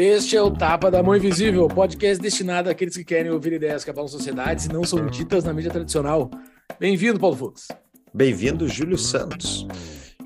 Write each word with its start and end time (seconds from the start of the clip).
Este 0.00 0.36
é 0.36 0.42
o 0.42 0.50
Tapa 0.50 0.90
da 0.90 1.02
Mão 1.02 1.16
Invisível, 1.16 1.66
podcast 1.68 2.22
destinado 2.22 2.70
àqueles 2.70 2.96
que 2.96 3.04
querem 3.04 3.32
ouvir 3.32 3.54
ideias 3.54 3.82
que 3.82 3.90
abalam 3.90 4.08
sociedades 4.08 4.66
e 4.66 4.72
não 4.72 4.84
são 4.84 5.06
ditas 5.06 5.42
na 5.42 5.52
mídia 5.52 5.70
tradicional. 5.70 6.30
Bem-vindo, 6.78 7.18
Paulo 7.18 7.34
Fux. 7.34 7.68
Bem-vindo, 8.14 8.68
Júlio 8.68 8.98
Santos. 8.98 9.66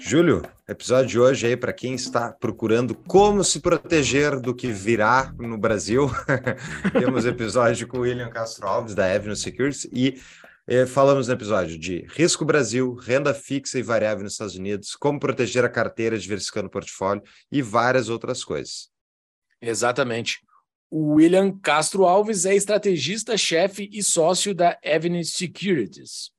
Júlio, 0.05 0.43
episódio 0.69 1.09
de 1.09 1.19
hoje 1.21 1.47
aí 1.47 1.57
para 1.57 1.73
quem 1.73 1.95
está 1.95 2.33
procurando 2.33 2.93
como 2.93 3.45
se 3.45 3.61
proteger 3.61 4.41
do 4.41 4.53
que 4.53 4.67
virá 4.73 5.33
no 5.39 5.57
Brasil. 5.57 6.11
Temos 6.99 7.25
episódio 7.25 7.87
com 7.87 7.99
o 7.99 8.01
William 8.01 8.29
Castro 8.29 8.67
Alves 8.67 8.97
da 8.97 9.11
Avenue 9.15 9.37
Securities 9.37 9.89
e 9.93 10.21
eh, 10.67 10.87
falamos 10.87 11.29
no 11.29 11.35
episódio 11.35 11.79
de 11.79 12.05
risco 12.11 12.45
Brasil, 12.45 12.95
renda 12.95 13.33
fixa 13.33 13.79
e 13.79 13.83
variável 13.83 14.25
nos 14.25 14.33
Estados 14.33 14.57
Unidos, 14.57 14.97
como 14.97 15.21
proteger 15.21 15.65
a 15.65 15.69
carteira 15.69 16.19
diversificando 16.19 16.67
o 16.67 16.71
portfólio 16.71 17.23
e 17.51 17.63
várias 17.63 18.09
outras 18.09 18.43
coisas. 18.43 18.89
Exatamente. 19.61 20.41
O 20.91 21.15
William 21.15 21.57
Castro 21.61 22.05
Alves 22.07 22.45
é 22.45 22.57
estrategista, 22.57 23.39
chefe 23.39 23.89
e 23.93 24.03
sócio 24.03 24.53
da 24.53 24.77
Avenue 24.85 25.25
Securities. 25.25 26.32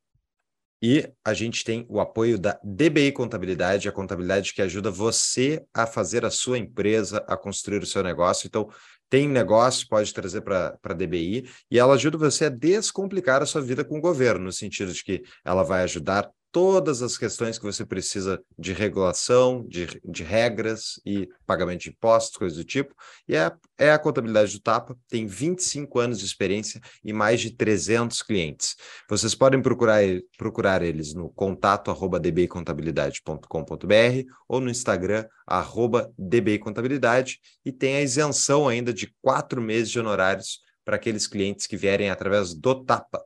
E 0.85 1.09
a 1.23 1.33
gente 1.33 1.63
tem 1.63 1.85
o 1.87 2.01
apoio 2.01 2.37
da 2.37 2.59
DBI 2.61 3.13
Contabilidade, 3.13 3.87
a 3.87 3.91
contabilidade 3.93 4.53
que 4.53 4.61
ajuda 4.61 4.91
você 4.91 5.63
a 5.73 5.87
fazer 5.87 6.25
a 6.25 6.29
sua 6.29 6.57
empresa, 6.57 7.23
a 7.25 7.37
construir 7.37 7.81
o 7.81 7.85
seu 7.85 8.03
negócio. 8.03 8.47
Então, 8.47 8.69
tem 9.09 9.25
negócio, 9.29 9.87
pode 9.87 10.13
trazer 10.13 10.41
para 10.41 10.77
a 10.83 10.93
DBI, 10.93 11.49
e 11.71 11.79
ela 11.79 11.93
ajuda 11.93 12.17
você 12.17 12.45
a 12.45 12.49
descomplicar 12.49 13.41
a 13.41 13.45
sua 13.45 13.61
vida 13.61 13.85
com 13.85 13.97
o 13.97 14.01
governo, 14.01 14.43
no 14.43 14.51
sentido 14.51 14.91
de 14.91 15.01
que 15.01 15.23
ela 15.45 15.63
vai 15.63 15.83
ajudar 15.83 16.29
todas 16.53 17.01
as 17.01 17.17
questões 17.17 17.57
que 17.57 17.65
você 17.65 17.83
precisa 17.83 18.39
de 18.57 18.71
regulação, 18.73 19.65
de, 19.67 19.99
de 20.05 20.23
regras 20.23 21.01
e 21.03 21.27
pagamento 21.47 21.81
de 21.81 21.89
impostos, 21.89 22.37
coisas 22.37 22.59
do 22.59 22.63
tipo. 22.63 22.93
E 23.27 23.35
é, 23.35 23.51
é 23.75 23.91
a 23.91 23.97
contabilidade 23.97 24.53
do 24.53 24.61
Tapa, 24.61 24.95
tem 25.09 25.25
25 25.25 25.99
anos 25.99 26.19
de 26.19 26.27
experiência 26.27 26.79
e 27.03 27.11
mais 27.11 27.41
de 27.41 27.49
300 27.49 28.21
clientes. 28.21 28.75
Vocês 29.09 29.33
podem 29.33 29.63
procurar, 29.63 30.03
procurar 30.37 30.83
eles 30.83 31.15
no 31.15 31.31
contato 31.31 31.89
arroba 31.89 32.19
dbcontabilidade.com.br 32.19 34.31
ou 34.47 34.61
no 34.61 34.69
Instagram 34.69 35.25
arroba 35.47 36.13
dbcontabilidade 36.19 37.39
e 37.65 37.71
tem 37.71 37.95
a 37.95 38.01
isenção 38.01 38.67
ainda 38.67 38.93
de 38.93 39.11
quatro 39.23 39.59
meses 39.59 39.89
de 39.89 39.99
honorários 39.99 40.59
para 40.85 40.97
aqueles 40.97 41.25
clientes 41.25 41.65
que 41.65 41.75
vierem 41.75 42.11
através 42.11 42.53
do 42.53 42.75
Tapa. 42.83 43.25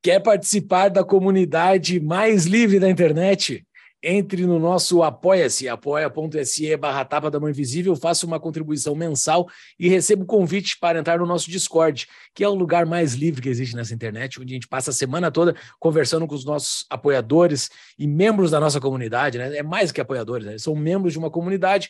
Quer 0.00 0.20
participar 0.20 0.88
da 0.90 1.02
comunidade 1.02 1.98
mais 1.98 2.46
livre 2.46 2.78
da 2.78 2.88
internet? 2.88 3.66
Entre 4.04 4.44
no 4.46 4.58
nosso 4.58 5.02
Apoia-se, 5.02 5.68
apoia.se 5.68 6.76
barra 6.76 7.04
tapa 7.04 7.30
da 7.30 7.38
mão 7.38 7.48
invisível, 7.48 7.94
faça 7.94 8.26
uma 8.26 8.40
contribuição 8.40 8.96
mensal 8.96 9.48
e 9.78 9.88
receba 9.88 10.24
o 10.24 10.26
convite 10.26 10.76
para 10.78 10.98
entrar 10.98 11.18
no 11.18 11.26
nosso 11.26 11.48
Discord, 11.48 12.08
que 12.34 12.42
é 12.42 12.48
o 12.48 12.54
lugar 12.54 12.84
mais 12.84 13.14
livre 13.14 13.40
que 13.40 13.48
existe 13.48 13.76
nessa 13.76 13.94
internet, 13.94 14.40
onde 14.40 14.52
a 14.52 14.56
gente 14.56 14.66
passa 14.66 14.90
a 14.90 14.92
semana 14.92 15.30
toda 15.30 15.54
conversando 15.78 16.26
com 16.26 16.34
os 16.34 16.44
nossos 16.44 16.84
apoiadores 16.90 17.70
e 17.96 18.06
membros 18.08 18.50
da 18.50 18.58
nossa 18.58 18.80
comunidade, 18.80 19.38
né? 19.38 19.56
É 19.56 19.62
mais 19.62 19.92
que 19.92 20.00
apoiadores, 20.00 20.46
né? 20.46 20.58
São 20.58 20.74
membros 20.74 21.12
de 21.12 21.18
uma 21.20 21.30
comunidade 21.30 21.88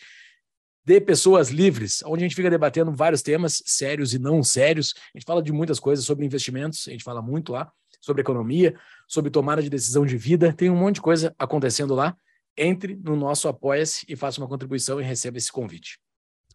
de 0.84 1.00
pessoas 1.00 1.48
livres, 1.48 2.02
onde 2.04 2.24
a 2.24 2.26
gente 2.26 2.36
fica 2.36 2.50
debatendo 2.50 2.92
vários 2.92 3.22
temas 3.22 3.62
sérios 3.64 4.12
e 4.12 4.18
não 4.18 4.42
sérios. 4.42 4.92
A 5.14 5.18
gente 5.18 5.26
fala 5.26 5.42
de 5.42 5.52
muitas 5.52 5.80
coisas 5.80 6.04
sobre 6.04 6.26
investimentos, 6.26 6.86
a 6.88 6.90
gente 6.90 7.04
fala 7.04 7.22
muito 7.22 7.52
lá 7.52 7.72
sobre 8.02 8.20
economia, 8.20 8.74
sobre 9.08 9.30
tomada 9.30 9.62
de 9.62 9.70
decisão 9.70 10.04
de 10.04 10.18
vida. 10.18 10.52
Tem 10.52 10.68
um 10.68 10.76
monte 10.76 10.96
de 10.96 11.00
coisa 11.00 11.34
acontecendo 11.38 11.94
lá. 11.94 12.14
Entre 12.54 12.94
no 12.96 13.16
nosso 13.16 13.48
Apoia-se 13.48 14.04
e 14.06 14.14
faça 14.14 14.38
uma 14.38 14.48
contribuição 14.48 15.00
e 15.00 15.04
receba 15.04 15.38
esse 15.38 15.50
convite. 15.50 15.98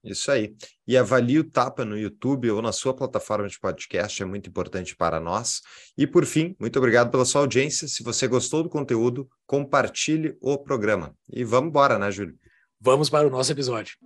Isso 0.03 0.29
aí. 0.29 0.55
E 0.87 0.95
avalie 0.95 1.39
o 1.39 1.43
Tapa 1.43 1.83
no 1.83 1.97
YouTube 1.97 2.51
ou 2.51 2.61
na 2.61 2.71
sua 2.71 2.93
plataforma 2.93 3.47
de 3.47 3.59
podcast, 3.59 4.21
é 4.21 4.25
muito 4.25 4.47
importante 4.47 4.95
para 4.95 5.19
nós. 5.19 5.61
E 5.97 6.05
por 6.05 6.25
fim, 6.25 6.55
muito 6.59 6.77
obrigado 6.77 7.09
pela 7.09 7.25
sua 7.25 7.41
audiência. 7.41 7.87
Se 7.87 8.03
você 8.03 8.27
gostou 8.27 8.61
do 8.61 8.69
conteúdo, 8.69 9.27
compartilhe 9.45 10.37
o 10.39 10.57
programa. 10.57 11.15
E 11.31 11.43
vamos 11.43 11.69
embora, 11.69 11.97
né, 11.97 12.11
Júlio? 12.11 12.37
Vamos 12.79 13.09
para 13.09 13.27
o 13.27 13.31
nosso 13.31 13.51
episódio. 13.51 13.97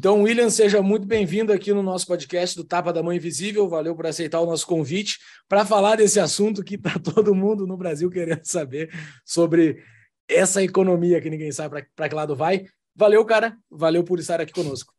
Então, 0.00 0.22
William, 0.22 0.48
seja 0.48 0.80
muito 0.80 1.06
bem-vindo 1.06 1.52
aqui 1.52 1.74
no 1.74 1.82
nosso 1.82 2.06
podcast 2.06 2.56
do 2.56 2.64
Tapa 2.64 2.90
da 2.90 3.02
Mãe 3.02 3.18
Invisível. 3.18 3.68
Valeu 3.68 3.94
por 3.94 4.06
aceitar 4.06 4.40
o 4.40 4.46
nosso 4.46 4.66
convite 4.66 5.18
para 5.46 5.62
falar 5.62 5.96
desse 5.96 6.18
assunto 6.18 6.64
que 6.64 6.76
está 6.76 6.92
todo 7.14 7.34
mundo 7.34 7.66
no 7.66 7.76
Brasil 7.76 8.08
querendo 8.08 8.42
saber 8.44 8.90
sobre 9.26 9.84
essa 10.26 10.62
economia 10.62 11.20
que 11.20 11.28
ninguém 11.28 11.52
sabe 11.52 11.86
para 11.94 12.08
que 12.08 12.14
lado 12.14 12.34
vai. 12.34 12.64
Valeu, 12.96 13.22
cara. 13.26 13.58
Valeu 13.70 14.02
por 14.02 14.18
estar 14.18 14.40
aqui 14.40 14.54
conosco. 14.54 14.90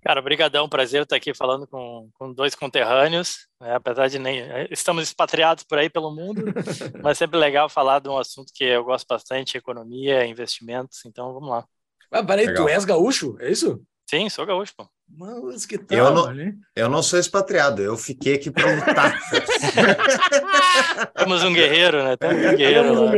Cara, 0.00 0.22
brigadão, 0.22 0.68
prazer 0.68 1.02
estar 1.02 1.16
aqui 1.16 1.34
falando 1.34 1.66
com, 1.66 2.08
com 2.14 2.32
dois 2.32 2.54
conterrâneos, 2.54 3.48
né? 3.60 3.74
apesar 3.74 4.06
de 4.06 4.20
nem 4.20 4.40
estamos 4.70 5.02
expatriados 5.02 5.64
por 5.64 5.78
aí 5.78 5.90
pelo 5.90 6.14
mundo, 6.14 6.44
mas 7.02 7.18
sempre 7.18 7.40
legal 7.40 7.68
falar 7.68 7.98
de 7.98 8.08
um 8.08 8.16
assunto 8.16 8.52
que 8.54 8.62
eu 8.62 8.84
gosto 8.84 9.08
bastante, 9.08 9.58
economia, 9.58 10.24
investimentos, 10.24 11.04
então 11.04 11.34
vamos 11.34 11.50
lá. 11.50 11.66
Ah, 12.10 12.22
peraí, 12.24 12.46
Legal. 12.46 12.64
tu 12.64 12.68
és 12.68 12.84
gaúcho? 12.84 13.36
É 13.40 13.50
isso? 13.50 13.80
Sim, 14.08 14.28
sou 14.28 14.44
gaúcho, 14.44 14.72
pô. 14.76 14.88
Mas 15.08 15.64
que 15.64 15.78
tal, 15.78 15.98
eu 15.98 16.10
não, 16.12 16.52
eu 16.74 16.88
não 16.88 17.02
sou 17.02 17.18
expatriado, 17.18 17.80
eu 17.80 17.96
fiquei 17.96 18.34
aqui 18.34 18.50
para 18.50 18.74
lutar. 18.74 19.20
Temos 21.16 21.44
um 21.44 21.52
guerreiro, 21.52 22.02
né? 22.02 22.16
Temos 22.16 22.36
um 22.36 22.56
guerreiro 22.56 23.04
lá. 23.04 23.12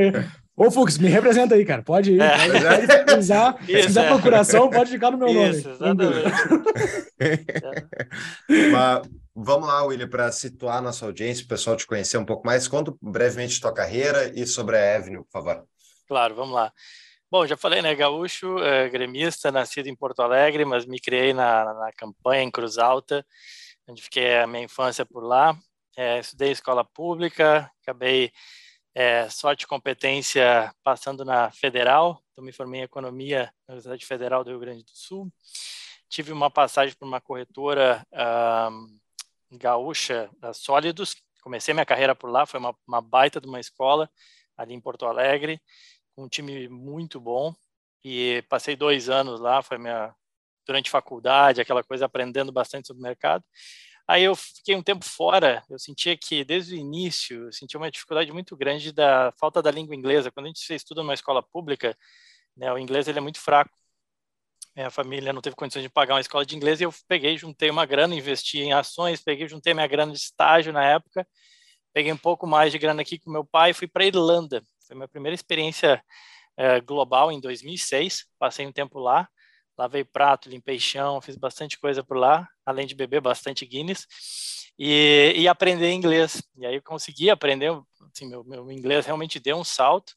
Ô, 0.54 0.70
Fux, 0.70 0.98
me 0.98 1.08
representa 1.08 1.54
aí, 1.54 1.64
cara. 1.64 1.82
Pode 1.82 2.12
ir. 2.12 2.20
É. 2.20 2.36
Pode. 2.36 3.20
Isso, 3.20 3.80
se 3.80 3.86
quiser 3.86 4.04
é. 4.04 4.08
procuração, 4.08 4.68
pode 4.68 4.90
ficar 4.90 5.10
no 5.10 5.18
meu 5.18 5.28
Isso, 5.28 5.68
nome. 5.78 6.04
Exatamente. 6.04 6.30
Mas, 8.70 9.08
vamos 9.34 9.66
lá, 9.66 9.82
William, 9.84 10.08
para 10.08 10.30
situar 10.30 10.82
nossa 10.82 11.06
audiência, 11.06 11.44
o 11.44 11.48
pessoal 11.48 11.74
te 11.74 11.86
conhecer 11.86 12.18
um 12.18 12.24
pouco 12.24 12.46
mais. 12.46 12.68
Conta 12.68 12.92
brevemente 13.00 13.60
tua 13.60 13.72
carreira 13.72 14.30
e 14.38 14.46
sobre 14.46 14.76
a 14.76 14.96
Avenue, 14.96 15.24
por 15.24 15.30
favor. 15.32 15.64
Claro, 16.06 16.34
vamos 16.34 16.54
lá. 16.54 16.70
Bom, 17.32 17.46
já 17.46 17.56
falei, 17.56 17.80
né? 17.80 17.94
Gaúcho, 17.94 18.58
é, 18.58 18.90
gremista, 18.90 19.50
nascido 19.50 19.86
em 19.86 19.96
Porto 19.96 20.20
Alegre, 20.20 20.66
mas 20.66 20.84
me 20.84 21.00
criei 21.00 21.32
na, 21.32 21.72
na 21.72 21.90
campanha 21.90 22.42
em 22.42 22.50
Cruz 22.50 22.76
Alta, 22.76 23.26
onde 23.88 24.02
fiquei 24.02 24.36
a 24.36 24.46
minha 24.46 24.64
infância 24.64 25.06
por 25.06 25.24
lá. 25.24 25.58
É, 25.96 26.18
estudei 26.18 26.50
escola 26.50 26.84
pública, 26.84 27.72
acabei 27.80 28.30
é, 28.94 29.30
sorte 29.30 29.62
e 29.62 29.66
competência 29.66 30.74
passando 30.84 31.24
na 31.24 31.50
Federal, 31.50 32.22
então 32.32 32.44
me 32.44 32.52
formei 32.52 32.82
em 32.82 32.84
Economia 32.84 33.50
na 33.66 33.72
Universidade 33.76 34.04
Federal 34.04 34.44
do 34.44 34.50
Rio 34.50 34.60
Grande 34.60 34.84
do 34.84 34.92
Sul. 34.92 35.32
Tive 36.10 36.32
uma 36.32 36.50
passagem 36.50 36.94
por 36.94 37.08
uma 37.08 37.18
corretora 37.18 38.06
um, 38.70 38.98
gaúcha 39.56 40.28
da 40.38 40.52
Sólidos, 40.52 41.16
comecei 41.40 41.72
minha 41.72 41.86
carreira 41.86 42.14
por 42.14 42.28
lá, 42.28 42.44
foi 42.44 42.60
uma, 42.60 42.76
uma 42.86 43.00
baita 43.00 43.40
de 43.40 43.48
uma 43.48 43.58
escola 43.58 44.10
ali 44.54 44.74
em 44.74 44.80
Porto 44.82 45.06
Alegre 45.06 45.58
um 46.16 46.28
time 46.28 46.68
muito 46.68 47.20
bom 47.20 47.54
e 48.04 48.44
passei 48.48 48.76
dois 48.76 49.08
anos 49.08 49.40
lá, 49.40 49.62
foi 49.62 49.78
minha 49.78 50.14
durante 50.66 50.90
faculdade, 50.90 51.60
aquela 51.60 51.82
coisa 51.82 52.06
aprendendo 52.06 52.52
bastante 52.52 52.86
sobre 52.86 53.00
o 53.00 53.02
mercado. 53.02 53.44
Aí 54.06 54.24
eu 54.24 54.34
fiquei 54.34 54.74
um 54.76 54.82
tempo 54.82 55.04
fora, 55.04 55.62
eu 55.70 55.78
sentia 55.78 56.16
que 56.16 56.44
desde 56.44 56.74
o 56.74 56.78
início, 56.78 57.46
eu 57.46 57.52
sentia 57.52 57.78
uma 57.78 57.90
dificuldade 57.90 58.32
muito 58.32 58.56
grande 58.56 58.92
da 58.92 59.32
falta 59.38 59.62
da 59.62 59.70
língua 59.70 59.94
inglesa. 59.94 60.30
Quando 60.30 60.46
a 60.46 60.48
gente 60.48 60.74
estuda 60.74 61.02
numa 61.02 61.14
escola 61.14 61.42
pública, 61.42 61.96
né, 62.56 62.72
o 62.72 62.78
inglês 62.78 63.08
ele 63.08 63.18
é 63.18 63.22
muito 63.22 63.40
fraco. 63.40 63.70
Minha 64.74 64.90
família 64.90 65.32
não 65.32 65.42
teve 65.42 65.54
condições 65.56 65.82
de 65.82 65.90
pagar 65.90 66.14
uma 66.14 66.20
escola 66.20 66.46
de 66.46 66.56
inglês 66.56 66.80
e 66.80 66.84
eu 66.84 66.92
peguei, 67.06 67.36
juntei 67.36 67.70
uma 67.70 67.86
grana, 67.86 68.14
investi 68.14 68.58
em 68.60 68.72
ações, 68.72 69.22
peguei, 69.22 69.46
juntei 69.48 69.74
minha 69.74 69.86
grana 69.86 70.12
de 70.12 70.18
estágio 70.18 70.72
na 70.72 70.84
época, 70.84 71.26
peguei 71.92 72.12
um 72.12 72.16
pouco 72.16 72.46
mais 72.46 72.72
de 72.72 72.78
grana 72.78 73.02
aqui 73.02 73.18
com 73.18 73.30
meu 73.30 73.44
pai 73.44 73.70
e 73.70 73.74
fui 73.74 73.86
para 73.86 74.06
Irlanda. 74.06 74.62
Foi 74.92 74.96
minha 74.98 75.08
primeira 75.08 75.34
experiência 75.34 76.04
é, 76.54 76.78
global 76.78 77.32
em 77.32 77.40
2006. 77.40 78.26
Passei 78.38 78.66
um 78.66 78.72
tempo 78.72 78.98
lá, 78.98 79.26
lavei 79.76 80.04
prato, 80.04 80.50
limpei 80.50 80.78
chão, 80.78 81.18
fiz 81.22 81.34
bastante 81.34 81.78
coisa 81.78 82.04
por 82.04 82.18
lá, 82.18 82.46
além 82.64 82.86
de 82.86 82.94
beber 82.94 83.22
bastante 83.22 83.64
Guinness 83.64 84.06
e, 84.78 85.32
e 85.34 85.48
aprender 85.48 85.90
inglês. 85.92 86.42
E 86.58 86.66
aí 86.66 86.74
eu 86.74 86.82
consegui 86.82 87.30
aprender, 87.30 87.72
assim, 88.14 88.28
meu, 88.28 88.44
meu 88.44 88.70
inglês 88.70 89.06
realmente 89.06 89.40
deu 89.40 89.56
um 89.56 89.64
salto. 89.64 90.12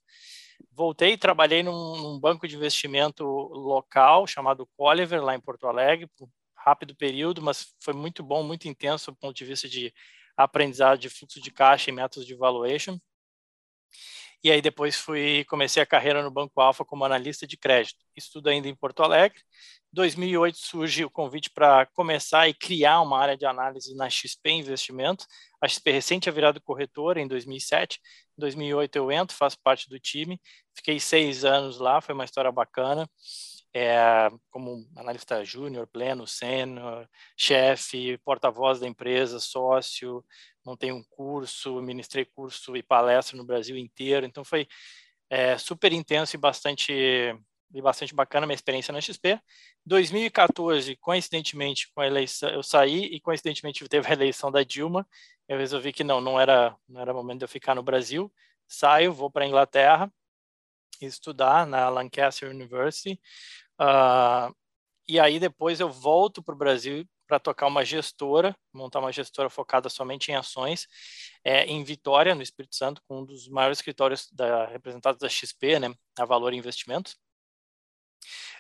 Voltei 0.74 1.14
e 1.14 1.18
trabalhei 1.18 1.64
num, 1.64 1.96
num, 1.96 2.20
banco 2.20 2.46
de 2.46 2.58
investimento 2.58 3.24
local 3.24 4.28
chamado 4.28 4.68
Colliver, 4.76 5.24
lá 5.24 5.36
em 5.36 5.40
Porto 5.40 5.68
Alegre, 5.68 6.08
por 6.18 6.26
um 6.26 6.30
rápido 6.58 6.94
período, 6.94 7.42
mas 7.42 7.74
foi 7.80 7.94
muito 7.94 8.22
bom, 8.22 8.44
muito 8.44 8.68
intenso 8.68 9.10
do 9.10 9.18
ponto 9.18 9.34
de 9.34 9.46
vista 9.46 9.70
de 9.70 9.94
aprendizado 10.36 11.00
de 11.00 11.08
fluxo 11.08 11.40
de 11.40 11.50
caixa 11.50 11.90
e 11.90 11.94
métodos 11.94 12.28
de 12.28 12.36
valuation. 12.36 13.00
E 14.46 14.52
aí 14.52 14.62
depois 14.62 14.96
fui 14.96 15.44
comecei 15.46 15.82
a 15.82 15.88
carreira 15.88 16.22
no 16.22 16.30
Banco 16.30 16.62
Alfa 16.62 16.86
como 16.86 17.04
analista 17.04 17.48
de 17.48 17.58
crédito. 17.58 17.98
Estudo 18.16 18.48
ainda 18.48 18.68
em 18.68 18.76
Porto 18.76 19.02
Alegre. 19.02 19.40
2008 19.92 20.56
surge 20.56 21.04
o 21.04 21.10
convite 21.10 21.50
para 21.50 21.88
começar 21.88 22.48
e 22.48 22.54
criar 22.54 23.02
uma 23.02 23.20
área 23.20 23.36
de 23.36 23.44
análise 23.44 23.96
na 23.96 24.08
XP 24.08 24.52
Investimentos. 24.52 25.26
A 25.60 25.68
XP 25.68 25.90
recente 25.90 26.24
tinha 26.24 26.34
virado 26.34 26.62
corretora 26.62 27.20
em 27.20 27.28
2007. 27.28 28.00
Em 28.38 28.42
2008 28.42 28.96
eu 28.98 29.12
entro, 29.12 29.36
faço 29.36 29.58
parte 29.64 29.90
do 29.90 30.00
time. 30.00 30.40
Fiquei 30.76 31.00
seis 31.00 31.44
anos 31.44 31.80
lá, 31.80 32.00
foi 32.00 32.14
uma 32.14 32.26
história 32.26 32.52
bacana 32.52 33.10
é, 33.78 34.32
como 34.50 34.88
analista 34.96 35.44
júnior, 35.44 35.86
pleno, 35.86 36.26
sênior, 36.26 37.10
chefe, 37.36 38.18
porta-voz 38.20 38.80
da 38.80 38.88
empresa, 38.88 39.38
sócio, 39.38 40.24
montei 40.66 40.94
um 40.94 41.04
curso, 41.10 41.82
ministrei 41.82 42.24
curso 42.24 42.78
e 42.78 42.82
palestra 42.82 43.36
no 43.36 43.44
Brasil 43.44 43.76
inteiro, 43.76 44.26
então 44.26 44.46
foi 44.46 44.66
é, 45.30 45.58
super 45.58 45.92
intenso 45.92 46.38
e 46.38 46.40
bastante 46.40 46.94
e 47.74 47.82
bastante 47.82 48.16
bacana 48.16 48.46
minha 48.46 48.56
experiência 48.56 48.94
na 48.94 49.02
XP. 49.02 49.38
2014, 49.86 50.96
coincidentemente, 50.96 51.92
com 51.94 52.00
a 52.00 52.08
eleição, 52.08 52.48
eu 52.50 52.64
saí 52.64 53.04
e 53.08 53.20
coincidentemente 53.20 53.84
teve 53.90 54.08
a 54.08 54.14
eleição 54.14 54.50
da 54.50 54.64
Dilma. 54.64 55.06
Eu 55.50 55.58
resolvi 55.58 55.92
que 55.92 56.04
não, 56.04 56.22
não 56.22 56.40
era, 56.40 56.74
não 56.88 57.02
era 57.02 57.14
momento 57.14 57.40
de 57.40 57.46
eu 57.46 57.50
ficar 57.50 57.76
no 57.76 57.84
Brasil. 57.84 58.32
Saio, 58.66 59.12
vou 59.12 59.30
para 59.30 59.44
a 59.44 59.48
Inglaterra 59.48 60.10
estudar 61.02 61.66
na 61.68 61.90
Lancaster 61.90 62.50
University. 62.50 63.20
Uh, 63.80 64.54
e 65.08 65.20
aí 65.20 65.40
depois 65.40 65.80
eu 65.80 65.90
volto 65.90 66.42
para 66.44 66.56
o 66.56 66.58
Brasil 66.58 67.06
para 67.28 67.40
tocar 67.40 67.68
uma 67.68 67.84
gestora, 67.84 68.56
montar 68.74 69.00
uma 69.00 69.12
gestora 69.12 69.50
focada 69.50 69.90
somente 69.90 70.32
em 70.32 70.36
ações, 70.36 70.88
é, 71.44 71.66
em 71.66 71.84
Vitória, 71.84 72.36
no 72.36 72.42
Espírito 72.42 72.76
Santo, 72.76 73.02
com 73.08 73.22
um 73.22 73.26
dos 73.26 73.48
maiores 73.48 73.80
escritórios 73.80 74.30
da, 74.32 74.68
representados 74.68 75.20
da 75.20 75.30
XP, 75.30 75.80
né, 75.80 75.94
a 76.20 76.26
Valor 76.26 76.54
Investimentos. 76.54 77.18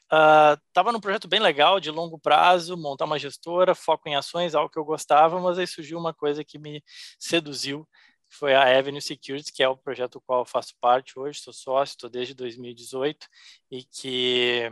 Estava 0.05 0.89
uh, 0.89 0.91
num 0.91 0.99
projeto 0.99 1.27
bem 1.27 1.39
legal, 1.39 1.79
de 1.79 1.89
longo 1.89 2.19
prazo, 2.19 2.77
montar 2.77 3.05
uma 3.05 3.17
gestora, 3.17 3.73
foco 3.73 4.07
em 4.07 4.15
ações, 4.15 4.53
algo 4.53 4.69
que 4.69 4.77
eu 4.77 4.85
gostava, 4.85 5.39
mas 5.39 5.57
aí 5.57 5.65
surgiu 5.65 5.97
uma 5.97 6.13
coisa 6.13 6.43
que 6.43 6.59
me 6.59 6.83
seduziu, 7.19 7.87
foi 8.29 8.53
a 8.53 8.77
Avenue 8.77 9.01
Securities, 9.01 9.51
que 9.51 9.63
é 9.63 9.69
o 9.69 9.77
projeto 9.77 10.13
do 10.13 10.21
qual 10.21 10.41
eu 10.41 10.45
faço 10.45 10.73
parte 10.79 11.17
hoje, 11.17 11.39
sou 11.39 11.53
sócio, 11.53 11.93
estou 11.93 12.09
desde 12.09 12.33
2018, 12.33 13.27
e 13.71 13.83
que 13.83 14.69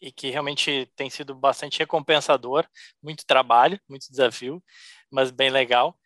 e 0.00 0.12
que 0.12 0.30
realmente 0.30 0.90
tem 0.96 1.08
sido 1.08 1.34
bastante 1.34 1.78
recompensador, 1.78 2.66
muito 3.02 3.24
trabalho, 3.26 3.80
muito 3.88 4.10
desafio, 4.10 4.62
mas 5.10 5.30
bem 5.30 5.50
legal. 5.50 5.98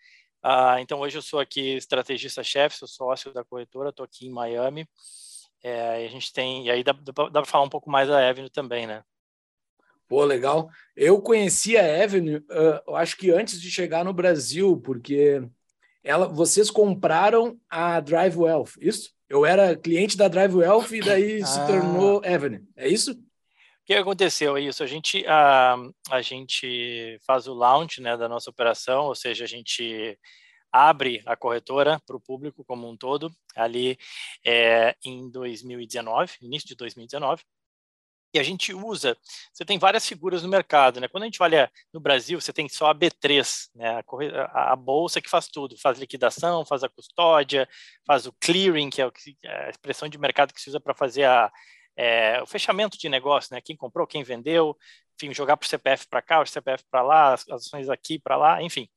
Uh, 0.44 0.78
então 0.80 1.00
hoje 1.00 1.18
eu 1.18 1.22
sou 1.22 1.38
aqui 1.38 1.76
estrategista-chefe, 1.76 2.78
sou 2.78 2.88
sócio 2.88 3.32
da 3.32 3.44
corretora, 3.44 3.90
estou 3.90 4.04
aqui 4.04 4.26
em 4.26 4.32
Miami. 4.32 4.88
É, 5.62 6.06
a 6.06 6.08
gente 6.08 6.32
tem, 6.32 6.66
e 6.66 6.70
aí 6.70 6.82
dá, 6.82 6.92
dá 6.92 7.42
para 7.42 7.44
falar 7.44 7.64
um 7.64 7.68
pouco 7.68 7.90
mais 7.90 8.08
da 8.08 8.26
Avenue 8.26 8.48
também, 8.48 8.86
né? 8.86 9.02
Pô, 10.08 10.24
legal. 10.24 10.68
Eu 10.96 11.20
conheci 11.20 11.76
a 11.76 12.02
Avenue, 12.02 12.38
uh, 12.38 12.82
eu 12.88 12.96
acho 12.96 13.16
que 13.16 13.30
antes 13.30 13.60
de 13.60 13.70
chegar 13.70 14.04
no 14.04 14.12
Brasil, 14.12 14.80
porque 14.80 15.42
ela, 16.02 16.26
vocês 16.26 16.70
compraram 16.70 17.60
a 17.68 18.00
Drive 18.00 18.36
Wealth, 18.36 18.72
isso? 18.80 19.12
Eu 19.28 19.46
era 19.46 19.76
cliente 19.76 20.16
da 20.16 20.26
Drive 20.26 20.54
Wealth 20.54 20.90
e 20.90 21.00
daí 21.00 21.42
ah. 21.42 21.46
se 21.46 21.66
tornou 21.66 22.22
Avenue, 22.24 22.64
é 22.74 22.88
isso? 22.88 23.14
Que 23.94 23.94
aconteceu 23.94 24.56
é 24.56 24.60
isso? 24.60 24.84
A 24.84 24.86
gente, 24.86 25.26
a, 25.26 25.74
a 26.10 26.22
gente 26.22 27.18
faz 27.26 27.48
o 27.48 27.54
launch 27.54 28.00
né, 28.00 28.16
da 28.16 28.28
nossa 28.28 28.48
operação, 28.48 29.06
ou 29.06 29.16
seja, 29.16 29.42
a 29.42 29.48
gente 29.48 30.16
abre 30.70 31.20
a 31.26 31.34
corretora 31.34 32.00
para 32.06 32.14
o 32.14 32.20
público 32.20 32.64
como 32.64 32.88
um 32.88 32.96
todo, 32.96 33.34
ali 33.56 33.98
é, 34.46 34.94
em 35.04 35.28
2019, 35.28 36.34
início 36.40 36.68
de 36.68 36.76
2019, 36.76 37.42
e 38.32 38.38
a 38.38 38.44
gente 38.44 38.72
usa, 38.72 39.16
você 39.52 39.64
tem 39.64 39.76
várias 39.76 40.06
figuras 40.06 40.44
no 40.44 40.48
mercado, 40.48 41.00
né? 41.00 41.08
Quando 41.08 41.24
a 41.24 41.26
gente 41.26 41.42
olha 41.42 41.68
no 41.92 41.98
Brasil, 41.98 42.40
você 42.40 42.52
tem 42.52 42.68
só 42.68 42.90
a 42.90 42.94
B3, 42.94 43.70
né? 43.74 44.00
A, 44.52 44.72
a, 44.72 44.76
bolsa 44.76 45.20
que 45.20 45.28
faz 45.28 45.48
tudo, 45.48 45.76
faz 45.76 45.98
liquidação, 45.98 46.64
faz 46.64 46.84
a 46.84 46.88
custódia, 46.88 47.68
faz 48.06 48.26
o 48.26 48.32
clearing, 48.40 48.88
que 48.88 49.02
é, 49.02 49.10
é 49.42 49.66
a 49.66 49.70
expressão 49.70 50.08
de 50.08 50.16
mercado 50.16 50.54
que 50.54 50.60
se 50.60 50.68
usa 50.68 50.78
para 50.78 50.94
fazer 50.94 51.24
a, 51.24 51.50
é, 52.02 52.42
o 52.42 52.46
fechamento 52.46 52.96
de 52.96 53.10
negócio, 53.10 53.54
né? 53.54 53.60
Quem 53.60 53.76
comprou, 53.76 54.06
quem 54.06 54.22
vendeu, 54.22 54.74
enfim, 55.14 55.34
jogar 55.34 55.58
para 55.58 55.66
o 55.66 55.68
CPF 55.68 56.08
para 56.08 56.22
cá, 56.22 56.40
o 56.40 56.46
CPF 56.46 56.82
para 56.90 57.02
lá, 57.02 57.34
as 57.34 57.46
ações 57.46 57.90
aqui 57.90 58.18
para 58.18 58.38
lá, 58.38 58.62
enfim. 58.62 58.88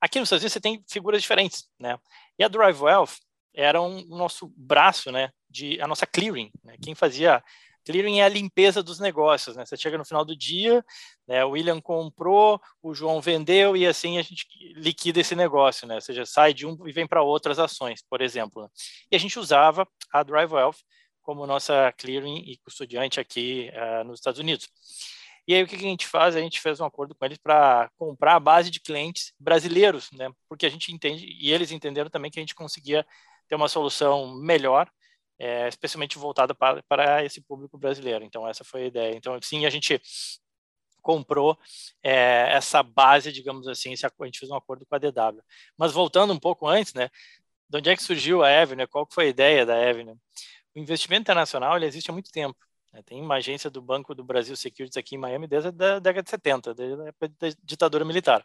Aqui 0.00 0.20
nos 0.20 0.28
Estados 0.28 0.44
Unidos 0.44 0.52
você 0.52 0.60
tem 0.60 0.84
figuras 0.88 1.20
diferentes, 1.20 1.68
né? 1.76 1.98
E 2.38 2.44
a 2.44 2.48
Drive 2.48 2.80
Wealth 2.80 3.16
era 3.52 3.82
um, 3.82 3.98
o 4.08 4.16
nosso 4.16 4.52
braço, 4.56 5.10
né? 5.10 5.30
De 5.48 5.80
a 5.80 5.88
nossa 5.88 6.06
clearing, 6.06 6.52
né? 6.62 6.76
Quem 6.80 6.94
fazia 6.94 7.42
clearing 7.84 8.20
é 8.20 8.24
a 8.24 8.28
limpeza 8.28 8.80
dos 8.80 9.00
negócios, 9.00 9.56
né? 9.56 9.66
Você 9.66 9.76
chega 9.76 9.98
no 9.98 10.04
final 10.04 10.24
do 10.24 10.36
dia, 10.36 10.84
né? 11.26 11.44
O 11.44 11.50
William 11.50 11.80
comprou, 11.80 12.60
o 12.80 12.94
João 12.94 13.20
vendeu 13.20 13.76
e 13.76 13.84
assim 13.88 14.18
a 14.18 14.22
gente 14.22 14.46
liquida 14.76 15.18
esse 15.18 15.34
negócio, 15.34 15.84
né? 15.84 15.96
Ou 15.96 16.00
seja, 16.00 16.24
sai 16.24 16.54
de 16.54 16.64
um 16.64 16.78
e 16.86 16.92
vem 16.92 17.08
para 17.08 17.22
outras 17.22 17.58
ações, 17.58 18.04
por 18.08 18.20
exemplo. 18.20 18.62
Né? 18.62 18.68
E 19.10 19.16
a 19.16 19.18
gente 19.18 19.36
usava 19.36 19.84
a 20.12 20.22
Drive 20.22 20.52
Wealth 20.52 20.78
como 21.22 21.46
nossa 21.46 21.92
clearing 21.96 22.38
e 22.46 22.56
custodiante 22.58 23.20
aqui 23.20 23.70
uh, 23.74 24.04
nos 24.04 24.18
Estados 24.18 24.40
Unidos. 24.40 24.68
E 25.46 25.54
aí 25.54 25.62
o 25.62 25.66
que 25.66 25.76
a 25.76 25.78
gente 25.78 26.06
faz? 26.06 26.36
A 26.36 26.40
gente 26.40 26.60
fez 26.60 26.80
um 26.80 26.84
acordo 26.84 27.14
com 27.14 27.24
eles 27.24 27.38
para 27.38 27.90
comprar 27.96 28.36
a 28.36 28.40
base 28.40 28.70
de 28.70 28.80
clientes 28.80 29.32
brasileiros, 29.38 30.10
né? 30.12 30.30
Porque 30.48 30.66
a 30.66 30.68
gente 30.68 30.92
entende 30.92 31.26
e 31.26 31.50
eles 31.52 31.72
entenderam 31.72 32.10
também 32.10 32.30
que 32.30 32.38
a 32.38 32.42
gente 32.42 32.54
conseguia 32.54 33.04
ter 33.48 33.56
uma 33.56 33.68
solução 33.68 34.32
melhor, 34.36 34.88
é, 35.38 35.66
especialmente 35.68 36.18
voltada 36.18 36.54
para, 36.54 36.82
para 36.84 37.24
esse 37.24 37.40
público 37.40 37.76
brasileiro. 37.78 38.24
Então 38.24 38.46
essa 38.46 38.62
foi 38.62 38.84
a 38.84 38.86
ideia. 38.86 39.16
Então 39.16 39.38
sim, 39.42 39.66
a 39.66 39.70
gente 39.70 40.00
comprou 41.02 41.58
é, 42.02 42.52
essa 42.52 42.82
base, 42.82 43.32
digamos 43.32 43.66
assim, 43.66 43.92
a 43.92 44.26
gente 44.26 44.38
fez 44.38 44.50
um 44.50 44.56
acordo 44.56 44.86
com 44.86 44.94
a 44.94 44.98
DW. 44.98 45.42
Mas 45.76 45.92
voltando 45.92 46.32
um 46.32 46.38
pouco 46.38 46.68
antes, 46.68 46.94
né? 46.94 47.10
De 47.68 47.78
onde 47.78 47.90
é 47.90 47.96
que 47.96 48.02
surgiu 48.02 48.42
a 48.44 48.62
Avenue? 48.62 48.86
Qual 48.86 49.06
foi 49.10 49.26
a 49.26 49.28
ideia 49.28 49.66
da 49.66 49.74
Avenue? 49.74 50.16
O 50.74 50.78
investimento 50.78 51.22
internacional 51.22 51.76
ele 51.76 51.86
existe 51.86 52.10
há 52.10 52.12
muito 52.12 52.30
tempo. 52.30 52.58
Né? 52.92 53.02
Tem 53.02 53.20
uma 53.20 53.36
agência 53.36 53.70
do 53.70 53.80
Banco 53.80 54.14
do 54.14 54.24
Brasil 54.24 54.56
Securities 54.56 54.96
aqui 54.96 55.14
em 55.14 55.18
Miami 55.18 55.46
desde 55.46 55.68
a 55.68 55.98
década 55.98 56.22
de 56.22 56.30
70, 56.30 56.74
desde 56.74 57.02
a 57.02 57.06
época 57.06 57.28
da 57.38 57.48
ditadura 57.62 58.04
militar. 58.04 58.44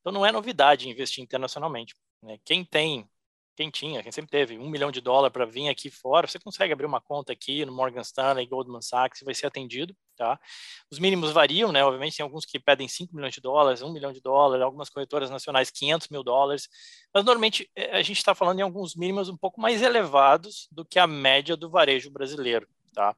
Então 0.00 0.12
não 0.12 0.24
é 0.24 0.32
novidade 0.32 0.88
investir 0.88 1.22
internacionalmente. 1.22 1.94
Né? 2.22 2.38
Quem 2.44 2.64
tem, 2.64 3.08
quem 3.60 3.70
tinha, 3.70 4.02
quem 4.02 4.10
sempre 4.10 4.30
teve 4.30 4.56
um 4.56 4.70
milhão 4.70 4.90
de 4.90 5.02
dólares 5.02 5.34
para 5.34 5.44
vir 5.44 5.68
aqui 5.68 5.90
fora, 5.90 6.26
você 6.26 6.38
consegue 6.38 6.72
abrir 6.72 6.86
uma 6.86 6.98
conta 6.98 7.30
aqui 7.30 7.62
no 7.66 7.72
Morgan 7.72 8.00
Stanley, 8.00 8.46
Goldman 8.46 8.80
Sachs, 8.80 9.20
e 9.20 9.24
vai 9.24 9.34
ser 9.34 9.48
atendido. 9.48 9.94
Tá? 10.16 10.40
Os 10.90 10.98
mínimos 10.98 11.30
variam, 11.30 11.70
né? 11.70 11.84
Obviamente 11.84 12.16
tem 12.16 12.24
alguns 12.24 12.46
que 12.46 12.58
pedem 12.58 12.88
5 12.88 13.14
milhões 13.14 13.34
de 13.34 13.40
dólares, 13.42 13.82
1 13.82 13.92
milhão 13.92 14.12
de 14.14 14.20
dólares, 14.22 14.64
algumas 14.64 14.88
corretoras 14.88 15.28
nacionais 15.28 15.70
500 15.70 16.08
mil 16.08 16.22
dólares, 16.22 16.70
mas 17.12 17.22
normalmente 17.22 17.70
eh, 17.76 17.90
a 17.94 18.00
gente 18.00 18.16
está 18.16 18.34
falando 18.34 18.60
em 18.60 18.62
alguns 18.62 18.94
mínimos 18.96 19.28
um 19.28 19.36
pouco 19.36 19.60
mais 19.60 19.82
elevados 19.82 20.66
do 20.72 20.82
que 20.82 20.98
a 20.98 21.06
média 21.06 21.54
do 21.54 21.68
varejo 21.68 22.10
brasileiro, 22.10 22.66
tá? 22.94 23.14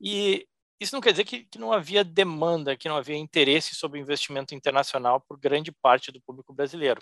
E 0.00 0.46
isso 0.78 0.94
não 0.94 1.00
quer 1.00 1.10
dizer 1.10 1.24
que, 1.24 1.44
que 1.44 1.58
não 1.58 1.72
havia 1.72 2.04
demanda, 2.04 2.76
que 2.76 2.88
não 2.88 2.96
havia 2.96 3.16
interesse 3.16 3.74
sobre 3.74 3.98
investimento 3.98 4.54
internacional 4.54 5.20
por 5.20 5.36
grande 5.36 5.72
parte 5.72 6.12
do 6.12 6.20
público 6.20 6.52
brasileiro. 6.52 7.00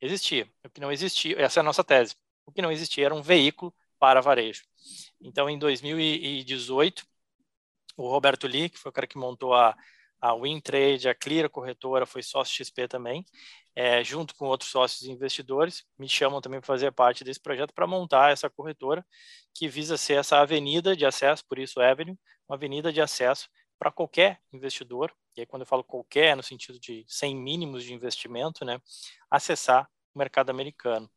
Existia. 0.00 0.48
O 0.64 0.70
que 0.70 0.80
não 0.80 0.92
existia, 0.92 1.40
essa 1.40 1.60
é 1.60 1.62
a 1.62 1.64
nossa 1.64 1.84
tese. 1.84 2.16
O 2.46 2.52
que 2.52 2.62
não 2.62 2.70
existia 2.70 3.06
era 3.06 3.14
um 3.14 3.22
veículo 3.22 3.74
para 3.98 4.20
varejo. 4.20 4.64
Então, 5.20 5.48
em 5.48 5.58
2018, 5.58 7.06
o 7.96 8.08
Roberto 8.08 8.46
Lee, 8.46 8.68
que 8.68 8.78
foi 8.78 8.90
o 8.90 8.92
cara 8.92 9.06
que 9.06 9.16
montou 9.16 9.54
a, 9.54 9.74
a 10.20 10.34
WinTrade, 10.34 11.08
a 11.08 11.14
Clear, 11.14 11.46
a 11.46 11.48
corretora, 11.48 12.06
foi 12.06 12.22
sócio 12.22 12.54
XP 12.64 12.88
também, 12.88 13.24
é, 13.74 14.04
junto 14.04 14.34
com 14.34 14.46
outros 14.46 14.70
sócios 14.70 15.08
investidores, 15.08 15.84
me 15.98 16.08
chamam 16.08 16.40
também 16.40 16.60
para 16.60 16.66
fazer 16.66 16.92
parte 16.92 17.24
desse 17.24 17.40
projeto 17.40 17.72
para 17.72 17.86
montar 17.86 18.30
essa 18.30 18.48
corretora, 18.48 19.04
que 19.54 19.68
visa 19.68 19.96
ser 19.96 20.14
essa 20.14 20.38
avenida 20.38 20.96
de 20.96 21.04
acesso, 21.04 21.44
por 21.46 21.58
isso 21.58 21.80
Avenue, 21.80 22.18
uma 22.48 22.56
avenida 22.56 22.92
de 22.92 23.00
acesso 23.00 23.48
para 23.78 23.90
qualquer 23.90 24.40
investidor, 24.52 25.12
e 25.36 25.40
aí 25.40 25.46
quando 25.46 25.62
eu 25.62 25.66
falo 25.66 25.84
qualquer, 25.84 26.36
no 26.36 26.42
sentido 26.42 26.78
de 26.78 27.04
sem 27.08 27.34
mínimos 27.34 27.84
de 27.84 27.92
investimento, 27.92 28.64
né, 28.64 28.80
acessar 29.30 29.88
o 30.14 30.18
mercado 30.18 30.50
americano. 30.50 31.10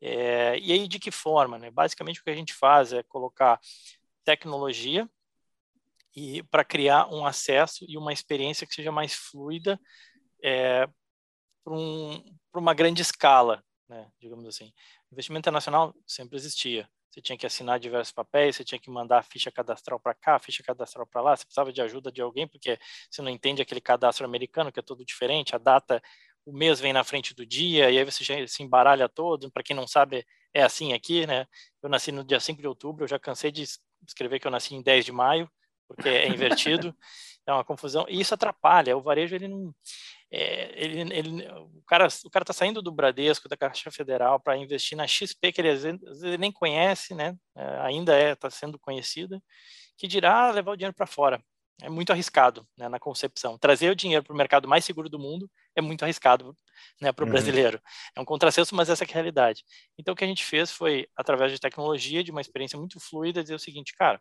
É, 0.00 0.58
e 0.58 0.72
aí 0.72 0.86
de 0.86 0.98
que 0.98 1.10
forma? 1.10 1.58
Né? 1.58 1.70
Basicamente 1.70 2.20
o 2.20 2.24
que 2.24 2.30
a 2.30 2.34
gente 2.34 2.52
faz 2.52 2.92
é 2.92 3.02
colocar 3.02 3.58
tecnologia 4.24 5.08
e 6.14 6.42
para 6.44 6.64
criar 6.64 7.08
um 7.12 7.26
acesso 7.26 7.84
e 7.88 7.96
uma 7.96 8.12
experiência 8.12 8.66
que 8.66 8.74
seja 8.74 8.92
mais 8.92 9.14
fluida 9.14 9.78
é, 10.42 10.86
para 11.64 11.74
um, 11.74 12.22
uma 12.54 12.74
grande 12.74 13.02
escala, 13.02 13.62
né, 13.88 14.10
digamos 14.18 14.46
assim. 14.46 14.72
Investimento 15.12 15.44
internacional 15.44 15.94
sempre 16.06 16.36
existia. 16.36 16.88
Você 17.16 17.22
tinha 17.22 17.38
que 17.38 17.46
assinar 17.46 17.80
diversos 17.80 18.12
papéis, 18.12 18.56
você 18.56 18.64
tinha 18.64 18.78
que 18.78 18.90
mandar 18.90 19.20
a 19.20 19.22
ficha 19.22 19.50
cadastral 19.50 19.98
para 19.98 20.12
cá, 20.12 20.38
ficha 20.38 20.62
cadastral 20.62 21.06
para 21.06 21.22
lá, 21.22 21.34
você 21.34 21.46
precisava 21.46 21.72
de 21.72 21.80
ajuda 21.80 22.12
de 22.12 22.20
alguém, 22.20 22.46
porque 22.46 22.78
você 23.10 23.22
não 23.22 23.30
entende 23.30 23.62
aquele 23.62 23.80
cadastro 23.80 24.26
americano, 24.26 24.70
que 24.70 24.78
é 24.78 24.82
todo 24.82 25.02
diferente, 25.02 25.56
a 25.56 25.58
data, 25.58 26.02
o 26.44 26.52
mês 26.52 26.78
vem 26.78 26.92
na 26.92 27.02
frente 27.02 27.34
do 27.34 27.46
dia, 27.46 27.90
e 27.90 27.96
aí 27.98 28.04
você 28.04 28.46
se 28.46 28.62
embaralha 28.62 29.08
todo. 29.08 29.50
Para 29.50 29.62
quem 29.62 29.74
não 29.74 29.86
sabe, 29.86 30.26
é 30.52 30.62
assim 30.62 30.92
aqui, 30.92 31.26
né? 31.26 31.46
Eu 31.82 31.88
nasci 31.88 32.12
no 32.12 32.22
dia 32.22 32.38
5 32.38 32.60
de 32.60 32.68
outubro, 32.68 33.04
eu 33.04 33.08
já 33.08 33.18
cansei 33.18 33.50
de 33.50 33.64
escrever 34.06 34.38
que 34.38 34.46
eu 34.46 34.50
nasci 34.50 34.74
em 34.74 34.82
10 34.82 35.06
de 35.06 35.10
maio, 35.10 35.50
porque 35.88 36.10
é 36.10 36.28
invertido, 36.28 36.94
é 37.46 37.52
uma 37.52 37.64
confusão, 37.64 38.04
e 38.10 38.20
isso 38.20 38.34
atrapalha, 38.34 38.94
o 38.94 39.00
varejo, 39.00 39.34
ele 39.34 39.48
não... 39.48 39.74
É, 40.30 40.84
ele, 40.84 41.14
ele, 41.14 41.48
o 41.48 41.82
cara 41.86 42.08
o 42.24 42.30
cara 42.30 42.42
está 42.42 42.52
saindo 42.52 42.82
do 42.82 42.92
Bradesco, 42.92 43.48
da 43.48 43.56
Caixa 43.56 43.90
Federal, 43.90 44.40
para 44.40 44.56
investir 44.56 44.96
na 44.98 45.06
XP, 45.06 45.52
que 45.52 45.60
ele 45.60 45.70
às 45.70 45.82
vezes, 45.82 46.00
vezes 46.00 46.38
nem 46.38 46.50
conhece, 46.50 47.14
né? 47.14 47.36
É, 47.56 47.80
ainda 47.80 48.14
é, 48.14 48.32
está 48.32 48.50
sendo 48.50 48.78
conhecida, 48.78 49.40
que 49.96 50.08
dirá 50.08 50.50
levar 50.50 50.72
o 50.72 50.76
dinheiro 50.76 50.94
para 50.94 51.06
fora. 51.06 51.40
É 51.82 51.90
muito 51.90 52.10
arriscado 52.10 52.66
né, 52.76 52.88
na 52.88 52.98
concepção. 52.98 53.58
Trazer 53.58 53.90
o 53.90 53.94
dinheiro 53.94 54.24
para 54.24 54.32
o 54.32 54.36
mercado 54.36 54.66
mais 54.66 54.82
seguro 54.84 55.10
do 55.10 55.18
mundo 55.18 55.50
é 55.74 55.82
muito 55.82 56.02
arriscado 56.04 56.56
né, 57.00 57.12
para 57.12 57.22
o 57.22 57.26
uhum. 57.26 57.32
brasileiro. 57.32 57.80
É 58.16 58.20
um 58.20 58.24
contrassenso, 58.24 58.74
mas 58.74 58.88
essa 58.88 59.04
é 59.04 59.06
a 59.06 59.12
realidade. 59.12 59.62
Então, 59.98 60.14
o 60.14 60.16
que 60.16 60.24
a 60.24 60.26
gente 60.26 60.42
fez 60.42 60.72
foi, 60.72 61.06
através 61.14 61.52
de 61.52 61.60
tecnologia, 61.60 62.24
de 62.24 62.30
uma 62.30 62.40
experiência 62.40 62.78
muito 62.78 62.98
fluida, 62.98 63.42
dizer 63.42 63.54
o 63.54 63.58
seguinte, 63.58 63.94
cara, 63.94 64.18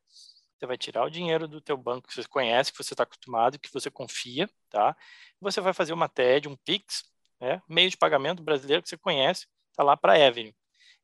você 0.65 0.67
vai 0.67 0.77
tirar 0.77 1.05
o 1.05 1.09
dinheiro 1.09 1.47
do 1.47 1.61
teu 1.61 1.77
banco 1.77 2.07
que 2.07 2.15
você 2.15 2.27
conhece, 2.27 2.71
que 2.71 2.77
você 2.83 2.93
está 2.93 3.03
acostumado, 3.03 3.59
que 3.59 3.71
você 3.71 3.91
confia, 3.91 4.49
tá? 4.69 4.95
Você 5.39 5.61
vai 5.61 5.73
fazer 5.73 5.93
uma 5.93 6.09
TED, 6.09 6.49
um 6.49 6.55
Pix, 6.57 7.03
né? 7.39 7.61
meio 7.69 7.89
de 7.89 7.97
pagamento 7.97 8.41
brasileiro 8.43 8.81
que 8.81 8.89
você 8.89 8.97
conhece, 8.97 9.47
está 9.69 9.83
lá 9.83 9.95
para 9.95 10.13
a 10.13 10.27
Avenue. 10.27 10.55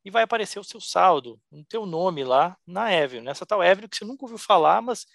E 0.03 0.09
vai 0.09 0.23
aparecer 0.23 0.59
o 0.59 0.63
seu 0.63 0.81
saldo, 0.81 1.39
o 1.51 1.63
teu 1.63 1.85
nome 1.85 2.23
lá 2.23 2.57
na 2.65 2.85
Avenue, 2.85 3.23
nessa 3.23 3.45
tal 3.45 3.61
Avenue 3.61 3.87
que 3.87 3.97
você 3.97 4.05
nunca 4.05 4.25
ouviu 4.25 4.37
falar, 4.37 4.81
mas 4.81 5.05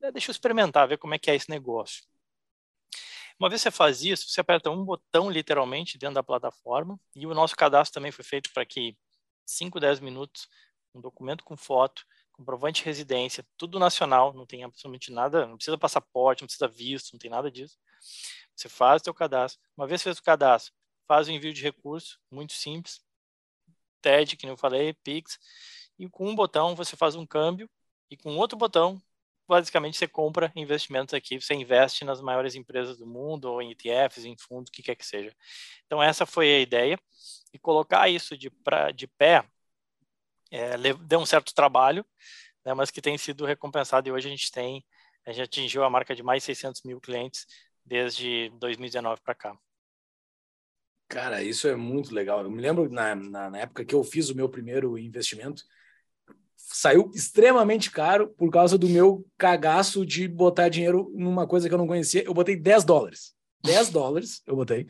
né, 0.00 0.12
deixa 0.12 0.30
eu 0.30 0.32
experimentar, 0.32 0.86
ver 0.86 0.98
como 0.98 1.14
é 1.14 1.18
que 1.18 1.30
é 1.30 1.34
esse 1.34 1.50
negócio. 1.50 2.04
Uma 3.38 3.50
vez 3.50 3.60
você 3.60 3.70
faz 3.70 4.02
isso, 4.02 4.28
você 4.28 4.40
aperta 4.40 4.70
um 4.70 4.84
botão 4.84 5.28
literalmente 5.30 5.98
dentro 5.98 6.14
da 6.14 6.22
plataforma 6.22 6.98
e 7.14 7.26
o 7.26 7.34
nosso 7.34 7.56
cadastro 7.56 7.94
também 7.94 8.12
foi 8.12 8.24
feito 8.24 8.50
para 8.52 8.64
que 8.64 8.96
5, 9.44 9.78
10 9.78 10.00
minutos, 10.00 10.48
um 10.94 11.00
documento 11.00 11.44
com 11.44 11.56
foto, 11.56 12.06
comprovante 12.36 12.82
de 12.82 12.86
residência, 12.86 13.46
tudo 13.56 13.78
nacional, 13.78 14.32
não 14.32 14.46
tem 14.46 14.62
absolutamente 14.62 15.10
nada, 15.10 15.46
não 15.46 15.56
precisa 15.56 15.78
passaporte, 15.78 16.42
não 16.42 16.46
precisa 16.46 16.68
visto, 16.68 17.12
não 17.12 17.18
tem 17.18 17.30
nada 17.30 17.50
disso. 17.50 17.78
Você 18.54 18.68
faz 18.68 19.02
o 19.02 19.04
seu 19.04 19.14
cadastro. 19.14 19.60
Uma 19.76 19.86
vez 19.86 20.02
fez 20.02 20.18
o 20.18 20.22
cadastro, 20.22 20.72
faz 21.06 21.28
o 21.28 21.32
envio 21.32 21.52
de 21.52 21.62
recurso, 21.62 22.18
muito 22.30 22.52
simples. 22.52 23.00
TED, 24.00 24.36
que 24.36 24.46
eu 24.46 24.56
falei, 24.56 24.92
Pix. 24.92 25.38
E 25.98 26.08
com 26.08 26.28
um 26.28 26.34
botão 26.34 26.74
você 26.74 26.96
faz 26.96 27.14
um 27.16 27.26
câmbio 27.26 27.68
e 28.10 28.16
com 28.16 28.36
outro 28.36 28.56
botão, 28.56 29.00
basicamente 29.48 29.96
você 29.96 30.06
compra 30.06 30.52
investimentos 30.54 31.14
aqui, 31.14 31.40
você 31.40 31.54
investe 31.54 32.04
nas 32.04 32.20
maiores 32.20 32.54
empresas 32.54 32.98
do 32.98 33.06
mundo 33.06 33.46
ou 33.46 33.62
em 33.62 33.72
ETFs, 33.72 34.24
em 34.24 34.36
fundos, 34.36 34.68
o 34.68 34.72
que 34.72 34.82
quer 34.82 34.94
que 34.94 35.06
seja. 35.06 35.34
Então 35.86 36.02
essa 36.02 36.26
foi 36.26 36.54
a 36.54 36.60
ideia 36.60 36.98
e 37.52 37.58
colocar 37.58 38.08
isso 38.08 38.36
de, 38.36 38.50
pra, 38.50 38.90
de 38.92 39.06
pé 39.06 39.44
é, 40.50 40.76
deu 40.76 41.18
um 41.18 41.26
certo 41.26 41.54
trabalho, 41.54 42.04
né, 42.64 42.74
mas 42.74 42.90
que 42.90 43.00
tem 43.00 43.16
sido 43.16 43.44
recompensado 43.44 44.08
e 44.08 44.12
hoje 44.12 44.26
a 44.26 44.30
gente 44.30 44.50
tem, 44.50 44.84
a 45.26 45.32
gente 45.32 45.42
atingiu 45.42 45.84
a 45.84 45.90
marca 45.90 46.14
de 46.14 46.22
mais 46.22 46.44
600 46.44 46.82
mil 46.82 47.00
clientes 47.00 47.46
desde 47.84 48.50
2019 48.58 49.20
para 49.22 49.34
cá. 49.34 49.58
Cara, 51.08 51.42
isso 51.42 51.68
é 51.68 51.76
muito 51.76 52.12
legal. 52.12 52.42
Eu 52.42 52.50
me 52.50 52.60
lembro 52.60 52.90
na, 52.90 53.14
na, 53.14 53.50
na, 53.50 53.58
época 53.58 53.84
que 53.84 53.94
eu 53.94 54.02
fiz 54.02 54.28
o 54.28 54.34
meu 54.34 54.48
primeiro 54.48 54.98
investimento, 54.98 55.62
saiu 56.56 57.10
extremamente 57.14 57.92
caro 57.92 58.30
por 58.30 58.50
causa 58.50 58.76
do 58.76 58.88
meu 58.88 59.24
cagaço 59.38 60.04
de 60.04 60.26
botar 60.26 60.68
dinheiro 60.68 61.12
numa 61.14 61.46
coisa 61.46 61.68
que 61.68 61.74
eu 61.74 61.78
não 61.78 61.86
conhecia. 61.86 62.24
Eu 62.24 62.34
botei 62.34 62.56
10 62.56 62.84
dólares. 62.84 63.34
10 63.62 63.90
dólares 63.90 64.42
eu 64.46 64.56
botei. 64.56 64.86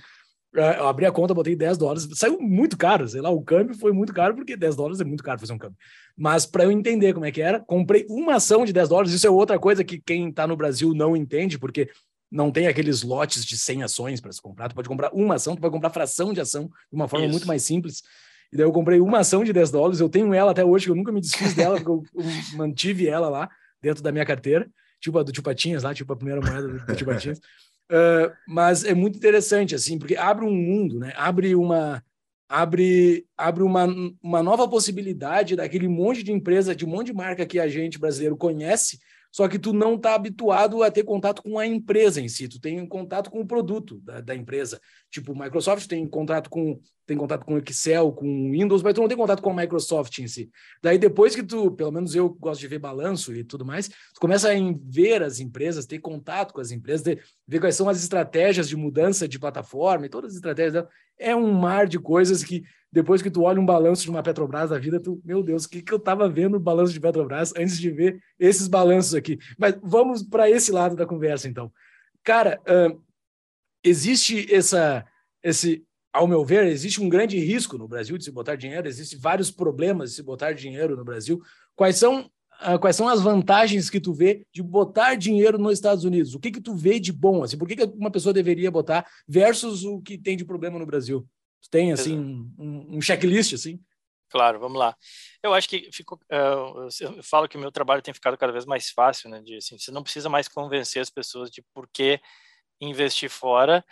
É, 0.56 0.78
eu 0.78 0.88
abri 0.88 1.04
a 1.04 1.12
conta, 1.12 1.34
botei 1.34 1.54
10 1.54 1.76
dólares. 1.76 2.08
Saiu 2.14 2.40
muito 2.40 2.76
caro, 2.78 3.06
sei 3.06 3.20
lá, 3.20 3.30
o 3.30 3.42
câmbio 3.42 3.76
foi 3.76 3.92
muito 3.92 4.12
caro, 4.12 4.34
porque 4.34 4.56
10 4.56 4.75
dólares 4.75 5.00
é 5.00 5.04
muito 5.04 5.22
caro 5.22 5.38
fazer 5.38 5.52
um 5.52 5.58
câmbio. 5.58 5.76
Mas 6.16 6.46
para 6.46 6.64
eu 6.64 6.72
entender 6.72 7.12
como 7.12 7.26
é 7.26 7.30
que 7.30 7.42
era, 7.42 7.60
comprei 7.60 8.06
uma 8.08 8.36
ação 8.36 8.64
de 8.64 8.72
10 8.72 8.88
dólares. 8.88 9.12
Isso 9.12 9.26
é 9.26 9.30
outra 9.30 9.58
coisa 9.58 9.84
que 9.84 10.00
quem 10.00 10.28
está 10.30 10.46
no 10.46 10.56
Brasil 10.56 10.94
não 10.94 11.16
entende, 11.16 11.58
porque 11.58 11.90
não 12.30 12.50
tem 12.50 12.66
aqueles 12.66 13.02
lotes 13.02 13.44
de 13.44 13.56
100 13.56 13.82
ações 13.82 14.20
para 14.20 14.32
se 14.32 14.40
comprar. 14.40 14.68
Tu 14.68 14.75
pode 14.75 14.88
comprar 14.88 15.10
uma 15.12 15.34
ação, 15.34 15.54
tu 15.54 15.60
pode 15.60 15.72
comprar 15.72 15.90
fração 15.90 16.32
de 16.32 16.40
ação 16.40 16.64
de 16.64 16.96
uma 16.96 17.06
forma 17.06 17.26
Isso. 17.26 17.32
muito 17.32 17.46
mais 17.46 17.62
simples. 17.62 18.02
E 18.52 18.56
daí 18.56 18.64
eu 18.64 18.72
comprei 18.72 19.00
uma 19.00 19.18
ação 19.18 19.44
de 19.44 19.52
10 19.52 19.70
dólares. 19.70 20.00
Eu 20.00 20.08
tenho 20.08 20.32
ela 20.32 20.52
até 20.52 20.64
hoje, 20.64 20.86
que 20.86 20.90
eu 20.90 20.96
nunca 20.96 21.12
me 21.12 21.20
desfiz 21.20 21.54
dela, 21.54 21.76
porque 21.76 21.90
eu, 21.90 22.02
eu 22.14 22.56
mantive 22.56 23.08
ela 23.08 23.28
lá 23.28 23.48
dentro 23.82 24.02
da 24.02 24.10
minha 24.10 24.25
carteira, 24.25 24.68
tipo 25.00 25.18
a 25.18 25.22
do 25.22 25.32
Tio 25.32 25.42
Patinhas 25.42 25.82
lá, 25.82 25.94
tipo 25.94 26.12
a 26.12 26.16
primeira 26.16 26.40
moeda 26.40 26.66
do, 26.66 26.86
do 26.86 26.96
Tio 26.96 27.06
Patinhas. 27.06 27.40
Uh, 27.90 28.35
mas 28.49 28.85
é 28.85 28.95
muito 28.95 29.16
interessante, 29.16 29.75
assim, 29.75 29.99
porque 29.99 30.16
abre 30.16 30.45
um 30.45 30.52
mundo, 30.52 30.99
né? 30.99 31.12
Abre 31.16 31.55
uma 31.55 32.02
abre 32.49 33.26
abre 33.37 33.62
uma, 33.62 33.87
uma 34.23 34.43
nova 34.43 34.69
possibilidade 34.69 35.57
daquele 35.57 35.88
monte 35.88 36.23
de 36.23 36.33
empresa, 36.33 36.75
de 36.75 36.85
um 36.85 36.88
monte 36.88 37.07
de 37.09 37.14
marca 37.14 37.47
que 37.47 37.59
a 37.59 37.69
gente 37.69 37.99
brasileiro 37.99 38.37
conhece, 38.37 38.99
só 39.37 39.47
que 39.49 39.59
tu 39.59 39.75
não 39.75 39.97
está 39.97 40.14
habituado 40.14 40.83
a 40.83 40.90
ter 40.90 41.05
contato 41.05 41.43
com 41.43 41.59
a 41.59 41.66
empresa 41.66 42.23
em 42.23 42.26
si, 42.26 42.49
tu 42.49 42.59
tem 42.59 42.87
contato 42.87 43.31
com 43.31 43.43
o 43.43 43.47
produto 43.47 44.00
da, 44.00 44.23
da 44.23 44.35
empresa. 44.35 44.81
Tipo, 45.11 45.38
Microsoft 45.38 45.87
tem 45.87 46.09
contato 46.09 46.49
com 46.49 46.81
tem 47.05 47.19
contato 47.19 47.45
com 47.45 47.59
Excel, 47.59 48.12
com 48.12 48.50
Windows, 48.50 48.83
mas 48.83 48.95
tu 48.95 49.02
não 49.02 49.09
tem 49.09 49.16
contato 49.16 49.43
com 49.43 49.50
a 49.50 49.55
Microsoft 49.55 50.19
em 50.21 50.26
si. 50.26 50.50
Daí 50.83 50.97
depois 50.97 51.37
que 51.37 51.43
tu, 51.43 51.71
pelo 51.71 51.93
menos 51.93 52.14
eu 52.14 52.31
gosto 52.31 52.61
de 52.62 52.66
ver 52.66 52.78
balanço 52.78 53.35
e 53.35 53.45
tudo 53.45 53.64
mais, 53.64 53.88
tu 53.88 54.21
começa 54.21 54.50
a 54.50 54.55
ver 54.83 55.23
as 55.23 55.38
empresas, 55.38 55.85
ter 55.85 55.99
contato 55.99 56.55
com 56.55 56.61
as 56.62 56.71
empresas, 56.71 57.02
ter, 57.02 57.23
ver 57.47 57.61
quais 57.61 57.76
são 57.76 57.90
as 57.90 58.02
estratégias 58.02 58.71
de 58.71 58.75
mudança 58.75 59.28
de 59.28 59.38
plataforma 59.38 60.07
e 60.07 60.09
todas 60.09 60.31
as 60.31 60.37
estratégias 60.37 60.73
dela. 60.73 60.88
É 61.19 61.37
um 61.37 61.52
mar 61.52 61.87
de 61.87 61.99
coisas 61.99 62.43
que 62.43 62.64
depois 62.96 63.20
que 63.20 63.30
tu 63.30 63.42
olha 63.42 63.60
um 63.60 63.66
balanço 63.66 64.04
de 64.04 64.08
uma 64.08 64.22
Petrobras 64.22 64.70
da 64.70 64.78
vida, 64.78 64.98
tu, 64.98 65.20
meu 65.22 65.42
Deus, 65.42 65.66
o 65.66 65.68
que, 65.68 65.82
que 65.82 65.92
eu 65.92 65.98
estava 65.98 66.30
vendo 66.30 66.52
no 66.52 66.60
balanço 66.60 66.94
de 66.94 66.98
Petrobras 66.98 67.52
antes 67.54 67.76
de 67.78 67.90
ver 67.90 68.18
esses 68.40 68.68
balanços 68.68 69.14
aqui? 69.14 69.38
Mas 69.58 69.78
vamos 69.82 70.22
para 70.22 70.48
esse 70.48 70.72
lado 70.72 70.96
da 70.96 71.04
conversa, 71.04 71.46
então. 71.46 71.70
Cara, 72.24 72.58
uh, 72.62 72.98
existe 73.84 74.50
essa, 74.50 75.04
esse, 75.42 75.84
ao 76.10 76.26
meu 76.26 76.42
ver, 76.42 76.64
existe 76.68 77.02
um 77.02 77.08
grande 77.10 77.38
risco 77.38 77.76
no 77.76 77.86
Brasil 77.86 78.16
de 78.16 78.24
se 78.24 78.30
botar 78.30 78.56
dinheiro, 78.56 78.88
existem 78.88 79.18
vários 79.18 79.50
problemas 79.50 80.08
de 80.08 80.16
se 80.16 80.22
botar 80.22 80.54
dinheiro 80.54 80.96
no 80.96 81.04
Brasil. 81.04 81.42
Quais 81.74 81.96
são, 81.96 82.30
uh, 82.62 82.78
quais 82.80 82.96
são 82.96 83.10
as 83.10 83.20
vantagens 83.20 83.90
que 83.90 84.00
tu 84.00 84.14
vê 84.14 84.46
de 84.50 84.62
botar 84.62 85.16
dinheiro 85.16 85.58
nos 85.58 85.74
Estados 85.74 86.04
Unidos? 86.04 86.34
O 86.34 86.40
que 86.40 86.50
que 86.50 86.62
tu 86.62 86.74
vê 86.74 86.98
de 86.98 87.12
bom? 87.12 87.42
Assim, 87.42 87.58
por 87.58 87.68
que, 87.68 87.76
que 87.76 87.84
uma 87.94 88.10
pessoa 88.10 88.32
deveria 88.32 88.70
botar 88.70 89.06
versus 89.28 89.84
o 89.84 90.00
que 90.00 90.16
tem 90.16 90.34
de 90.34 90.46
problema 90.46 90.78
no 90.78 90.86
Brasil? 90.86 91.28
Tu 91.66 91.70
tem, 91.70 91.92
assim, 91.92 92.16
um, 92.56 92.96
um 92.96 93.00
checklist, 93.00 93.52
assim? 93.54 93.80
Claro, 94.28 94.61
vamos 94.61 94.78
lá. 94.78 94.96
Eu 95.42 95.52
acho 95.52 95.68
que 95.68 95.90
ficou, 95.92 96.18
uh, 96.32 96.88
eu 97.00 97.23
falo 97.23 97.49
que 97.49 97.56
o 97.56 97.61
meu 97.61 97.73
trabalho 97.73 98.02
tem 98.02 98.14
ficado 98.14 98.37
cada 98.37 98.52
vez 98.52 98.64
mais 98.64 98.90
fácil, 98.90 99.28
né? 99.28 99.40
De, 99.42 99.56
assim, 99.56 99.76
você 99.76 99.90
não 99.90 100.02
precisa 100.02 100.28
mais 100.28 100.46
convencer 100.49 101.02
as 101.02 101.11
pessoas 101.11 101.50
de 101.50 101.62
por 101.75 101.88
que 101.92 102.20
investir 102.80 103.28
fora, 103.28 103.85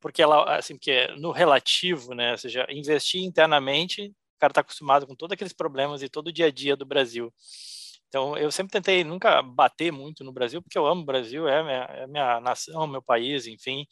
porque 0.00 0.22
ela, 0.22 0.56
assim, 0.56 0.74
porque 0.74 1.06
no 1.18 1.30
relativo, 1.30 2.14
né? 2.14 2.32
Ou 2.32 2.38
seja, 2.38 2.66
investir 2.68 3.22
internamente, 3.22 4.08
o 4.08 4.38
cara 4.40 4.50
está 4.50 4.60
acostumado 4.60 5.06
com 5.06 5.14
todos 5.14 5.34
aqueles 5.34 5.52
problemas 5.52 6.02
e 6.02 6.08
todo 6.08 6.28
o 6.28 6.32
dia 6.32 6.46
a 6.46 6.50
dia 6.50 6.76
do 6.76 6.84
Brasil. 6.86 7.32
Então, 8.08 8.36
eu 8.36 8.50
sempre 8.50 8.72
tentei 8.72 9.04
nunca 9.04 9.40
bater 9.40 9.92
muito 9.92 10.24
no 10.24 10.32
Brasil, 10.32 10.60
porque 10.60 10.76
eu 10.76 10.84
amo 10.84 11.02
o 11.02 11.04
Brasil, 11.04 11.46
é 11.46 11.62
minha, 11.62 11.84
é 12.02 12.06
minha 12.08 12.40
nação, 12.40 12.86
meu 12.88 13.00
país, 13.00 13.46
enfim. 13.46 13.86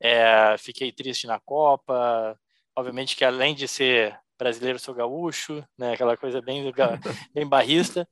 É, 0.00 0.56
fiquei 0.58 0.92
triste 0.92 1.26
na 1.26 1.40
Copa, 1.40 2.38
obviamente 2.78 3.16
que 3.16 3.24
além 3.24 3.56
de 3.56 3.66
ser 3.66 4.16
brasileiro, 4.38 4.78
sou 4.78 4.94
gaúcho, 4.94 5.66
né, 5.76 5.94
aquela 5.94 6.16
coisa 6.16 6.40
bem, 6.40 6.62
bem 7.34 7.46
barrista, 7.46 8.08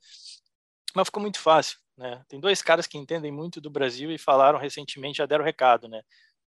mas 0.93 1.07
ficou 1.07 1.21
muito 1.21 1.39
fácil, 1.39 1.77
né? 1.97 2.21
Tem 2.27 2.37
dois 2.39 2.61
caras 2.61 2.85
que 2.85 2.97
entendem 2.97 3.31
muito 3.31 3.61
do 3.61 3.69
Brasil 3.69 4.11
e 4.11 4.17
falaram 4.17 4.59
recentemente, 4.59 5.19
já 5.19 5.25
deram 5.25 5.45
recado, 5.45 5.87
né? 5.87 6.01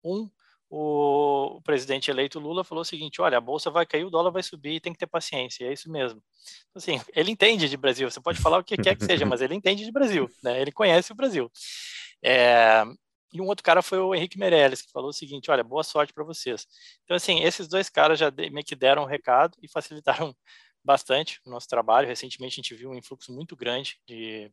Um, 0.05 0.29
o, 0.69 1.57
o 1.57 1.63
presidente 1.63 2.11
eleito 2.11 2.39
Lula 2.39 2.63
falou 2.63 2.83
o 2.83 2.85
seguinte, 2.85 3.23
olha, 3.23 3.39
a 3.39 3.41
bolsa 3.41 3.71
vai 3.71 3.87
cair, 3.87 4.05
o 4.05 4.11
dólar 4.11 4.31
vai 4.31 4.43
subir, 4.43 4.81
tem 4.81 4.93
que 4.93 4.99
ter 4.99 5.07
paciência, 5.07 5.65
é 5.65 5.73
isso 5.73 5.91
mesmo. 5.91 6.23
Assim, 6.75 7.01
ele 7.15 7.31
entende 7.31 7.69
de 7.69 7.77
Brasil, 7.77 8.11
você 8.11 8.21
pode 8.21 8.39
falar 8.39 8.59
o 8.59 8.65
que 8.65 8.77
quer 8.77 8.97
que 8.97 9.05
seja, 9.05 9.25
mas 9.25 9.41
ele 9.41 9.55
entende 9.55 9.85
de 9.85 9.93
Brasil, 9.93 10.29
né? 10.43 10.61
Ele 10.61 10.73
conhece 10.73 11.11
o 11.11 11.15
Brasil. 11.15 11.51
É, 12.23 12.85
e 13.33 13.41
um 13.41 13.47
outro 13.47 13.63
cara 13.63 13.83
foi 13.83 13.99
o 13.99 14.15
Henrique 14.15 14.39
Meirelles, 14.39 14.83
que 14.83 14.91
falou 14.91 15.11
o 15.11 15.13
seguinte: 15.13 15.51
olha, 15.51 15.63
boa 15.63 15.85
sorte 15.85 16.13
para 16.13 16.25
vocês. 16.25 16.67
Então, 17.05 17.17
assim, 17.17 17.41
esses 17.41 17.69
dois 17.69 17.89
caras 17.89 18.19
já 18.19 18.31
meio 18.31 18.65
que 18.65 18.75
deram 18.75 19.03
um 19.03 19.07
recado 19.07 19.57
e 19.63 19.69
facilitaram 19.69 20.35
bastante 20.85 21.41
o 21.47 21.51
nosso 21.51 21.69
trabalho. 21.69 22.09
Recentemente, 22.09 22.55
a 22.55 22.63
gente 22.63 22.75
viu 22.75 22.91
um 22.91 22.95
influxo 22.95 23.33
muito 23.33 23.55
grande 23.55 24.01
de, 24.07 24.51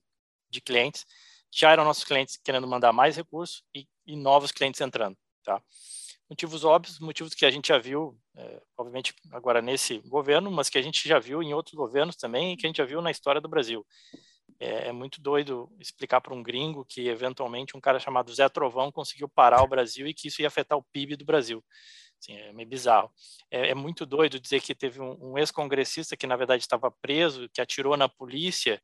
de 0.50 0.62
clientes. 0.62 1.06
Já 1.52 1.72
eram 1.72 1.86
nossos 1.86 2.04
clientes 2.04 2.38
querendo 2.38 2.68
mandar 2.68 2.94
mais 2.94 3.16
recursos 3.16 3.64
e, 3.74 3.88
e 4.06 4.16
novos 4.16 4.52
clientes 4.52 4.82
entrando. 4.82 5.18
Tá? 5.44 5.62
Motivos 6.30 6.66
óbvios, 6.66 7.00
motivos 7.00 7.34
que 7.34 7.46
a 7.46 7.52
gente 7.52 7.70
já 7.70 7.78
viu, 7.78 8.20
é, 8.36 8.62
obviamente, 8.78 9.14
agora 9.32 9.62
nesse 9.62 10.00
governo, 10.00 10.52
mas 10.52 10.70
que 10.70 10.78
a 10.78 10.82
gente 10.82 11.08
já 11.08 11.20
viu 11.20 11.42
em 11.42 11.54
outros 11.54 11.74
governos 11.74 12.18
também 12.18 12.52
e 12.52 12.58
que 12.58 12.66
a 12.66 12.70
gente 12.70 12.78
já 12.78 12.86
viu 12.86 13.02
na 13.02 13.10
história 13.10 13.40
do 13.40 13.48
Brasil. 13.48 13.86
É, 14.60 14.90
é 14.90 14.92
muito 14.92 15.22
doido 15.22 15.70
explicar 15.80 16.22
para 16.22 16.34
um 16.34 16.42
gringo 16.42 16.86
que, 16.86 17.08
eventualmente, 17.08 17.76
um 17.76 17.82
cara 17.82 18.00
chamado 18.00 18.34
Zé 18.34 18.48
Trovão 18.50 18.92
conseguiu 18.92 19.30
parar 19.30 19.64
o 19.64 19.68
Brasil 19.68 20.08
e 20.08 20.14
que 20.14 20.28
isso 20.28 20.42
ia 20.42 20.48
afetar 20.48 20.78
o 20.78 20.86
PIB 20.92 21.16
do 21.16 21.26
Brasil. 21.26 21.64
Assim, 22.20 22.34
é 22.34 22.52
meio 22.54 22.68
bizarro. 22.68 23.12
É, 23.52 23.70
é, 23.70 23.76
muito 23.76 24.06
doido 24.06 24.40
dizer 24.40 24.62
que 24.62 24.74
teve 24.74 25.00
um, 25.00 25.34
um 25.34 25.38
ex-congressista 25.38 26.18
que, 26.18 26.28
na 26.28 26.36
verdade, 26.36 26.64
estava 26.64 26.92
preso, 26.92 27.50
que 27.54 27.62
atirou 27.62 27.96
na 27.96 28.10
polícia 28.10 28.82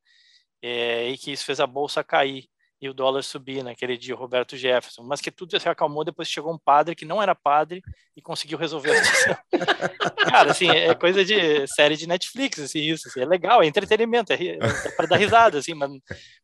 é, 0.62 1.08
e 1.08 1.18
que 1.18 1.32
isso 1.32 1.44
fez 1.44 1.60
a 1.60 1.66
bolsa 1.66 2.04
cair 2.04 2.48
e 2.80 2.88
o 2.88 2.94
dólar 2.94 3.22
subir 3.22 3.62
naquele 3.62 3.96
dia, 3.96 4.14
Roberto 4.14 4.56
Jefferson, 4.56 5.02
mas 5.02 5.20
que 5.20 5.30
tudo 5.30 5.58
se 5.58 5.68
acalmou, 5.68 6.04
depois 6.04 6.28
chegou 6.28 6.52
um 6.52 6.58
padre 6.58 6.94
que 6.94 7.04
não 7.04 7.22
era 7.22 7.34
padre 7.34 7.82
e 8.16 8.20
conseguiu 8.20 8.58
resolver 8.58 8.90
a 8.90 9.04
situação. 9.04 9.36
Cara, 10.30 10.50
assim, 10.50 10.68
é 10.68 10.94
coisa 10.94 11.24
de 11.24 11.66
série 11.66 11.96
de 11.96 12.06
Netflix, 12.06 12.58
assim, 12.58 12.80
isso, 12.80 13.08
assim, 13.08 13.20
é 13.20 13.24
legal, 13.24 13.62
é 13.62 13.66
entretenimento, 13.66 14.32
é, 14.32 14.58
é 14.58 14.90
para 14.96 15.06
dar 15.06 15.16
risada, 15.16 15.58
assim, 15.58 15.74
mas, 15.74 15.90
mas 15.90 16.00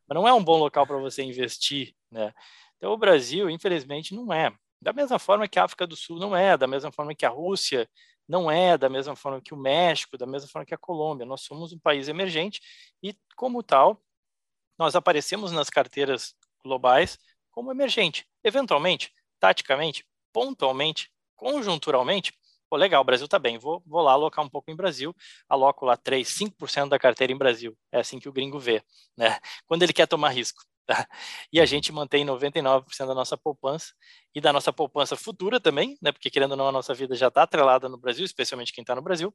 não 0.08 0.26
é 0.26 0.32
um 0.32 0.42
bom 0.42 0.56
local 0.56 0.86
para 0.86 0.96
você 0.98 1.22
investir, 1.22 1.92
né? 2.10 2.32
Então, 2.76 2.92
o 2.92 2.96
Brasil, 2.96 3.50
infelizmente, 3.50 4.14
não 4.14 4.32
é. 4.32 4.50
Da 4.80 4.94
mesma 4.94 5.18
forma 5.18 5.46
que 5.46 5.58
a 5.58 5.64
África 5.64 5.86
do 5.86 5.94
Sul 5.94 6.18
não 6.18 6.34
é, 6.34 6.56
da 6.56 6.66
mesma 6.66 6.90
forma 6.90 7.14
que 7.14 7.26
a 7.26 7.28
Rússia 7.28 7.86
não 8.26 8.50
é, 8.50 8.78
da 8.78 8.88
mesma 8.88 9.14
forma 9.14 9.40
que 9.42 9.52
o 9.52 9.56
México, 9.56 10.16
da 10.16 10.26
mesma 10.26 10.48
forma 10.48 10.64
que 10.64 10.72
a 10.72 10.78
Colômbia. 10.78 11.26
Nós 11.26 11.42
somos 11.42 11.72
um 11.72 11.78
país 11.78 12.08
emergente 12.08 12.62
e, 13.02 13.14
como 13.36 13.62
tal, 13.62 14.00
nós 14.80 14.96
aparecemos 14.96 15.52
nas 15.52 15.68
carteiras 15.68 16.34
globais 16.64 17.18
como 17.50 17.70
emergente. 17.70 18.26
Eventualmente, 18.42 19.12
taticamente, 19.38 20.06
pontualmente, 20.32 21.12
conjunturalmente, 21.36 22.32
pô, 22.66 22.78
legal, 22.78 23.02
o 23.02 23.04
Brasil 23.04 23.26
está 23.26 23.38
bem, 23.38 23.58
vou, 23.58 23.82
vou 23.86 24.00
lá 24.00 24.12
alocar 24.12 24.42
um 24.42 24.48
pouco 24.48 24.70
em 24.70 24.74
Brasil, 24.74 25.14
aloco 25.46 25.84
lá 25.84 25.98
3, 25.98 26.26
5% 26.26 26.88
da 26.88 26.98
carteira 26.98 27.30
em 27.30 27.36
Brasil. 27.36 27.76
É 27.92 28.00
assim 28.00 28.18
que 28.18 28.26
o 28.26 28.32
gringo 28.32 28.58
vê, 28.58 28.82
né? 29.14 29.38
Quando 29.66 29.82
ele 29.82 29.92
quer 29.92 30.06
tomar 30.06 30.30
risco. 30.30 30.62
Tá? 30.86 31.06
E 31.52 31.60
a 31.60 31.66
gente 31.66 31.92
mantém 31.92 32.24
99% 32.24 33.06
da 33.06 33.14
nossa 33.14 33.36
poupança 33.36 33.92
e 34.34 34.40
da 34.40 34.50
nossa 34.50 34.72
poupança 34.72 35.14
futura 35.14 35.60
também, 35.60 35.98
né? 36.00 36.10
Porque 36.10 36.30
querendo 36.30 36.52
ou 36.52 36.56
não, 36.56 36.68
a 36.68 36.72
nossa 36.72 36.94
vida 36.94 37.14
já 37.14 37.28
está 37.28 37.42
atrelada 37.42 37.86
no 37.86 37.98
Brasil, 37.98 38.24
especialmente 38.24 38.72
quem 38.72 38.80
está 38.82 38.94
no 38.94 39.02
Brasil, 39.02 39.32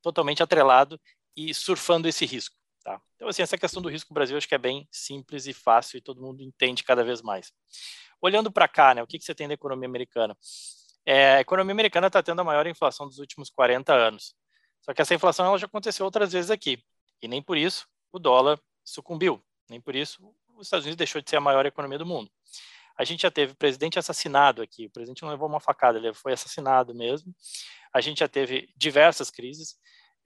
totalmente 0.00 0.42
atrelado 0.42 0.98
e 1.36 1.52
surfando 1.52 2.08
esse 2.08 2.24
risco. 2.24 2.59
Tá? 2.82 3.00
Então, 3.16 3.28
assim, 3.28 3.42
essa 3.42 3.58
questão 3.58 3.82
do 3.82 3.90
risco 3.90 4.14
Brasil 4.14 4.36
acho 4.36 4.48
que 4.48 4.54
é 4.54 4.58
bem 4.58 4.88
simples 4.90 5.46
e 5.46 5.52
fácil 5.52 5.98
e 5.98 6.00
todo 6.00 6.22
mundo 6.22 6.42
entende 6.42 6.82
cada 6.82 7.04
vez 7.04 7.20
mais. 7.20 7.52
Olhando 8.20 8.50
para 8.50 8.66
cá, 8.66 8.94
né, 8.94 9.02
o 9.02 9.06
que, 9.06 9.18
que 9.18 9.24
você 9.24 9.34
tem 9.34 9.46
da 9.46 9.54
economia 9.54 9.86
americana? 9.86 10.36
É, 11.04 11.36
a 11.36 11.40
economia 11.40 11.72
americana 11.72 12.06
está 12.06 12.22
tendo 12.22 12.40
a 12.40 12.44
maior 12.44 12.66
inflação 12.66 13.06
dos 13.06 13.18
últimos 13.18 13.50
40 13.50 13.92
anos. 13.92 14.34
Só 14.80 14.94
que 14.94 15.02
essa 15.02 15.14
inflação 15.14 15.46
ela 15.46 15.58
já 15.58 15.66
aconteceu 15.66 16.04
outras 16.04 16.32
vezes 16.32 16.50
aqui. 16.50 16.82
E 17.20 17.28
nem 17.28 17.42
por 17.42 17.56
isso 17.56 17.86
o 18.12 18.18
dólar 18.18 18.58
sucumbiu. 18.82 19.42
Nem 19.68 19.80
por 19.80 19.94
isso 19.94 20.34
os 20.56 20.66
Estados 20.66 20.84
Unidos 20.84 20.98
deixou 20.98 21.20
de 21.20 21.28
ser 21.28 21.36
a 21.36 21.40
maior 21.40 21.64
economia 21.66 21.98
do 21.98 22.06
mundo. 22.06 22.30
A 22.96 23.04
gente 23.04 23.22
já 23.22 23.30
teve 23.30 23.54
presidente 23.54 23.98
assassinado 23.98 24.62
aqui. 24.62 24.86
O 24.86 24.90
presidente 24.90 25.22
não 25.22 25.30
levou 25.30 25.48
uma 25.48 25.60
facada, 25.60 25.98
ele 25.98 26.12
foi 26.12 26.32
assassinado 26.32 26.94
mesmo. 26.94 27.34
A 27.92 28.00
gente 28.00 28.20
já 28.20 28.28
teve 28.28 28.72
diversas 28.76 29.30
crises 29.30 29.76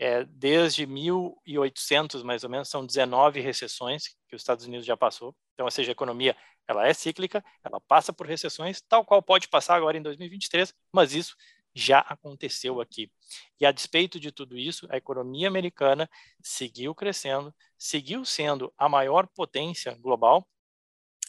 é, 0.05 0.23
desde 0.23 0.87
1800, 0.87 2.23
mais 2.23 2.45
ou 2.45 2.51
menos, 2.51 2.69
são 2.69 2.85
19 2.85 3.41
recessões 3.41 4.09
que 4.29 4.37
os 4.37 4.43
Estados 4.43 4.67
Unidos 4.67 4.85
já 4.85 4.95
passou. 4.95 5.35
Então, 5.55 5.65
ou 5.65 5.71
seja, 5.71 5.91
a 5.91 5.93
economia 5.93 6.37
ela 6.69 6.87
é 6.87 6.93
cíclica, 6.93 7.43
ela 7.65 7.81
passa 7.81 8.13
por 8.13 8.27
recessões, 8.27 8.83
tal 8.83 9.03
qual 9.03 9.23
pode 9.23 9.49
passar 9.49 9.77
agora 9.77 9.97
em 9.97 10.03
2023, 10.03 10.75
mas 10.93 11.15
isso 11.15 11.35
já 11.75 12.01
aconteceu 12.01 12.83
aqui. 12.83 13.11
E 13.59 13.65
a 13.65 13.73
despeito 13.73 14.21
de 14.21 14.31
tudo 14.31 14.59
isso, 14.59 14.87
a 14.91 14.99
economia 14.99 15.49
americana 15.49 16.09
seguiu 16.43 16.95
crescendo, 16.95 17.55
seguiu 17.79 18.27
sendo 18.27 18.71
a 18.77 18.91
maior 18.91 19.27
potência 19.27 19.95
global, 19.95 20.47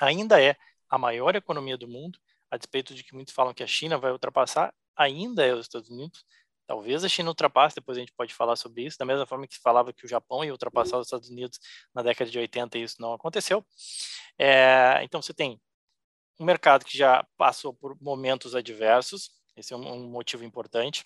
ainda 0.01 0.41
é 0.41 0.57
a 0.89 0.97
maior 0.97 1.33
economia 1.33 1.77
do 1.77 1.87
mundo, 1.87 2.19
a 2.51 2.57
despeito 2.57 2.93
de 2.93 3.05
que 3.05 3.15
muitos 3.15 3.33
falam 3.33 3.53
que 3.53 3.63
a 3.63 3.67
China 3.67 3.97
vai 3.97 4.11
ultrapassar, 4.11 4.73
ainda 4.97 5.45
é 5.45 5.53
os 5.53 5.61
Estados 5.61 5.89
Unidos, 5.89 6.25
Talvez 6.67 7.03
a 7.03 7.09
China 7.09 7.29
ultrapasse, 7.29 7.75
depois 7.75 7.97
a 7.97 8.01
gente 8.01 8.13
pode 8.13 8.33
falar 8.33 8.55
sobre 8.55 8.83
isso, 8.83 8.97
da 8.97 9.05
mesma 9.05 9.25
forma 9.25 9.47
que 9.47 9.55
se 9.55 9.61
falava 9.61 9.93
que 9.93 10.05
o 10.05 10.07
Japão 10.07 10.43
ia 10.43 10.51
ultrapassar 10.51 10.97
os 10.97 11.07
Estados 11.07 11.29
Unidos 11.29 11.59
na 11.93 12.01
década 12.01 12.29
de 12.29 12.39
80 12.39 12.77
e 12.77 12.83
isso 12.83 12.95
não 12.99 13.13
aconteceu. 13.13 13.65
É, 14.37 14.99
então 15.03 15.21
você 15.21 15.33
tem 15.33 15.59
um 16.39 16.45
mercado 16.45 16.83
que 16.83 16.97
já 16.97 17.25
passou 17.37 17.73
por 17.73 17.95
momentos 18.01 18.55
adversos, 18.55 19.29
esse 19.55 19.73
é 19.73 19.77
um, 19.77 19.93
um 19.93 20.09
motivo 20.09 20.43
importante. 20.43 21.05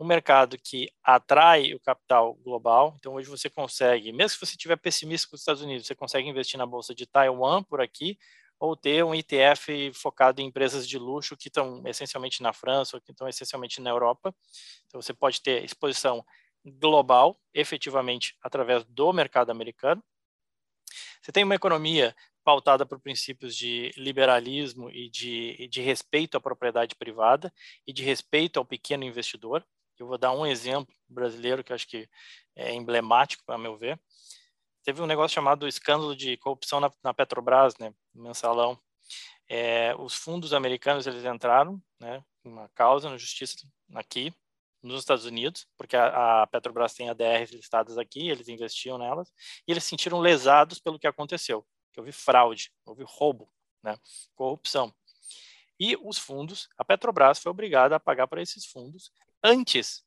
Um 0.00 0.06
mercado 0.06 0.56
que 0.58 0.88
atrai 1.02 1.74
o 1.74 1.80
capital 1.80 2.34
global, 2.34 2.94
então 2.98 3.14
hoje 3.14 3.28
você 3.28 3.50
consegue, 3.50 4.12
mesmo 4.12 4.38
que 4.38 4.46
você 4.46 4.52
estiver 4.52 4.76
pessimista 4.76 5.28
com 5.28 5.34
os 5.34 5.42
Estados 5.42 5.62
Unidos, 5.62 5.86
você 5.86 5.94
consegue 5.94 6.28
investir 6.28 6.56
na 6.56 6.66
bolsa 6.66 6.94
de 6.94 7.06
Taiwan 7.06 7.62
por 7.64 7.80
aqui, 7.80 8.16
ou 8.58 8.76
ter 8.76 9.04
um 9.04 9.14
ETF 9.14 9.92
focado 9.94 10.40
em 10.40 10.46
empresas 10.46 10.88
de 10.88 10.98
luxo 10.98 11.36
que 11.36 11.48
estão 11.48 11.82
essencialmente 11.86 12.42
na 12.42 12.52
França 12.52 12.96
ou 12.96 13.00
que 13.00 13.12
estão 13.12 13.28
essencialmente 13.28 13.80
na 13.80 13.90
Europa. 13.90 14.34
Então, 14.86 15.00
você 15.00 15.14
pode 15.14 15.40
ter 15.40 15.64
exposição 15.64 16.24
global, 16.64 17.40
efetivamente, 17.54 18.36
através 18.42 18.84
do 18.84 19.12
mercado 19.12 19.50
americano. 19.50 20.02
Você 21.22 21.30
tem 21.30 21.44
uma 21.44 21.54
economia 21.54 22.14
pautada 22.44 22.86
por 22.86 22.98
princípios 22.98 23.54
de 23.54 23.92
liberalismo 23.96 24.90
e 24.90 25.08
de, 25.10 25.68
de 25.68 25.80
respeito 25.80 26.36
à 26.36 26.40
propriedade 26.40 26.94
privada 26.96 27.52
e 27.86 27.92
de 27.92 28.02
respeito 28.02 28.58
ao 28.58 28.64
pequeno 28.64 29.04
investidor. 29.04 29.64
Eu 29.98 30.06
vou 30.06 30.16
dar 30.16 30.32
um 30.32 30.46
exemplo 30.46 30.94
brasileiro 31.08 31.62
que 31.62 31.72
acho 31.72 31.86
que 31.86 32.08
é 32.56 32.72
emblemático, 32.72 33.44
a 33.52 33.58
meu 33.58 33.76
ver 33.76 34.00
teve 34.88 35.02
um 35.02 35.06
negócio 35.06 35.34
chamado 35.34 35.68
escândalo 35.68 36.16
de 36.16 36.38
corrupção 36.38 36.80
na, 36.80 36.90
na 37.04 37.12
Petrobras, 37.12 37.76
né, 37.76 37.92
mensalão. 38.14 38.80
É, 39.46 39.94
os 39.98 40.14
fundos 40.14 40.54
americanos 40.54 41.06
eles 41.06 41.26
entraram, 41.26 41.78
né, 42.00 42.24
uma 42.42 42.70
causa 42.70 43.10
na 43.10 43.18
justiça 43.18 43.68
aqui 43.94 44.32
nos 44.82 45.00
Estados 45.00 45.26
Unidos, 45.26 45.68
porque 45.76 45.94
a, 45.94 46.40
a 46.40 46.46
Petrobras 46.46 46.94
tem 46.94 47.10
ADRs 47.10 47.50
listadas 47.52 47.98
aqui, 47.98 48.30
eles 48.30 48.48
investiam 48.48 48.96
nelas 48.96 49.30
e 49.66 49.72
eles 49.72 49.84
se 49.84 49.90
sentiram 49.90 50.20
lesados 50.20 50.80
pelo 50.80 50.98
que 50.98 51.06
aconteceu, 51.06 51.66
que 51.92 52.00
houve 52.00 52.10
fraude, 52.10 52.72
houve 52.86 53.04
roubo, 53.06 53.46
né, 53.82 53.94
corrupção. 54.34 54.90
E 55.78 55.98
os 56.02 56.16
fundos, 56.16 56.66
a 56.78 56.84
Petrobras 56.84 57.38
foi 57.38 57.50
obrigada 57.50 57.96
a 57.96 58.00
pagar 58.00 58.26
para 58.26 58.40
esses 58.40 58.64
fundos 58.64 59.12
antes 59.44 60.02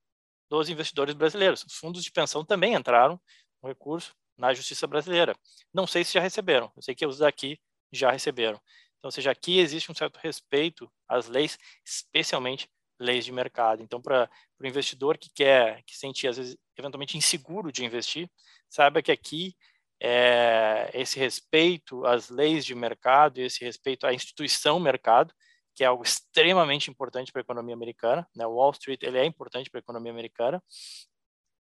dos 0.49 0.69
investidores 0.69 1.13
brasileiros. 1.13 1.63
Os 1.65 1.75
fundos 1.75 2.03
de 2.03 2.11
pensão 2.11 2.43
também 2.43 2.73
entraram 2.73 3.21
no 3.61 3.69
recurso 3.69 4.19
na 4.41 4.55
justiça 4.55 4.87
brasileira. 4.87 5.35
Não 5.71 5.85
sei 5.85 6.03
se 6.03 6.13
já 6.13 6.19
receberam, 6.19 6.71
eu 6.75 6.81
sei 6.81 6.95
que 6.95 7.05
os 7.05 7.19
daqui 7.19 7.59
já 7.93 8.11
receberam. 8.11 8.59
Então, 8.97 9.07
ou 9.07 9.11
seja, 9.11 9.29
aqui 9.29 9.59
existe 9.59 9.91
um 9.91 9.95
certo 9.95 10.17
respeito 10.17 10.91
às 11.07 11.27
leis, 11.27 11.59
especialmente 11.85 12.67
leis 12.99 13.23
de 13.23 13.31
mercado. 13.31 13.83
Então, 13.83 14.01
para 14.01 14.29
o 14.59 14.65
investidor 14.65 15.17
que 15.17 15.29
quer, 15.33 15.83
que 15.83 15.95
sente 15.95 16.27
às 16.27 16.37
vezes 16.37 16.57
eventualmente 16.75 17.17
inseguro 17.17 17.71
de 17.71 17.85
investir, 17.85 18.27
saiba 18.67 19.01
que 19.01 19.11
aqui 19.11 19.55
é, 19.99 20.89
esse 20.93 21.19
respeito 21.19 22.03
às 22.05 22.29
leis 22.29 22.65
de 22.65 22.73
mercado 22.73 23.39
e 23.39 23.43
esse 23.43 23.63
respeito 23.63 24.07
à 24.07 24.13
instituição 24.13 24.79
mercado, 24.79 25.31
que 25.75 25.83
é 25.83 25.87
algo 25.87 26.03
extremamente 26.03 26.89
importante 26.89 27.31
para 27.31 27.41
a 27.41 27.43
economia 27.43 27.75
americana, 27.75 28.27
né? 28.35 28.45
O 28.47 28.55
Wall 28.55 28.71
Street 28.71 29.03
ele 29.03 29.19
é 29.19 29.25
importante 29.25 29.69
para 29.69 29.79
a 29.79 29.83
economia 29.83 30.11
americana. 30.11 30.61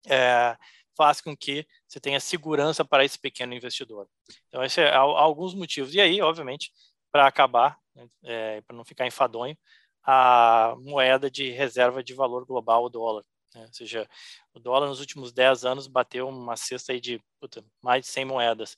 É, 0.06 0.56
faz 0.96 1.20
com 1.20 1.36
que 1.36 1.66
você 1.86 2.00
tenha 2.00 2.20
segurança 2.20 2.84
para 2.84 3.04
esse 3.04 3.18
pequeno 3.18 3.54
investidor. 3.54 4.08
Então, 4.48 4.62
esses 4.62 4.78
é 4.78 4.94
alguns 4.94 5.54
motivos. 5.54 5.94
E 5.94 6.00
aí, 6.00 6.20
obviamente, 6.20 6.72
para 7.12 7.26
acabar, 7.26 7.78
né, 7.94 8.08
é, 8.24 8.60
para 8.62 8.76
não 8.76 8.84
ficar 8.84 9.06
enfadonho, 9.06 9.56
a 10.02 10.74
moeda 10.80 11.30
de 11.30 11.50
reserva 11.50 12.02
de 12.02 12.14
valor 12.14 12.44
global, 12.44 12.84
o 12.84 12.88
dólar. 12.90 13.24
Né? 13.54 13.62
Ou 13.62 13.72
seja, 13.72 14.08
o 14.52 14.60
dólar 14.60 14.88
nos 14.88 15.00
últimos 15.00 15.32
10 15.32 15.64
anos 15.64 15.86
bateu 15.86 16.28
uma 16.28 16.56
cesta 16.56 16.92
aí 16.92 17.00
de 17.00 17.20
puta, 17.40 17.64
mais 17.82 18.04
de 18.04 18.10
100 18.10 18.24
moedas. 18.24 18.76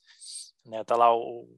Né? 0.64 0.84
Tá 0.84 0.96
lá 0.96 1.14
o, 1.14 1.48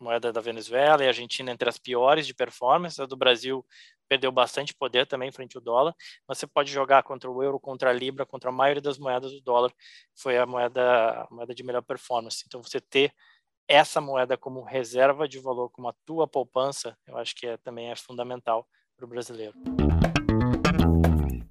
a 0.00 0.04
moeda 0.04 0.32
da 0.32 0.40
Venezuela 0.40 1.02
e 1.02 1.06
a 1.06 1.10
Argentina 1.10 1.50
entre 1.50 1.68
as 1.68 1.78
piores 1.78 2.26
de 2.26 2.34
performance, 2.34 3.00
a 3.00 3.06
do 3.06 3.16
Brasil 3.16 3.64
perdeu 4.12 4.30
bastante 4.30 4.74
poder 4.74 5.06
também 5.06 5.32
frente 5.32 5.56
ao 5.56 5.62
dólar, 5.62 5.94
mas 6.28 6.36
você 6.36 6.46
pode 6.46 6.70
jogar 6.70 7.02
contra 7.02 7.30
o 7.30 7.42
euro, 7.42 7.58
contra 7.58 7.88
a 7.88 7.92
libra, 7.94 8.26
contra 8.26 8.50
a 8.50 8.52
maioria 8.52 8.82
das 8.82 8.98
moedas, 8.98 9.32
o 9.32 9.40
dólar 9.40 9.72
foi 10.14 10.36
a 10.36 10.44
moeda, 10.44 10.82
a 10.82 11.28
moeda 11.30 11.54
de 11.54 11.62
melhor 11.62 11.80
performance. 11.80 12.44
Então, 12.46 12.62
você 12.62 12.78
ter 12.78 13.14
essa 13.66 14.02
moeda 14.02 14.36
como 14.36 14.62
reserva 14.62 15.26
de 15.26 15.38
valor, 15.38 15.70
como 15.70 15.88
a 15.88 15.94
tua 16.04 16.28
poupança, 16.28 16.94
eu 17.06 17.16
acho 17.16 17.34
que 17.34 17.46
é, 17.46 17.56
também 17.56 17.90
é 17.90 17.96
fundamental 17.96 18.68
para 18.98 19.06
o 19.06 19.08
brasileiro. 19.08 19.54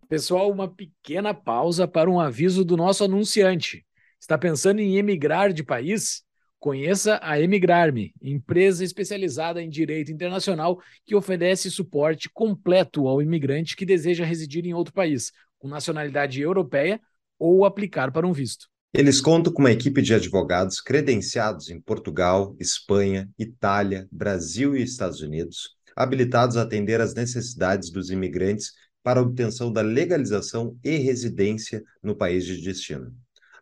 Pessoal, 0.08 0.52
uma 0.52 0.67
pequena 0.67 1.34
pausa 1.34 1.88
para 1.88 2.12
um 2.12 2.19
aviso 2.19 2.63
do 2.63 2.78
nosso 2.78 3.04
anunciante. 3.04 3.84
Está 4.19 4.38
pensando 4.38 4.82
em 4.82 4.97
emigrar 4.97 5.52
de 5.52 5.63
país? 5.63 6.24
Conheça 6.62 7.19
a 7.24 7.41
Emigrarme, 7.41 8.13
empresa 8.21 8.84
especializada 8.84 9.63
em 9.63 9.67
direito 9.67 10.12
internacional 10.12 10.80
que 11.04 11.15
oferece 11.15 11.71
suporte 11.71 12.30
completo 12.30 13.08
ao 13.08 13.19
imigrante 13.19 13.76
que 13.76 13.84
deseja 13.84 14.24
residir 14.24 14.63
em 14.67 14.74
outro 14.76 14.93
país, 14.93 15.32
com 15.58 15.67
nacionalidade 15.67 16.39
europeia 16.39 17.02
ou 17.39 17.65
aplicar 17.65 18.12
para 18.12 18.28
um 18.28 18.32
visto. 18.32 18.67
Eles 18.93 19.19
contam 19.19 19.52
com 19.52 19.63
uma 19.63 19.71
equipe 19.71 20.04
de 20.04 20.13
advogados 20.13 20.80
credenciados 20.80 21.71
em 21.71 21.82
Portugal, 21.82 22.56
Espanha, 22.60 23.28
Itália, 23.39 24.08
Brasil 24.12 24.76
e 24.76 24.84
Estados 24.84 25.19
Unidos, 25.21 25.76
habilitados 25.95 26.58
a 26.58 26.62
atender 26.62 27.02
às 27.02 27.15
necessidades 27.15 27.89
dos 27.89 28.12
imigrantes 28.12 28.71
para 29.02 29.19
obtenção 29.19 29.74
da 29.74 29.82
legalização 29.82 30.78
e 30.84 30.95
residência 30.97 31.82
no 32.04 32.15
país 32.15 32.45
de 32.45 32.62
destino. 32.62 33.12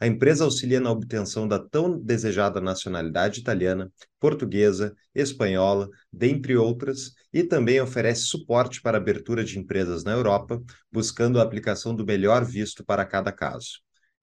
A 0.02 0.08
empresa 0.08 0.46
auxilia 0.46 0.80
na 0.80 0.90
obtenção 0.90 1.46
da 1.46 1.60
tão 1.60 2.00
desejada 2.00 2.62
nacionalidade 2.62 3.42
italiana, 3.42 3.92
portuguesa, 4.18 4.96
espanhola, 5.14 5.90
dentre 6.12 6.56
outras, 6.56 7.14
e 7.34 7.44
também 7.44 7.82
oferece 7.82 8.22
suporte 8.22 8.82
para 8.82 8.98
a 8.98 9.02
abertura 9.02 9.44
de 9.44 9.60
empresas 9.60 10.06
na 10.06 10.14
Europa, 10.14 10.62
buscando 10.90 11.38
a 11.38 11.44
aplicação 11.44 11.94
do 11.94 12.06
melhor 12.06 12.46
visto 12.46 12.84
para 12.86 13.06
cada 13.06 13.32
caso. 13.32 13.82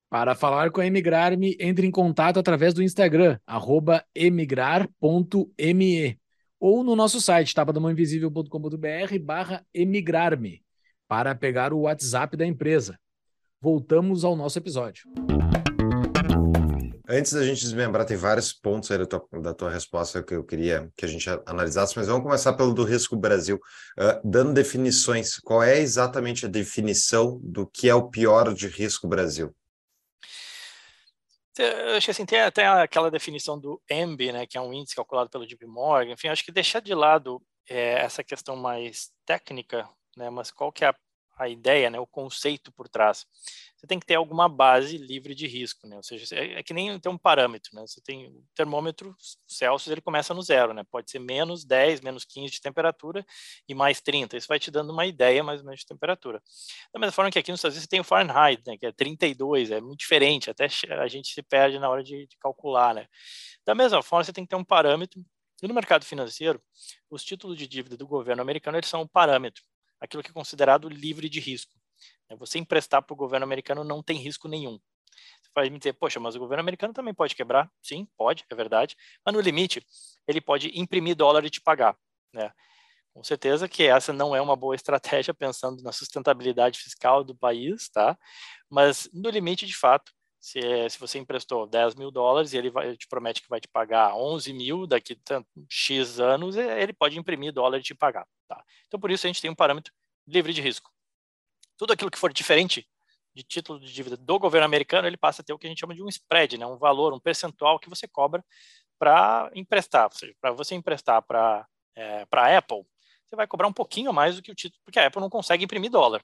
Para 0.09 0.35
falar 0.35 0.71
com 0.71 0.81
a 0.81 0.87
Emigrar-me, 0.87 1.55
entre 1.61 1.87
em 1.87 1.91
contato 1.91 2.39
através 2.39 2.73
do 2.73 2.83
Instagram, 2.83 3.39
emigrar.me 4.15 6.19
ou 6.59 6.83
no 6.83 6.97
nosso 6.97 7.21
site, 7.21 7.55
tapadamãoinvisível.com.br 7.55 9.19
barra 9.23 9.63
emigrar-me, 9.75 10.63
para 11.07 11.35
pegar 11.35 11.75
o 11.75 11.81
WhatsApp 11.81 12.35
da 12.35 12.47
empresa. 12.47 12.99
Voltamos 13.61 14.25
ao 14.25 14.35
nosso 14.35 14.59
episódio. 14.59 15.05
Antes 17.09 17.33
da 17.33 17.45
gente 17.45 17.61
desmembrar, 17.61 18.05
tem 18.05 18.17
vários 18.17 18.53
pontos 18.53 18.91
aí 18.91 18.99
da 18.99 19.07
tua, 19.07 19.29
da 19.41 19.55
tua, 19.55 19.71
resposta 19.71 20.23
que 20.25 20.35
eu 20.35 20.43
queria 20.43 20.91
que 20.97 21.05
a 21.05 21.09
gente 21.09 21.29
analisasse, 21.47 21.97
mas 21.97 22.09
vamos 22.09 22.25
começar 22.25 22.53
pelo 22.55 22.75
do 22.75 22.83
risco 22.83 23.15
Brasil, 23.15 23.57
uh, 23.57 24.21
dando 24.25 24.53
definições. 24.53 25.39
Qual 25.39 25.63
é 25.63 25.79
exatamente 25.79 26.47
a 26.47 26.49
definição 26.49 27.39
do 27.45 27.65
que 27.65 27.89
é 27.89 27.95
o 27.95 28.11
pior 28.11 28.53
de 28.53 28.67
risco 28.67 29.07
Brasil? 29.07 29.55
Eu 31.57 31.97
acho 31.97 32.07
que 32.07 32.11
assim, 32.11 32.27
tem 32.27 32.41
até 32.41 32.67
aquela 32.67 33.11
definição 33.11 33.59
do 33.59 33.81
EMB, 33.89 34.33
né, 34.33 34.47
que 34.47 34.59
é 34.59 34.61
um 34.61 34.75
índice 34.75 34.97
calculado 34.97 35.31
pelo 35.31 35.47
JP 35.47 35.65
Morgan, 35.65 36.13
enfim, 36.13 36.29
acho 36.29 36.45
que 36.45 36.53
deixar 36.53 36.81
de 36.81 36.93
lado 36.93 37.41
é, 37.69 38.01
essa 38.03 38.23
questão 38.23 38.57
mais 38.57 39.11
técnica, 39.25 39.89
né, 40.17 40.29
mas 40.29 40.51
qual 40.51 40.71
que 40.71 40.85
é 40.85 40.89
a, 40.89 40.95
a 41.39 41.49
ideia, 41.49 41.89
né, 41.89 41.99
o 41.99 42.07
conceito 42.07 42.71
por 42.73 42.89
trás 42.89 43.25
você 43.77 43.87
tem 43.87 44.01
que 44.01 44.07
ter 44.07 44.15
alguma 44.15 44.49
base 44.49 44.97
livre 44.97 45.35
de 45.35 45.47
risco, 45.47 45.87
né? 45.87 45.97
Ou 45.97 46.03
seja, 46.03 46.35
é, 46.35 46.61
é 46.61 46.63
que 46.63 46.73
nem 46.73 46.99
ter 46.99 47.09
um 47.09 47.19
parâmetro, 47.19 47.71
né? 47.75 47.87
Você 47.87 48.01
tem 48.01 48.27
o 48.27 48.45
termômetro 48.55 49.15
Celsius, 49.47 49.93
ele 49.93 50.01
começa 50.01 50.33
no 50.33 50.41
zero, 50.43 50.73
né? 50.73 50.83
Pode 50.91 51.11
ser 51.11 51.19
menos 51.19 51.65
10, 51.65 52.01
menos 52.01 52.25
15 52.25 52.53
de 52.53 52.61
temperatura 52.61 53.25
e 53.69 53.75
mais 53.75 54.01
30. 54.01 54.37
Isso 54.37 54.49
vai 54.49 54.59
te 54.59 54.71
dando 54.71 54.93
uma 54.93 55.07
ideia 55.07 55.45
mais 55.45 55.61
ou 55.61 55.67
menos 55.67 55.81
de 55.81 55.87
temperatura. 55.87 56.43
Da 56.93 56.99
mesma 56.99 57.13
forma 57.13 57.31
que 57.31 57.39
aqui 57.39 57.51
nos 57.51 57.61
Estados 57.61 57.77
Unidos 57.77 57.85
você 57.85 57.91
tem 57.91 58.01
o 58.01 58.05
Fahrenheit, 58.05 58.63
né? 58.67 58.79
Que 58.79 58.87
é 58.87 58.93
32, 58.93 59.71
é 59.71 59.81
muito 59.81 59.99
diferente, 59.99 60.51
até 60.51 60.67
a 60.99 61.09
gente 61.09 61.29
se 61.29 61.43
perde 61.43 61.79
na 61.79 61.89
hora 61.91 62.03
de, 62.03 62.27
de 62.27 62.37
calcular, 62.39 62.95
né? 62.95 63.07
Da 63.67 63.75
mesma 63.75 64.03
forma, 64.03 64.25
você 64.25 64.33
tem 64.33 64.45
que 64.45 64.51
ter 64.51 64.57
um 64.57 64.65
parâmetro 64.65 65.23
e 65.63 65.67
no 65.67 65.75
mercado 65.75 66.05
financeiro, 66.05 66.63
os 67.11 67.25
títulos 67.25 67.57
de 67.57 67.67
dívida 67.67 67.97
do 67.97 68.07
governo 68.07 68.43
americano 68.43 68.77
eles 68.77 68.89
são 68.89 69.03
um 69.03 69.07
parâmetro, 69.07 69.63
aquilo 70.01 70.23
que 70.23 70.31
é 70.31 70.35
considerado 70.35 70.89
livre 70.89 71.29
de 71.29 71.41
risco. 71.41 71.73
Né, 72.31 72.37
você 72.37 72.59
emprestar 72.59 73.03
para 73.03 73.15
o 73.15 73.17
governo 73.17 73.45
americano 73.45 73.85
não 73.85 74.03
tem 74.03 74.17
risco 74.19 74.49
nenhum. 74.49 74.79
Você 75.43 75.51
pode 75.55 75.71
me 75.71 75.79
dizer, 75.79 75.95
poxa, 75.95 76.21
mas 76.21 76.37
o 76.37 76.39
governo 76.39 76.61
americano 76.61 76.93
também 76.93 77.15
pode 77.15 77.35
quebrar? 77.35 77.71
Sim, 77.83 78.07
pode, 78.17 78.45
é 78.51 78.55
verdade. 78.55 78.97
Mas 79.25 79.35
no 79.35 79.41
limite, 79.41 79.85
ele 80.27 80.41
pode 80.41 80.71
imprimir 80.79 81.17
dólar 81.17 81.45
e 81.45 81.51
te 81.51 81.61
pagar. 81.61 81.97
Né? 82.33 82.53
Com 83.15 83.25
certeza 83.25 83.69
que 83.69 83.85
essa 83.85 84.13
não 84.13 84.37
é 84.37 84.41
uma 84.43 84.57
boa 84.57 84.75
estratégia 84.75 85.33
pensando 85.35 85.83
na 85.83 85.93
sustentabilidade 85.93 86.79
fiscal 86.79 87.25
do 87.25 87.35
país, 87.35 87.89
tá? 87.89 88.19
Mas 88.71 89.09
no 89.13 89.31
limite, 89.31 89.67
de 89.67 89.77
fato, 89.77 90.13
se, 90.39 90.61
se 90.91 90.99
você 90.99 91.19
emprestou 91.19 91.67
10 91.67 91.95
mil 91.95 92.11
dólares 92.11 92.53
e 92.53 92.59
ele, 92.59 92.71
vai, 92.71 92.89
ele 92.89 92.97
te 92.97 93.09
promete 93.09 93.43
que 93.43 93.49
vai 93.49 93.61
te 93.61 93.69
pagar 93.69 94.15
11 94.15 94.53
mil 94.53 94.87
daqui 94.87 95.19
a 95.31 95.43
X 95.69 96.21
anos, 96.21 96.57
ele 96.57 96.93
pode 96.93 97.19
imprimir 97.19 97.53
dólar 97.53 97.79
e 97.79 97.83
te 97.83 97.95
pagar, 97.95 98.27
tá? 98.47 98.63
Então, 98.87 99.01
por 99.01 99.11
isso, 99.11 99.27
a 99.27 99.29
gente 99.29 99.41
tem 99.41 99.51
um 99.51 99.55
parâmetro 99.55 99.93
livre 100.27 100.53
de 100.53 100.61
risco 100.61 100.91
tudo 101.77 101.93
aquilo 101.93 102.11
que 102.11 102.19
for 102.19 102.33
diferente 102.33 102.87
de 103.35 103.43
título 103.43 103.79
de 103.79 103.93
dívida 103.93 104.17
do 104.17 104.39
governo 104.39 104.65
americano, 104.65 105.07
ele 105.07 105.17
passa 105.17 105.43
a 105.43 105.45
ter 105.45 105.53
o 105.53 105.59
que 105.59 105.67
a 105.67 105.71
gente 105.71 105.81
chama 105.81 105.95
de 105.95 106.03
um 106.03 106.09
spread, 106.09 106.57
né? 106.57 106.67
um 106.67 106.79
valor, 106.79 107.13
um 107.13 107.21
percentual 107.21 107.79
que 107.79 107.89
você 107.89 108.09
cobra 108.09 108.43
para 108.99 109.51
emprestar. 109.55 110.07
Ou 110.07 110.19
seja, 110.19 110.35
para 110.41 110.53
você 110.53 110.75
emprestar 110.75 111.23
para 111.23 111.67
é, 111.95 112.27
a 112.31 112.59
Apple, 112.59 112.83
você 113.27 113.37
vai 113.37 113.47
cobrar 113.47 113.69
um 113.69 113.73
pouquinho 113.73 114.13
mais 114.13 114.37
do 114.37 114.43
que 114.43 114.51
o 114.51 114.55
título, 114.55 114.81
porque 114.85 114.99
a 114.99 115.07
Apple 115.07 115.21
não 115.21 115.29
consegue 115.29 115.65
imprimir 115.65 115.91
dólar. 115.91 116.23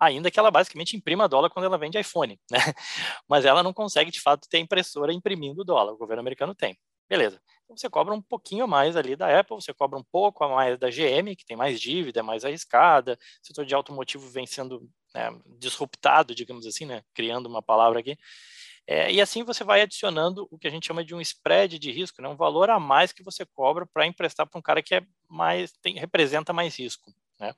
Ainda 0.00 0.32
que 0.32 0.38
ela 0.40 0.50
basicamente 0.50 0.96
imprima 0.96 1.28
dólar 1.28 1.48
quando 1.48 1.66
ela 1.66 1.78
vende 1.78 1.96
iPhone, 1.96 2.40
né? 2.50 2.58
Mas 3.28 3.44
ela 3.44 3.62
não 3.62 3.72
consegue, 3.72 4.10
de 4.10 4.20
fato, 4.20 4.48
ter 4.48 4.58
impressora 4.58 5.12
imprimindo 5.12 5.64
dólar. 5.64 5.92
O 5.92 5.96
governo 5.96 6.20
americano 6.20 6.56
tem. 6.56 6.76
Beleza. 7.12 7.38
Então 7.64 7.76
você 7.76 7.90
cobra 7.90 8.14
um 8.14 8.22
pouquinho 8.22 8.66
mais 8.66 8.96
ali 8.96 9.14
da 9.14 9.38
Apple, 9.38 9.56
você 9.56 9.74
cobra 9.74 9.98
um 9.98 10.02
pouco 10.02 10.42
a 10.44 10.48
mais 10.48 10.78
da 10.78 10.88
GM, 10.88 11.36
que 11.36 11.44
tem 11.44 11.54
mais 11.54 11.78
dívida, 11.78 12.20
é 12.20 12.22
mais 12.22 12.42
arriscada. 12.42 13.18
O 13.42 13.46
setor 13.46 13.66
de 13.66 13.74
automotivo 13.74 14.26
vem 14.30 14.46
sendo 14.46 14.90
né, 15.14 15.28
disruptado, 15.58 16.34
digamos 16.34 16.66
assim, 16.66 16.86
né, 16.86 17.02
criando 17.12 17.50
uma 17.50 17.60
palavra 17.60 18.00
aqui. 18.00 18.16
É, 18.86 19.12
e 19.12 19.20
assim 19.20 19.44
você 19.44 19.62
vai 19.62 19.82
adicionando 19.82 20.48
o 20.50 20.58
que 20.58 20.66
a 20.66 20.70
gente 20.70 20.86
chama 20.86 21.04
de 21.04 21.14
um 21.14 21.20
spread 21.20 21.78
de 21.78 21.92
risco, 21.92 22.22
né, 22.22 22.28
um 22.28 22.34
valor 22.34 22.70
a 22.70 22.80
mais 22.80 23.12
que 23.12 23.22
você 23.22 23.44
cobra 23.44 23.84
para 23.84 24.06
emprestar 24.06 24.46
para 24.46 24.58
um 24.58 24.62
cara 24.62 24.82
que 24.82 24.94
é 24.94 25.02
mais 25.28 25.70
tem, 25.82 25.96
representa 25.98 26.50
mais 26.50 26.74
risco. 26.78 27.12
Né? 27.38 27.54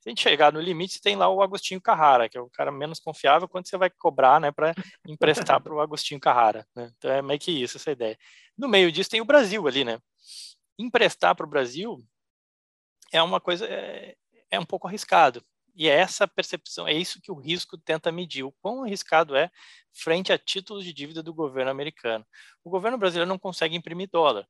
Se 0.00 0.08
a 0.08 0.10
gente 0.10 0.22
chegar 0.22 0.52
no 0.52 0.60
limite, 0.60 0.94
você 0.94 1.00
tem 1.00 1.16
lá 1.16 1.28
o 1.28 1.42
Agostinho 1.42 1.80
Carrara, 1.80 2.28
que 2.28 2.38
é 2.38 2.40
o 2.40 2.48
cara 2.50 2.70
menos 2.70 3.00
confiável 3.00 3.48
quando 3.48 3.68
você 3.68 3.76
vai 3.76 3.90
cobrar 3.90 4.40
né, 4.40 4.52
para 4.52 4.72
emprestar 5.06 5.60
para 5.60 5.74
o 5.74 5.80
Agostinho 5.80 6.20
Carrara. 6.20 6.66
Né? 6.74 6.92
Então 6.96 7.10
é 7.10 7.20
meio 7.20 7.40
que 7.40 7.50
isso, 7.50 7.76
essa 7.76 7.90
ideia. 7.90 8.16
No 8.56 8.68
meio 8.68 8.92
disso 8.92 9.10
tem 9.10 9.20
o 9.20 9.24
Brasil 9.24 9.66
ali, 9.66 9.84
né? 9.84 9.98
Emprestar 10.78 11.34
para 11.34 11.46
o 11.46 11.48
Brasil 11.48 12.04
é 13.12 13.22
uma 13.22 13.40
coisa, 13.40 13.66
é, 13.66 14.16
é 14.50 14.60
um 14.60 14.64
pouco 14.64 14.86
arriscado. 14.86 15.44
E 15.74 15.88
é 15.88 15.94
essa 15.94 16.26
percepção, 16.26 16.88
é 16.88 16.92
isso 16.92 17.20
que 17.22 17.30
o 17.30 17.36
risco 17.36 17.78
tenta 17.78 18.10
medir, 18.10 18.42
o 18.42 18.52
quão 18.60 18.82
arriscado 18.82 19.36
é 19.36 19.48
frente 19.92 20.32
a 20.32 20.38
títulos 20.38 20.84
de 20.84 20.92
dívida 20.92 21.22
do 21.22 21.32
governo 21.32 21.70
americano. 21.70 22.26
O 22.64 22.70
governo 22.70 22.98
brasileiro 22.98 23.28
não 23.28 23.38
consegue 23.38 23.76
imprimir 23.76 24.08
dólar, 24.10 24.44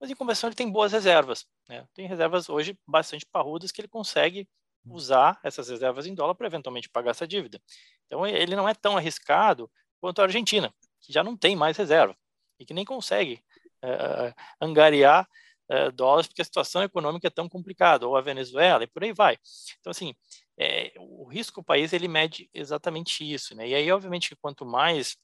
mas 0.00 0.08
em 0.08 0.14
conversão 0.14 0.48
ele 0.48 0.54
tem 0.54 0.70
boas 0.70 0.92
reservas. 0.92 1.44
Né? 1.68 1.84
Tem 1.94 2.06
reservas 2.06 2.48
hoje 2.48 2.78
bastante 2.86 3.26
parrudas 3.26 3.72
que 3.72 3.80
ele 3.80 3.88
consegue 3.88 4.48
usar 4.84 5.38
essas 5.42 5.68
reservas 5.68 6.06
em 6.06 6.14
dólar 6.14 6.34
para 6.34 6.46
eventualmente 6.46 6.88
pagar 6.88 7.10
essa 7.10 7.26
dívida. 7.26 7.60
Então, 8.06 8.26
ele 8.26 8.56
não 8.56 8.68
é 8.68 8.74
tão 8.74 8.96
arriscado 8.96 9.70
quanto 10.00 10.20
a 10.20 10.24
Argentina, 10.24 10.72
que 11.00 11.12
já 11.12 11.22
não 11.22 11.36
tem 11.36 11.54
mais 11.54 11.76
reserva 11.76 12.16
e 12.58 12.64
que 12.64 12.74
nem 12.74 12.84
consegue 12.84 13.42
uh, 13.84 14.34
angariar 14.60 15.28
uh, 15.70 15.92
dólares 15.92 16.26
porque 16.26 16.42
a 16.42 16.44
situação 16.44 16.82
econômica 16.82 17.26
é 17.26 17.30
tão 17.30 17.48
complicada, 17.48 18.06
ou 18.06 18.16
a 18.16 18.20
Venezuela, 18.20 18.84
e 18.84 18.86
por 18.86 19.04
aí 19.04 19.12
vai. 19.12 19.36
Então, 19.80 19.90
assim, 19.90 20.14
é, 20.58 20.92
o 20.98 21.24
risco 21.28 21.60
do 21.60 21.64
país, 21.64 21.92
ele 21.92 22.08
mede 22.08 22.50
exatamente 22.52 23.30
isso, 23.30 23.54
né? 23.54 23.68
E 23.68 23.74
aí, 23.74 23.92
obviamente, 23.92 24.30
que 24.30 24.36
quanto 24.36 24.66
mais 24.66 25.16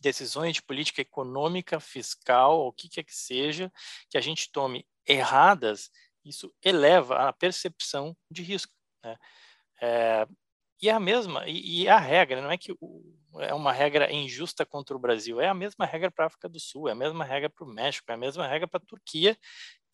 decisões 0.00 0.54
de 0.54 0.62
política 0.62 1.00
econômica, 1.00 1.80
fiscal, 1.80 2.66
o 2.66 2.72
que 2.72 2.88
quer 2.88 3.04
que 3.04 3.14
seja, 3.14 3.72
que 4.10 4.18
a 4.18 4.20
gente 4.20 4.52
tome 4.52 4.86
erradas, 5.06 5.90
isso 6.24 6.52
eleva 6.62 7.28
a 7.28 7.32
percepção 7.32 8.16
de 8.30 8.42
risco. 8.42 8.72
Né? 9.02 9.16
É, 9.82 10.26
e 10.82 10.88
é 10.88 10.92
a 10.92 11.00
mesma, 11.00 11.48
e, 11.48 11.82
e, 11.82 11.86
é 11.86 11.90
a 11.90 11.98
regra, 11.98 12.42
não 12.42 12.50
é 12.50 12.58
que 12.58 12.76
é 13.40 13.54
uma 13.54 13.72
regra 13.72 14.12
injusta 14.12 14.66
contra 14.66 14.94
o 14.96 14.98
Brasil, 14.98 15.40
é 15.40 15.48
a 15.48 15.54
mesma 15.54 15.86
regra 15.86 16.10
para 16.10 16.24
a 16.24 16.26
África 16.26 16.48
do 16.48 16.60
Sul, 16.60 16.88
é 16.88 16.92
a 16.92 16.94
mesma 16.94 17.24
regra 17.24 17.48
para 17.50 17.64
o 17.64 17.68
México, 17.68 18.10
é 18.10 18.14
a 18.14 18.18
mesma 18.18 18.46
regra 18.46 18.68
para 18.68 18.78
a 18.78 18.86
Turquia, 18.86 19.36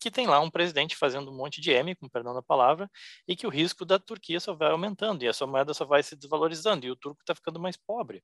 que 0.01 0.09
tem 0.09 0.25
lá 0.25 0.39
um 0.39 0.49
presidente 0.49 0.95
fazendo 0.95 1.31
um 1.31 1.35
monte 1.37 1.61
de 1.61 1.71
M, 1.71 1.95
com 1.95 2.09
perdão 2.09 2.33
da 2.33 2.41
palavra, 2.41 2.89
e 3.27 3.35
que 3.35 3.45
o 3.45 3.49
risco 3.49 3.85
da 3.85 3.99
Turquia 3.99 4.39
só 4.39 4.53
vai 4.53 4.71
aumentando, 4.71 5.23
e 5.23 5.27
a 5.27 5.33
sua 5.33 5.47
moeda 5.47 5.73
só 5.73 5.85
vai 5.85 6.01
se 6.01 6.15
desvalorizando, 6.15 6.85
e 6.85 6.91
o 6.91 6.95
turco 6.95 7.21
está 7.21 7.35
ficando 7.35 7.59
mais 7.59 7.77
pobre. 7.77 8.23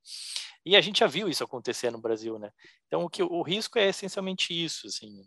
E 0.65 0.75
a 0.75 0.81
gente 0.81 0.99
já 0.99 1.07
viu 1.07 1.29
isso 1.29 1.43
acontecer 1.43 1.91
no 1.91 2.01
Brasil, 2.01 2.39
né? 2.39 2.51
Então, 2.87 3.03
o, 3.03 3.09
que, 3.09 3.21
o 3.21 3.41
risco 3.43 3.77
é 3.77 3.87
essencialmente 3.87 4.51
isso, 4.51 4.87
assim, 4.87 5.21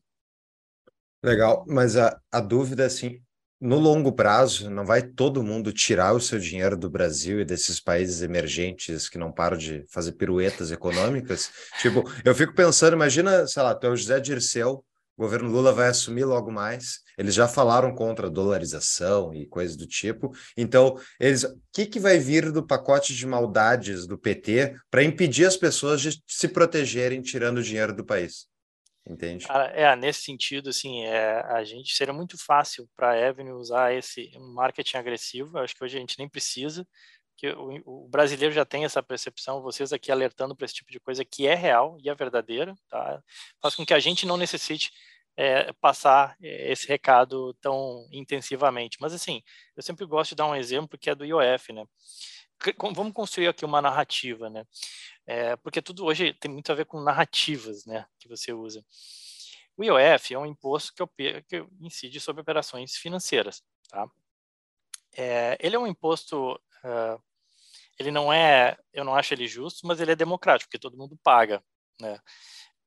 Legal, 1.22 1.64
mas 1.68 1.96
a, 1.96 2.18
a 2.32 2.40
dúvida, 2.40 2.86
assim, 2.86 3.20
no 3.60 3.78
longo 3.78 4.10
prazo, 4.10 4.70
não 4.70 4.86
vai 4.86 5.02
todo 5.02 5.42
mundo 5.42 5.70
tirar 5.70 6.14
o 6.14 6.20
seu 6.20 6.38
dinheiro 6.38 6.76
do 6.78 6.88
Brasil 6.88 7.40
e 7.40 7.44
desses 7.44 7.78
países 7.78 8.22
emergentes 8.22 9.08
que 9.08 9.18
não 9.18 9.30
param 9.30 9.58
de 9.58 9.84
fazer 9.90 10.12
piruetas 10.12 10.72
econômicas? 10.72 11.50
tipo, 11.78 12.02
eu 12.24 12.34
fico 12.34 12.54
pensando, 12.54 12.94
imagina, 12.94 13.46
sei 13.46 13.62
lá, 13.62 13.74
tu 13.74 13.86
é 13.86 13.90
o 13.90 13.96
José 13.96 14.18
Dirceu, 14.18 14.82
o 15.14 15.22
governo 15.22 15.50
Lula 15.50 15.70
vai 15.70 15.88
assumir 15.88 16.24
logo 16.24 16.50
mais. 16.50 17.00
Eles 17.18 17.34
já 17.34 17.46
falaram 17.46 17.94
contra 17.94 18.28
a 18.28 18.30
dolarização 18.30 19.34
e 19.34 19.44
coisas 19.44 19.76
do 19.76 19.86
tipo. 19.86 20.34
Então, 20.56 20.98
eles, 21.20 21.44
o 21.44 21.60
que, 21.74 21.84
que 21.84 22.00
vai 22.00 22.18
vir 22.18 22.50
do 22.50 22.66
pacote 22.66 23.14
de 23.14 23.26
maldades 23.26 24.06
do 24.06 24.16
PT 24.16 24.74
para 24.90 25.04
impedir 25.04 25.44
as 25.44 25.58
pessoas 25.58 26.00
de 26.00 26.22
se 26.26 26.48
protegerem 26.48 27.20
tirando 27.20 27.58
o 27.58 27.62
dinheiro 27.62 27.94
do 27.94 28.02
país? 28.02 28.49
Entende? 29.06 29.46
É, 29.72 29.96
nesse 29.96 30.22
sentido, 30.22 30.70
assim, 30.70 31.04
é, 31.04 31.40
a 31.46 31.64
gente 31.64 31.94
seria 31.94 32.12
muito 32.12 32.36
fácil 32.36 32.88
para 32.94 33.12
a 33.12 33.28
Avenue 33.28 33.52
usar 33.52 33.94
esse 33.94 34.30
marketing 34.38 34.98
agressivo. 34.98 35.58
acho 35.58 35.74
que 35.74 35.82
hoje 35.82 35.96
a 35.96 36.00
gente 36.00 36.18
nem 36.18 36.28
precisa, 36.28 36.86
que 37.36 37.48
o, 37.48 38.04
o, 38.04 38.08
brasileiro 38.08 38.54
já 38.54 38.64
tem 38.66 38.84
essa 38.84 39.02
percepção. 39.02 39.62
Vocês 39.62 39.92
aqui 39.92 40.12
alertando 40.12 40.54
para 40.54 40.66
esse 40.66 40.74
tipo 40.74 40.92
de 40.92 41.00
coisa 41.00 41.24
que 41.24 41.46
é 41.46 41.54
real 41.54 41.96
e 41.98 42.10
é 42.10 42.14
verdadeira, 42.14 42.74
tá? 42.88 43.22
Faz 43.60 43.74
com 43.74 43.86
que 43.86 43.94
a 43.94 43.98
gente 43.98 44.26
não 44.26 44.36
necessite 44.36 44.92
é, 45.36 45.72
passar 45.72 46.36
é, 46.42 46.70
esse 46.70 46.86
recado 46.86 47.54
tão 47.54 48.06
intensivamente. 48.12 48.98
Mas, 49.00 49.14
assim, 49.14 49.42
eu 49.74 49.82
sempre 49.82 50.04
gosto 50.04 50.30
de 50.30 50.36
dar 50.36 50.46
um 50.46 50.54
exemplo 50.54 50.98
que 50.98 51.08
é 51.08 51.14
do 51.14 51.24
IOF, 51.24 51.72
né? 51.72 51.84
Vamos 52.94 53.12
construir 53.12 53.48
aqui 53.48 53.64
uma 53.64 53.80
narrativa, 53.80 54.50
né? 54.50 54.66
É, 55.26 55.56
porque 55.56 55.80
tudo 55.80 56.04
hoje 56.04 56.34
tem 56.34 56.50
muito 56.50 56.70
a 56.70 56.74
ver 56.74 56.84
com 56.84 57.00
narrativas, 57.00 57.86
né? 57.86 58.06
Que 58.18 58.28
você 58.28 58.52
usa. 58.52 58.84
O 59.76 59.84
IOF 59.84 60.34
é 60.34 60.38
um 60.38 60.44
imposto 60.44 60.92
que, 61.16 61.42
que 61.42 61.66
incide 61.80 62.20
sobre 62.20 62.42
operações 62.42 62.96
financeiras, 62.96 63.62
tá? 63.88 64.06
É, 65.16 65.56
ele 65.58 65.74
é 65.74 65.78
um 65.78 65.86
imposto, 65.86 66.54
uh, 66.54 67.22
ele 67.98 68.10
não 68.10 68.32
é, 68.32 68.76
eu 68.92 69.04
não 69.04 69.14
acho 69.14 69.32
ele 69.32 69.48
justo, 69.48 69.86
mas 69.86 70.00
ele 70.00 70.12
é 70.12 70.16
democrático, 70.16 70.68
porque 70.68 70.78
todo 70.78 70.98
mundo 70.98 71.18
paga, 71.22 71.62
né? 71.98 72.20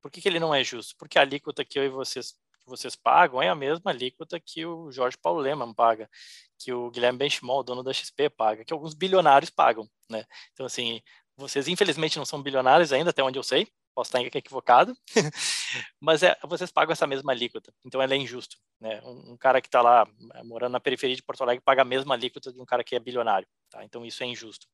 Por 0.02 0.12
que, 0.12 0.22
que 0.22 0.28
ele 0.28 0.40
não 0.40 0.54
é 0.54 0.64
justo? 0.64 0.96
Porque 0.98 1.18
a 1.18 1.22
alíquota 1.22 1.66
que 1.66 1.80
eu 1.80 1.84
e 1.84 1.90
vocês 1.90 2.36
que 2.64 2.70
vocês 2.70 2.96
pagam 2.96 3.42
é 3.42 3.50
a 3.50 3.56
mesma 3.56 3.92
alíquota 3.92 4.40
que 4.40 4.66
o 4.66 4.92
Jorge 4.92 5.18
Paulo 5.18 5.40
Leman 5.40 5.74
paga, 5.74 6.10
que 6.58 6.74
o 6.74 6.90
Guilherme 6.90 7.20
Benchimol, 7.20 7.64
dono 7.64 7.84
da 7.84 7.94
XP, 7.94 8.30
paga, 8.30 8.66
que 8.66 8.74
alguns 8.74 8.94
bilionários 8.94 9.50
pagam, 9.50 9.88
né? 10.10 10.26
Então, 10.54 10.66
assim, 10.66 11.02
vocês 11.38 11.68
infelizmente 11.68 12.18
não 12.18 12.26
são 12.26 12.42
bilionários 12.42 12.94
ainda, 12.94 13.10
até 13.10 13.24
onde 13.24 13.38
eu 13.38 13.44
sei, 13.44 13.68
posso 13.94 14.10
estar 14.10 14.38
equivocado, 14.38 14.96
mas 16.00 16.24
é, 16.24 16.36
vocês 16.44 16.72
pagam 16.72 16.94
essa 16.94 17.08
mesma 17.08 17.32
alíquota, 17.32 17.74
então 17.86 18.02
ela 18.02 18.14
é 18.14 18.18
injusto, 18.18 18.58
né? 18.80 19.02
Um, 19.04 19.34
um 19.34 19.38
cara 19.38 19.62
que 19.62 19.68
está 19.68 19.82
lá 19.82 20.08
é, 20.34 20.44
morando 20.44 20.72
na 20.74 20.80
periferia 20.80 21.16
de 21.16 21.24
Porto 21.24 21.44
Alegre 21.44 21.64
paga 21.64 21.84
a 21.84 21.86
mesma 21.86 22.16
alíquota 22.16 22.52
de 22.52 22.60
um 22.60 22.66
cara 22.66 22.84
que 22.84 22.96
é 22.96 23.00
bilionário, 23.00 23.48
tá? 23.70 23.84
Então 23.84 24.06
isso 24.06 24.24
é 24.24 24.26
injusto. 24.26 24.68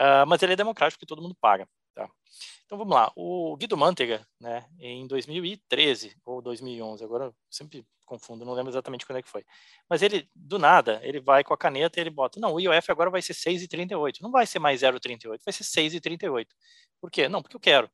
Uh, 0.00 0.26
mas 0.26 0.42
ele 0.42 0.54
é 0.54 0.56
democrático 0.56 0.98
porque 0.98 1.06
todo 1.06 1.22
mundo 1.22 1.36
paga, 1.40 1.68
tá? 1.94 2.08
Então 2.66 2.78
vamos 2.78 2.94
lá, 2.94 3.12
o 3.16 3.56
Guido 3.56 3.76
Mantega, 3.76 4.26
né, 4.40 4.64
em 4.78 5.06
2013 5.06 6.16
ou 6.24 6.40
2011, 6.40 7.02
agora 7.02 7.32
sempre 7.50 7.84
confundo, 8.10 8.44
não 8.44 8.54
lembro 8.54 8.72
exatamente 8.72 9.06
quando 9.06 9.18
é 9.18 9.22
que 9.22 9.28
foi. 9.28 9.44
Mas 9.88 10.02
ele, 10.02 10.28
do 10.34 10.58
nada, 10.58 11.00
ele 11.02 11.20
vai 11.20 11.44
com 11.44 11.54
a 11.54 11.58
caneta 11.58 11.98
e 11.98 12.02
ele 12.02 12.10
bota, 12.10 12.40
não, 12.40 12.54
o 12.54 12.60
IOF 12.60 12.90
agora 12.90 13.08
vai 13.08 13.22
ser 13.22 13.34
6,38, 13.34 14.20
não 14.20 14.30
vai 14.32 14.46
ser 14.46 14.58
mais 14.58 14.82
0,38, 14.82 15.40
vai 15.44 15.52
ser 15.52 15.64
6,38. 15.64 16.46
Por 17.00 17.10
quê? 17.10 17.28
Não, 17.28 17.40
porque 17.40 17.56
eu 17.56 17.60
quero. 17.60 17.90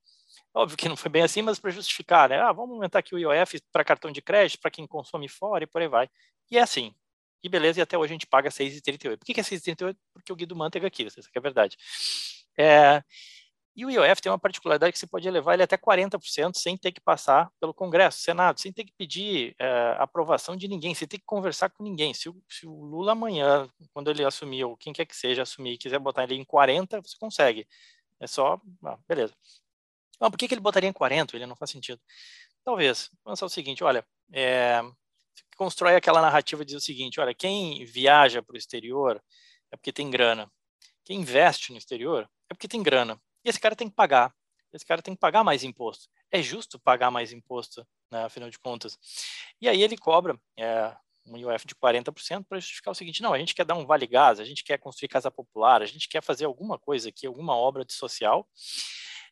Óbvio 0.55 0.77
que 0.77 0.89
não 0.89 0.97
foi 0.97 1.11
bem 1.11 1.23
assim, 1.23 1.43
mas 1.43 1.59
para 1.59 1.71
justificar, 1.71 2.31
né? 2.31 2.41
Ah, 2.41 2.53
vamos 2.53 2.75
aumentar 2.75 2.99
aqui 3.01 3.15
o 3.15 3.19
IOF 3.19 3.61
para 3.71 3.85
cartão 3.85 4.11
de 4.11 4.23
crédito, 4.23 4.61
para 4.61 4.71
quem 4.71 4.87
consome 4.87 5.29
fora 5.29 5.65
e 5.65 5.67
por 5.67 5.83
aí 5.83 5.89
vai. 5.89 6.09
E 6.51 6.57
é 6.59 6.63
assim. 6.63 6.95
E 7.43 7.49
beleza, 7.49 7.79
e 7.81 7.83
até 7.83 7.97
hoje 7.99 8.13
a 8.13 8.15
gente 8.15 8.27
paga 8.27 8.51
6,38. 8.51 9.19
Por 9.19 9.27
que, 9.27 9.35
que 9.35 9.41
é 9.41 9.43
6,38? 9.43 9.97
Porque 10.15 10.33
o 10.33 10.37
Guido 10.37 10.57
Mantega 10.57 10.87
aqui, 10.87 11.05
isso 11.05 11.21
é 11.35 11.41
verdade. 11.41 11.77
É, 12.59 13.03
e 13.77 13.85
o 13.85 13.91
IOF 13.91 14.23
tem 14.23 14.33
uma 14.33 14.39
particularidade 14.39 14.91
que 14.91 14.99
você 14.99 15.07
pode 15.07 15.29
elevar 15.29 15.53
ele 15.53 15.63
até 15.63 15.77
40% 15.77 16.57
sem 16.57 16.79
ter 16.79 16.93
que 16.93 17.01
passar 17.01 17.53
pelo 17.61 17.75
Congresso, 17.75 18.21
Senado, 18.21 18.59
sem 18.59 18.73
ter 18.73 18.85
que 18.85 18.93
pedir 18.97 19.55
é, 19.59 19.97
aprovação 19.99 20.57
de 20.57 20.67
ninguém, 20.67 20.95
sem 20.95 21.07
ter 21.07 21.19
que 21.19 21.27
conversar 21.27 21.69
com 21.69 21.85
ninguém. 21.85 22.15
Se 22.15 22.31
o, 22.31 22.43
se 22.49 22.67
o, 22.67 22.73
Lula 22.73 23.13
amanhã, 23.13 23.69
quando 23.93 24.11
ele 24.11 24.25
assumir, 24.25 24.65
ou 24.65 24.79
quem 24.79 24.95
quer 24.95 25.05
que 25.05 25.15
seja 25.15 25.43
assumir, 25.43 25.73
e 25.73 25.79
quiser 25.79 25.99
botar 25.99 26.25
ele 26.25 26.37
em 26.37 26.45
40, 26.45 27.03
você 27.03 27.17
consegue. 27.21 27.69
É 28.19 28.27
só, 28.27 28.59
ah, 28.83 28.99
beleza. 29.07 29.35
Então, 30.17 30.31
por 30.31 30.39
que, 30.39 30.49
que 30.49 30.55
ele 30.55 30.61
botaria 30.63 30.89
em 30.89 30.93
40? 30.93 31.37
Ele 31.37 31.45
não 31.45 31.55
faz 31.55 31.71
sentido. 31.71 32.01
Talvez. 32.65 33.11
Pensar 33.25 33.45
o 33.45 33.51
seguinte, 33.51 33.85
olha, 33.85 34.07
é, 34.33 34.81
constrói 35.57 35.97
aquela 35.97 36.23
narrativa 36.23 36.65
de 36.65 36.77
o 36.77 36.81
seguinte, 36.81 37.21
olha, 37.21 37.35
quem 37.35 37.85
viaja 37.85 38.43
para 38.43 38.55
o 38.55 38.57
exterior 38.57 39.23
é 39.71 39.77
porque 39.77 39.93
tem 39.93 40.11
grana. 40.11 40.51
Quem 41.05 41.21
investe 41.21 41.73
no 41.73 41.79
exterior 41.79 42.29
é 42.51 42.55
porque 42.55 42.69
tem 42.69 42.83
grana. 42.83 43.21
E 43.47 43.49
esse 43.49 43.61
cara 43.61 43.77
tem 43.77 43.89
que 43.89 43.95
pagar. 43.95 44.35
Esse 44.73 44.85
cara 44.85 45.01
tem 45.01 45.15
que 45.15 45.21
pagar 45.21 45.45
mais 45.45 45.63
imposto. 45.63 46.09
É 46.33 46.43
justo 46.43 46.81
pagar 46.81 47.13
mais 47.13 47.33
imposto, 47.33 47.87
né, 48.11 48.25
afinal 48.25 48.51
de 48.51 48.59
contas. 48.59 48.99
E 49.61 49.69
aí 49.69 49.81
ele 49.83 49.97
cobra 49.97 50.37
é, 50.59 50.93
um 51.25 51.37
IOF 51.37 51.65
de 51.65 51.75
40% 51.77 52.45
para 52.49 52.59
justificar 52.59 52.91
o 52.91 52.95
seguinte: 52.95 53.23
não, 53.23 53.33
a 53.33 53.39
gente 53.39 53.55
quer 53.55 53.65
dar 53.65 53.77
um 53.77 53.87
vale 53.87 54.05
gás, 54.05 54.41
a 54.41 54.45
gente 54.45 54.65
quer 54.65 54.79
construir 54.79 55.09
casa 55.09 55.31
popular, 55.31 55.81
a 55.81 55.87
gente 55.87 56.09
quer 56.09 56.25
fazer 56.25 56.45
alguma 56.45 56.77
coisa 56.77 57.09
aqui, 57.09 57.25
alguma 57.25 57.57
obra 57.57 57.85
de 57.85 57.93
social. 57.93 58.49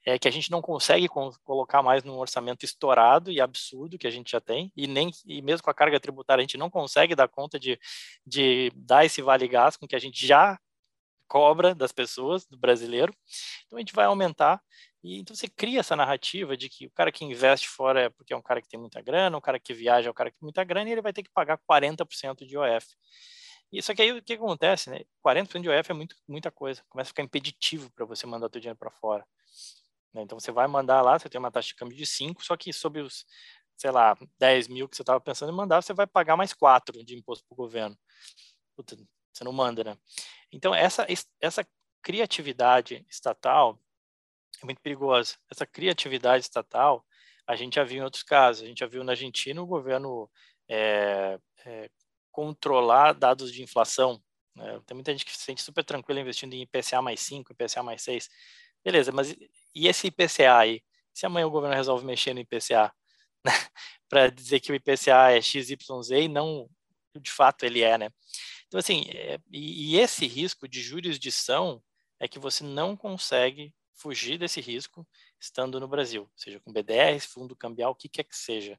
É, 0.06 0.18
que 0.18 0.28
a 0.28 0.30
gente 0.30 0.50
não 0.50 0.60
consegue 0.60 1.08
colocar 1.08 1.82
mais 1.82 2.04
num 2.04 2.18
orçamento 2.18 2.62
estourado 2.62 3.32
e 3.32 3.40
absurdo 3.40 3.96
que 3.96 4.06
a 4.06 4.10
gente 4.10 4.32
já 4.32 4.40
tem, 4.40 4.70
e 4.76 4.86
nem 4.86 5.10
e 5.24 5.40
mesmo 5.40 5.64
com 5.64 5.70
a 5.70 5.74
carga 5.74 5.98
tributária 5.98 6.42
a 6.42 6.44
gente 6.44 6.58
não 6.58 6.68
consegue 6.68 7.14
dar 7.14 7.26
conta 7.26 7.58
de, 7.58 7.80
de 8.26 8.70
dar 8.76 9.06
esse 9.06 9.22
vale 9.22 9.48
gás 9.48 9.78
com 9.78 9.88
que 9.88 9.96
a 9.96 9.98
gente 9.98 10.26
já 10.26 10.60
cobra 11.28 11.74
das 11.74 11.92
pessoas, 11.92 12.46
do 12.46 12.56
brasileiro. 12.56 13.14
Então 13.66 13.78
a 13.78 13.80
gente 13.80 13.94
vai 13.94 14.06
aumentar 14.06 14.60
e 15.02 15.18
então 15.20 15.36
você 15.36 15.48
cria 15.48 15.80
essa 15.80 15.94
narrativa 15.94 16.56
de 16.56 16.68
que 16.68 16.86
o 16.86 16.90
cara 16.90 17.12
que 17.12 17.24
investe 17.24 17.68
fora 17.68 18.04
é 18.04 18.08
porque 18.10 18.32
é 18.32 18.36
um 18.36 18.42
cara 18.42 18.62
que 18.62 18.68
tem 18.68 18.80
muita 18.80 19.02
grana, 19.02 19.36
o 19.36 19.40
cara 19.40 19.60
que 19.60 19.74
viaja 19.74 20.08
é 20.08 20.10
o 20.10 20.14
cara 20.14 20.30
que 20.30 20.38
tem 20.38 20.46
muita 20.46 20.64
grana 20.64 20.88
e 20.88 20.92
ele 20.92 21.02
vai 21.02 21.12
ter 21.12 21.22
que 21.22 21.30
pagar 21.30 21.58
40% 21.70 22.46
de 22.46 22.54
IOF. 22.54 22.86
E 23.72 23.82
só 23.82 23.94
que 23.94 24.02
aí 24.02 24.12
o 24.12 24.22
que 24.22 24.34
acontece, 24.34 24.88
né? 24.88 25.00
40% 25.22 25.62
de 25.62 25.68
IOF 25.68 25.90
é 25.90 25.94
muito, 25.94 26.16
muita 26.28 26.50
coisa. 26.50 26.82
Começa 26.88 27.08
a 27.08 27.12
ficar 27.12 27.22
impeditivo 27.22 27.90
para 27.92 28.04
você 28.06 28.26
mandar 28.26 28.46
o 28.46 28.60
dinheiro 28.60 28.78
para 28.78 28.90
fora. 28.90 29.26
Né? 30.14 30.22
Então 30.22 30.38
você 30.38 30.52
vai 30.52 30.66
mandar 30.68 31.02
lá, 31.02 31.18
você 31.18 31.28
tem 31.28 31.38
uma 31.38 31.50
taxa 31.50 31.68
de 31.68 31.74
câmbio 31.74 31.96
de 31.96 32.06
5, 32.06 32.44
só 32.44 32.56
que 32.56 32.72
sobre 32.72 33.00
os, 33.02 33.26
sei 33.76 33.90
lá, 33.90 34.16
10 34.38 34.68
mil 34.68 34.88
que 34.88 34.96
você 34.96 35.02
estava 35.02 35.20
pensando 35.20 35.52
em 35.52 35.56
mandar, 35.56 35.82
você 35.82 35.92
vai 35.92 36.06
pagar 36.06 36.36
mais 36.36 36.54
4 36.54 37.04
de 37.04 37.16
imposto 37.16 37.44
para 37.46 37.54
o 37.54 37.56
governo. 37.56 37.98
Puta, 38.76 38.96
você 39.34 39.44
não 39.44 39.52
manda, 39.52 39.82
né? 39.82 39.98
Então, 40.52 40.74
essa, 40.74 41.06
essa 41.40 41.66
criatividade 42.02 43.04
estatal 43.08 43.80
é 44.62 44.64
muito 44.64 44.80
perigosa. 44.80 45.34
Essa 45.50 45.66
criatividade 45.66 46.44
estatal, 46.44 47.04
a 47.46 47.56
gente 47.56 47.74
já 47.74 47.84
viu 47.84 47.98
em 47.98 48.04
outros 48.04 48.22
casos. 48.22 48.62
A 48.62 48.66
gente 48.66 48.78
já 48.78 48.86
viu 48.86 49.02
na 49.02 49.12
Argentina 49.12 49.60
o 49.60 49.66
governo 49.66 50.30
é, 50.68 51.38
é, 51.66 51.90
controlar 52.30 53.12
dados 53.12 53.52
de 53.52 53.62
inflação. 53.62 54.22
Né? 54.54 54.80
Tem 54.86 54.94
muita 54.94 55.12
gente 55.12 55.24
que 55.24 55.32
se 55.32 55.42
sente 55.42 55.62
super 55.62 55.84
tranquila 55.84 56.20
investindo 56.20 56.54
em 56.54 56.62
IPCA 56.62 57.02
mais 57.02 57.20
5, 57.20 57.52
IPCA 57.52 57.82
mais 57.82 58.02
6. 58.02 58.28
Beleza, 58.84 59.12
mas 59.12 59.34
e 59.74 59.88
esse 59.88 60.06
IPCA 60.08 60.58
aí? 60.58 60.82
Se 61.12 61.26
amanhã 61.26 61.46
o 61.46 61.50
governo 61.50 61.74
resolve 61.74 62.04
mexer 62.04 62.34
no 62.34 62.40
IPCA, 62.40 62.92
para 64.08 64.30
dizer 64.30 64.60
que 64.60 64.72
o 64.72 64.74
IPCA 64.74 65.30
é 65.30 65.40
XYZ 65.40 66.10
e 66.10 66.28
não 66.28 66.68
de 67.20 67.30
fato 67.30 67.64
ele 67.64 67.82
é, 67.82 67.96
né? 67.96 68.10
Então, 68.66 68.78
assim, 68.78 69.04
é, 69.10 69.38
e, 69.50 69.94
e 69.94 70.00
esse 70.00 70.26
risco 70.26 70.68
de 70.68 70.80
jurisdição 70.80 71.82
é 72.20 72.28
que 72.28 72.38
você 72.38 72.64
não 72.64 72.96
consegue 72.96 73.74
fugir 73.94 74.38
desse 74.38 74.60
risco 74.60 75.06
estando 75.40 75.78
no 75.78 75.88
Brasil, 75.88 76.28
seja 76.36 76.60
com 76.60 76.72
BDR, 76.72 77.20
fundo 77.20 77.56
cambial, 77.56 77.92
o 77.92 77.94
que 77.94 78.08
quer 78.08 78.24
que 78.24 78.36
seja, 78.36 78.78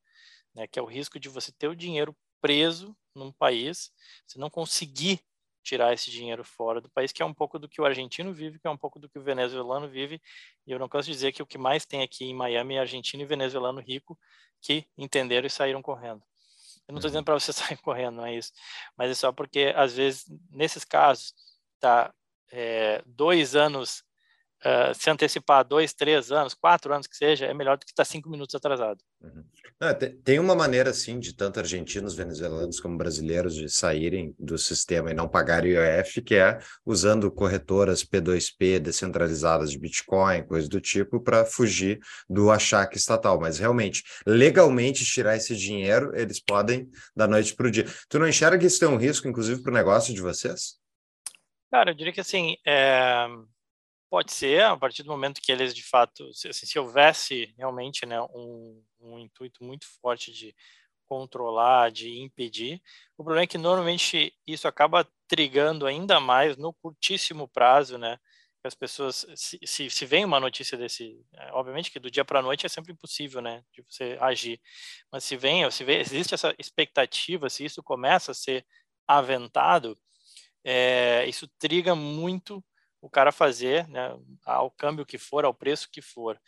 né, 0.53 0.67
que 0.67 0.79
é 0.79 0.81
o 0.81 0.85
risco 0.85 1.19
de 1.19 1.29
você 1.29 1.51
ter 1.51 1.67
o 1.67 1.75
dinheiro 1.75 2.15
preso 2.41 2.95
num 3.15 3.31
país, 3.31 3.91
você 4.27 4.37
não 4.37 4.49
conseguir 4.49 5.21
tirar 5.63 5.93
esse 5.93 6.11
dinheiro 6.11 6.43
fora 6.43 6.79
do 6.79 6.89
país, 6.89 7.11
que 7.11 7.23
é 7.23 7.25
um 7.25 7.33
pouco 7.33 7.57
do 7.57 7.67
que 7.67 7.81
o 7.81 7.85
argentino 7.85 8.31
vive, 8.33 8.59
que 8.59 8.67
é 8.67 8.69
um 8.69 8.77
pouco 8.77 8.99
do 8.99 9.09
que 9.09 9.17
o 9.17 9.23
venezuelano 9.23 9.89
vive, 9.89 10.21
e 10.67 10.71
eu 10.71 10.77
não 10.77 10.87
canso 10.87 11.07
de 11.07 11.13
dizer 11.13 11.31
que 11.31 11.41
o 11.41 11.47
que 11.47 11.57
mais 11.57 11.85
tem 11.85 12.03
aqui 12.03 12.25
em 12.25 12.35
Miami 12.35 12.75
é 12.75 12.79
argentino 12.79 13.23
e 13.23 13.25
venezuelano 13.25 13.81
rico 13.81 14.17
que 14.61 14.85
entenderam 14.97 15.47
e 15.47 15.49
saíram 15.49 15.81
correndo. 15.81 16.23
Eu 16.87 16.93
não 16.93 16.99
estou 16.99 17.09
dizendo 17.09 17.21
uhum. 17.21 17.25
para 17.25 17.39
você 17.39 17.51
sair 17.53 17.77
correndo, 17.77 18.15
não 18.17 18.25
é 18.25 18.35
isso. 18.35 18.51
Mas 18.97 19.11
é 19.11 19.13
só 19.13 19.31
porque, 19.31 19.73
às 19.75 19.93
vezes, 19.95 20.25
nesses 20.49 20.83
casos, 20.83 21.33
tá 21.79 22.13
é, 22.51 23.01
dois 23.05 23.55
anos, 23.55 24.03
uh, 24.65 24.93
se 24.93 25.09
antecipar 25.09 25.63
dois, 25.63 25.93
três 25.93 26.31
anos, 26.31 26.53
quatro 26.53 26.93
anos 26.93 27.07
que 27.07 27.15
seja, 27.15 27.45
é 27.45 27.53
melhor 27.53 27.77
do 27.77 27.85
que 27.85 27.91
estar 27.91 28.03
tá 28.03 28.09
cinco 28.09 28.29
minutos 28.29 28.55
atrasado. 28.55 28.99
Uhum. 29.21 29.43
Tem 30.23 30.39
uma 30.39 30.55
maneira, 30.55 30.93
sim, 30.93 31.19
de 31.19 31.35
tanto 31.35 31.59
argentinos, 31.59 32.15
venezuelanos 32.15 32.79
como 32.79 32.97
brasileiros 32.97 33.53
de 33.53 33.69
saírem 33.69 34.33
do 34.39 34.57
sistema 34.57 35.11
e 35.11 35.13
não 35.13 35.27
pagarem 35.27 35.73
IOF, 35.73 36.21
que 36.21 36.35
é 36.35 36.59
usando 36.85 37.29
corretoras 37.29 38.03
P2P 38.03 38.79
descentralizadas 38.79 39.71
de 39.71 39.77
Bitcoin, 39.77 40.43
coisa 40.43 40.69
do 40.69 40.79
tipo, 40.79 41.19
para 41.19 41.45
fugir 41.45 41.99
do 42.29 42.49
achaque 42.49 42.97
estatal. 42.97 43.39
Mas 43.39 43.59
realmente, 43.59 44.03
legalmente 44.25 45.03
tirar 45.03 45.35
esse 45.35 45.55
dinheiro, 45.55 46.11
eles 46.15 46.39
podem 46.39 46.89
da 47.15 47.27
noite 47.27 47.53
para 47.53 47.67
o 47.67 47.71
dia. 47.71 47.85
Tu 48.09 48.17
não 48.17 48.27
enxerga 48.27 48.57
que 48.57 48.65
isso 48.65 48.79
tem 48.79 48.87
um 48.87 48.97
risco, 48.97 49.27
inclusive, 49.27 49.61
para 49.61 49.71
o 49.71 49.75
negócio 49.75 50.13
de 50.13 50.21
vocês? 50.21 50.77
Cara, 51.69 51.91
eu 51.91 51.95
diria 51.95 52.13
que 52.13 52.21
assim, 52.21 52.55
é... 52.65 53.27
Pode 54.09 54.31
ser, 54.31 54.63
a 54.63 54.77
partir 54.77 55.03
do 55.03 55.09
momento 55.11 55.41
que 55.41 55.51
eles 55.51 55.73
de 55.73 55.83
fato, 55.83 56.31
se, 56.33 56.47
assim, 56.47 56.65
se 56.65 56.77
houvesse 56.79 57.53
realmente 57.57 58.05
né, 58.05 58.21
um, 58.33 58.81
um 58.99 59.19
intuito 59.19 59.63
muito 59.63 59.85
forte 60.01 60.31
de 60.31 60.55
controlar, 61.07 61.91
de 61.91 62.19
impedir. 62.19 62.81
O 63.17 63.23
problema 63.23 63.43
é 63.45 63.47
que 63.47 63.57
normalmente 63.57 64.33
isso 64.47 64.67
acaba 64.67 65.07
trigando 65.27 65.87
ainda 65.87 66.19
mais 66.19 66.57
no 66.57 66.73
curtíssimo 66.73 67.47
prazo, 67.47 67.97
né? 67.97 68.17
As 68.63 68.75
pessoas, 68.75 69.25
se, 69.35 69.59
se, 69.63 69.89
se 69.91 70.05
vem 70.07 70.25
uma 70.25 70.39
notícia 70.39 70.77
desse, 70.77 71.23
é, 71.35 71.53
obviamente 71.53 71.91
que 71.91 71.99
do 71.99 72.11
dia 72.11 72.25
para 72.25 72.39
a 72.39 72.41
noite 72.43 72.65
é 72.65 72.69
sempre 72.69 72.91
impossível, 72.93 73.39
né, 73.41 73.63
de 73.71 73.81
você 73.83 74.17
agir. 74.19 74.59
Mas 75.11 75.23
se 75.23 75.37
vem, 75.37 75.69
se 75.71 75.83
vê, 75.83 75.99
existe 76.01 76.33
essa 76.33 76.53
expectativa, 76.59 77.47
se 77.49 77.63
isso 77.65 77.83
começa 77.83 78.31
a 78.31 78.35
ser 78.35 78.65
aventado, 79.07 79.95
é, 80.63 81.25
isso 81.27 81.47
triga 81.59 81.95
muito 81.95 82.63
o 83.05 83.09
cara 83.09 83.31
fazer, 83.31 83.87
né, 83.87 84.17
ao 84.43 84.71
câmbio 84.71 85.05
que 85.05 85.19
for, 85.19 85.45
ao 85.45 85.53
preço 85.53 85.89
que 85.91 86.01
for. 86.01 86.41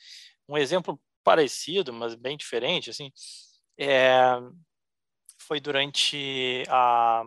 Um 0.50 0.58
exemplo 0.58 1.00
parecido, 1.24 1.93
mas 1.93 2.15
bem 2.15 2.36
diferente, 2.36 2.89
assim, 2.89 3.12
é, 3.78 4.39
foi 5.38 5.60
durante 5.60 6.63
a 6.67 7.24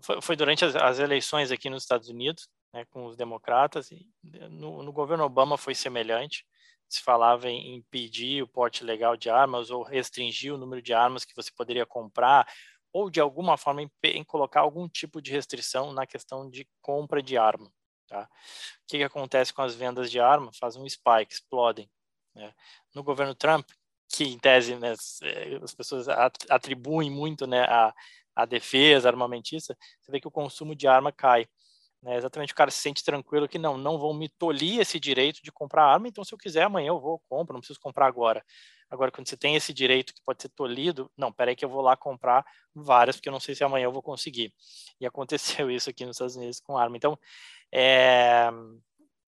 foi, 0.00 0.22
foi 0.22 0.36
durante 0.36 0.64
as, 0.64 0.74
as, 0.74 0.98
eleições 1.00 1.50
aqui 1.50 1.68
nos 1.68 1.82
Estados 1.82 2.08
Unidos, 2.08 2.48
né, 2.72 2.84
com 2.86 3.04
os 3.04 3.16
democratas. 3.16 3.90
No, 4.22 4.82
no, 4.82 4.92
governo 4.92 5.24
Obama 5.24 5.58
foi 5.58 5.74
semelhante. 5.74 6.46
Se 6.88 7.02
falava 7.02 7.50
em 7.50 7.74
impedir 7.74 8.42
o 8.42 8.48
porte 8.48 8.84
legal 8.84 9.16
de 9.16 9.28
armas 9.28 9.70
ou 9.70 9.82
restringir 9.82 10.54
o 10.54 10.58
número 10.58 10.80
de 10.80 10.94
armas 10.94 11.24
que 11.24 11.34
você 11.34 11.50
poderia 11.54 11.84
comprar 11.84 12.46
ou 12.92 13.10
de 13.10 13.20
alguma 13.20 13.58
forma 13.58 13.82
em, 13.82 13.90
em 14.04 14.24
colocar 14.24 14.60
algum 14.60 14.88
tipo 14.88 15.20
de 15.20 15.30
restrição 15.30 15.92
na 15.92 16.06
questão 16.06 16.48
de 16.48 16.66
compra 16.80 17.22
de 17.22 17.36
arma. 17.36 17.70
Tá? 18.08 18.22
O 18.22 18.86
que, 18.88 18.98
que 18.98 19.04
acontece 19.04 19.52
com 19.52 19.62
as 19.62 19.74
vendas 19.74 20.10
de 20.10 20.18
arma? 20.18 20.50
Faz 20.58 20.76
um 20.76 20.88
spike, 20.88 21.32
explodem. 21.32 21.88
Né? 22.34 22.52
No 22.94 23.02
governo 23.02 23.34
Trump, 23.34 23.68
que 24.08 24.24
em 24.24 24.38
tese 24.38 24.74
né, 24.76 24.94
eh, 25.22 25.60
as 25.62 25.74
pessoas 25.74 26.06
atribuem 26.48 27.10
muito 27.10 27.46
né, 27.46 27.64
a, 27.64 27.94
a 28.34 28.46
defesa 28.46 29.08
armamentista, 29.08 29.76
você 30.00 30.10
vê 30.10 30.20
que 30.20 30.28
o 30.28 30.30
consumo 30.30 30.74
de 30.74 30.88
arma 30.88 31.12
cai. 31.12 31.46
Né? 32.02 32.16
Exatamente, 32.16 32.52
o 32.52 32.56
cara 32.56 32.70
se 32.70 32.78
sente 32.78 33.04
tranquilo 33.04 33.48
que 33.48 33.58
não, 33.58 33.76
não 33.76 33.98
vão 33.98 34.14
me 34.14 34.28
tolir 34.28 34.80
esse 34.80 34.98
direito 34.98 35.40
de 35.42 35.52
comprar 35.52 35.84
arma, 35.84 36.08
então 36.08 36.24
se 36.24 36.32
eu 36.32 36.38
quiser 36.38 36.62
amanhã 36.62 36.88
eu 36.88 37.00
vou, 37.00 37.20
compro, 37.28 37.52
não 37.52 37.60
preciso 37.60 37.80
comprar 37.80 38.06
agora. 38.06 38.42
Agora, 38.90 39.10
quando 39.10 39.28
você 39.28 39.36
tem 39.36 39.54
esse 39.54 39.72
direito 39.74 40.14
que 40.14 40.22
pode 40.24 40.40
ser 40.40 40.48
tolhido, 40.48 41.10
não, 41.16 41.30
peraí 41.30 41.54
que 41.54 41.64
eu 41.64 41.68
vou 41.68 41.82
lá 41.82 41.94
comprar 41.94 42.44
várias, 42.74 43.16
porque 43.16 43.28
eu 43.28 43.32
não 43.32 43.40
sei 43.40 43.54
se 43.54 43.62
amanhã 43.62 43.84
eu 43.84 43.92
vou 43.92 44.02
conseguir. 44.02 44.52
E 44.98 45.06
aconteceu 45.06 45.70
isso 45.70 45.90
aqui 45.90 46.06
nos 46.06 46.16
Estados 46.16 46.36
Unidos 46.36 46.60
com 46.60 46.78
arma. 46.78 46.96
Então, 46.96 47.18
é, 47.72 48.50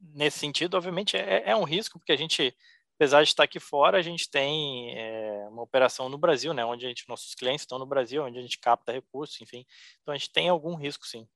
nesse 0.00 0.38
sentido, 0.38 0.76
obviamente, 0.76 1.16
é, 1.16 1.50
é, 1.50 1.56
um 1.56 1.64
risco, 1.64 1.98
porque 1.98 2.12
a 2.12 2.16
gente, 2.16 2.54
apesar 2.96 3.22
de 3.22 3.28
estar 3.28 3.44
aqui 3.44 3.60
fora, 3.60 3.98
a 3.98 4.02
gente 4.02 4.30
tem 4.30 4.96
é, 4.98 5.48
uma 5.48 5.62
operação 5.62 6.08
no 6.08 6.18
Brasil, 6.18 6.52
né, 6.54 6.64
onde 6.64 6.86
gente, 6.86 7.08
nossos 7.08 7.34
clientes 7.34 7.62
estão 7.62 7.78
no 7.78 7.86
Brasil, 7.86 8.24
onde 8.24 8.38
a 8.38 8.42
gente 8.42 8.58
capta 8.58 8.92
recursos, 8.92 9.40
enfim. 9.40 9.64
Então, 10.02 10.14
a 10.14 10.16
gente 10.16 10.32
tem 10.32 10.48
algum 10.48 10.74
risco, 10.74 11.06
sim. 11.06 11.26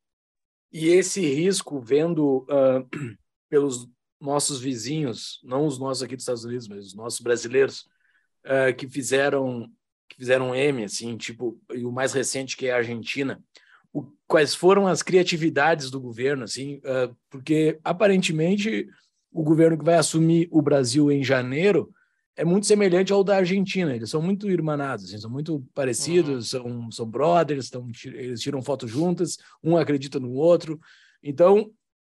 E 0.72 0.88
esse 0.88 1.20
risco, 1.20 1.80
vendo 1.80 2.46
uh, 2.50 2.88
pelos 3.48 3.86
nossos 4.20 4.60
vizinhos, 4.60 5.40
não 5.42 5.66
os 5.66 5.78
nossos 5.78 6.02
aqui 6.02 6.16
dos 6.16 6.22
Estados 6.22 6.44
Unidos, 6.44 6.66
mas 6.66 6.86
os 6.86 6.94
nossos 6.94 7.20
brasileiros, 7.20 7.86
uh, 8.44 8.74
que 8.76 8.88
fizeram 8.88 9.70
que 10.08 10.16
fizeram 10.16 10.54
M, 10.54 10.84
assim, 10.84 11.16
tipo, 11.16 11.58
e 11.72 11.84
o 11.84 11.90
mais 11.90 12.12
recente 12.12 12.56
que 12.56 12.66
é 12.66 12.72
a 12.72 12.76
Argentina, 12.76 13.42
o, 13.94 14.04
quais 14.26 14.54
foram 14.54 14.87
as 14.87 15.02
criatividades 15.02 15.90
do 15.90 16.00
governo, 16.00 16.42
assim, 16.42 16.78
uh, 16.78 17.16
porque 17.30 17.78
aparentemente 17.85 18.88
o 19.33 19.42
governo 19.42 19.78
que 19.78 19.85
vai 19.85 19.94
assumir 19.94 20.48
o 20.50 20.61
Brasil 20.61 21.11
em 21.11 21.22
janeiro 21.22 21.90
é 22.37 22.44
muito 22.44 22.66
semelhante 22.66 23.12
ao 23.12 23.22
da 23.22 23.37
Argentina. 23.37 23.94
Eles 23.94 24.11
são 24.11 24.20
muito 24.20 24.50
irmanados, 24.50 25.07
assim, 25.07 25.18
são 25.18 25.30
muito 25.30 25.64
parecidos, 25.72 26.52
uhum. 26.52 26.62
são, 26.62 26.90
são 26.90 27.07
brothers, 27.07 27.70
tão, 27.70 27.88
eles 28.07 28.40
tiram 28.40 28.61
foto 28.61 28.88
juntas, 28.88 29.38
um 29.62 29.76
acredita 29.76 30.18
no 30.18 30.33
outro. 30.33 30.80
Então, 31.22 31.70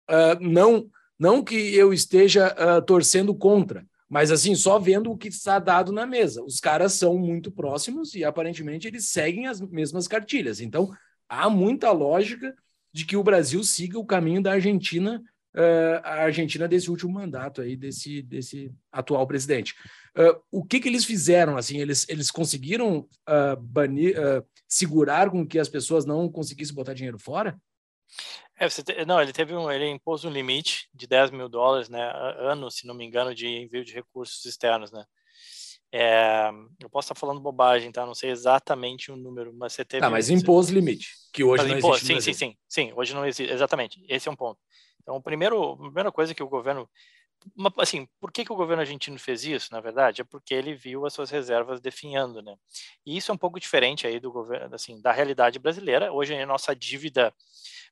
uh, 0.09 0.39
não, 0.39 0.87
não 1.17 1.43
que 1.43 1.55
eu 1.75 1.91
esteja 1.91 2.55
uh, 2.55 2.81
torcendo 2.83 3.33
contra, 3.33 3.85
mas 4.07 4.31
assim, 4.31 4.53
só 4.53 4.77
vendo 4.77 5.11
o 5.11 5.17
que 5.17 5.29
está 5.29 5.57
dado 5.57 5.91
na 5.91 6.05
mesa. 6.05 6.43
Os 6.43 6.59
caras 6.59 6.93
são 6.93 7.17
muito 7.17 7.51
próximos 7.51 8.13
e 8.13 8.23
aparentemente 8.23 8.87
eles 8.87 9.09
seguem 9.09 9.47
as 9.47 9.59
mesmas 9.61 10.07
cartilhas. 10.07 10.59
Então, 10.61 10.91
há 11.31 11.49
muita 11.49 11.89
lógica 11.91 12.53
de 12.91 13.05
que 13.05 13.15
o 13.15 13.23
Brasil 13.23 13.63
siga 13.63 13.97
o 13.97 14.05
caminho 14.05 14.43
da 14.43 14.51
Argentina, 14.51 15.23
uh, 15.55 16.01
a 16.03 16.23
Argentina 16.23 16.67
desse 16.67 16.91
último 16.91 17.13
mandato 17.13 17.61
aí, 17.61 17.77
desse, 17.77 18.21
desse 18.21 18.69
atual 18.91 19.25
presidente. 19.25 19.73
Uh, 20.17 20.37
o 20.51 20.65
que, 20.65 20.81
que 20.81 20.89
eles 20.89 21.05
fizeram? 21.05 21.55
Assim, 21.55 21.79
eles, 21.79 22.05
eles 22.09 22.29
conseguiram 22.29 23.07
uh, 23.29 23.55
banir, 23.61 24.13
segurar 24.67 25.29
com 25.29 25.47
que 25.47 25.57
as 25.57 25.69
pessoas 25.69 26.05
não 26.05 26.29
conseguissem 26.29 26.75
botar 26.75 26.93
dinheiro 26.93 27.17
fora? 27.17 27.57
É, 28.59 28.67
te, 28.67 29.05
não, 29.05 29.21
ele 29.21 29.31
teve 29.31 29.55
um, 29.55 29.71
ele 29.71 29.87
impôs 29.87 30.25
um 30.25 30.29
limite 30.29 30.89
de 30.93 31.07
10 31.07 31.31
mil 31.31 31.47
dólares, 31.47 31.87
né, 31.87 32.11
ano, 32.39 32.69
se 32.69 32.85
não 32.85 32.93
me 32.93 33.05
engano, 33.05 33.33
de 33.33 33.47
envio 33.47 33.85
de 33.85 33.93
recursos 33.93 34.43
externos, 34.43 34.91
né. 34.91 35.05
É, 35.93 36.49
eu 36.79 36.89
posso 36.89 37.07
estar 37.07 37.15
falando 37.19 37.41
bobagem, 37.41 37.91
tá? 37.91 38.05
Não 38.05 38.15
sei 38.15 38.29
exatamente 38.29 39.11
o 39.11 39.17
número, 39.17 39.53
mas 39.53 39.73
você 39.73 39.83
teve. 39.83 40.05
Ah, 40.05 40.09
mas 40.09 40.29
impôs 40.29 40.69
limite, 40.69 41.09
que 41.33 41.43
hoje 41.43 41.63
mas 41.63 41.71
não 41.71 41.77
impôs, 41.77 42.01
existe. 42.01 42.23
Sim, 42.23 42.33
sim, 42.33 42.33
sim, 42.33 42.57
sim. 42.67 42.93
Hoje 42.95 43.13
não 43.13 43.25
existe. 43.25 43.51
Exatamente. 43.51 44.03
Esse 44.07 44.29
é 44.29 44.31
um 44.31 44.35
ponto. 44.35 44.59
Então, 45.01 45.15
o 45.15 45.21
primeiro, 45.21 45.73
a 45.73 45.77
primeira 45.77 46.11
coisa 46.11 46.33
que 46.33 46.41
o 46.41 46.47
governo, 46.47 46.89
assim, 47.77 48.07
por 48.21 48.31
que, 48.31 48.45
que 48.45 48.53
o 48.53 48.55
governo 48.55 48.81
argentino 48.81 49.19
fez 49.19 49.43
isso? 49.43 49.69
Na 49.73 49.81
verdade, 49.81 50.21
é 50.21 50.23
porque 50.23 50.53
ele 50.53 50.73
viu 50.73 51.05
as 51.05 51.13
suas 51.13 51.29
reservas 51.29 51.81
definhando, 51.81 52.41
né? 52.41 52.55
E 53.05 53.17
isso 53.17 53.29
é 53.31 53.35
um 53.35 53.37
pouco 53.37 53.59
diferente 53.59 54.07
aí 54.07 54.17
do 54.17 54.31
governo, 54.31 54.73
assim, 54.73 55.01
da 55.01 55.11
realidade 55.11 55.59
brasileira. 55.59 56.13
Hoje 56.13 56.33
a 56.35 56.45
nossa 56.45 56.73
dívida, 56.73 57.33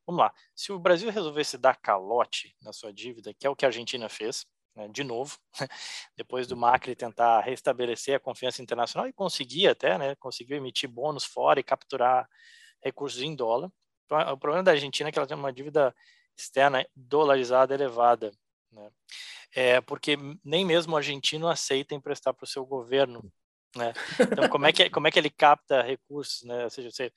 vamos 0.07 0.21
lá. 0.21 0.33
Se 0.55 0.71
o 0.71 0.79
Brasil 0.79 1.09
resolvesse 1.09 1.57
dar 1.57 1.75
calote 1.75 2.55
na 2.61 2.71
sua 2.71 2.93
dívida, 2.93 3.33
que 3.33 3.45
é 3.45 3.49
o 3.49 3.55
que 3.55 3.65
a 3.65 3.67
Argentina 3.67 4.07
fez, 4.07 4.45
né, 4.79 4.87
de 4.87 5.03
novo, 5.03 5.37
depois 6.15 6.47
do 6.47 6.55
Macri 6.55 6.95
tentar 6.95 7.41
restabelecer 7.41 8.15
a 8.15 8.19
confiança 8.19 8.61
internacional 8.61 9.07
e 9.07 9.13
conseguir 9.13 9.67
até, 9.67 9.97
né, 9.97 10.15
conseguiu 10.15 10.57
emitir 10.57 10.89
bônus 10.89 11.25
fora 11.25 11.59
e 11.59 11.63
capturar 11.63 12.27
recursos 12.81 13.21
em 13.21 13.35
dólar. 13.35 13.69
O 14.31 14.37
problema 14.37 14.63
da 14.63 14.71
Argentina 14.71 15.09
é 15.09 15.11
que 15.11 15.19
ela 15.19 15.27
tem 15.27 15.37
uma 15.37 15.53
dívida 15.53 15.93
externa 16.35 16.87
dolarizada 16.95 17.73
elevada, 17.73 18.31
né? 18.71 18.89
É 19.53 19.81
porque 19.81 20.17
nem 20.43 20.65
mesmo 20.65 20.93
o 20.93 20.97
argentino 20.97 21.47
aceita 21.47 21.93
emprestar 21.93 22.33
para 22.33 22.45
o 22.45 22.47
seu 22.47 22.65
governo, 22.65 23.21
né? 23.75 23.93
Então 24.19 24.49
como 24.49 24.65
é 24.65 24.71
que 24.71 24.89
como 24.89 25.07
é 25.07 25.11
que 25.11 25.19
ele 25.19 25.29
capta 25.29 25.83
recursos, 25.83 26.43
né? 26.43 26.63
Ou 26.63 26.69
seja, 26.69 26.89
você 26.89 27.11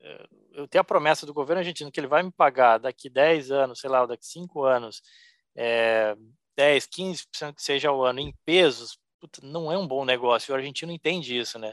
eh, 0.00 0.28
eu 0.52 0.68
tenho 0.68 0.80
a 0.80 0.84
promessa 0.84 1.26
do 1.26 1.34
governo 1.34 1.60
argentino 1.60 1.90
que 1.92 2.00
ele 2.00 2.06
vai 2.06 2.22
me 2.22 2.32
pagar 2.32 2.78
daqui 2.78 3.10
10 3.10 3.50
anos, 3.50 3.80
sei 3.80 3.90
lá, 3.90 4.06
daqui 4.06 4.26
5 4.26 4.64
anos, 4.64 5.02
é, 5.54 6.16
10, 6.60 6.86
15% 6.88 7.54
que 7.54 7.62
seja 7.62 7.88
ao 7.88 8.04
ano 8.04 8.20
em 8.20 8.34
pesos, 8.44 8.98
puta, 9.18 9.40
não 9.42 9.72
é 9.72 9.78
um 9.78 9.86
bom 9.86 10.04
negócio. 10.04 10.52
O 10.52 10.56
argentino 10.56 10.92
entende 10.92 11.38
isso, 11.38 11.58
né? 11.58 11.72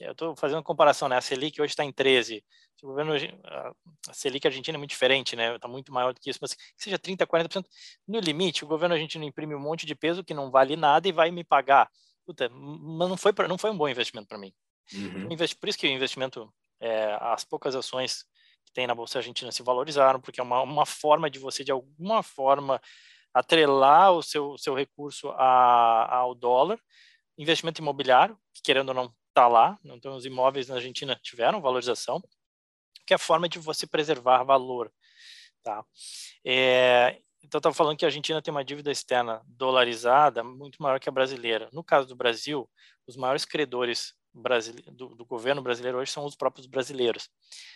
Eu 0.00 0.10
estou 0.10 0.34
fazendo 0.34 0.56
uma 0.56 0.64
comparação, 0.64 1.08
né? 1.08 1.16
A 1.16 1.20
Selic 1.20 1.60
hoje 1.62 1.72
está 1.72 1.84
em 1.84 1.92
13. 1.92 2.44
O 2.82 2.88
governo, 2.88 3.14
a 3.14 4.12
Selic 4.12 4.44
argentina 4.44 4.76
é 4.76 4.78
muito 4.78 4.90
diferente, 4.90 5.36
né? 5.36 5.54
Está 5.54 5.68
muito 5.68 5.92
maior 5.92 6.12
do 6.12 6.20
que 6.20 6.28
isso, 6.28 6.40
mas 6.42 6.52
que 6.52 6.62
seja 6.76 6.98
30, 6.98 7.24
40%. 7.24 7.64
No 8.08 8.18
limite, 8.18 8.64
o 8.64 8.66
governo 8.66 8.96
argentino 8.96 9.24
imprime 9.24 9.54
um 9.54 9.60
monte 9.60 9.86
de 9.86 9.94
peso 9.94 10.24
que 10.24 10.34
não 10.34 10.50
vale 10.50 10.74
nada 10.74 11.06
e 11.08 11.12
vai 11.12 11.30
me 11.30 11.44
pagar. 11.44 11.88
Puta, 12.26 12.48
mas 12.50 13.08
não 13.08 13.16
foi, 13.16 13.32
pra, 13.32 13.46
não 13.46 13.56
foi 13.56 13.70
um 13.70 13.78
bom 13.78 13.88
investimento 13.88 14.26
para 14.26 14.38
mim. 14.38 14.52
Uhum. 14.92 15.28
Por 15.60 15.68
isso 15.68 15.78
que 15.78 15.86
o 15.86 15.90
investimento, 15.90 16.52
é, 16.80 17.16
as 17.20 17.44
poucas 17.44 17.76
ações 17.76 18.24
que 18.66 18.72
tem 18.72 18.86
na 18.86 18.94
Bolsa 18.96 19.18
Argentina 19.18 19.52
se 19.52 19.62
valorizaram, 19.62 20.20
porque 20.20 20.40
é 20.40 20.42
uma, 20.42 20.60
uma 20.62 20.84
forma 20.84 21.30
de 21.30 21.38
você, 21.38 21.62
de 21.62 21.70
alguma 21.70 22.22
forma, 22.22 22.80
atrelar 23.34 24.12
o 24.12 24.22
seu, 24.22 24.56
seu 24.56 24.74
recurso 24.74 25.30
a, 25.30 26.16
ao 26.16 26.34
dólar, 26.34 26.78
investimento 27.36 27.82
imobiliário, 27.82 28.38
que 28.54 28.62
querendo 28.62 28.90
ou 28.90 28.94
não 28.94 29.12
está 29.28 29.48
lá, 29.48 29.76
então 29.84 30.14
os 30.14 30.24
imóveis 30.24 30.68
na 30.68 30.76
Argentina 30.76 31.18
tiveram 31.20 31.60
valorização, 31.60 32.22
que 33.04 33.12
é 33.12 33.16
a 33.16 33.18
forma 33.18 33.48
de 33.48 33.58
você 33.58 33.86
preservar 33.86 34.44
valor. 34.44 34.92
Tá? 35.62 35.84
É, 36.46 37.18
então, 37.42 37.58
estava 37.58 37.74
falando 37.74 37.98
que 37.98 38.04
a 38.04 38.08
Argentina 38.08 38.40
tem 38.40 38.52
uma 38.52 38.64
dívida 38.64 38.90
externa 38.90 39.42
dolarizada 39.46 40.42
muito 40.42 40.82
maior 40.82 40.98
que 40.98 41.08
a 41.08 41.12
brasileira. 41.12 41.68
No 41.72 41.84
caso 41.84 42.08
do 42.08 42.16
Brasil, 42.16 42.70
os 43.06 43.16
maiores 43.16 43.44
credores 43.44 44.14
do, 44.34 45.14
do, 45.14 45.24
governo 45.24 45.62
brasileiro 45.62 45.98
hoje 45.98 46.10
são 46.10 46.24
os 46.24 46.34
próprios 46.34 46.66
brasileiros. 46.66 47.30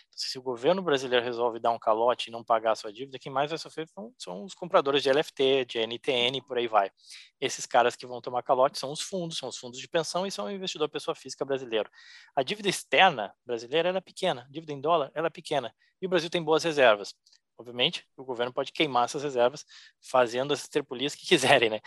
Então, 0.09 0.19
se 0.19 0.37
o 0.37 0.41
governo 0.41 0.81
brasileiro 0.81 1.23
resolve 1.23 1.59
dar 1.59 1.71
um 1.71 1.79
calote 1.79 2.29
e 2.29 2.31
não 2.31 2.43
pagar 2.43 2.73
a 2.73 2.75
sua 2.75 2.91
dívida, 2.91 3.17
quem 3.17 3.31
mais 3.31 3.49
vai 3.49 3.57
sofrer 3.57 3.87
são, 3.87 4.13
são, 4.17 4.43
os 4.43 4.53
compradores 4.53 5.01
de 5.01 5.09
LFT, 5.09 5.65
de 5.65 5.79
NTN 5.79 6.41
por 6.45 6.57
aí 6.57 6.67
vai. 6.67 6.91
Esses 7.39 7.65
caras 7.65 7.95
que 7.95 8.05
vão 8.05 8.19
tomar 8.19 8.43
calote 8.43 8.77
são 8.77 8.91
os 8.91 8.99
fundos, 8.99 9.37
são 9.37 9.47
os 9.47 9.57
fundos 9.57 9.79
de 9.79 9.87
pensão 9.87 10.27
e 10.27 10.31
são 10.31 10.45
o 10.45 10.51
investidor 10.51 10.89
pessoa 10.89 11.15
física 11.15 11.45
brasileiro. 11.45 11.89
A 12.35 12.43
dívida 12.43 12.67
externa 12.67 13.33
brasileira 13.45 13.89
é 13.89 14.01
pequena, 14.01 14.41
a 14.41 14.51
dívida 14.51 14.73
em 14.73 14.81
dólar 14.81 15.11
é 15.15 15.29
pequena 15.29 15.73
e 16.01 16.05
o 16.05 16.09
Brasil 16.09 16.29
tem 16.29 16.43
boas 16.43 16.63
reservas. 16.63 17.15
Obviamente, 17.59 18.05
o 18.15 18.23
governo 18.23 18.53
pode 18.53 18.71
queimar 18.71 19.03
essas 19.03 19.21
reservas 19.21 19.65
fazendo 20.01 20.53
as 20.53 20.65
terpolias 20.65 21.13
que 21.13 21.27
quiserem, 21.61 21.69
né? 21.69 21.81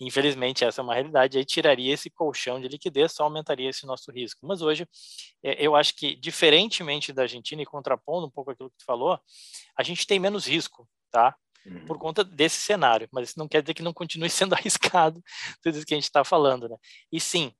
Infelizmente, 0.00 0.64
essa 0.64 0.80
é 0.80 0.82
uma 0.84 0.94
realidade. 0.94 1.36
Aí 1.36 1.44
tiraria 1.44 1.92
esse 1.92 2.08
colchão 2.08 2.58
de 2.58 2.66
liquidez, 2.66 3.12
só 3.12 3.24
aumentaria 3.24 3.68
esse 3.68 3.84
nosso 3.84 4.10
risco. 4.10 4.46
Mas 4.46 4.62
hoje, 4.62 4.88
é, 5.42 5.62
eu 5.62 5.76
acho 5.76 5.94
que, 5.94 6.16
diferentemente 6.16 7.12
da 7.12 7.22
Argentina, 7.22 7.60
e 7.60 7.66
contrapondo 7.66 8.26
um 8.26 8.30
pouco 8.30 8.52
aquilo 8.52 8.70
que 8.70 8.78
tu 8.78 8.84
falou, 8.86 9.20
a 9.76 9.82
gente 9.82 10.06
tem 10.06 10.18
menos 10.18 10.46
risco, 10.46 10.88
tá? 11.10 11.36
Por 11.86 11.96
uhum. 11.96 12.02
conta 12.02 12.24
desse 12.24 12.60
cenário. 12.62 13.06
Mas 13.12 13.28
isso 13.28 13.38
não 13.38 13.46
quer 13.46 13.60
dizer 13.60 13.74
que 13.74 13.82
não 13.82 13.92
continue 13.92 14.30
sendo 14.30 14.54
arriscado 14.54 15.22
tudo 15.62 15.76
isso 15.76 15.86
que 15.86 15.92
a 15.92 15.98
gente 15.98 16.04
está 16.04 16.24
falando, 16.24 16.70
né? 16.70 16.76
E 17.12 17.20
sim, 17.20 17.52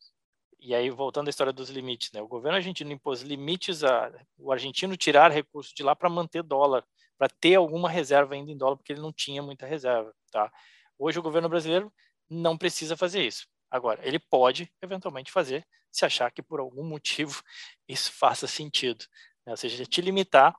e 0.58 0.74
aí 0.74 0.88
voltando 0.88 1.26
à 1.26 1.30
história 1.30 1.52
dos 1.52 1.68
limites, 1.68 2.10
né? 2.12 2.22
O 2.22 2.26
governo 2.26 2.56
argentino 2.56 2.90
impôs 2.90 3.20
limites 3.20 3.84
a 3.84 4.10
o 4.38 4.50
argentino 4.50 4.96
tirar 4.96 5.30
recursos 5.30 5.74
de 5.74 5.82
lá 5.82 5.94
para 5.94 6.08
manter 6.08 6.42
dólar 6.42 6.82
para 7.18 7.28
ter 7.28 7.56
alguma 7.56 7.90
reserva 7.90 8.34
ainda 8.34 8.50
em 8.50 8.56
dólar, 8.56 8.76
porque 8.76 8.92
ele 8.92 9.00
não 9.00 9.12
tinha 9.12 9.42
muita 9.42 9.66
reserva. 9.66 10.14
Tá? 10.30 10.50
Hoje 10.96 11.18
o 11.18 11.22
governo 11.22 11.48
brasileiro 11.48 11.92
não 12.30 12.56
precisa 12.56 12.96
fazer 12.96 13.26
isso. 13.26 13.46
Agora, 13.70 14.00
ele 14.06 14.18
pode 14.18 14.72
eventualmente 14.80 15.32
fazer 15.32 15.66
se 15.90 16.04
achar 16.04 16.30
que 16.30 16.42
por 16.42 16.60
algum 16.60 16.84
motivo 16.84 17.42
isso 17.88 18.12
faça 18.12 18.46
sentido, 18.46 19.04
né? 19.44 19.52
ou 19.52 19.56
seja, 19.56 19.84
te 19.84 20.00
limitar 20.00 20.54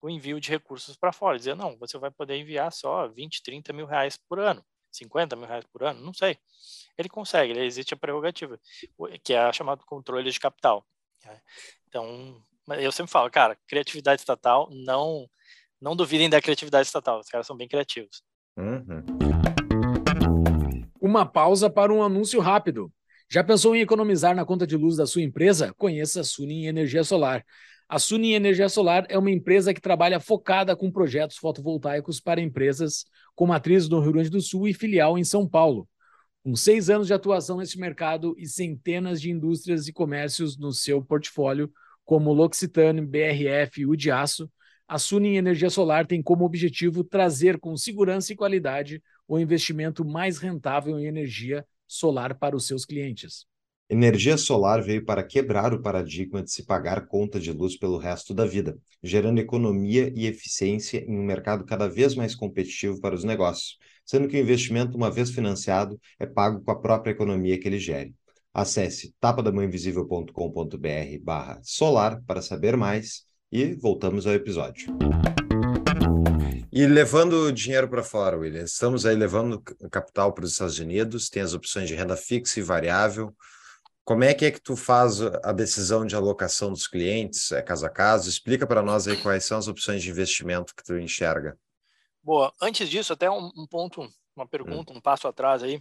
o 0.00 0.08
envio 0.08 0.38
de 0.38 0.50
recursos 0.50 0.96
para 0.96 1.12
fora, 1.12 1.38
dizer, 1.38 1.56
não, 1.56 1.78
você 1.78 1.96
vai 1.98 2.10
poder 2.10 2.36
enviar 2.36 2.70
só 2.70 3.08
20, 3.08 3.42
30 3.42 3.72
mil 3.72 3.86
reais 3.86 4.18
por 4.28 4.38
ano, 4.38 4.62
50 4.92 5.34
mil 5.34 5.46
reais 5.46 5.64
por 5.72 5.82
ano, 5.82 6.00
não 6.02 6.12
sei. 6.12 6.38
Ele 6.96 7.08
consegue, 7.08 7.52
ele 7.52 7.64
existe 7.64 7.94
a 7.94 7.96
prerrogativa, 7.96 8.60
que 9.22 9.32
é 9.32 9.38
a 9.38 9.52
chamada 9.52 9.82
controle 9.86 10.30
de 10.30 10.38
capital. 10.38 10.86
Né? 11.24 11.40
Então, 11.88 12.44
eu 12.78 12.92
sempre 12.92 13.12
falo, 13.12 13.30
cara, 13.30 13.56
criatividade 13.66 14.20
estatal, 14.20 14.68
não 14.70 15.26
não 15.84 15.94
duvidem 15.94 16.30
da 16.30 16.40
criatividade 16.40 16.86
estatal, 16.86 17.20
os 17.20 17.28
caras 17.28 17.46
são 17.46 17.54
bem 17.54 17.68
criativos. 17.68 18.22
Uhum. 18.56 19.04
Uma 20.98 21.26
pausa 21.26 21.68
para 21.68 21.92
um 21.92 22.02
anúncio 22.02 22.40
rápido. 22.40 22.90
Já 23.30 23.44
pensou 23.44 23.76
em 23.76 23.82
economizar 23.82 24.34
na 24.34 24.46
conta 24.46 24.66
de 24.66 24.78
luz 24.78 24.96
da 24.96 25.06
sua 25.06 25.20
empresa? 25.20 25.74
Conheça 25.76 26.22
a 26.22 26.24
Sunin 26.24 26.64
Energia 26.64 27.04
Solar. 27.04 27.44
A 27.86 27.98
Sunin 27.98 28.32
Energia 28.32 28.70
Solar 28.70 29.04
é 29.10 29.18
uma 29.18 29.30
empresa 29.30 29.74
que 29.74 29.80
trabalha 29.80 30.18
focada 30.18 30.74
com 30.74 30.90
projetos 30.90 31.36
fotovoltaicos 31.36 32.18
para 32.18 32.40
empresas 32.40 33.04
com 33.34 33.46
matriz 33.46 33.86
no 33.86 34.00
Rio 34.00 34.12
Grande 34.12 34.30
do 34.30 34.40
Sul 34.40 34.66
e 34.66 34.72
filial 34.72 35.18
em 35.18 35.24
São 35.24 35.46
Paulo. 35.46 35.86
Com 36.42 36.56
seis 36.56 36.88
anos 36.88 37.08
de 37.08 37.12
atuação 37.12 37.58
nesse 37.58 37.78
mercado 37.78 38.34
e 38.38 38.46
centenas 38.46 39.20
de 39.20 39.30
indústrias 39.30 39.86
e 39.86 39.92
comércios 39.92 40.56
no 40.56 40.72
seu 40.72 41.04
portfólio, 41.04 41.70
como 42.06 42.32
L'Occitane, 42.32 43.02
BRF 43.02 43.82
e 43.82 43.86
Udiaço, 43.86 44.50
a 44.86 44.98
Sunin 44.98 45.36
Energia 45.36 45.70
Solar 45.70 46.06
tem 46.06 46.22
como 46.22 46.44
objetivo 46.44 47.02
trazer 47.02 47.58
com 47.58 47.76
segurança 47.76 48.32
e 48.32 48.36
qualidade 48.36 49.02
o 49.26 49.38
investimento 49.38 50.04
mais 50.04 50.38
rentável 50.38 50.98
em 50.98 51.06
energia 51.06 51.66
solar 51.86 52.38
para 52.38 52.56
os 52.56 52.66
seus 52.66 52.84
clientes. 52.84 53.46
Energia 53.88 54.36
solar 54.38 54.82
veio 54.82 55.04
para 55.04 55.22
quebrar 55.22 55.74
o 55.74 55.82
paradigma 55.82 56.42
de 56.42 56.50
se 56.50 56.64
pagar 56.64 57.06
conta 57.06 57.38
de 57.38 57.52
luz 57.52 57.76
pelo 57.76 57.98
resto 57.98 58.32
da 58.32 58.46
vida, 58.46 58.78
gerando 59.02 59.38
economia 59.38 60.10
e 60.16 60.26
eficiência 60.26 61.04
em 61.06 61.18
um 61.18 61.24
mercado 61.24 61.64
cada 61.64 61.86
vez 61.86 62.14
mais 62.14 62.34
competitivo 62.34 62.98
para 63.00 63.14
os 63.14 63.24
negócios, 63.24 63.78
sendo 64.04 64.26
que 64.26 64.36
o 64.36 64.40
investimento, 64.40 64.96
uma 64.96 65.10
vez 65.10 65.30
financiado, 65.30 66.00
é 66.18 66.24
pago 66.24 66.62
com 66.62 66.70
a 66.70 66.80
própria 66.80 67.12
economia 67.12 67.60
que 67.60 67.68
ele 67.68 67.78
gere. 67.78 68.14
Acesse 68.54 69.14
tapadamãoinvisível.com.br 69.20 71.18
barra 71.22 71.60
solar 71.62 72.22
para 72.26 72.40
saber 72.40 72.76
mais 72.76 73.26
e 73.54 73.72
voltamos 73.72 74.26
ao 74.26 74.32
episódio. 74.32 74.88
E 76.72 76.84
levando 76.86 77.52
dinheiro 77.52 77.88
para 77.88 78.02
fora, 78.02 78.36
William, 78.36 78.64
estamos 78.64 79.06
aí 79.06 79.14
levando 79.14 79.62
capital 79.92 80.32
para 80.32 80.44
os 80.44 80.50
Estados 80.50 80.80
Unidos, 80.80 81.28
tem 81.28 81.40
as 81.40 81.54
opções 81.54 81.86
de 81.86 81.94
renda 81.94 82.16
fixa 82.16 82.58
e 82.58 82.64
variável. 82.64 83.32
Como 84.02 84.24
é 84.24 84.34
que 84.34 84.44
é 84.44 84.50
que 84.50 84.60
tu 84.60 84.74
faz 84.74 85.20
a 85.22 85.52
decisão 85.52 86.04
de 86.04 86.16
alocação 86.16 86.72
dos 86.72 86.88
clientes, 86.88 87.52
é 87.52 87.62
caso 87.62 87.86
a 87.86 87.88
caso? 87.88 88.28
Explica 88.28 88.66
para 88.66 88.82
nós 88.82 89.06
aí 89.06 89.16
quais 89.22 89.44
são 89.44 89.56
as 89.56 89.68
opções 89.68 90.02
de 90.02 90.10
investimento 90.10 90.74
que 90.74 90.82
tu 90.82 90.98
enxerga. 90.98 91.56
Boa, 92.20 92.52
antes 92.60 92.90
disso, 92.90 93.12
até 93.12 93.30
um, 93.30 93.52
um 93.56 93.68
ponto, 93.68 94.12
uma 94.34 94.48
pergunta, 94.48 94.92
hum. 94.92 94.96
um 94.96 95.00
passo 95.00 95.28
atrás 95.28 95.62
aí, 95.62 95.80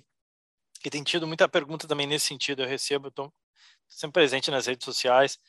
que 0.80 0.92
tem 0.92 1.04
tido 1.04 1.26
muita 1.26 1.50
pergunta 1.50 1.88
também 1.88 2.06
nesse 2.06 2.28
sentido, 2.28 2.62
eu 2.62 2.68
recebo, 2.68 3.08
estou 3.08 3.34
sempre 3.90 4.14
presente 4.14 4.52
nas 4.52 4.68
redes 4.68 4.86
sociais, 4.86 5.40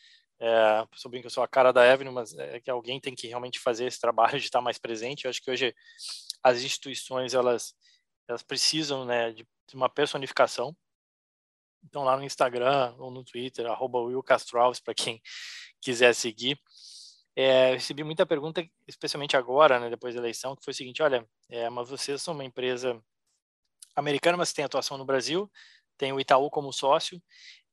é, 0.47 0.86
sou 0.95 1.11
que 1.11 1.24
eu 1.24 1.30
sou 1.30 1.42
a 1.42 1.49
cara 1.49 1.72
da 1.72 1.90
Avenue, 1.90 2.12
mas 2.12 2.36
é 2.36 2.61
que 2.61 2.70
alguém 2.70 3.01
tem 3.01 3.14
que 3.14 3.26
realmente 3.26 3.59
fazer 3.59 3.86
esse 3.86 3.99
trabalho 3.99 4.38
de 4.38 4.45
estar 4.45 4.61
mais 4.61 4.76
presente. 4.76 5.24
Eu 5.24 5.30
acho 5.30 5.40
que 5.40 5.51
hoje 5.51 5.74
as 6.42 6.62
instituições 6.62 7.32
elas 7.32 7.74
elas 8.28 8.42
precisam 8.42 9.07
né, 9.07 9.32
de, 9.32 9.47
uma 9.72 9.88
personificação. 9.88 10.76
Então 11.82 12.05
lá 12.05 12.14
no 12.14 12.24
Instagram 12.24 12.95
ou 12.99 13.11
no 13.11 13.24
Twitter, 13.24 13.64
arroba 13.64 14.01
Will 14.01 14.22
para 14.22 14.95
quem 14.95 15.22
quiser 15.80 16.14
seguir. 16.14 16.61
É, 17.34 17.72
recebi 17.72 18.05
muita 18.05 18.26
pergunta, 18.26 18.62
especialmente 18.86 19.38
agora, 19.38 19.80
né, 19.80 19.88
depois 19.88 20.14
da 20.14 20.20
eleição, 20.20 20.55
que 20.55 20.62
foi 20.62 20.72
o 20.72 20.76
seguinte: 20.76 21.03
olha, 21.03 21.26
é, 21.49 21.70
mas 21.70 21.88
vocês 21.88 22.20
são 22.20 22.34
uma 22.34 22.45
empresa 22.45 23.03
americana, 23.97 24.36
mas 24.36 24.53
tem 24.53 24.64
atuação 24.64 24.99
no 24.99 25.07
Brasil, 25.07 25.51
tem 25.97 26.12
o 26.12 26.20
Itaú 26.20 26.51
como 26.51 26.70
sócio, 26.70 27.20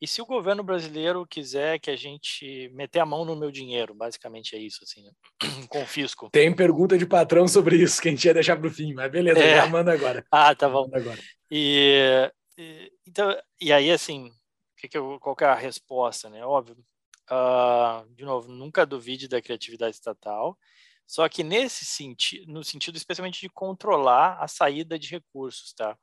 e 0.02 0.08
se 0.08 0.20
o 0.20 0.26
governo 0.26 0.64
brasileiro 0.64 1.28
quiser 1.28 1.80
que 1.80 1.91
a 1.91 1.95
gente 1.95 2.70
meter 2.74 2.99
a 2.99 3.06
mão 3.06 3.24
no 3.24 3.36
meu 3.36 3.52
dinheiro, 3.52 3.93
basicamente 3.93 4.56
é 4.56 4.60
isso, 4.60 4.84
assim, 4.84 5.04
né? 5.04 5.12
confisco. 5.70 6.28
Tem 6.32 6.52
pergunta 6.56 6.97
de 6.97 7.06
patrão 7.06 7.47
sobre 7.47 7.76
isso 7.76 8.02
que 8.02 8.08
a 8.08 8.12
gente 8.12 8.26
ia 8.26 8.34
deixar 8.34 8.58
para 8.58 8.68
o 8.68 8.72
fim, 8.72 8.95
mas 8.95 9.12
beleza, 9.12 9.39
é. 9.39 9.58
já 9.58 9.68
manda 9.68 9.93
agora. 9.93 10.26
Ah, 10.32 10.56
tá 10.56 10.68
bom. 10.68 10.89
Agora. 10.91 11.20
E, 11.52 12.32
e, 12.58 12.91
então, 13.06 13.38
e 13.60 13.72
aí, 13.72 13.91
assim, 13.91 14.32
que 14.76 14.88
que 14.88 14.97
eu, 14.97 15.20
qual 15.20 15.36
que 15.36 15.43
é 15.43 15.47
a 15.47 15.54
resposta, 15.54 16.32
né? 16.32 16.43
Óbvio, 16.43 16.76
uh, 17.30 18.10
de 18.16 18.26
novo, 18.26 18.52
nunca 18.52 18.88
duvide 18.88 19.28
da 19.28 19.39
criatividade 19.39 19.95
estatal, 19.95 20.58
só 21.06 21.30
que 21.30 21.43
nesse 21.43 21.86
sentido, 21.86 22.52
no 22.52 22.64
sentido 22.64 22.97
especialmente 22.97 23.39
de 23.39 23.49
controlar 23.49 24.39
a 24.41 24.47
saída 24.47 24.97
de 24.97 25.12
recursos, 25.12 25.74
tá? 25.74 25.95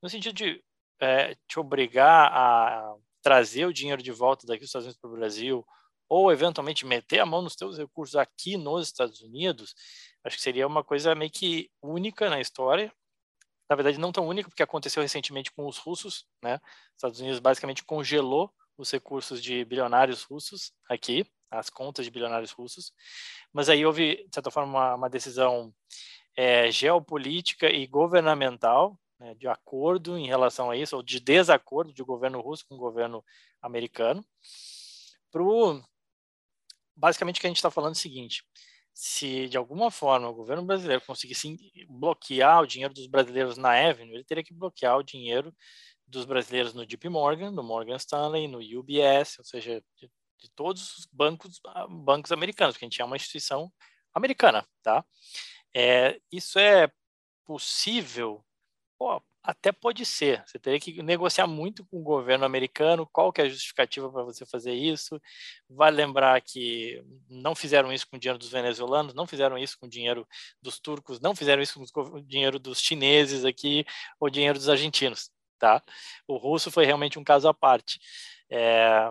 No 0.00 0.08
sentido 0.08 0.32
de 0.34 0.62
é, 1.00 1.34
te 1.46 1.60
obrigar 1.60 2.32
a 2.32 2.96
trazer 3.26 3.66
o 3.66 3.72
dinheiro 3.72 4.00
de 4.00 4.12
volta 4.12 4.46
daqui 4.46 4.60
dos 4.60 4.68
Estados 4.68 4.86
Unidos 4.86 5.00
para 5.00 5.10
o 5.10 5.14
Brasil, 5.14 5.66
ou 6.08 6.30
eventualmente 6.30 6.86
meter 6.86 7.18
a 7.18 7.26
mão 7.26 7.42
nos 7.42 7.56
teus 7.56 7.76
recursos 7.76 8.14
aqui 8.14 8.56
nos 8.56 8.86
Estados 8.86 9.20
Unidos, 9.20 9.74
acho 10.22 10.36
que 10.36 10.42
seria 10.44 10.64
uma 10.64 10.84
coisa 10.84 11.12
meio 11.12 11.32
que 11.32 11.68
única 11.82 12.30
na 12.30 12.40
história. 12.40 12.92
Na 13.68 13.74
verdade, 13.74 13.98
não 13.98 14.12
tão 14.12 14.28
única, 14.28 14.48
porque 14.48 14.62
aconteceu 14.62 15.02
recentemente 15.02 15.50
com 15.50 15.66
os 15.66 15.76
russos, 15.76 16.24
né? 16.40 16.54
Os 16.54 16.98
Estados 16.98 17.18
Unidos 17.18 17.40
basicamente 17.40 17.82
congelou 17.82 18.48
os 18.78 18.92
recursos 18.92 19.42
de 19.42 19.64
bilionários 19.64 20.22
russos 20.22 20.72
aqui, 20.88 21.26
as 21.50 21.68
contas 21.68 22.04
de 22.04 22.12
bilionários 22.12 22.52
russos, 22.52 22.92
mas 23.52 23.68
aí 23.68 23.84
houve, 23.84 24.24
de 24.28 24.34
certa 24.34 24.52
forma, 24.52 24.70
uma, 24.70 24.94
uma 24.94 25.10
decisão 25.10 25.74
é, 26.36 26.70
geopolítica 26.70 27.68
e 27.68 27.88
governamental 27.88 28.96
né, 29.18 29.34
de 29.34 29.48
acordo 29.48 30.16
em 30.18 30.26
relação 30.26 30.70
a 30.70 30.76
isso, 30.76 30.96
ou 30.96 31.02
de 31.02 31.20
desacordo 31.20 31.92
de 31.92 32.02
governo 32.02 32.40
russo 32.40 32.64
com 32.68 32.74
o 32.74 32.78
governo 32.78 33.24
americano. 33.62 34.24
Pro, 35.30 35.82
basicamente, 36.94 37.38
o 37.38 37.40
que 37.40 37.46
a 37.46 37.50
gente 37.50 37.58
está 37.58 37.70
falando 37.70 37.94
é 37.94 37.98
o 37.98 38.00
seguinte: 38.00 38.44
se 38.94 39.48
de 39.48 39.56
alguma 39.56 39.90
forma 39.90 40.28
o 40.28 40.34
governo 40.34 40.64
brasileiro 40.64 41.04
conseguisse 41.04 41.56
bloquear 41.88 42.62
o 42.62 42.66
dinheiro 42.66 42.94
dos 42.94 43.06
brasileiros 43.06 43.56
na 43.56 43.72
Avenue, 43.72 44.14
ele 44.14 44.24
teria 44.24 44.44
que 44.44 44.54
bloquear 44.54 44.96
o 44.98 45.02
dinheiro 45.02 45.54
dos 46.06 46.24
brasileiros 46.24 46.72
no 46.72 46.86
JP 46.86 47.08
Morgan, 47.08 47.50
no 47.50 47.62
Morgan 47.62 47.96
Stanley, 47.96 48.48
no 48.48 48.58
UBS, 48.58 49.38
ou 49.38 49.44
seja, 49.44 49.82
de, 49.96 50.08
de 50.38 50.50
todos 50.54 50.98
os 50.98 51.06
bancos, 51.12 51.60
ah, 51.66 51.86
bancos 51.88 52.32
americanos, 52.32 52.74
porque 52.74 52.84
a 52.84 52.88
gente 52.88 53.02
é 53.02 53.04
uma 53.04 53.16
instituição 53.16 53.72
americana, 54.14 54.66
tá? 54.82 55.04
É, 55.74 56.18
isso 56.32 56.58
é 56.58 56.90
possível 57.44 58.45
Pô, 58.98 59.22
até 59.42 59.70
pode 59.72 60.04
ser. 60.06 60.42
Você 60.46 60.58
teria 60.58 60.80
que 60.80 61.02
negociar 61.02 61.46
muito 61.46 61.84
com 61.86 61.98
o 62.00 62.02
governo 62.02 62.44
americano, 62.44 63.06
qual 63.12 63.32
que 63.32 63.40
é 63.40 63.44
a 63.44 63.48
justificativa 63.48 64.10
para 64.10 64.22
você 64.24 64.46
fazer 64.46 64.72
isso. 64.72 65.20
Vai 65.68 65.90
lembrar 65.90 66.40
que 66.40 67.02
não 67.28 67.54
fizeram 67.54 67.92
isso 67.92 68.08
com 68.08 68.16
o 68.16 68.18
dinheiro 68.18 68.38
dos 68.38 68.48
venezuelanos, 68.50 69.14
não 69.14 69.26
fizeram 69.26 69.58
isso 69.58 69.78
com 69.78 69.86
o 69.86 69.90
dinheiro 69.90 70.26
dos 70.62 70.80
turcos, 70.80 71.20
não 71.20 71.34
fizeram 71.34 71.62
isso 71.62 71.78
com 71.92 72.00
o 72.00 72.22
dinheiro 72.22 72.58
dos 72.58 72.80
chineses 72.80 73.44
aqui, 73.44 73.84
ou 74.18 74.30
dinheiro 74.30 74.58
dos 74.58 74.68
argentinos, 74.68 75.30
tá? 75.58 75.82
O 76.26 76.36
russo 76.36 76.70
foi 76.70 76.84
realmente 76.86 77.18
um 77.18 77.24
caso 77.24 77.48
à 77.48 77.54
parte. 77.54 78.00
É... 78.50 79.10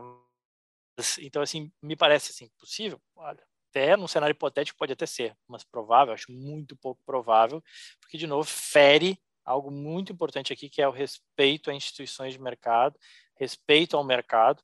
Então, 1.19 1.41
assim, 1.41 1.71
me 1.81 1.95
parece 1.95 2.31
assim, 2.31 2.49
possível? 2.57 2.99
Olha, 3.15 3.43
até 3.69 3.97
num 3.97 4.07
cenário 4.07 4.33
hipotético 4.33 4.77
pode 4.79 4.93
até 4.93 5.05
ser, 5.05 5.35
mas 5.47 5.63
provável, 5.63 6.13
acho 6.13 6.31
muito 6.31 6.75
pouco 6.77 7.01
provável, 7.05 7.61
porque, 8.01 8.17
de 8.17 8.27
novo, 8.27 8.47
fere 8.49 9.19
algo 9.45 9.71
muito 9.71 10.11
importante 10.11 10.51
aqui, 10.51 10.69
que 10.69 10.81
é 10.81 10.87
o 10.87 10.91
respeito 10.91 11.69
a 11.69 11.73
instituições 11.73 12.33
de 12.33 12.41
mercado, 12.41 12.99
respeito 13.35 13.95
ao 13.95 14.03
mercado, 14.03 14.63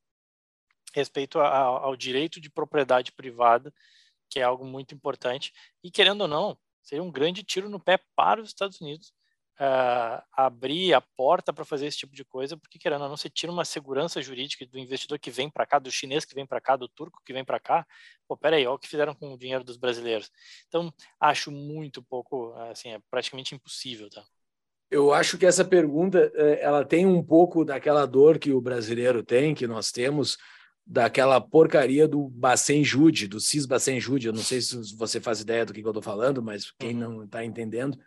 respeito 0.94 1.40
a, 1.40 1.58
ao 1.58 1.96
direito 1.96 2.42
de 2.42 2.50
propriedade 2.50 3.12
privada, 3.12 3.74
que 4.30 4.40
é 4.40 4.44
algo 4.44 4.66
muito 4.66 4.96
importante. 4.96 5.54
E, 5.84 5.92
querendo 5.92 6.22
ou 6.22 6.28
não, 6.28 6.58
seria 6.82 7.04
um 7.04 7.12
grande 7.12 7.44
tiro 7.44 7.70
no 7.70 7.80
pé 7.80 8.00
para 8.16 8.42
os 8.42 8.50
Estados 8.50 8.82
Unidos 8.82 9.14
uh, 9.60 10.24
abrir 10.32 10.94
a 10.94 11.02
porta 11.02 11.54
para 11.54 11.64
fazer 11.64 11.86
esse 11.86 11.98
tipo 11.98 12.16
de 12.16 12.26
coisa, 12.26 12.58
porque, 12.58 12.80
querendo 12.80 13.04
ou 13.04 13.10
não, 13.10 13.18
você 13.18 13.30
tira 13.30 13.52
uma 13.52 13.66
segurança 13.66 14.22
jurídica 14.22 14.66
do 14.66 14.80
investidor 14.80 15.20
que 15.20 15.30
vem 15.30 15.50
para 15.50 15.66
cá, 15.66 15.80
do 15.80 15.92
chinês 15.92 16.26
que 16.26 16.34
vem 16.34 16.46
para 16.46 16.60
cá, 16.60 16.76
do 16.76 16.88
turco 16.88 17.22
que 17.24 17.34
vem 17.34 17.46
para 17.46 17.60
cá. 17.60 17.86
Pô, 18.28 18.36
peraí, 18.36 18.66
olha 18.66 18.76
o 18.76 18.80
que 18.80 18.88
fizeram 18.88 19.14
com 19.14 19.34
o 19.34 19.38
dinheiro 19.38 19.64
dos 19.64 19.78
brasileiros. 19.78 20.32
Então, 20.68 20.92
acho 21.20 21.52
muito 21.52 22.02
pouco, 22.02 22.54
assim, 22.72 22.90
é 22.90 23.00
praticamente 23.10 23.54
impossível, 23.54 24.10
tá? 24.10 24.26
Eu 24.92 25.14
acho 25.14 25.38
que 25.38 25.46
essa 25.46 25.64
pergunta 25.64 26.30
eh, 26.36 26.60
ela 26.62 26.84
tem 26.84 27.06
um 27.06 27.24
pouco 27.24 27.64
daquela 27.64 28.06
dor 28.06 28.38
que 28.38 28.52
o 28.52 28.60
brasileiro 28.60 29.24
tem, 29.24 29.56
que 29.56 29.66
nós 29.66 29.90
temos, 29.90 30.38
daquela 30.86 31.40
porcaria 31.40 32.06
do 32.06 32.28
Bacen 32.28 32.84
Jude, 32.84 33.26
do 33.26 33.40
CIS 33.40 33.66
Bacen 33.66 34.02
Jude. 34.02 34.28
Eu 34.28 34.34
não 34.34 34.42
sei 34.42 34.60
se 34.60 34.76
você 34.98 35.22
faz 35.22 35.40
ideia 35.40 35.66
do 35.66 35.72
que 35.72 35.82
eu 35.82 35.90
estou 35.90 36.04
falando, 36.04 36.44
mas 36.44 36.72
quem 36.78 36.94
uhum. 36.94 37.00
não 37.00 37.24
está 37.24 37.46
entendendo, 37.46 37.98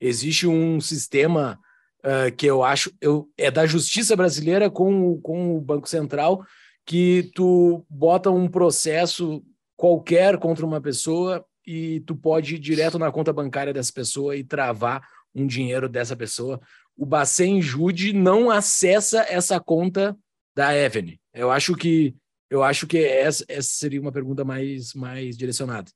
existe 0.00 0.46
um 0.46 0.80
sistema 0.80 1.60
uh, 2.00 2.34
que 2.34 2.46
eu 2.46 2.64
acho 2.64 2.90
eu, 2.98 3.28
é 3.36 3.50
da 3.50 3.66
justiça 3.66 4.16
brasileira 4.16 4.70
com, 4.70 5.20
com 5.20 5.54
o 5.54 5.60
Banco 5.60 5.86
Central, 5.86 6.42
que 6.86 7.30
tu 7.34 7.84
bota 7.90 8.30
um 8.30 8.48
processo 8.48 9.44
qualquer 9.76 10.38
contra 10.38 10.64
uma 10.64 10.80
pessoa 10.80 11.44
e 11.66 12.00
tu 12.00 12.16
pode 12.16 12.54
ir 12.54 12.58
direto 12.58 12.98
na 12.98 13.12
conta 13.12 13.32
bancária 13.32 13.72
dessa 13.72 13.92
pessoa 13.92 14.34
e 14.34 14.42
travar 14.42 15.02
um 15.34 15.46
dinheiro 15.46 15.88
dessa 15.88 16.16
pessoa. 16.16 16.60
O 16.96 17.06
Bacen 17.06 17.60
Jude 17.60 18.12
não 18.12 18.50
acessa 18.50 19.22
essa 19.28 19.58
conta 19.58 20.16
da 20.54 20.74
Evene. 20.76 21.20
Eu 21.32 21.50
acho 21.50 21.74
que 21.74 22.14
eu 22.50 22.62
acho 22.62 22.86
que 22.86 23.02
essa, 23.02 23.44
essa 23.48 23.68
seria 23.68 24.00
uma 24.00 24.12
pergunta 24.12 24.44
mais 24.44 24.92
mais 24.94 25.36
direcionada. 25.36 25.90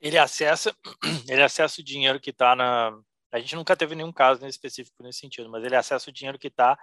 Ele 0.00 0.16
acessa 0.16 0.74
ele 1.28 1.42
acessa 1.42 1.80
o 1.80 1.84
dinheiro 1.84 2.20
que 2.20 2.30
está 2.30 2.54
na 2.54 2.96
a 3.32 3.38
gente 3.38 3.56
nunca 3.56 3.76
teve 3.76 3.94
nenhum 3.94 4.12
caso 4.12 4.46
específico 4.46 5.02
nesse 5.02 5.18
sentido, 5.18 5.50
mas 5.50 5.64
ele 5.64 5.76
acessa 5.76 6.08
o 6.08 6.12
dinheiro 6.12 6.38
que 6.38 6.46
está 6.46 6.78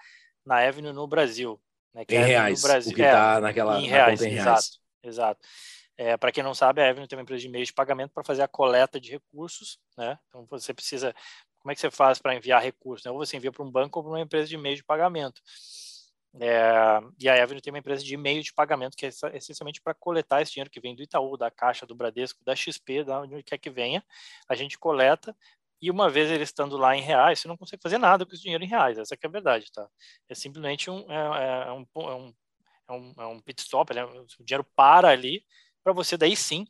na 0.46 0.60
Avenue 0.60 0.94
no 0.94 1.08
Brasil. 1.08 1.60
Né, 1.94 2.04
em 2.10 2.18
reais, 2.18 2.62
no 2.62 2.68
Brasil. 2.68 2.92
o 2.92 2.96
que 2.96 3.02
está 3.02 3.38
é, 3.38 3.40
naquela 3.40 3.80
em 3.80 3.88
reais, 3.88 4.20
na 4.20 4.28
em 4.28 4.32
reais. 4.32 4.48
Exato, 4.48 4.80
exato. 5.04 5.48
É, 5.96 6.18
Para 6.18 6.32
quem 6.32 6.44
não 6.44 6.56
sabe, 6.56 6.82
a 6.82 6.90
Avenue 6.90 7.08
tem 7.08 7.18
uma 7.18 7.24
empresa 7.24 7.42
de 7.42 7.50
meio 7.50 7.66
de 7.66 7.74
pagamento 7.74 8.12
para 8.14 8.24
fazer 8.24 8.42
a 8.42 8.48
coleta 8.48 9.00
de 9.00 9.12
recursos, 9.12 9.80
né? 9.98 10.18
Então 10.28 10.46
você 10.50 10.74
precisa, 10.74 11.14
como 11.64 11.72
é 11.72 11.76
que 11.76 11.82
você 11.82 11.90
faz 11.90 12.20
para 12.20 12.36
enviar 12.36 12.62
recursos? 12.62 13.06
Né? 13.06 13.12
Ou 13.12 13.18
você 13.18 13.38
envia 13.38 13.52
para 13.52 13.64
um 13.64 13.72
banco 13.72 13.98
ou 13.98 14.04
para 14.04 14.12
uma 14.12 14.22
empresa 14.22 14.50
de 14.50 14.58
meio 14.58 14.76
de 14.76 14.84
pagamento. 14.84 15.42
É, 16.40 17.00
e 17.20 17.30
a 17.30 17.42
Avenue 17.42 17.62
tem 17.62 17.72
uma 17.72 17.80
empresa 17.80 18.04
de 18.04 18.18
meio 18.18 18.44
de 18.44 18.52
pagamento 18.54 18.98
que 18.98 19.06
é 19.06 19.10
essencialmente 19.34 19.80
para 19.82 19.94
coletar 19.94 20.42
esse 20.42 20.52
dinheiro 20.52 20.70
que 20.70 20.82
vem 20.82 20.96
do 20.96 21.02
Itaú, 21.02 21.38
da 21.38 21.50
Caixa, 21.50 21.86
do 21.86 21.96
Bradesco, 21.96 22.44
da 22.44 22.56
XP, 22.56 23.06
da 23.06 23.22
onde 23.22 23.44
quer 23.44 23.58
que 23.58 23.70
venha, 23.70 24.04
a 24.50 24.56
gente 24.56 24.78
coleta 24.78 25.36
e 25.82 25.92
uma 25.92 26.10
vez 26.10 26.32
ele 26.32 26.44
estando 26.44 26.76
lá 26.76 26.96
em 26.98 27.02
reais, 27.02 27.40
você 27.40 27.48
não 27.48 27.58
consegue 27.58 27.84
fazer 27.84 27.98
nada 27.98 28.26
com 28.26 28.34
esse 28.34 28.42
dinheiro 28.42 28.64
em 28.64 28.68
reais, 28.68 28.98
essa 28.98 29.14
é 29.14 29.18
a 29.24 29.30
verdade, 29.30 29.72
tá? 29.72 29.88
É 30.28 30.34
simplesmente 30.34 30.90
um, 30.90 31.06
é, 31.12 31.68
é 31.68 31.72
um, 31.72 31.86
é 31.96 32.16
um, 32.16 32.34
é 32.88 32.94
um, 32.94 33.14
é 33.20 33.26
um 33.28 33.40
pit 33.40 33.62
stop, 33.62 33.94
né? 33.94 34.04
o 34.04 34.26
dinheiro 34.44 34.66
para 34.76 35.10
ali 35.10 35.46
para 35.84 35.94
você 35.94 36.18
daí 36.18 36.36
sim 36.36 36.66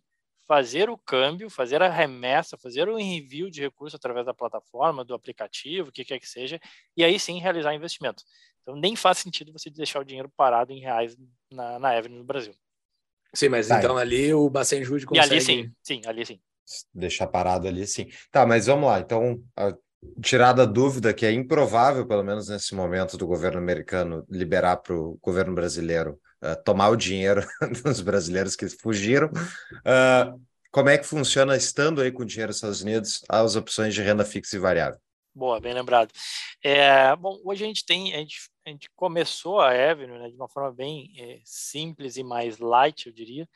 fazer 0.48 0.90
o 0.90 0.98
câmbio, 0.98 1.50
fazer 1.50 1.82
a 1.82 1.90
remessa, 1.90 2.58
fazer 2.58 2.88
o 2.90 3.00
envio 3.00 3.50
de 3.50 3.62
recursos 3.62 3.96
através 3.96 4.26
da 4.26 4.34
plataforma, 4.34 5.06
do 5.06 5.14
aplicativo, 5.14 5.90
o 5.90 5.92
que 5.92 6.04
quer 6.04 6.20
que 6.20 6.28
seja, 6.28 6.60
e 6.96 7.04
aí 7.04 7.20
sim 7.20 7.40
realizar 7.40 7.74
investimento. 7.74 8.24
Então 8.62 8.76
nem 8.76 8.96
faz 8.96 9.18
sentido 9.18 9.52
você 9.52 9.70
deixar 9.70 10.00
o 10.00 10.06
dinheiro 10.06 10.32
parado 10.36 10.72
em 10.72 10.80
reais 10.80 11.16
na, 11.52 11.80
na 11.80 11.98
Evelyn 11.98 12.18
no 12.18 12.24
Brasil. 12.24 12.54
Sim, 13.34 13.50
mas 13.50 13.68
tá. 13.68 13.80
então 13.80 13.98
ali 13.98 14.34
o 14.34 14.50
Bacen 14.50 14.84
Jude 14.84 15.06
consegue... 15.06 15.28
E 15.28 15.32
ali 15.32 15.42
sim, 15.42 15.72
sim, 15.82 16.02
ali 16.06 16.26
sim. 16.26 16.40
Deixar 16.94 17.28
parado 17.28 17.68
ali 17.68 17.86
sim. 17.88 18.10
Tá, 18.32 18.46
mas 18.46 18.68
vamos 18.68 18.88
lá. 18.88 19.00
Então, 19.00 19.44
a, 19.58 19.76
tirar 20.22 20.54
da 20.54 20.66
dúvida 20.66 21.14
que 21.14 21.26
é 21.26 21.32
improvável, 21.32 22.06
pelo 22.06 22.24
menos 22.24 22.48
nesse 22.48 22.76
momento, 22.76 23.18
do 23.18 23.28
governo 23.28 23.58
americano 23.58 24.26
liberar 24.30 24.78
para 24.78 24.96
o 24.96 25.18
governo 25.22 25.54
brasileiro 25.54 26.20
uh, 26.44 26.62
tomar 26.64 26.90
o 26.90 26.98
dinheiro 26.98 27.42
dos 27.84 28.02
brasileiros 28.02 28.56
que 28.56 28.68
fugiram. 28.68 29.28
Uh, 29.28 30.40
como 30.72 30.90
é 30.90 30.98
que 30.98 31.06
funciona 31.06 31.56
estando 31.56 32.02
aí 32.02 32.12
com 32.12 32.24
o 32.24 32.26
dinheiro 32.26 32.50
nos 32.50 32.58
Estados 32.58 32.82
Unidos 32.82 33.24
as 33.30 33.56
opções 33.56 33.94
de 33.94 34.02
renda 34.02 34.26
fixa 34.26 34.56
e 34.56 34.60
variável? 34.60 35.00
Boa, 35.36 35.60
bem 35.60 35.74
lembrado. 35.74 36.12
É, 36.64 37.16
bom, 37.16 37.40
hoje 37.44 37.64
a 37.64 37.68
gente 37.68 37.84
tem, 37.86 38.14
a 38.14 38.18
gente, 38.18 38.50
a 38.66 38.70
gente 38.70 38.90
começou 38.96 39.60
a 39.60 39.70
Avenue 39.70 40.20
né, 40.20 40.30
de 40.30 40.36
uma 40.36 40.48
forma 40.48 40.72
bem 40.72 41.12
é, 41.18 41.42
simples 41.44 42.18
e 42.18 42.24
mais 42.24 42.60
light, 42.60 43.08
eu 43.08 43.14
diria, 43.14 43.50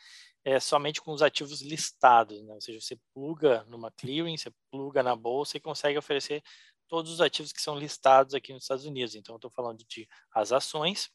é, 0.43 0.59
somente 0.59 1.01
com 1.01 1.11
os 1.11 1.21
ativos 1.21 1.61
listados, 1.61 2.41
né? 2.43 2.53
ou 2.53 2.61
seja, 2.61 2.81
você 2.81 2.97
pluga 3.13 3.63
numa 3.65 3.91
clearing, 3.91 4.37
você 4.37 4.51
pluga 4.71 5.03
na 5.03 5.15
bolsa 5.15 5.57
e 5.57 5.59
consegue 5.59 5.99
oferecer 5.99 6.41
todos 6.87 7.11
os 7.11 7.21
ativos 7.21 7.51
que 7.51 7.61
são 7.61 7.77
listados 7.77 8.33
aqui 8.33 8.53
nos 8.53 8.63
Estados 8.63 8.85
Unidos. 8.85 9.13
Então, 9.13 9.35
eu 9.35 9.37
estou 9.37 9.51
falando 9.51 9.83
de 9.85 10.07
as 10.33 10.51
ações, 10.51 11.09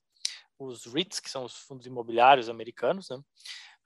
os 0.58 0.86
REITs, 0.86 1.20
que 1.20 1.30
são 1.30 1.44
os 1.44 1.54
fundos 1.54 1.86
imobiliários 1.86 2.48
americanos, 2.48 3.08
né? 3.10 3.16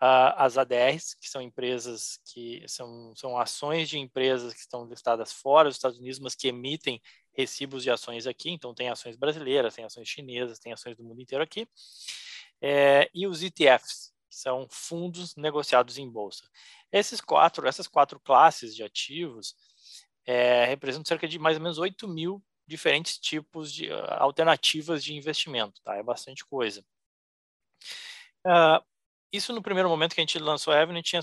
uh, 0.02 0.34
as 0.36 0.58
ADRs, 0.58 1.14
que 1.14 1.28
são 1.28 1.40
empresas 1.40 2.18
que 2.32 2.62
são, 2.68 3.14
são 3.16 3.38
ações 3.38 3.88
de 3.88 3.98
empresas 3.98 4.52
que 4.52 4.60
estão 4.60 4.86
listadas 4.86 5.32
fora 5.32 5.68
dos 5.68 5.76
Estados 5.76 5.98
Unidos, 5.98 6.18
mas 6.18 6.34
que 6.34 6.48
emitem 6.48 7.00
recibos 7.32 7.82
de 7.82 7.90
ações 7.90 8.26
aqui. 8.26 8.50
Então, 8.50 8.74
tem 8.74 8.88
ações 8.88 9.16
brasileiras, 9.16 9.74
tem 9.74 9.84
ações 9.84 10.08
chinesas, 10.08 10.58
tem 10.58 10.72
ações 10.72 10.96
do 10.96 11.04
mundo 11.04 11.20
inteiro 11.20 11.42
aqui. 11.42 11.68
É, 12.60 13.10
e 13.14 13.26
os 13.26 13.42
ETFs, 13.42 14.12
que 14.28 14.36
são 14.36 14.66
fundos 14.70 15.36
negociados 15.36 15.98
em 15.98 16.10
bolsa. 16.10 16.48
Esses 16.90 17.20
quatro, 17.20 17.66
essas 17.66 17.86
quatro 17.86 18.18
classes 18.20 18.74
de 18.74 18.82
ativos 18.82 19.54
é, 20.24 20.64
representam 20.64 21.04
cerca 21.06 21.28
de 21.28 21.38
mais 21.38 21.56
ou 21.56 21.62
menos 21.62 21.78
8 21.78 22.08
mil 22.08 22.42
diferentes 22.66 23.18
tipos 23.18 23.72
de 23.72 23.88
uh, 23.90 24.06
alternativas 24.18 25.02
de 25.04 25.14
investimento, 25.14 25.80
tá? 25.82 25.96
É 25.96 26.02
bastante 26.02 26.44
coisa. 26.44 26.84
Uh, 28.46 28.84
isso 29.32 29.52
no 29.52 29.62
primeiro 29.62 29.88
momento 29.88 30.14
que 30.14 30.20
a 30.20 30.24
gente 30.24 30.38
lançou 30.38 30.72
a 30.72 30.80
Avenue 30.80 31.02
tinha 31.02 31.22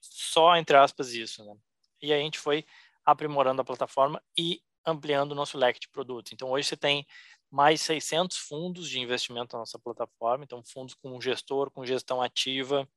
só, 0.00 0.56
entre 0.56 0.76
aspas, 0.76 1.12
isso, 1.12 1.44
né? 1.44 1.54
E 2.02 2.12
aí 2.12 2.20
a 2.20 2.24
gente 2.24 2.38
foi 2.38 2.64
aprimorando 3.04 3.60
a 3.60 3.64
plataforma 3.64 4.22
e 4.36 4.62
ampliando 4.84 5.32
o 5.32 5.34
nosso 5.34 5.58
leque 5.58 5.80
de 5.80 5.88
produtos. 5.88 6.32
Então, 6.32 6.50
hoje 6.50 6.68
você 6.68 6.76
tem 6.76 7.06
mais 7.50 7.82
600 7.82 8.36
fundos 8.36 8.88
de 8.88 9.00
investimento 9.00 9.54
na 9.54 9.60
nossa 9.60 9.78
plataforma, 9.78 10.44
então 10.44 10.62
fundos 10.62 10.94
com 10.94 11.20
gestor, 11.20 11.70
com 11.70 11.84
gestão 11.84 12.22
ativa, 12.22 12.88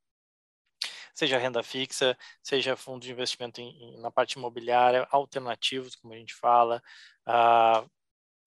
seja 1.14 1.38
renda 1.38 1.62
fixa, 1.64 2.18
seja 2.42 2.76
fundo 2.76 3.04
de 3.04 3.12
investimento 3.12 3.62
em, 3.62 3.70
em, 3.70 4.02
na 4.02 4.12
parte 4.12 4.34
imobiliária, 4.34 5.08
alternativos, 5.12 5.96
como 5.96 6.14
a 6.14 6.18
gente 6.18 6.34
fala, 6.34 6.82
uh, 7.28 7.90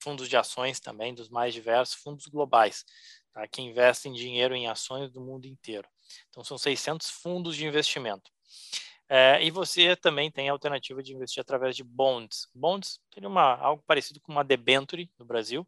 fundos 0.02 0.28
de 0.28 0.36
ações 0.36 0.80
também, 0.80 1.14
dos 1.14 1.28
mais 1.28 1.54
diversos, 1.54 1.96
fundos 1.96 2.26
globais, 2.26 2.84
tá? 3.32 3.46
que 3.46 3.62
investem 3.62 4.12
dinheiro 4.12 4.54
em 4.54 4.68
ações 4.68 5.10
do 5.10 5.20
mundo 5.20 5.46
inteiro. 5.46 5.88
Então, 6.28 6.44
são 6.44 6.58
600 6.58 7.10
fundos 7.10 7.56
de 7.56 7.66
investimento. 7.66 8.30
É, 9.08 9.40
e 9.42 9.52
você 9.52 9.94
também 9.94 10.30
tem 10.30 10.48
a 10.48 10.52
alternativa 10.52 11.00
de 11.00 11.14
investir 11.14 11.40
através 11.40 11.76
de 11.76 11.84
bonds. 11.84 12.48
Bonds 12.52 13.00
seria 13.14 13.28
uma, 13.28 13.54
algo 13.54 13.82
parecido 13.86 14.20
com 14.20 14.32
uma 14.32 14.42
debenture 14.42 15.10
no 15.18 15.24
Brasil. 15.24 15.66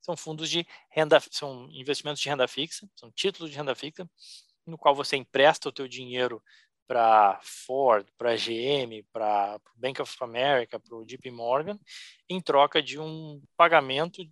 São 0.00 0.16
fundos 0.16 0.48
de 0.48 0.66
renda, 0.90 1.20
são 1.30 1.68
investimentos 1.70 2.22
de 2.22 2.28
renda 2.28 2.48
fixa, 2.48 2.88
são 2.96 3.10
títulos 3.10 3.50
de 3.50 3.56
renda 3.58 3.74
fixa, 3.74 4.08
no 4.68 4.78
qual 4.78 4.94
você 4.94 5.16
empresta 5.16 5.68
o 5.68 5.72
teu 5.72 5.88
dinheiro 5.88 6.42
para 6.86 7.38
Ford, 7.42 8.06
para 8.16 8.36
GM, 8.36 9.04
para 9.12 9.60
Bank 9.76 10.00
of 10.00 10.16
America, 10.20 10.80
para 10.80 10.96
o 10.96 11.04
JP 11.04 11.30
Morgan, 11.30 11.78
em 12.28 12.40
troca 12.40 12.82
de 12.82 12.98
um 12.98 13.42
pagamento, 13.56 14.22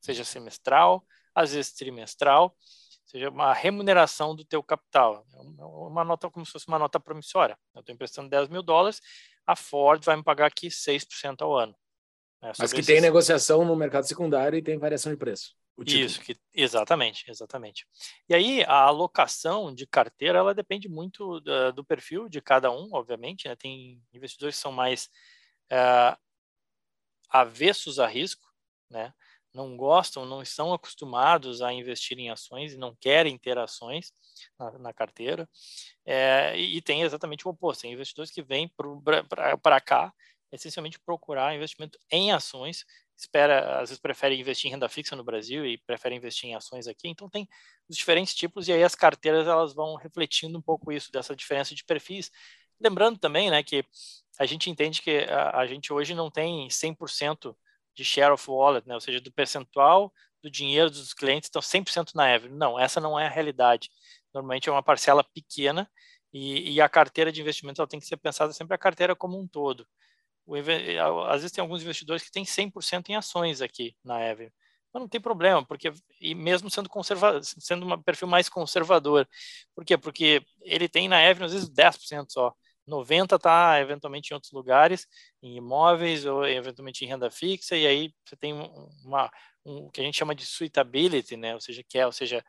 seja 0.00 0.24
semestral, 0.24 1.04
às 1.34 1.52
vezes 1.52 1.72
trimestral, 1.72 2.56
seja 3.04 3.28
uma 3.28 3.52
remuneração 3.52 4.34
do 4.34 4.44
teu 4.44 4.62
capital. 4.62 5.26
É 5.58 5.64
uma 5.64 6.04
nota 6.04 6.30
como 6.30 6.46
se 6.46 6.52
fosse 6.52 6.68
uma 6.68 6.78
nota 6.78 6.98
promissória. 6.98 7.58
Eu 7.74 7.80
estou 7.80 7.94
emprestando 7.94 8.30
10 8.30 8.48
mil 8.48 8.62
dólares, 8.62 9.00
a 9.46 9.54
Ford 9.54 10.02
vai 10.04 10.16
me 10.16 10.22
pagar 10.22 10.46
aqui 10.46 10.68
6% 10.68 11.42
ao 11.42 11.54
ano. 11.54 11.74
Né? 12.42 12.52
Mas 12.58 12.72
que 12.72 12.80
esses... 12.80 12.86
tem 12.86 13.00
negociação 13.00 13.64
no 13.64 13.76
mercado 13.76 14.06
secundário 14.06 14.56
e 14.58 14.62
tem 14.62 14.78
variação 14.78 15.12
de 15.12 15.18
preço. 15.18 15.54
Isso, 15.86 16.20
que, 16.20 16.36
exatamente, 16.52 17.30
exatamente. 17.30 17.86
E 18.28 18.34
aí 18.34 18.64
a 18.64 18.82
alocação 18.82 19.74
de 19.74 19.86
carteira 19.86 20.38
ela 20.38 20.54
depende 20.54 20.88
muito 20.88 21.40
do, 21.40 21.72
do 21.72 21.84
perfil 21.84 22.28
de 22.28 22.40
cada 22.40 22.70
um, 22.70 22.90
obviamente. 22.92 23.48
Né? 23.48 23.56
Tem 23.56 24.02
investidores 24.12 24.56
que 24.56 24.62
são 24.62 24.72
mais 24.72 25.08
uh, 25.72 26.16
avessos 27.30 27.98
a 27.98 28.06
risco, 28.06 28.46
né? 28.90 29.12
não 29.52 29.76
gostam, 29.76 30.24
não 30.24 30.42
estão 30.42 30.72
acostumados 30.72 31.60
a 31.60 31.72
investir 31.72 32.18
em 32.18 32.30
ações 32.30 32.72
e 32.72 32.78
não 32.78 32.94
querem 32.94 33.36
ter 33.36 33.58
ações 33.58 34.12
na, 34.58 34.78
na 34.78 34.92
carteira. 34.92 35.48
É, 36.04 36.56
e, 36.56 36.76
e, 36.76 36.82
tem 36.82 37.02
exatamente 37.02 37.46
o 37.46 37.50
oposto: 37.50 37.82
tem 37.82 37.92
investidores 37.92 38.30
que 38.30 38.42
vêm 38.42 38.70
para 39.62 39.80
cá 39.80 40.12
essencialmente 40.52 40.98
procurar 40.98 41.54
investimento 41.54 41.98
em 42.10 42.32
ações 42.32 42.84
espera, 43.22 43.80
às 43.80 43.90
vezes 43.90 43.98
prefere 43.98 44.38
investir 44.38 44.68
em 44.68 44.72
renda 44.72 44.88
fixa 44.88 45.14
no 45.14 45.22
Brasil 45.22 45.66
e 45.66 45.78
prefere 45.78 46.14
investir 46.14 46.48
em 46.48 46.54
ações 46.54 46.86
aqui. 46.86 47.08
Então 47.08 47.28
tem 47.28 47.48
os 47.88 47.96
diferentes 47.96 48.34
tipos 48.34 48.68
e 48.68 48.72
aí 48.72 48.82
as 48.82 48.94
carteiras 48.94 49.46
elas 49.46 49.74
vão 49.74 49.94
refletindo 49.96 50.58
um 50.58 50.62
pouco 50.62 50.90
isso 50.90 51.12
dessa 51.12 51.36
diferença 51.36 51.74
de 51.74 51.84
perfis. 51.84 52.30
Lembrando 52.80 53.18
também, 53.18 53.50
né, 53.50 53.62
que 53.62 53.84
a 54.38 54.46
gente 54.46 54.70
entende 54.70 55.02
que 55.02 55.18
a, 55.28 55.58
a 55.60 55.66
gente 55.66 55.92
hoje 55.92 56.14
não 56.14 56.30
tem 56.30 56.68
100% 56.68 57.54
de 57.94 58.04
share 58.04 58.32
of 58.32 58.50
wallet, 58.50 58.86
né, 58.88 58.94
ou 58.94 59.00
seja, 59.00 59.20
do 59.20 59.32
percentual 59.32 60.12
do 60.42 60.50
dinheiro 60.50 60.90
dos 60.90 61.12
clientes 61.12 61.48
estão 61.48 61.60
100% 61.60 62.14
na 62.14 62.30
Ever. 62.34 62.50
Não, 62.50 62.80
essa 62.80 63.00
não 63.00 63.18
é 63.20 63.26
a 63.26 63.30
realidade. 63.30 63.90
Normalmente 64.32 64.68
é 64.68 64.72
uma 64.72 64.82
parcela 64.82 65.22
pequena 65.22 65.90
e, 66.32 66.72
e 66.72 66.80
a 66.80 66.88
carteira 66.88 67.30
de 67.30 67.40
investimento 67.42 67.82
ela 67.82 67.88
tem 67.88 68.00
que 68.00 68.06
ser 68.06 68.16
pensada 68.16 68.52
sempre 68.54 68.74
a 68.74 68.78
carteira 68.78 69.14
como 69.14 69.38
um 69.38 69.46
todo 69.46 69.86
às 71.28 71.42
vezes 71.42 71.52
tem 71.52 71.62
alguns 71.62 71.82
investidores 71.82 72.22
que 72.22 72.32
têm 72.32 72.44
100% 72.44 73.10
em 73.10 73.16
ações 73.16 73.60
aqui 73.60 73.94
na 74.04 74.20
Ever. 74.20 74.52
Mas 74.92 75.00
não 75.00 75.08
tem 75.08 75.20
problema, 75.20 75.64
porque 75.64 75.92
e 76.20 76.34
mesmo 76.34 76.70
sendo 76.70 76.88
conserva, 76.88 77.40
sendo 77.42 77.86
um 77.86 78.02
perfil 78.02 78.26
mais 78.26 78.48
conservador. 78.48 79.28
Por 79.74 79.84
quê? 79.84 79.96
Porque 79.96 80.42
ele 80.62 80.88
tem 80.88 81.08
na 81.08 81.20
Ever 81.22 81.44
às 81.44 81.52
vezes 81.52 81.68
10% 81.68 82.32
só. 82.32 82.54
90 82.86 83.36
está 83.36 83.80
eventualmente 83.80 84.30
em 84.30 84.34
outros 84.34 84.52
lugares, 84.52 85.06
em 85.42 85.56
imóveis 85.56 86.26
ou 86.26 86.46
eventualmente 86.46 87.04
em 87.04 87.08
renda 87.08 87.30
fixa, 87.30 87.76
e 87.76 87.86
aí 87.86 88.12
você 88.24 88.36
tem 88.36 88.52
uma, 89.04 89.30
um, 89.64 89.86
o 89.86 89.90
que 89.90 90.00
a 90.00 90.04
gente 90.04 90.18
chama 90.18 90.34
de 90.34 90.44
suitability, 90.44 91.36
né? 91.36 91.54
Ou 91.54 91.60
seja, 91.60 91.84
que 91.88 91.98
é, 91.98 92.06
ou 92.06 92.12
seja, 92.12 92.44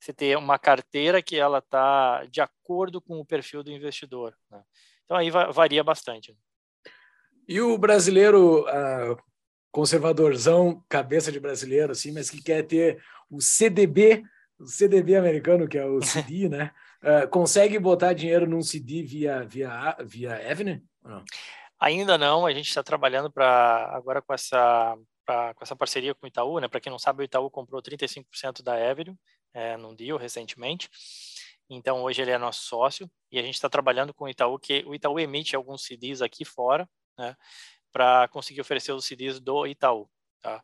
você 0.00 0.12
ter 0.12 0.36
uma 0.38 0.58
carteira 0.58 1.22
que 1.22 1.36
ela 1.36 1.58
está 1.58 2.24
de 2.26 2.40
acordo 2.40 3.00
com 3.00 3.18
o 3.20 3.26
perfil 3.26 3.62
do 3.62 3.70
investidor. 3.72 4.36
Né? 4.50 4.62
Então 5.04 5.16
aí 5.16 5.30
varia 5.30 5.84
bastante. 5.84 6.36
E 7.48 7.60
o 7.60 7.78
brasileiro 7.78 8.62
uh, 8.62 9.16
conservadorzão, 9.70 10.82
cabeça 10.88 11.30
de 11.30 11.38
brasileiro, 11.38 11.92
assim, 11.92 12.12
mas 12.12 12.30
que 12.30 12.42
quer 12.42 12.62
ter 12.62 13.02
o 13.30 13.40
CDB, 13.40 14.22
o 14.58 14.66
CDB 14.66 15.16
americano, 15.16 15.68
que 15.68 15.78
é 15.78 15.84
o 15.84 16.00
CD, 16.02 16.48
né? 16.48 16.72
Uh, 17.02 17.28
consegue 17.28 17.78
botar 17.78 18.12
dinheiro 18.12 18.48
num 18.48 18.62
CD 18.62 19.02
via, 19.02 19.44
via, 19.44 19.96
via 20.04 20.50
Avenue? 20.50 20.82
Não? 21.02 21.22
Ainda 21.78 22.16
não, 22.16 22.46
a 22.46 22.52
gente 22.52 22.68
está 22.68 22.82
trabalhando 22.82 23.30
para 23.30 23.90
agora 23.92 24.22
com 24.22 24.32
essa, 24.32 24.96
pra, 25.24 25.52
com 25.54 25.62
essa 25.62 25.76
parceria 25.76 26.14
com 26.14 26.24
o 26.24 26.28
Itaú, 26.28 26.58
né? 26.58 26.68
Para 26.68 26.80
quem 26.80 26.90
não 26.90 26.98
sabe, 26.98 27.22
o 27.22 27.24
Itaú 27.24 27.50
comprou 27.50 27.82
35% 27.82 28.62
da 28.62 28.74
Avenue 28.74 29.14
é, 29.52 29.76
num 29.76 29.94
deal 29.94 30.18
recentemente. 30.18 30.88
Então 31.68 32.02
hoje 32.02 32.22
ele 32.22 32.30
é 32.30 32.38
nosso 32.38 32.62
sócio 32.62 33.10
e 33.30 33.38
a 33.38 33.42
gente 33.42 33.54
está 33.54 33.68
trabalhando 33.68 34.14
com 34.14 34.24
o 34.24 34.28
Itaú, 34.28 34.58
que 34.58 34.84
o 34.86 34.94
Itaú 34.94 35.18
emite 35.18 35.56
alguns 35.56 35.84
CDs 35.84 36.22
aqui 36.22 36.44
fora, 36.44 36.88
né? 37.16 37.36
Para 37.92 38.28
conseguir 38.28 38.60
oferecer 38.60 38.92
os 38.92 39.04
CDs 39.04 39.40
do 39.40 39.66
Itaú, 39.66 40.08
tá? 40.40 40.62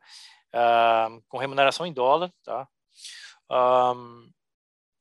Uh, 0.55 1.23
com 1.29 1.39
remuneração 1.39 1.87
em 1.87 1.93
dólar, 1.93 2.33
tá? 2.43 2.69
Um, 3.51 4.31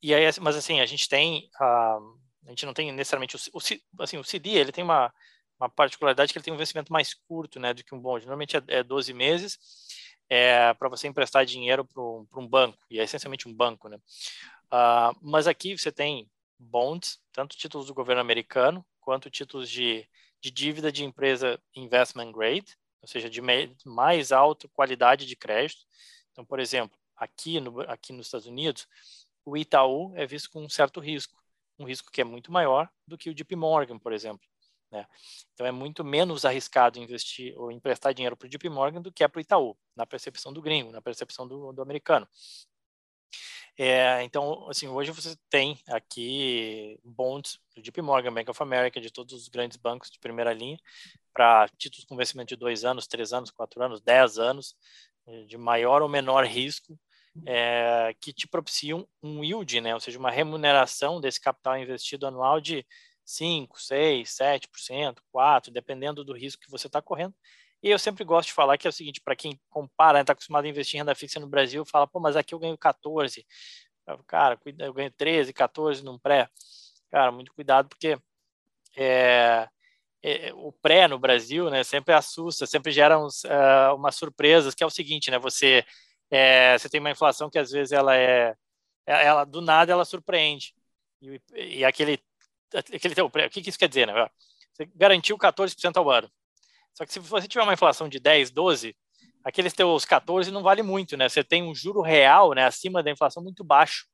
e 0.01 0.13
aí, 0.13 0.25
mas 0.41 0.55
assim, 0.55 0.79
a 0.79 0.85
gente 0.85 1.07
tem, 1.07 1.49
uh, 1.59 2.19
a 2.45 2.49
gente 2.49 2.65
não 2.65 2.73
tem 2.73 2.91
necessariamente, 2.91 3.35
o, 3.35 3.39
o, 3.53 4.03
assim, 4.03 4.17
o 4.17 4.23
CD, 4.23 4.51
ele 4.51 4.71
tem 4.71 4.83
uma, 4.83 5.13
uma 5.59 5.69
particularidade 5.69 6.31
que 6.31 6.39
ele 6.39 6.43
tem 6.43 6.53
um 6.53 6.57
vencimento 6.57 6.91
mais 6.91 7.13
curto, 7.13 7.59
né, 7.59 7.73
do 7.73 7.83
que 7.83 7.93
um 7.93 7.99
bond. 7.99 8.25
Normalmente 8.25 8.57
é, 8.57 8.63
é 8.67 8.83
12 8.83 9.13
meses 9.13 9.59
é, 10.29 10.73
para 10.73 10.89
você 10.89 11.07
emprestar 11.07 11.45
dinheiro 11.45 11.85
para 11.85 12.01
um 12.01 12.47
banco, 12.47 12.79
e 12.89 12.99
é 12.99 13.03
essencialmente 13.03 13.47
um 13.47 13.53
banco, 13.53 13.87
né. 13.87 13.97
Uh, 14.67 15.15
mas 15.21 15.47
aqui 15.47 15.77
você 15.77 15.91
tem 15.91 16.29
bonds, 16.57 17.19
tanto 17.31 17.57
títulos 17.57 17.87
do 17.87 17.93
governo 17.93 18.21
americano, 18.21 18.85
quanto 18.99 19.29
títulos 19.29 19.69
de, 19.69 20.07
de 20.41 20.51
dívida 20.51 20.91
de 20.91 21.03
empresa 21.03 21.61
investment 21.75 22.31
grade, 22.31 22.77
ou 23.01 23.07
seja, 23.07 23.29
de 23.29 23.41
mais 23.85 24.31
alta 24.31 24.67
qualidade 24.69 25.25
de 25.25 25.35
crédito. 25.35 25.85
Então, 26.31 26.45
por 26.45 26.59
exemplo, 26.59 26.97
aqui, 27.15 27.59
no, 27.59 27.81
aqui 27.81 28.11
nos 28.11 28.27
Estados 28.27 28.47
Unidos, 28.47 28.87
o 29.45 29.55
Itaú 29.55 30.13
é 30.15 30.25
visto 30.25 30.49
com 30.49 30.63
um 30.63 30.69
certo 30.69 30.99
risco, 30.99 31.41
um 31.79 31.85
risco 31.85 32.11
que 32.11 32.21
é 32.21 32.23
muito 32.23 32.51
maior 32.51 32.89
do 33.07 33.17
que 33.17 33.29
o 33.29 33.33
JP 33.33 33.55
Morgan, 33.55 33.97
por 33.97 34.13
exemplo. 34.13 34.45
Né? 34.91 35.07
Então 35.53 35.65
é 35.65 35.71
muito 35.71 36.03
menos 36.03 36.43
arriscado 36.43 36.99
investir 36.99 37.57
ou 37.57 37.71
emprestar 37.71 38.13
dinheiro 38.13 38.35
para 38.35 38.45
o 38.45 38.49
JP 38.49 38.69
Morgan 38.69 39.01
do 39.01 39.11
que 39.11 39.23
é 39.23 39.27
para 39.27 39.39
o 39.39 39.41
Itaú, 39.41 39.77
na 39.95 40.05
percepção 40.05 40.51
do 40.51 40.61
gringo, 40.61 40.91
na 40.91 41.01
percepção 41.01 41.47
do, 41.47 41.71
do 41.71 41.81
americano. 41.81 42.27
É, 43.77 44.21
então, 44.23 44.67
assim, 44.69 44.87
hoje 44.87 45.11
você 45.11 45.35
tem 45.49 45.79
aqui 45.87 46.99
bonds 47.03 47.59
do 47.75 47.81
JP 47.81 48.01
Morgan, 48.01 48.33
Bank 48.33 48.49
of 48.49 48.61
America, 48.61 48.99
de 49.01 49.11
todos 49.11 49.33
os 49.33 49.47
grandes 49.47 49.77
bancos 49.77 50.09
de 50.09 50.19
primeira 50.19 50.53
linha, 50.53 50.77
para 51.33 51.67
títulos 51.77 52.05
com 52.05 52.15
vencimento 52.15 52.49
de 52.49 52.55
dois 52.57 52.83
anos, 52.85 53.07
três 53.07 53.33
anos, 53.33 53.49
quatro 53.49 53.81
anos, 53.83 54.01
dez 54.01 54.37
anos, 54.37 54.75
de 55.47 55.57
maior 55.57 56.01
ou 56.01 56.09
menor 56.09 56.45
risco, 56.45 56.99
é, 57.45 58.13
que 58.19 58.33
te 58.33 58.47
propiciam 58.47 59.07
um 59.23 59.43
yield, 59.43 59.79
né? 59.81 59.93
ou 59.93 59.99
seja, 59.99 60.19
uma 60.19 60.31
remuneração 60.31 61.21
desse 61.21 61.39
capital 61.39 61.77
investido 61.77 62.27
anual 62.27 62.59
de 62.59 62.85
5, 63.23 63.79
6, 63.79 64.29
7%, 64.29 65.17
4%, 65.33 65.71
dependendo 65.71 66.23
do 66.23 66.33
risco 66.33 66.63
que 66.63 66.71
você 66.71 66.87
está 66.87 67.01
correndo. 67.01 67.33
E 67.83 67.89
eu 67.89 67.97
sempre 67.99 68.23
gosto 68.23 68.49
de 68.49 68.53
falar 68.53 68.77
que 68.77 68.87
é 68.87 68.89
o 68.89 68.93
seguinte, 68.93 69.21
para 69.21 69.35
quem 69.35 69.59
compara, 69.69 70.21
está 70.21 70.33
acostumado 70.33 70.65
a 70.65 70.69
investir 70.69 70.97
em 70.97 70.99
renda 70.99 71.15
fixa 71.15 71.39
no 71.39 71.47
Brasil, 71.47 71.83
fala, 71.85 72.07
pô, 72.07 72.19
mas 72.19 72.35
aqui 72.35 72.53
eu 72.53 72.59
ganho 72.59 72.77
14. 72.77 73.45
Cara, 74.27 74.59
eu 74.79 74.93
ganho 74.93 75.11
13, 75.11 75.53
14 75.53 76.03
num 76.03 76.19
pré. 76.19 76.49
Cara, 77.09 77.31
muito 77.31 77.53
cuidado, 77.53 77.89
porque 77.89 78.17
é, 78.95 79.67
é, 80.23 80.53
o 80.53 80.71
pré 80.71 81.07
no 81.07 81.19
Brasil, 81.19 81.69
né, 81.69 81.83
sempre 81.83 82.13
assusta, 82.13 82.65
sempre 82.67 82.91
gera 82.91 83.17
uns, 83.19 83.43
uh, 83.45 83.95
umas 83.95 84.15
surpresas, 84.15 84.75
que 84.75 84.83
é 84.83 84.87
o 84.87 84.89
seguinte, 84.89 85.31
né, 85.31 85.39
você 85.39 85.85
é, 86.29 86.77
você 86.77 86.89
tem 86.89 86.99
uma 86.99 87.11
inflação 87.11 87.49
que 87.49 87.59
às 87.59 87.71
vezes 87.71 87.91
ela 87.91 88.15
é, 88.15 88.55
é 89.05 89.25
ela 89.25 89.43
do 89.43 89.61
nada 89.61 89.91
ela 89.91 90.05
surpreende 90.05 90.73
e, 91.21 91.41
e 91.53 91.85
aquele 91.85 92.19
aquele 92.73 93.15
teu, 93.15 93.25
o 93.25 93.31
que, 93.49 93.61
que 93.61 93.69
isso 93.69 93.79
quer 93.79 93.89
dizer, 93.89 94.07
né? 94.07 94.13
Você 94.73 94.85
garantiu 94.95 95.37
14% 95.37 95.97
ao 95.97 96.09
ano. 96.09 96.31
Só 96.93 97.05
que 97.05 97.13
se 97.13 97.19
você 97.19 97.47
tiver 97.47 97.63
uma 97.63 97.73
inflação 97.73 98.07
de 98.09 98.19
10, 98.19 98.51
12, 98.51 98.95
aqueles 99.43 99.73
teus 99.73 100.05
14 100.05 100.51
não 100.51 100.63
vale 100.63 100.83
muito, 100.83 101.17
né? 101.17 101.27
Você 101.27 101.43
tem 101.43 101.63
um 101.63 101.73
juro 101.73 102.01
real, 102.01 102.53
né, 102.53 102.65
acima 102.65 103.01
da 103.01 103.11
inflação 103.11 103.41
muito 103.43 103.63
baixo. 103.63 104.05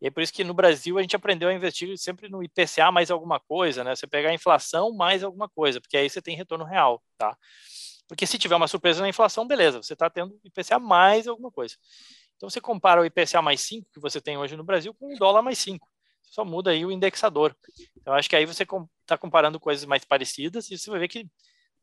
E 0.00 0.06
é 0.06 0.10
por 0.10 0.22
isso 0.22 0.32
que 0.32 0.42
no 0.42 0.54
Brasil 0.54 0.98
a 0.98 1.02
gente 1.02 1.14
aprendeu 1.14 1.48
a 1.48 1.52
investir 1.52 1.96
sempre 1.98 2.28
no 2.28 2.42
IPCA 2.42 2.90
mais 2.90 3.10
alguma 3.10 3.38
coisa, 3.38 3.84
né? 3.84 3.94
Você 3.94 4.06
pegar 4.06 4.30
a 4.30 4.34
inflação 4.34 4.94
mais 4.94 5.22
alguma 5.22 5.48
coisa, 5.48 5.80
porque 5.80 5.96
aí 5.96 6.08
você 6.08 6.22
tem 6.22 6.34
retorno 6.34 6.64
real, 6.64 7.02
tá? 7.18 7.36
Porque 8.08 8.26
se 8.26 8.38
tiver 8.38 8.56
uma 8.56 8.66
surpresa 8.66 9.02
na 9.02 9.08
inflação, 9.08 9.46
beleza, 9.46 9.82
você 9.82 9.92
está 9.92 10.08
tendo 10.08 10.38
IPCA 10.42 10.78
mais 10.78 11.28
alguma 11.28 11.50
coisa. 11.50 11.76
Então 12.36 12.48
você 12.48 12.60
compara 12.60 13.02
o 13.02 13.04
IPCA 13.04 13.42
mais 13.42 13.60
5 13.60 13.86
que 13.92 14.00
você 14.00 14.20
tem 14.20 14.38
hoje 14.38 14.56
no 14.56 14.64
Brasil 14.64 14.94
com 14.94 15.14
o 15.14 15.18
dólar 15.18 15.42
mais 15.42 15.58
5. 15.58 15.86
Só 16.22 16.44
muda 16.44 16.70
aí 16.70 16.86
o 16.86 16.90
indexador. 16.90 17.54
Então 17.96 18.14
acho 18.14 18.28
que 18.28 18.34
aí 18.34 18.46
você 18.46 18.62
está 18.62 19.18
comparando 19.18 19.60
coisas 19.60 19.84
mais 19.84 20.04
parecidas 20.04 20.70
e 20.70 20.78
você 20.78 20.90
vai 20.90 21.00
ver 21.00 21.08
que 21.08 21.28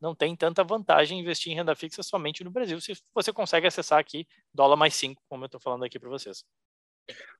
não 0.00 0.14
tem 0.14 0.36
tanta 0.36 0.62
vantagem 0.64 1.18
investir 1.18 1.52
em 1.52 1.56
renda 1.56 1.74
fixa 1.74 2.02
somente 2.02 2.44
no 2.44 2.50
Brasil, 2.50 2.80
se 2.80 2.94
você 3.14 3.32
consegue 3.32 3.66
acessar 3.66 3.98
aqui 3.98 4.26
dólar 4.52 4.76
mais 4.76 4.94
5, 4.94 5.22
como 5.28 5.44
eu 5.44 5.46
estou 5.46 5.60
falando 5.60 5.84
aqui 5.84 5.98
para 5.98 6.08
vocês. 6.08 6.44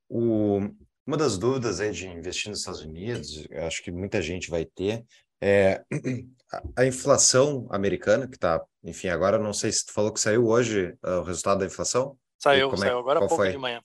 O, 0.09 0.61
uma 1.07 1.17
das 1.17 1.39
dúvidas 1.39 1.81
aí 1.81 1.93
de 1.93 2.07
investir 2.07 2.51
nos 2.51 2.61
Estados 2.61 2.81
Unidos, 2.81 3.47
acho 3.67 3.83
que 3.83 3.91
muita 3.91 4.21
gente 4.23 4.51
vai 4.51 4.65
ter, 4.65 5.05
é, 5.41 5.83
a 6.77 6.85
inflação 6.85 7.69
americana, 7.71 8.27
que 8.27 8.37
está, 8.37 8.63
enfim, 8.83 9.09
agora 9.09 9.39
não 9.39 9.53
sei 9.53 9.71
se 9.71 9.87
tu 9.87 9.93
falou 9.93 10.13
que 10.13 10.21
saiu 10.21 10.47
hoje 10.47 10.97
uh, 11.05 11.21
o 11.21 11.23
resultado 11.23 11.61
da 11.61 11.67
inflação. 11.67 12.19
Saiu, 12.39 12.73
é 12.73 12.77
saiu 12.77 12.97
é, 12.97 13.01
agora 13.01 13.19
há 13.19 13.21
pouco 13.21 13.37
foi? 13.37 13.53
de 13.53 13.59
manhã. 13.59 13.83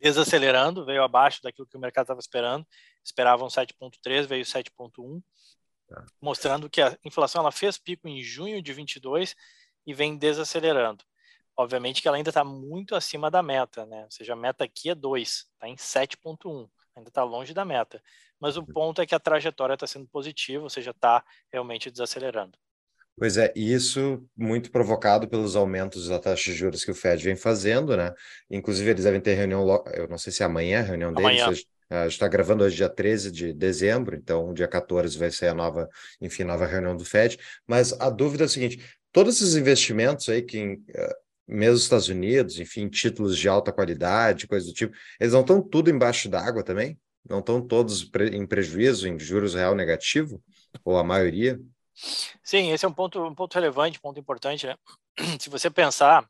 Desacelerando, 0.00 0.84
veio 0.84 1.02
abaixo 1.02 1.42
daquilo 1.42 1.66
que 1.66 1.76
o 1.76 1.80
mercado 1.80 2.04
estava 2.04 2.20
esperando. 2.20 2.66
Esperavam 3.04 3.48
7,3, 3.48 4.26
veio 4.26 4.44
7,1, 4.44 4.62
tá. 4.88 5.26
Mostrando 6.20 6.68
que 6.68 6.80
a 6.80 6.96
inflação 7.04 7.42
ela 7.42 7.52
fez 7.52 7.78
pico 7.78 8.08
em 8.08 8.22
junho 8.22 8.62
de 8.62 8.72
22 8.72 9.34
e 9.86 9.94
vem 9.94 10.16
desacelerando. 10.16 11.04
Obviamente 11.56 12.00
que 12.00 12.08
ela 12.08 12.16
ainda 12.16 12.30
está 12.30 12.44
muito 12.44 12.94
acima 12.94 13.30
da 13.30 13.42
meta, 13.42 13.84
né? 13.86 14.04
Ou 14.04 14.10
seja, 14.10 14.32
a 14.32 14.36
meta 14.36 14.64
aqui 14.64 14.90
é 14.90 14.94
2, 14.94 15.28
está 15.28 15.68
em 15.68 15.76
7,1 15.76 16.68
ainda 16.96 17.08
está 17.08 17.24
longe 17.24 17.52
da 17.52 17.64
meta. 17.64 18.02
Mas 18.38 18.56
o 18.56 18.64
ponto 18.64 19.02
é 19.02 19.06
que 19.06 19.14
a 19.14 19.20
trajetória 19.20 19.74
está 19.74 19.86
sendo 19.86 20.06
positiva, 20.06 20.62
ou 20.62 20.70
seja, 20.70 20.90
está 20.90 21.24
realmente 21.52 21.90
desacelerando. 21.90 22.58
Pois 23.16 23.36
é, 23.36 23.52
isso 23.54 24.26
muito 24.36 24.70
provocado 24.70 25.28
pelos 25.28 25.54
aumentos 25.54 26.08
da 26.08 26.18
taxa 26.18 26.50
de 26.50 26.54
juros 26.54 26.84
que 26.84 26.90
o 26.90 26.94
Fed 26.94 27.22
vem 27.22 27.36
fazendo, 27.36 27.96
né? 27.96 28.14
Inclusive, 28.50 28.90
eles 28.90 29.04
devem 29.04 29.20
ter 29.20 29.34
reunião, 29.34 29.84
eu 29.92 30.08
não 30.08 30.16
sei 30.16 30.32
se 30.32 30.42
é 30.42 30.46
amanhã 30.46 30.80
a 30.80 30.84
reunião 30.84 31.10
amanhã. 31.10 31.46
deles, 31.46 31.66
a 31.90 32.04
gente 32.04 32.12
está 32.12 32.28
gravando 32.28 32.62
hoje 32.62 32.76
dia 32.76 32.88
13 32.88 33.32
de 33.32 33.52
dezembro, 33.52 34.14
então 34.16 34.54
dia 34.54 34.68
14 34.68 35.18
vai 35.18 35.30
ser 35.30 35.48
a 35.48 35.54
nova, 35.54 35.88
enfim, 36.20 36.44
nova 36.44 36.64
reunião 36.64 36.96
do 36.96 37.04
Fed. 37.04 37.38
Mas 37.66 37.92
a 38.00 38.08
dúvida 38.08 38.44
é 38.44 38.46
a 38.46 38.48
seguinte: 38.48 38.80
todos 39.12 39.36
esses 39.36 39.56
investimentos 39.56 40.28
aí 40.28 40.42
que 40.42 40.80
eh, 40.94 41.16
mesmo 41.50 41.74
os 41.74 41.82
Estados 41.82 42.08
Unidos, 42.08 42.60
enfim, 42.60 42.88
títulos 42.88 43.36
de 43.36 43.48
alta 43.48 43.72
qualidade, 43.72 44.46
coisa 44.46 44.66
do 44.66 44.72
tipo, 44.72 44.94
eles 45.18 45.32
não 45.32 45.40
estão 45.40 45.60
tudo 45.60 45.90
embaixo 45.90 46.28
d'água 46.28 46.62
também? 46.62 46.96
Não 47.28 47.40
estão 47.40 47.60
todos 47.60 48.08
em 48.32 48.46
prejuízo, 48.46 49.08
em 49.08 49.18
juros 49.18 49.54
real 49.54 49.74
negativo? 49.74 50.40
Ou 50.84 50.96
a 50.96 51.04
maioria? 51.04 51.60
Sim, 52.42 52.70
esse 52.72 52.84
é 52.84 52.88
um 52.88 52.92
ponto, 52.92 53.22
um 53.22 53.34
ponto 53.34 53.54
relevante, 53.54 53.98
um 53.98 54.00
ponto 54.00 54.20
importante. 54.20 54.66
Né? 54.66 54.76
Se 55.40 55.50
você 55.50 55.68
pensar, 55.68 56.26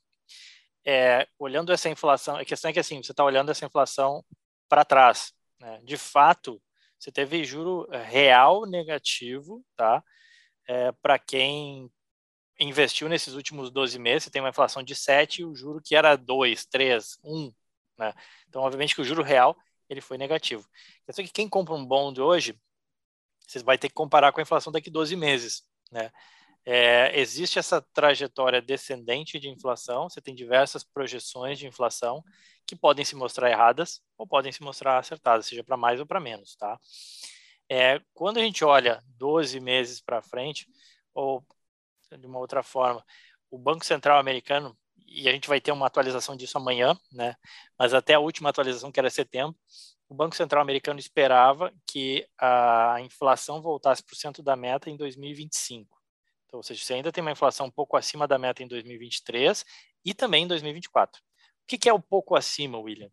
é, 0.85 1.29
olhando 1.39 1.71
essa 1.71 1.89
inflação, 1.89 2.37
a 2.37 2.45
questão 2.45 2.71
é 2.71 2.73
que 2.73 2.81
assim, 2.81 3.03
você 3.03 3.13
está 3.13 3.23
olhando 3.23 3.51
essa 3.51 3.67
inflação 3.67 4.25
para 4.69 4.85
trás. 4.85 5.33
Né? 5.61 5.81
De 5.85 5.97
fato, 5.97 6.61
você 6.99 7.13
teve 7.13 7.45
juro 7.45 7.87
real 7.91 8.67
negativo, 8.67 9.65
tá? 9.77 10.03
É, 10.67 10.93
para 10.93 11.19
quem 11.19 11.91
investiu 12.59 13.09
nesses 13.09 13.35
últimos 13.35 13.71
12 13.71 13.99
meses, 13.99 14.25
você 14.25 14.31
tem 14.31 14.43
uma 14.43 14.51
inflação 14.51 14.83
de 14.83 14.95
7 14.95 15.41
e 15.41 15.45
o 15.45 15.55
juro 15.55 15.81
que 15.83 15.97
era 15.97 16.17
2, 16.17 16.67
3, 16.67 17.19
1. 17.25 17.53
Né? 17.99 18.15
Então, 18.49 18.63
obviamente 18.63 18.95
que 18.95 19.01
o 19.01 19.05
juro 19.05 19.23
real 19.23 19.57
ele 19.89 20.01
foi 20.01 20.19
negativo. 20.19 20.69
Então, 21.03 21.25
que 21.25 21.33
quem 21.33 21.49
compra 21.49 21.75
um 21.75 21.85
bond 21.85 22.21
hoje, 22.21 22.59
você 23.47 23.61
vai 23.61 23.79
ter 23.79 23.89
que 23.89 23.95
comparar 23.95 24.31
com 24.33 24.41
a 24.41 24.43
inflação 24.43 24.73
daqui 24.73 24.91
12 24.91 25.17
meses. 25.17 25.65
Né? 25.91 26.11
É, 26.65 27.19
existe 27.19 27.59
essa 27.59 27.81
trajetória 27.81 28.61
descendente 28.61 29.41
de 29.41 29.49
inflação, 29.49 30.09
você 30.09 30.21
tem 30.21 30.35
diversas 30.35 30.85
projeções 30.85 31.59
de 31.59 31.67
inflação 31.67 32.23
que 32.71 32.77
podem 32.77 33.05
se 33.05 33.17
mostrar 33.17 33.51
erradas 33.51 34.01
ou 34.17 34.25
podem 34.25 34.53
se 34.53 34.63
mostrar 34.63 34.97
acertadas, 34.97 35.47
seja 35.47 35.65
para 35.65 35.77
mais 35.77 35.99
ou 35.99 36.07
para 36.07 36.21
menos. 36.21 36.55
Tá? 36.55 36.79
É, 37.69 38.01
quando 38.15 38.39
a 38.39 38.43
gente 38.43 38.65
olha 38.65 39.03
12 39.17 39.59
meses 39.59 40.01
para 40.01 40.23
frente, 40.23 40.69
ou 41.13 41.45
de 42.17 42.27
uma 42.27 42.39
outra 42.39 42.63
forma, 42.63 43.05
o 43.51 43.59
Banco 43.59 43.85
Central 43.85 44.21
americano, 44.21 44.79
e 45.05 45.29
a 45.29 45.33
gente 45.33 45.49
vai 45.49 45.61
ter 45.61 45.73
uma 45.73 45.89
atualização 45.89 46.37
disso 46.37 46.59
amanhã, 46.59 46.97
né? 47.11 47.35
mas 47.77 47.93
até 47.93 48.15
a 48.15 48.21
última 48.21 48.51
atualização, 48.51 48.93
que 48.93 49.01
era 49.01 49.11
setembro, 49.11 49.59
o 50.09 50.15
Banco 50.15 50.37
Central 50.37 50.63
americano 50.63 51.01
esperava 51.01 51.73
que 51.85 52.25
a 52.39 52.99
inflação 53.01 53.61
voltasse 53.61 54.03
para 54.05 54.15
o 54.15 54.17
centro 54.17 54.45
da 54.45 54.55
meta 54.55 54.89
em 54.89 54.97
2025. 54.97 56.01
Então, 56.47 56.59
ou 56.59 56.63
seja, 56.63 56.85
você 56.85 56.95
ainda 56.95 57.11
tem 57.11 57.23
uma 57.23 57.33
inflação 57.33 57.67
um 57.67 57.71
pouco 57.71 57.97
acima 57.97 58.29
da 58.29 58.39
meta 58.39 58.63
em 58.63 58.69
2023 58.69 59.65
e 60.05 60.15
também 60.15 60.45
em 60.45 60.49
2024. 60.49 61.21
Que, 61.71 61.79
que 61.79 61.89
é 61.89 61.93
o 61.93 62.01
pouco 62.01 62.35
acima, 62.35 62.81
William? 62.81 63.09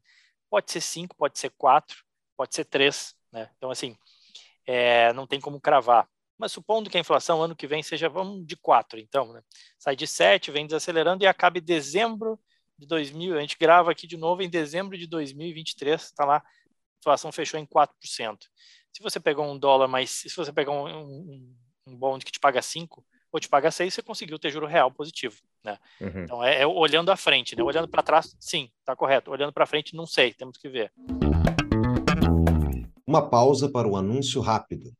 Pode 0.49 0.71
ser 0.71 0.81
5, 0.81 1.15
pode 1.15 1.37
ser 1.37 1.51
4, 1.51 2.03
pode 2.35 2.55
ser 2.55 2.65
3. 2.65 3.15
Né? 3.31 3.51
Então, 3.55 3.69
assim, 3.69 3.95
é, 4.65 5.13
não 5.13 5.27
tem 5.27 5.39
como 5.39 5.61
cravar. 5.61 6.09
Mas 6.39 6.53
supondo 6.53 6.89
que 6.89 6.97
a 6.97 6.99
inflação 6.99 7.39
ano 7.39 7.55
que 7.55 7.67
vem 7.67 7.83
seja, 7.83 8.09
vamos 8.09 8.47
de 8.47 8.57
4, 8.57 8.99
então, 8.99 9.31
né? 9.31 9.43
sai 9.77 9.95
de 9.95 10.07
7, 10.07 10.49
vem 10.49 10.65
desacelerando 10.65 11.23
e 11.23 11.27
acaba 11.27 11.59
em 11.59 11.61
dezembro 11.61 12.39
de 12.79 12.87
2000, 12.87 13.37
a 13.37 13.41
gente 13.41 13.57
grava 13.59 13.91
aqui 13.91 14.07
de 14.07 14.17
novo 14.17 14.41
em 14.41 14.49
dezembro 14.49 14.97
de 14.97 15.05
2023, 15.05 16.01
está 16.01 16.25
lá, 16.25 16.37
a 16.37 16.43
inflação 16.99 17.31
fechou 17.31 17.59
em 17.59 17.65
4%. 17.65 18.39
Se 18.91 19.03
você 19.03 19.19
pegou 19.19 19.45
um 19.45 19.57
dólar 19.57 19.87
mais, 19.87 20.09
se 20.09 20.35
você 20.35 20.51
pegar 20.51 20.71
um, 20.71 20.87
um, 20.87 21.55
um 21.85 22.19
que 22.19 22.31
te 22.31 22.39
paga 22.39 22.59
5, 22.59 23.05
ou 23.37 23.39
te 23.39 23.47
paga 23.47 23.69
6, 23.71 23.93
você 23.93 24.01
conseguiu 24.01 24.39
ter 24.39 24.49
juro 24.49 24.65
real 24.65 24.91
positivo, 24.91 25.37
né? 25.63 25.77
Uhum. 26.01 26.23
Então, 26.23 26.43
é, 26.43 26.61
é, 26.61 26.67
olhando 26.67 27.11
à 27.11 27.15
frente, 27.15 27.55
né? 27.55 27.63
Olhando 27.63 27.87
para 27.87 28.03
trás, 28.03 28.35
sim, 28.39 28.69
está 28.79 28.95
correto. 28.95 29.31
Olhando 29.31 29.53
para 29.53 29.65
frente, 29.65 29.95
não 29.95 30.05
sei, 30.05 30.33
temos 30.33 30.57
que 30.57 30.67
ver. 30.67 30.91
Uma 33.05 33.29
pausa 33.29 33.69
para 33.69 33.87
um 33.87 33.95
anúncio 33.95 34.41
rápido. 34.41 34.91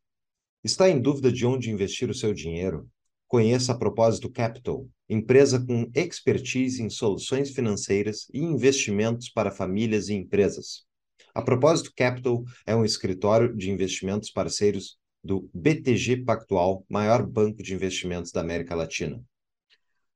Está 0.62 0.88
em 0.88 1.00
dúvida 1.00 1.30
de 1.30 1.44
onde 1.44 1.70
investir 1.70 2.08
o 2.08 2.14
seu 2.14 2.32
dinheiro? 2.32 2.88
Conheça 3.26 3.72
a 3.72 3.78
Propósito 3.78 4.30
Capital, 4.30 4.86
empresa 5.08 5.64
com 5.64 5.90
expertise 5.94 6.82
em 6.82 6.88
soluções 6.88 7.50
financeiras 7.50 8.26
e 8.32 8.38
investimentos 8.38 9.28
para 9.28 9.50
famílias 9.50 10.08
e 10.08 10.14
empresas. 10.14 10.86
A 11.34 11.42
Propósito 11.42 11.92
Capital 11.96 12.42
é 12.66 12.74
um 12.74 12.84
escritório 12.84 13.54
de 13.54 13.70
investimentos 13.70 14.30
parceiros 14.30 14.97
do 15.22 15.48
BTG 15.52 16.24
Pactual, 16.24 16.84
maior 16.88 17.26
banco 17.26 17.62
de 17.62 17.74
investimentos 17.74 18.32
da 18.32 18.40
América 18.40 18.74
Latina. 18.74 19.22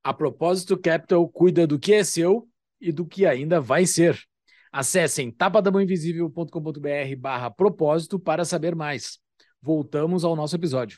A 0.03 0.13
Propósito 0.13 0.77
Capital 0.77 1.27
cuida 1.29 1.65
do 1.65 1.79
que 1.79 1.93
é 1.93 2.03
seu 2.03 2.47
e 2.79 2.91
do 2.91 3.05
que 3.05 3.25
ainda 3.25 3.61
vai 3.61 3.85
ser. 3.85 4.19
Acessem 4.71 5.31
tapadamãoinvisível.com.br 5.31 7.15
barra 7.17 7.49
propósito 7.49 8.19
para 8.19 8.43
saber 8.43 8.75
mais. 8.75 9.19
Voltamos 9.61 10.25
ao 10.25 10.35
nosso 10.35 10.55
episódio. 10.55 10.97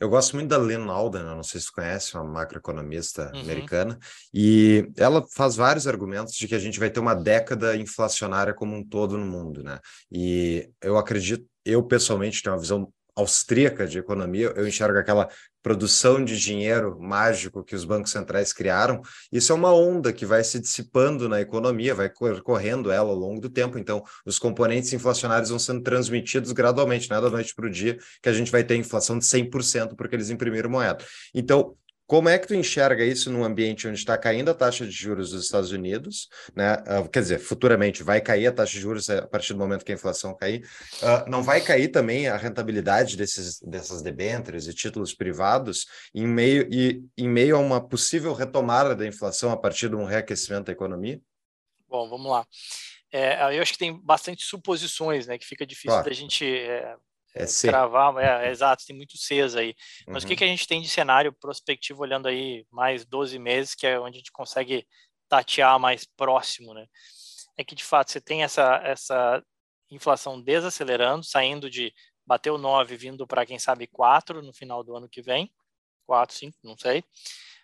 Eu 0.00 0.08
gosto 0.08 0.34
muito 0.36 0.48
da 0.48 0.58
Lynn 0.58 0.88
Alden, 0.88 1.22
não 1.24 1.42
sei 1.42 1.60
se 1.60 1.66
você 1.66 1.72
conhece, 1.72 2.14
uma 2.14 2.24
macroeconomista 2.24 3.32
uhum. 3.34 3.40
americana, 3.40 3.98
e 4.32 4.88
ela 4.96 5.24
faz 5.34 5.56
vários 5.56 5.88
argumentos 5.88 6.34
de 6.34 6.46
que 6.46 6.54
a 6.54 6.58
gente 6.58 6.78
vai 6.78 6.88
ter 6.88 7.00
uma 7.00 7.14
década 7.14 7.76
inflacionária 7.76 8.54
como 8.54 8.76
um 8.76 8.84
todo 8.84 9.18
no 9.18 9.26
mundo, 9.26 9.62
né? 9.62 9.80
E 10.10 10.70
eu 10.80 10.96
acredito, 10.96 11.44
eu 11.70 11.82
pessoalmente 11.82 12.42
tenho 12.42 12.54
uma 12.54 12.60
visão 12.60 12.92
austríaca 13.18 13.84
de 13.86 13.98
economia, 13.98 14.52
eu 14.54 14.66
enxergo 14.66 14.96
aquela 14.96 15.28
produção 15.60 16.24
de 16.24 16.38
dinheiro 16.38 16.96
mágico 17.00 17.64
que 17.64 17.74
os 17.74 17.84
bancos 17.84 18.12
centrais 18.12 18.52
criaram. 18.52 19.02
Isso 19.32 19.50
é 19.50 19.54
uma 19.54 19.74
onda 19.74 20.12
que 20.12 20.24
vai 20.24 20.44
se 20.44 20.60
dissipando 20.60 21.28
na 21.28 21.40
economia, 21.40 21.94
vai 21.94 22.08
correndo 22.44 22.92
ela 22.92 23.10
ao 23.10 23.16
longo 23.16 23.40
do 23.40 23.50
tempo. 23.50 23.76
Então, 23.76 24.04
os 24.24 24.38
componentes 24.38 24.92
inflacionários 24.92 25.50
vão 25.50 25.58
sendo 25.58 25.82
transmitidos 25.82 26.52
gradualmente, 26.52 27.10
não 27.10 27.18
é 27.18 27.20
da 27.20 27.28
noite 27.28 27.54
para 27.54 27.66
o 27.66 27.70
dia 27.70 27.98
que 28.22 28.28
a 28.28 28.32
gente 28.32 28.52
vai 28.52 28.62
ter 28.62 28.76
inflação 28.76 29.18
de 29.18 29.24
100% 29.24 29.96
porque 29.96 30.14
eles 30.14 30.30
imprimiram 30.30 30.70
moeda. 30.70 31.04
Então, 31.34 31.74
como 32.08 32.30
é 32.30 32.38
que 32.38 32.46
tu 32.46 32.54
enxerga 32.54 33.04
isso 33.04 33.30
num 33.30 33.44
ambiente 33.44 33.86
onde 33.86 33.98
está 33.98 34.16
caindo 34.16 34.50
a 34.50 34.54
taxa 34.54 34.86
de 34.86 34.90
juros 34.90 35.30
dos 35.30 35.44
Estados 35.44 35.72
Unidos, 35.72 36.30
né? 36.56 36.72
Uh, 36.72 37.06
quer 37.06 37.20
dizer, 37.20 37.38
futuramente 37.38 38.02
vai 38.02 38.18
cair 38.18 38.46
a 38.46 38.52
taxa 38.52 38.72
de 38.72 38.80
juros 38.80 39.10
a 39.10 39.26
partir 39.28 39.52
do 39.52 39.58
momento 39.58 39.84
que 39.84 39.92
a 39.92 39.94
inflação 39.94 40.34
cair. 40.34 40.66
Uh, 41.02 41.28
não 41.30 41.42
vai 41.42 41.60
cair 41.60 41.88
também 41.88 42.26
a 42.26 42.38
rentabilidade 42.38 43.14
desses, 43.14 43.60
dessas 43.60 44.00
debêntures 44.00 44.66
e 44.66 44.72
títulos 44.72 45.12
privados 45.12 45.84
em 46.14 46.26
meio, 46.26 46.66
e, 46.72 47.04
em 47.14 47.28
meio 47.28 47.56
a 47.56 47.58
uma 47.58 47.86
possível 47.86 48.32
retomada 48.32 48.96
da 48.96 49.06
inflação 49.06 49.52
a 49.52 49.56
partir 49.56 49.90
de 49.90 49.94
um 49.94 50.04
reaquecimento 50.04 50.64
da 50.64 50.72
economia? 50.72 51.20
Bom, 51.86 52.08
vamos 52.08 52.30
lá. 52.30 52.46
É, 53.12 53.54
eu 53.54 53.60
acho 53.60 53.72
que 53.72 53.78
tem 53.78 54.00
bastante 54.02 54.44
suposições, 54.44 55.26
né? 55.26 55.36
Que 55.36 55.44
fica 55.44 55.66
difícil 55.66 55.90
claro. 55.90 56.08
da 56.08 56.14
gente 56.14 56.46
é, 56.46 56.96
é. 57.42 57.70
Travar, 57.70 58.16
é, 58.18 58.46
é, 58.46 58.50
exato, 58.50 58.84
tem 58.86 58.96
muito 58.96 59.16
Cs 59.16 59.56
aí. 59.56 59.74
Mas 60.06 60.22
uhum. 60.22 60.26
o 60.26 60.30
que, 60.30 60.36
que 60.36 60.44
a 60.44 60.48
gente 60.48 60.66
tem 60.66 60.80
de 60.80 60.88
cenário 60.88 61.32
prospectivo 61.32 62.02
olhando 62.02 62.28
aí 62.28 62.66
mais 62.70 63.04
12 63.04 63.38
meses, 63.38 63.74
que 63.74 63.86
é 63.86 63.98
onde 63.98 64.16
a 64.16 64.18
gente 64.18 64.32
consegue 64.32 64.86
tatear 65.28 65.78
mais 65.78 66.04
próximo, 66.04 66.74
né? 66.74 66.86
É 67.56 67.64
que 67.64 67.74
de 67.74 67.84
fato 67.84 68.10
você 68.10 68.20
tem 68.20 68.42
essa, 68.42 68.80
essa 68.84 69.42
inflação 69.90 70.40
desacelerando, 70.40 71.24
saindo 71.24 71.68
de 71.70 71.92
bateu 72.26 72.58
9, 72.58 72.96
vindo 72.96 73.26
para 73.26 73.46
quem 73.46 73.58
sabe 73.58 73.86
4 73.86 74.42
no 74.42 74.52
final 74.52 74.84
do 74.84 74.94
ano 74.94 75.08
que 75.08 75.22
vem, 75.22 75.50
4, 76.06 76.36
5, 76.36 76.58
não 76.62 76.76
sei. 76.76 77.02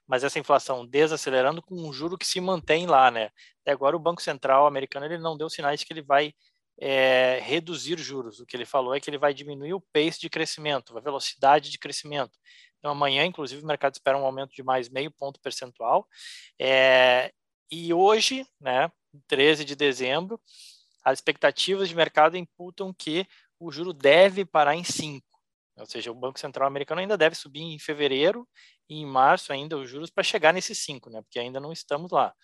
Mas 0.07 0.25
essa 0.25 0.39
inflação 0.39 0.87
desacelerando 0.87 1.63
com 1.63 1.75
um 1.75 1.93
juro 1.93 2.19
que 2.19 2.27
se 2.27 2.41
mantém 2.41 2.87
lá, 2.87 3.11
né? 3.11 3.31
Até 3.63 3.73
agora 3.73 3.97
o 3.97 4.01
Banco 4.01 4.23
Central 4.23 4.67
americano 4.67 5.07
ele 5.07 5.19
não 5.19 5.37
deu 5.37 5.49
sinais 5.49 5.83
que 5.83 5.93
ele 5.93 6.03
vai 6.03 6.35
é, 6.79 7.39
reduzir 7.43 7.99
juros. 7.99 8.41
O 8.41 8.47
que 8.47 8.57
ele 8.57 8.65
falou 8.65 8.95
é 8.95 9.01
que 9.01 9.09
ele 9.09 9.19
vai 9.19 9.33
diminuir 9.33 9.75
o 9.75 9.81
pace 9.81 10.21
de 10.21 10.29
crescimento, 10.29 10.97
a 10.97 11.01
velocidade 11.01 11.71
de 11.71 11.79
crescimento. 11.79 12.39
Então, 12.79 12.93
amanhã, 12.93 13.25
inclusive, 13.25 13.63
o 13.63 13.67
mercado 13.67 13.95
espera 13.95 14.19
um 14.19 14.25
aumento 14.25 14.55
de 14.55 14.63
mais 14.63 14.89
meio 14.89 15.11
ponto 15.11 15.41
percentual. 15.41 16.07
É, 16.61 17.33
e 17.71 17.95
hoje, 17.95 18.47
né, 18.61 18.91
13 19.27 19.65
de 19.65 19.75
dezembro, 19.75 20.41
as 21.03 21.19
expectativas 21.19 21.89
de 21.89 21.95
mercado 21.95 22.37
imputam 22.37 22.93
que 22.93 23.27
o 23.59 23.71
juro 23.71 23.93
deve 23.93 24.45
parar 24.45 24.75
em 24.75 24.85
5. 24.85 25.27
Ou 25.77 25.87
seja, 25.87 26.11
o 26.11 26.15
Banco 26.15 26.39
Central 26.39 26.69
americano 26.69 27.01
ainda 27.01 27.17
deve 27.17 27.35
subir 27.35 27.63
em 27.63 27.79
fevereiro 27.79 28.49
e 28.89 29.01
em 29.01 29.07
março 29.07 29.53
ainda 29.53 29.77
os 29.77 29.89
juros 29.89 30.11
para 30.11 30.23
chegar 30.23 30.53
nesses 30.53 30.79
5, 30.85 31.11
né, 31.11 31.23
porque 31.23 31.39
ainda 31.39 31.59
não 31.59 31.73
estamos 31.73 32.13
lá. 32.13 32.35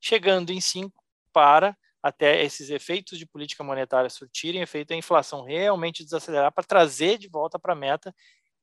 Chegando 0.00 0.50
em 0.50 0.60
5, 0.60 0.92
para 1.32 1.76
até 2.02 2.42
esses 2.42 2.68
efeitos 2.68 3.18
de 3.18 3.26
política 3.26 3.62
monetária 3.62 4.10
surtirem 4.10 4.60
efeito, 4.60 4.92
a 4.92 4.96
inflação 4.96 5.44
realmente 5.44 6.02
desacelerar 6.02 6.52
para 6.52 6.64
trazer 6.64 7.16
de 7.16 7.28
volta 7.28 7.58
para 7.58 7.74
a 7.74 7.76
meta, 7.76 8.14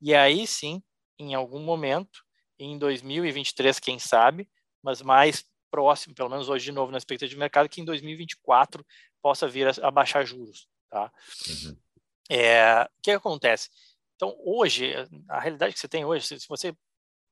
e 0.01 0.13
aí 0.13 0.45
sim, 0.45 0.83
em 1.17 1.33
algum 1.33 1.61
momento, 1.61 2.23
em 2.57 2.77
2023, 2.77 3.79
quem 3.79 3.97
sabe, 3.97 4.49
mas 4.83 5.01
mais 5.01 5.45
próximo, 5.71 6.15
pelo 6.15 6.29
menos 6.29 6.49
hoje 6.49 6.65
de 6.65 6.71
novo 6.71 6.91
na 6.91 6.97
expectativa 6.97 7.33
de 7.33 7.39
mercado, 7.39 7.69
que 7.69 7.79
em 7.79 7.85
2024 7.85 8.85
possa 9.21 9.47
vir 9.47 9.67
a, 9.67 9.87
a 9.87 9.91
baixar 9.91 10.25
juros. 10.25 10.67
Tá? 10.89 11.11
Uhum. 11.47 11.77
É, 12.29 12.83
o 12.83 13.01
que 13.01 13.11
acontece? 13.11 13.69
Então, 14.15 14.35
hoje, 14.43 14.93
a 15.29 15.39
realidade 15.39 15.73
que 15.73 15.79
você 15.79 15.87
tem 15.87 16.03
hoje, 16.03 16.39
se 16.39 16.47
você 16.47 16.75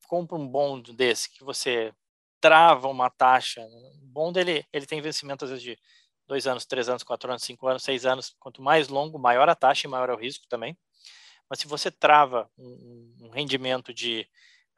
compra 0.07 0.37
um 0.37 0.47
bond 0.47 0.93
desse, 0.93 1.29
que 1.29 1.43
você 1.43 1.93
trava 2.39 2.87
uma 2.87 3.09
taxa. 3.09 3.61
O 3.61 4.05
bond 4.07 4.39
ele, 4.39 4.65
ele 4.71 4.85
tem 4.85 5.01
vencimento 5.01 5.45
às 5.45 5.51
vezes 5.51 5.63
de 5.63 5.79
dois 6.27 6.47
anos, 6.47 6.65
três 6.65 6.89
anos, 6.89 7.03
quatro 7.03 7.29
anos, 7.29 7.43
cinco 7.43 7.67
anos, 7.67 7.83
seis 7.83 8.05
anos. 8.05 8.35
Quanto 8.39 8.61
mais 8.61 8.87
longo, 8.89 9.17
maior 9.17 9.49
a 9.49 9.55
taxa 9.55 9.87
e 9.87 9.89
maior 9.89 10.09
é 10.09 10.13
o 10.13 10.17
risco 10.17 10.45
também. 10.47 10.77
Mas 11.49 11.59
se 11.59 11.67
você 11.67 11.89
trava 11.89 12.49
um, 12.57 13.15
um 13.21 13.29
rendimento 13.29 13.93
de 13.93 14.27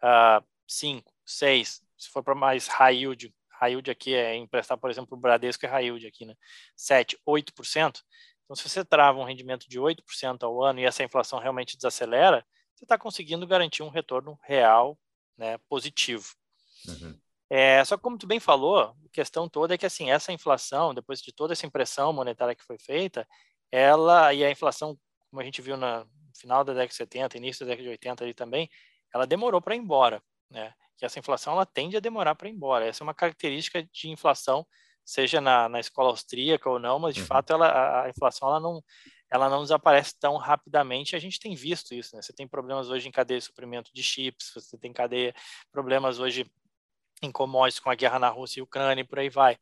uh, 0.03 0.45
cinco, 0.67 1.11
seis, 1.25 1.81
se 1.97 2.09
for 2.09 2.23
para 2.23 2.35
mais 2.35 2.67
high 2.67 2.95
yield, 2.95 3.33
high 3.59 3.71
yield 3.71 3.89
aqui 3.89 4.13
é 4.13 4.35
emprestar, 4.35 4.77
por 4.77 4.89
exemplo, 4.89 5.17
o 5.17 5.19
Bradesco 5.19 5.65
é 5.65 5.69
high 5.69 5.85
yield 5.85 6.05
aqui, 6.05 6.25
né? 6.25 6.35
7, 6.75 7.17
8%. 7.27 8.01
Então, 8.43 8.55
se 8.55 8.67
você 8.67 8.85
trava 8.85 9.19
um 9.19 9.23
rendimento 9.23 9.67
de 9.67 9.79
8% 9.79 10.43
ao 10.43 10.63
ano 10.63 10.79
e 10.79 10.85
essa 10.85 11.03
inflação 11.03 11.39
realmente 11.39 11.75
desacelera, 11.75 12.45
você 12.73 12.85
está 12.85 12.97
conseguindo 12.97 13.45
garantir 13.45 13.83
um 13.83 13.89
retorno 13.89 14.39
real 14.43 14.97
né, 15.37 15.57
positivo. 15.69 16.33
Uhum. 16.87 17.19
É, 17.49 17.83
só 17.83 17.97
que 17.97 18.03
como 18.03 18.17
tu 18.17 18.27
bem 18.27 18.39
falou, 18.39 18.79
a 18.79 18.95
questão 19.11 19.49
toda 19.49 19.73
é 19.73 19.77
que 19.77 19.85
assim 19.85 20.11
essa 20.11 20.31
inflação, 20.31 20.93
depois 20.93 21.19
de 21.21 21.31
toda 21.33 21.53
essa 21.53 21.65
impressão 21.65 22.13
monetária 22.13 22.53
que 22.53 22.63
foi 22.63 22.77
feita, 22.77 23.27
ela 23.71 24.33
e 24.33 24.43
a 24.43 24.51
inflação, 24.51 24.97
como 25.29 25.41
a 25.41 25.43
gente 25.43 25.61
viu 25.61 25.75
no 25.75 26.07
final 26.37 26.63
da 26.63 26.73
década 26.73 26.89
de 26.89 26.95
70, 26.95 27.37
início 27.37 27.65
da 27.65 27.71
década 27.71 27.83
de 27.83 27.89
80 27.89 28.23
ali 28.23 28.33
também, 28.33 28.69
ela 29.13 29.25
demorou 29.25 29.61
para 29.61 29.75
ir 29.75 29.79
embora, 29.79 30.21
né? 30.49 30.73
Que 30.97 31.05
essa 31.05 31.17
inflação 31.17 31.53
ela 31.53 31.65
tende 31.65 31.97
a 31.97 31.99
demorar 31.99 32.35
para 32.35 32.49
ir 32.49 32.51
embora. 32.51 32.85
Essa 32.85 33.03
é 33.03 33.05
uma 33.05 33.13
característica 33.13 33.81
de 33.83 34.09
inflação, 34.09 34.65
seja 35.03 35.41
na, 35.41 35.67
na 35.67 35.79
escola 35.79 36.09
austríaca 36.09 36.69
ou 36.69 36.77
não, 36.77 36.99
mas 36.99 37.15
de 37.15 37.21
uhum. 37.21 37.27
fato 37.27 37.53
ela, 37.53 37.67
a, 37.67 38.03
a 38.05 38.09
inflação 38.09 38.47
ela 38.49 38.59
não 38.59 38.83
ela 39.31 39.47
não 39.47 39.61
desaparece 39.61 40.15
tão 40.19 40.37
rapidamente. 40.37 41.15
A 41.15 41.19
gente 41.19 41.39
tem 41.39 41.53
visto 41.53 41.93
isso, 41.93 42.15
né? 42.15 42.21
Você 42.21 42.33
tem 42.33 42.47
problemas 42.47 42.89
hoje 42.89 43.07
em 43.07 43.11
cadeia 43.11 43.39
de 43.39 43.45
suprimento 43.45 43.91
de 43.93 44.01
chips, 44.01 44.51
você 44.55 44.75
tem 44.75 44.91
cadeia 44.91 45.35
problemas 45.71 46.17
hoje 46.19 46.49
em 47.21 47.31
commodities 47.31 47.79
com 47.79 47.89
a 47.89 47.95
guerra 47.95 48.19
na 48.19 48.29
Rússia 48.29 48.59
e 48.59 48.63
Ucrânia 48.63 49.01
e 49.01 49.05
por 49.05 49.19
aí 49.19 49.29
vai. 49.29 49.57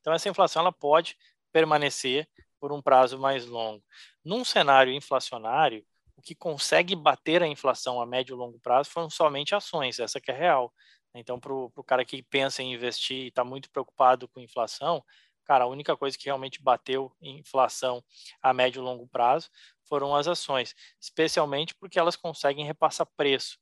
Então 0.00 0.12
essa 0.12 0.28
inflação 0.28 0.60
ela 0.62 0.72
pode 0.72 1.16
permanecer 1.52 2.28
por 2.60 2.72
um 2.72 2.82
prazo 2.82 3.18
mais 3.18 3.46
longo. 3.46 3.82
Num 4.24 4.44
cenário 4.44 4.92
inflacionário, 4.92 5.84
o 6.16 6.22
que 6.22 6.34
consegue 6.34 6.94
bater 6.94 7.42
a 7.42 7.46
inflação 7.46 8.00
a 8.00 8.06
médio 8.06 8.34
e 8.34 8.36
longo 8.36 8.60
prazo 8.60 8.90
foram 8.90 9.08
somente 9.08 9.54
ações, 9.54 9.98
essa 9.98 10.20
que 10.20 10.30
é 10.30 10.34
real. 10.34 10.72
Então, 11.14 11.40
para 11.40 11.52
o 11.52 11.84
cara 11.84 12.04
que 12.04 12.22
pensa 12.22 12.62
em 12.62 12.74
investir 12.74 13.16
e 13.16 13.28
está 13.28 13.42
muito 13.42 13.70
preocupado 13.70 14.28
com 14.28 14.38
inflação, 14.38 15.02
cara, 15.44 15.64
a 15.64 15.66
única 15.66 15.96
coisa 15.96 16.16
que 16.16 16.26
realmente 16.26 16.62
bateu 16.62 17.10
inflação 17.20 18.04
a 18.42 18.52
médio 18.52 18.80
e 18.80 18.84
longo 18.84 19.08
prazo 19.08 19.50
foram 19.84 20.14
as 20.14 20.28
ações, 20.28 20.74
especialmente 21.00 21.74
porque 21.74 21.98
elas 21.98 22.14
conseguem 22.14 22.64
repassar 22.64 23.08
preço. 23.16 23.58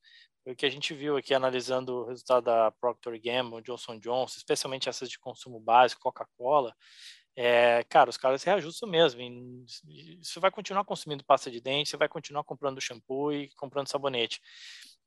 O 0.49 0.57
que 0.57 0.65
a 0.65 0.71
gente 0.71 0.95
viu 0.95 1.17
aqui 1.17 1.35
analisando 1.35 2.05
o 2.05 2.05
resultado 2.07 2.45
da 2.45 2.71
Procter 2.71 3.21
Gamble, 3.21 3.63
Johnson 3.63 3.99
Johnson, 3.99 4.39
especialmente 4.39 4.89
essas 4.89 5.11
de 5.11 5.19
consumo 5.19 5.61
básico, 5.61 6.01
Coca-Cola, 6.01 6.75
é, 7.37 7.85
cara, 7.85 8.09
os 8.09 8.17
caras 8.17 8.43
reajustam 8.43 8.89
mesmo. 8.89 9.21
Você 10.23 10.41
vai 10.41 10.51
continuar 10.51 10.85
consumindo 10.85 11.23
pasta 11.23 11.51
de 11.51 11.61
dente, 11.61 11.91
você 11.91 11.99
vai 11.99 12.09
continuar 12.09 12.45
comprando 12.45 12.81
shampoo 12.81 13.31
e 13.33 13.51
comprando 13.57 13.89
sabonete. 13.89 14.41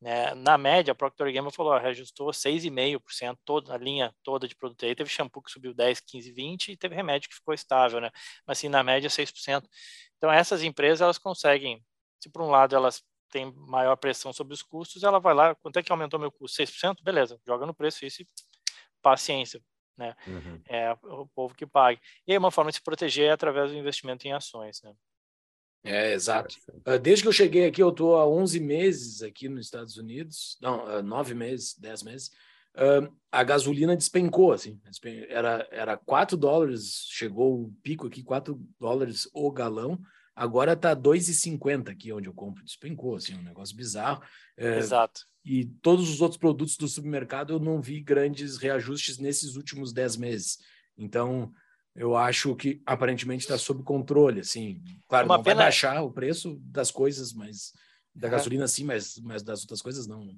É, 0.04 0.34
na 0.36 0.58
média, 0.58 0.92
a 0.92 0.96
Procter 0.96 1.34
Gamble 1.34 1.52
falou, 1.52 1.74
ó, 1.74 1.78
reajustou 1.80 2.32
6,5%, 2.32 3.38
toda 3.44 3.74
a 3.74 3.78
linha 3.78 4.14
toda 4.24 4.48
de 4.48 4.56
produto 4.56 4.86
aí. 4.86 4.96
Teve 4.96 5.10
shampoo 5.10 5.42
que 5.42 5.52
subiu 5.52 5.74
10, 5.74 6.00
15, 6.02 6.32
20 6.32 6.72
e 6.72 6.78
teve 6.78 6.96
remédio 6.96 7.30
que 7.30 7.36
ficou 7.36 7.54
estável, 7.54 8.00
né? 8.00 8.12
Mas 8.46 8.60
assim, 8.60 8.70
na 8.70 8.84
média, 8.84 9.10
6%. 9.10 9.68
Então, 10.18 10.32
essas 10.32 10.64
empresas, 10.64 11.02
elas 11.02 11.18
conseguem, 11.18 11.84
se 12.20 12.30
por 12.30 12.44
um 12.44 12.50
lado 12.50 12.76
elas 12.76 13.04
têm 13.32 13.52
maior 13.56 13.96
pressão 13.96 14.32
sobre 14.32 14.54
os 14.54 14.62
custos, 14.62 15.04
ela 15.04 15.20
vai 15.20 15.34
lá, 15.34 15.56
quanto 15.56 15.78
é 15.80 15.84
que 15.84 15.92
aumentou 15.92 16.20
meu 16.20 16.32
custo? 16.32 16.62
6%? 16.62 17.02
Beleza, 17.04 17.40
joga 17.48 17.66
no 17.66 17.74
preço 17.74 18.06
isso 18.06 18.22
e 18.22 18.28
paciência 19.02 19.62
né? 20.02 20.16
Uhum. 20.28 20.60
É 20.68 20.98
o 21.04 21.28
povo 21.28 21.54
que 21.54 21.66
paga. 21.66 22.00
E 22.28 22.32
aí 22.32 22.38
uma 22.38 22.52
forma 22.52 22.72
de 22.72 22.78
se 22.78 22.84
proteger 22.84 23.28
é 23.28 23.32
através 23.32 23.72
do 23.72 23.78
investimento 23.78 24.28
em 24.28 24.34
ações, 24.34 24.82
né? 24.84 24.94
É, 25.84 26.14
exato. 26.14 26.56
Ah, 26.86 26.98
desde 26.98 27.24
que 27.24 27.28
eu 27.28 27.34
cheguei 27.34 27.66
aqui, 27.66 27.82
eu 27.82 27.90
estou 27.90 28.16
há 28.16 28.28
11 28.28 28.60
meses 28.60 29.22
aqui 29.24 29.50
nos 29.50 29.66
Estados 29.66 29.98
Unidos, 29.98 30.58
não, 30.62 31.02
9 31.02 31.32
ah, 31.32 31.36
meses, 31.36 31.76
10 31.78 32.04
meses, 32.04 32.32
a 33.32 33.44
gasolina 33.44 33.98
despencou, 33.98 34.54
assim, 34.54 34.80
era, 35.28 35.68
era 35.72 35.98
4 35.98 36.38
dólares, 36.38 37.08
chegou 37.10 37.64
o 37.64 37.74
pico 37.82 38.08
aqui, 38.08 38.24
4 38.24 38.62
dólares 38.80 39.28
o 39.34 39.52
galão, 39.52 40.00
agora 40.36 40.74
está 40.74 40.96
2,50 40.96 41.90
aqui 41.90 42.12
onde 42.12 42.28
eu 42.28 42.34
compro, 42.34 42.64
despencou, 42.64 43.16
assim, 43.16 43.36
um 43.36 43.44
negócio 43.44 43.76
bizarro. 43.76 44.24
É, 44.58 44.78
Exato. 44.78 45.22
E 45.44 45.66
todos 45.66 46.10
os 46.10 46.22
outros 46.22 46.38
produtos 46.38 46.78
do 46.78 46.88
supermercado 46.88 47.54
eu 47.54 47.60
não 47.60 47.82
vi 47.82 48.00
grandes 48.02 48.58
reajustes 48.58 49.18
nesses 49.18 49.56
últimos 49.56 49.92
10 49.92 50.18
meses. 50.18 50.60
Então, 50.98 51.52
eu 51.96 52.16
acho 52.16 52.56
que 52.56 52.82
aparentemente 52.86 53.44
está 53.44 53.58
sob 53.58 53.84
controle, 53.84 54.42
assim. 54.42 54.82
Claro, 55.08 55.26
uma 55.26 55.38
não 55.38 55.44
pena... 55.44 55.56
vai 55.58 55.66
baixar 55.66 56.02
o 56.04 56.12
preço 56.12 56.58
das 56.64 56.92
coisas, 56.92 57.34
mas 57.34 57.74
da 58.14 58.30
gasolina 58.30 58.68
sim, 58.68 58.84
mas, 58.84 59.18
mas 59.20 59.42
das 59.42 59.62
outras 59.62 59.82
coisas 59.82 60.08
não. 60.08 60.36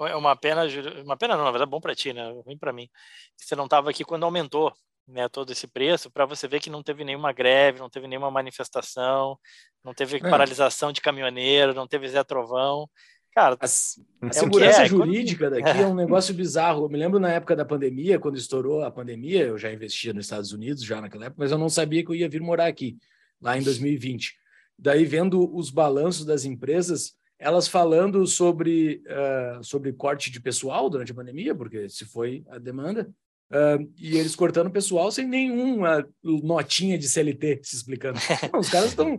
É 0.00 0.16
uma 0.16 0.34
pena, 0.34 0.62
uma 1.04 1.16
pena 1.16 1.36
não, 1.36 1.44
na 1.44 1.50
verdade 1.50 1.68
é 1.68 1.70
bom 1.70 1.80
para 1.80 1.94
ti, 1.94 2.12
né? 2.12 2.30
Ruim 2.44 2.58
para 2.58 2.72
mim. 2.72 2.88
Você 3.36 3.54
não 3.54 3.64
estava 3.64 3.90
aqui 3.90 4.04
quando 4.04 4.24
aumentou, 4.24 4.74
né, 5.06 5.28
todo 5.28 5.52
esse 5.52 5.66
preço, 5.66 6.10
para 6.10 6.26
você 6.26 6.46
ver 6.46 6.60
que 6.60 6.70
não 6.70 6.82
teve 6.82 7.04
nenhuma 7.04 7.32
greve, 7.32 7.80
não 7.80 7.90
teve 7.90 8.06
nenhuma 8.06 8.30
manifestação, 8.30 9.38
não 9.84 9.92
teve 9.92 10.16
é. 10.16 10.20
paralisação 10.20 10.92
de 10.92 11.00
caminhoneiro, 11.00 11.74
não 11.74 11.86
teve 11.86 12.08
Zé 12.08 12.22
Trovão. 12.22 12.88
Cara, 13.34 13.56
a, 13.58 13.64
a 13.64 14.28
é 14.28 14.32
segurança 14.32 14.82
é. 14.82 14.86
jurídica 14.86 15.48
daqui 15.50 15.80
é 15.80 15.86
um 15.86 15.94
negócio 15.94 16.34
bizarro. 16.34 16.84
Eu 16.84 16.88
me 16.88 16.98
lembro 16.98 17.18
na 17.18 17.30
época 17.30 17.56
da 17.56 17.64
pandemia, 17.64 18.18
quando 18.18 18.36
estourou 18.36 18.84
a 18.84 18.90
pandemia, 18.90 19.46
eu 19.46 19.58
já 19.58 19.72
investia 19.72 20.12
nos 20.12 20.26
Estados 20.26 20.52
Unidos 20.52 20.84
já 20.84 21.00
naquela 21.00 21.26
época, 21.26 21.42
mas 21.42 21.50
eu 21.50 21.58
não 21.58 21.68
sabia 21.68 22.04
que 22.04 22.10
eu 22.10 22.14
ia 22.14 22.28
vir 22.28 22.40
morar 22.40 22.66
aqui, 22.66 22.96
lá 23.40 23.56
em 23.56 23.62
2020. 23.62 24.36
Daí, 24.78 25.04
vendo 25.04 25.54
os 25.54 25.70
balanços 25.70 26.24
das 26.24 26.44
empresas, 26.44 27.14
elas 27.38 27.66
falando 27.66 28.26
sobre, 28.26 29.02
uh, 29.06 29.64
sobre 29.64 29.92
corte 29.92 30.30
de 30.30 30.40
pessoal 30.40 30.88
durante 30.88 31.12
a 31.12 31.14
pandemia, 31.14 31.54
porque 31.54 31.88
se 31.88 32.04
foi 32.04 32.44
a 32.48 32.58
demanda, 32.58 33.10
uh, 33.52 33.92
e 33.98 34.16
eles 34.16 34.34
cortando 34.34 34.70
pessoal 34.70 35.10
sem 35.12 35.26
nenhuma 35.26 36.06
notinha 36.22 36.98
de 36.98 37.08
CLT 37.08 37.60
se 37.62 37.76
explicando. 37.76 38.18
os 38.58 38.68
caras 38.68 38.90
estão 38.90 39.18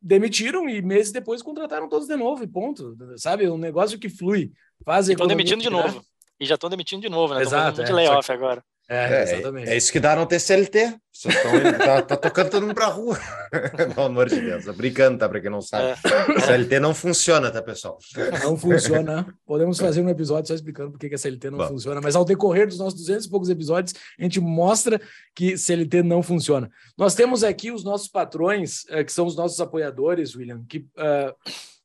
demitiram 0.00 0.68
e 0.68 0.82
meses 0.82 1.10
depois 1.10 1.42
contrataram 1.42 1.88
todos 1.88 2.06
de 2.06 2.14
novo 2.14 2.44
e 2.44 2.46
ponto. 2.46 2.94
Sabe? 3.16 3.48
Um 3.48 3.56
negócio 3.56 3.98
que 3.98 4.10
flui. 4.10 4.52
Faz 4.84 5.08
Estão 5.08 5.26
demitindo 5.26 5.62
de 5.62 5.70
novo. 5.70 6.04
E 6.38 6.44
já 6.44 6.56
estão 6.56 6.68
demitindo 6.68 7.00
de 7.00 7.08
novo, 7.08 7.34
né? 7.34 7.40
Exato. 7.40 7.80
É, 7.80 7.84
de 7.84 7.92
layoff 7.92 8.30
agora. 8.30 8.62
É, 8.88 9.14
é, 9.14 9.22
exatamente. 9.22 9.70
É, 9.70 9.76
isso 9.76 9.90
que 9.90 9.98
dá 9.98 10.14
não 10.14 10.26
ter 10.26 10.38
CLT. 10.38 10.98
tá, 11.78 12.02
tá, 12.02 12.16
tocando 12.16 12.50
todo 12.50 12.62
mundo 12.62 12.74
pra 12.74 12.86
rua. 12.86 13.18
Pelo 13.94 14.06
amor 14.06 14.28
de 14.28 14.40
Deus. 14.40 14.64
Tô 14.64 14.72
brincando, 14.72 15.16
tá? 15.16 15.28
Pra 15.28 15.40
quem 15.40 15.50
não 15.50 15.62
sabe. 15.62 15.98
É. 16.36 16.40
CLT 16.40 16.80
não 16.80 16.94
funciona, 16.94 17.50
tá, 17.50 17.62
pessoal? 17.62 17.98
Não 18.42 18.58
funciona. 18.58 19.26
Podemos 19.46 19.78
fazer 19.78 20.02
um 20.02 20.08
episódio 20.08 20.48
só 20.48 20.54
explicando 20.54 20.90
por 20.90 20.98
que 20.98 21.14
a 21.14 21.18
CLT 21.18 21.50
não 21.50 21.58
Bom. 21.58 21.68
funciona. 21.68 22.00
Mas 22.02 22.14
ao 22.14 22.24
decorrer 22.24 22.66
dos 22.66 22.78
nossos 22.78 22.98
200 23.00 23.24
e 23.24 23.30
poucos 23.30 23.48
episódios, 23.48 23.94
a 24.18 24.22
gente 24.22 24.40
mostra 24.40 25.00
que 25.34 25.56
CLT 25.56 26.02
não 26.02 26.22
funciona. 26.22 26.70
Nós 26.98 27.14
temos 27.14 27.42
aqui 27.42 27.70
os 27.70 27.84
nossos 27.84 28.08
patrões, 28.08 28.84
eh, 28.90 29.04
que 29.04 29.12
são 29.12 29.24
os 29.24 29.36
nossos 29.36 29.60
apoiadores, 29.60 30.34
William, 30.34 30.62
que 30.68 30.78
uh, 30.78 31.34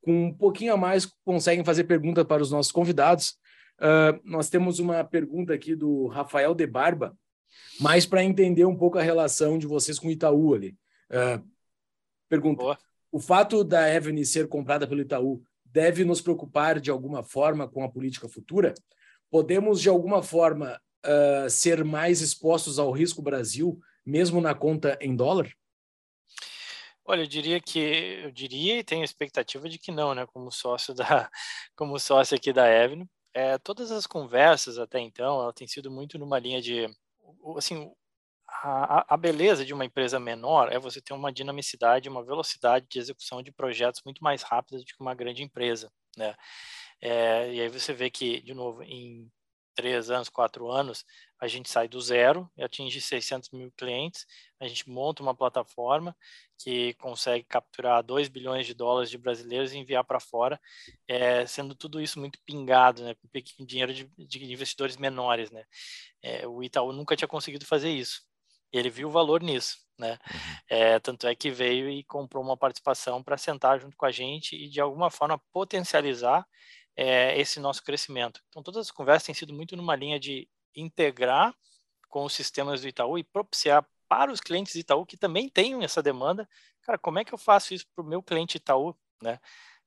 com 0.01 0.25
um 0.25 0.33
pouquinho 0.33 0.73
a 0.73 0.77
mais 0.77 1.07
conseguem 1.23 1.63
fazer 1.63 1.85
pergunta 1.85 2.25
para 2.25 2.41
os 2.41 2.51
nossos 2.51 2.71
convidados. 2.71 3.35
Uh, 3.79 4.19
nós 4.23 4.49
temos 4.49 4.79
uma 4.79 5.03
pergunta 5.03 5.53
aqui 5.53 5.73
do 5.73 6.07
Rafael 6.07 6.53
de 6.53 6.67
Barba, 6.67 7.17
mais 7.79 8.05
para 8.05 8.23
entender 8.23 8.65
um 8.65 8.75
pouco 8.75 8.97
a 8.97 9.01
relação 9.01 9.57
de 9.57 9.65
vocês 9.65 9.97
com 9.97 10.07
o 10.07 10.11
Itaú 10.11 10.53
ali. 10.53 10.77
Uh, 11.09 11.47
pergunta: 12.27 12.61
Boa. 12.61 12.77
o 13.11 13.19
fato 13.19 13.63
da 13.63 13.89
Evany 13.89 14.25
ser 14.25 14.47
comprada 14.49 14.85
pelo 14.85 15.01
Itaú 15.01 15.41
deve 15.63 16.03
nos 16.03 16.19
preocupar 16.19 16.79
de 16.79 16.91
alguma 16.91 17.23
forma 17.23 17.67
com 17.67 17.83
a 17.83 17.89
política 17.89 18.27
futura? 18.27 18.73
Podemos, 19.31 19.79
de 19.79 19.87
alguma 19.87 20.21
forma, 20.21 20.79
uh, 21.05 21.49
ser 21.49 21.83
mais 21.85 22.21
expostos 22.21 22.79
ao 22.79 22.91
risco 22.91 23.21
Brasil, 23.21 23.79
mesmo 24.05 24.41
na 24.41 24.53
conta 24.53 24.97
em 24.99 25.15
dólar? 25.15 25.49
Olha, 27.05 27.21
eu 27.21 27.27
diria 27.27 27.59
que 27.59 27.79
eu 28.23 28.31
diria 28.31 28.79
e 28.79 28.83
tenho 28.83 29.03
expectativa 29.03 29.67
de 29.67 29.79
que 29.79 29.91
não, 29.91 30.13
né? 30.13 30.27
Como 30.27 30.51
sócio 30.51 30.93
da, 30.93 31.29
como 31.75 31.97
sócio 31.97 32.35
aqui 32.35 32.51
da 32.51 32.65
Avenue, 32.65 33.07
é, 33.33 33.57
todas 33.57 33.91
as 33.91 34.07
conversas 34.07 34.77
até 34.77 34.99
então, 34.99 35.41
ela 35.41 35.53
tem 35.53 35.67
sido 35.67 35.91
muito 35.91 36.17
numa 36.17 36.39
linha 36.39 36.61
de, 36.61 36.87
assim, 37.57 37.91
a, 38.47 39.13
a, 39.13 39.17
beleza 39.17 39.65
de 39.65 39.73
uma 39.73 39.85
empresa 39.85 40.19
menor 40.19 40.71
é 40.71 40.79
você 40.79 41.01
ter 41.01 41.13
uma 41.13 41.31
dinamicidade, 41.31 42.09
uma 42.09 42.23
velocidade 42.23 42.87
de 42.89 42.99
execução 42.99 43.41
de 43.41 43.51
projetos 43.51 44.01
muito 44.03 44.23
mais 44.23 44.41
rápida 44.43 44.79
do 44.79 44.85
que 44.85 44.93
uma 44.99 45.13
grande 45.13 45.43
empresa, 45.43 45.91
né? 46.17 46.35
É, 47.01 47.53
e 47.53 47.61
aí 47.61 47.69
você 47.69 47.93
vê 47.93 48.09
que, 48.09 48.41
de 48.41 48.53
novo, 48.53 48.83
em 48.83 49.31
três 49.79 50.11
anos, 50.11 50.27
quatro 50.27 50.69
anos, 50.69 51.05
a 51.39 51.47
gente 51.47 51.69
sai 51.69 51.87
do 51.87 52.01
zero 52.01 52.51
e 52.57 52.61
atinge 52.61 52.99
600 52.99 53.49
mil 53.51 53.71
clientes, 53.71 54.25
a 54.59 54.67
gente 54.67 54.89
monta 54.89 55.23
uma 55.23 55.33
plataforma 55.33 56.13
que 56.57 56.93
consegue 56.95 57.45
capturar 57.45 58.03
2 58.03 58.27
bilhões 58.27 58.67
de 58.67 58.73
dólares 58.73 59.09
de 59.09 59.17
brasileiros 59.17 59.71
e 59.71 59.77
enviar 59.77 60.03
para 60.03 60.19
fora, 60.19 60.59
é, 61.07 61.45
sendo 61.45 61.73
tudo 61.73 62.01
isso 62.01 62.19
muito 62.19 62.37
pingado, 62.45 63.03
né, 63.03 63.15
com 63.55 63.65
dinheiro 63.65 63.93
de, 63.93 64.11
de 64.17 64.51
investidores 64.51 64.97
menores. 64.97 65.49
Né. 65.49 65.63
É, 66.21 66.45
o 66.45 66.61
Itaú 66.61 66.91
nunca 66.91 67.15
tinha 67.15 67.27
conseguido 67.29 67.65
fazer 67.65 67.89
isso, 67.89 68.21
e 68.73 68.77
ele 68.77 68.89
viu 68.89 69.07
o 69.07 69.11
valor 69.11 69.41
nisso. 69.41 69.77
Né? 69.97 70.11
Uhum. 70.11 70.55
É, 70.69 70.99
tanto 70.99 71.25
é 71.25 71.33
que 71.35 71.49
veio 71.49 71.89
e 71.89 72.03
comprou 72.03 72.43
uma 72.43 72.57
participação 72.57 73.23
para 73.23 73.37
sentar 73.37 73.79
junto 73.79 73.95
com 73.95 74.05
a 74.05 74.11
gente 74.11 74.55
e, 74.57 74.69
de 74.69 74.81
alguma 74.81 75.09
forma, 75.09 75.41
potencializar 75.53 76.45
é, 77.01 77.39
esse 77.39 77.61
nosso 77.61 77.81
crescimento. 77.81 78.41
Então, 78.49 78.61
todas 78.61 78.87
as 78.87 78.91
conversas 78.91 79.27
têm 79.27 79.33
sido 79.33 79.53
muito 79.53 79.77
numa 79.77 79.95
linha 79.95 80.19
de 80.19 80.49
integrar 80.75 81.55
com 82.09 82.25
os 82.25 82.33
sistemas 82.33 82.81
do 82.81 82.89
Itaú 82.89 83.17
e 83.17 83.23
propiciar 83.23 83.87
para 84.05 84.29
os 84.29 84.41
clientes 84.41 84.73
do 84.73 84.79
Itaú 84.79 85.05
que 85.05 85.15
também 85.15 85.47
tenham 85.47 85.81
essa 85.81 86.03
demanda. 86.03 86.45
Cara, 86.81 86.97
como 86.97 87.17
é 87.17 87.23
que 87.23 87.33
eu 87.33 87.37
faço 87.37 87.73
isso 87.73 87.85
para 87.95 88.03
o 88.03 88.07
meu 88.07 88.21
cliente 88.21 88.57
Itaú? 88.57 88.93
Né? 89.23 89.39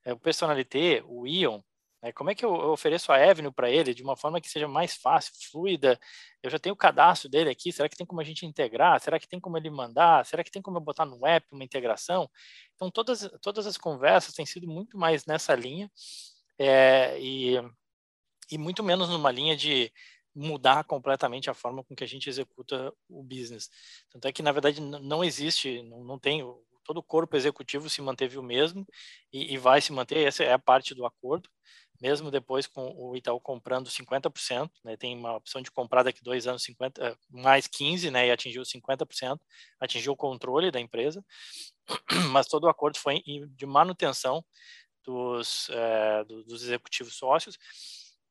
É, 0.06 0.14
o 0.14 0.18
Personalité, 0.18 1.02
o 1.04 1.26
Ion, 1.26 1.60
né? 2.02 2.12
como 2.12 2.30
é 2.30 2.34
que 2.34 2.46
eu, 2.46 2.54
eu 2.54 2.70
ofereço 2.70 3.12
a 3.12 3.16
Avenue 3.16 3.52
para 3.52 3.70
ele 3.70 3.92
de 3.92 4.02
uma 4.02 4.16
forma 4.16 4.40
que 4.40 4.48
seja 4.48 4.66
mais 4.66 4.96
fácil, 4.96 5.34
fluida? 5.50 6.00
Eu 6.42 6.48
já 6.48 6.58
tenho 6.58 6.72
o 6.72 6.78
cadastro 6.78 7.28
dele 7.28 7.50
aqui, 7.50 7.70
será 7.72 7.90
que 7.90 7.96
tem 7.96 8.06
como 8.06 8.22
a 8.22 8.24
gente 8.24 8.46
integrar? 8.46 8.98
Será 9.00 9.18
que 9.20 9.28
tem 9.28 9.38
como 9.38 9.58
ele 9.58 9.68
mandar? 9.68 10.24
Será 10.24 10.42
que 10.42 10.50
tem 10.50 10.62
como 10.62 10.78
eu 10.78 10.80
botar 10.80 11.04
no 11.04 11.26
app 11.26 11.46
uma 11.52 11.62
integração? 11.62 12.30
Então, 12.74 12.90
todas, 12.90 13.28
todas 13.42 13.66
as 13.66 13.76
conversas 13.76 14.32
têm 14.32 14.46
sido 14.46 14.66
muito 14.66 14.96
mais 14.96 15.26
nessa 15.26 15.54
linha 15.54 15.90
é, 16.62 17.18
e, 17.20 17.56
e 18.50 18.58
muito 18.58 18.82
menos 18.82 19.08
numa 19.08 19.30
linha 19.30 19.56
de 19.56 19.92
mudar 20.34 20.84
completamente 20.84 21.50
a 21.50 21.54
forma 21.54 21.84
com 21.84 21.94
que 21.94 22.04
a 22.04 22.06
gente 22.06 22.28
executa 22.28 22.92
o 23.08 23.22
business. 23.22 23.68
Tanto 24.10 24.26
é 24.26 24.32
que, 24.32 24.42
na 24.42 24.52
verdade, 24.52 24.80
não 24.80 25.22
existe, 25.22 25.82
não, 25.82 26.02
não 26.04 26.18
tem, 26.18 26.42
todo 26.84 26.98
o 26.98 27.02
corpo 27.02 27.36
executivo 27.36 27.90
se 27.90 28.00
manteve 28.00 28.38
o 28.38 28.42
mesmo 28.42 28.86
e, 29.32 29.54
e 29.54 29.58
vai 29.58 29.80
se 29.80 29.92
manter, 29.92 30.26
essa 30.26 30.42
é 30.42 30.52
a 30.52 30.58
parte 30.58 30.94
do 30.94 31.04
acordo, 31.04 31.50
mesmo 32.00 32.30
depois 32.30 32.66
com 32.66 32.92
o 32.96 33.14
Itaú 33.16 33.40
comprando 33.40 33.88
50%, 33.88 34.70
né, 34.82 34.96
tem 34.96 35.16
uma 35.16 35.36
opção 35.36 35.62
de 35.62 35.70
comprar 35.70 36.02
daqui 36.02 36.22
dois 36.22 36.46
anos 36.48 36.64
50, 36.64 37.00
eh, 37.00 37.16
mais 37.30 37.68
15, 37.68 38.10
né, 38.10 38.26
e 38.26 38.30
atingiu 38.30 38.62
50%, 38.62 39.38
atingiu 39.78 40.12
o 40.12 40.16
controle 40.16 40.70
da 40.72 40.80
empresa, 40.80 41.24
mas 42.32 42.48
todo 42.48 42.64
o 42.64 42.68
acordo 42.68 42.98
foi 42.98 43.22
de 43.50 43.66
manutenção 43.66 44.44
dos, 45.04 45.68
é, 45.70 46.24
dos 46.24 46.62
executivos 46.62 47.14
sócios. 47.14 47.58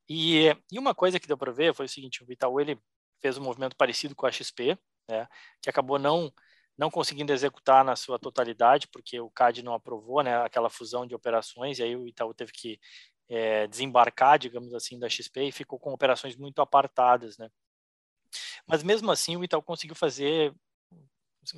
E, 0.09 0.55
e, 0.71 0.79
uma 0.79 0.93
coisa 0.93 1.19
que 1.19 1.27
deu 1.27 1.37
para 1.37 1.51
ver 1.51 1.73
foi 1.73 1.85
o 1.85 1.89
seguinte: 1.89 2.23
o 2.23 2.31
Itaú 2.31 2.59
ele 2.59 2.79
fez 3.21 3.37
um 3.37 3.43
movimento 3.43 3.75
parecido 3.75 4.15
com 4.15 4.25
a 4.25 4.31
XP, 4.31 4.77
né, 5.09 5.27
que 5.61 5.69
acabou 5.69 5.99
não 5.99 6.31
não 6.77 6.89
conseguindo 6.89 7.31
executar 7.31 7.85
na 7.85 7.95
sua 7.95 8.17
totalidade, 8.17 8.87
porque 8.87 9.19
o 9.19 9.29
CAD 9.29 9.61
não 9.61 9.73
aprovou 9.73 10.23
né, 10.23 10.41
aquela 10.41 10.69
fusão 10.69 11.05
de 11.05 11.13
operações, 11.13 11.77
e 11.77 11.83
aí 11.83 11.95
o 11.95 12.07
Itaú 12.07 12.33
teve 12.33 12.51
que 12.51 12.79
é, 13.29 13.67
desembarcar, 13.67 14.39
digamos 14.39 14.73
assim, 14.73 14.97
da 14.97 15.07
XP 15.07 15.43
e 15.43 15.51
ficou 15.51 15.77
com 15.77 15.93
operações 15.93 16.35
muito 16.35 16.59
apartadas. 16.59 17.37
Né? 17.37 17.49
Mas 18.65 18.81
mesmo 18.83 19.11
assim, 19.11 19.37
o 19.37 19.43
Itaú 19.43 19.61
conseguiu 19.61 19.95
fazer 19.95 20.53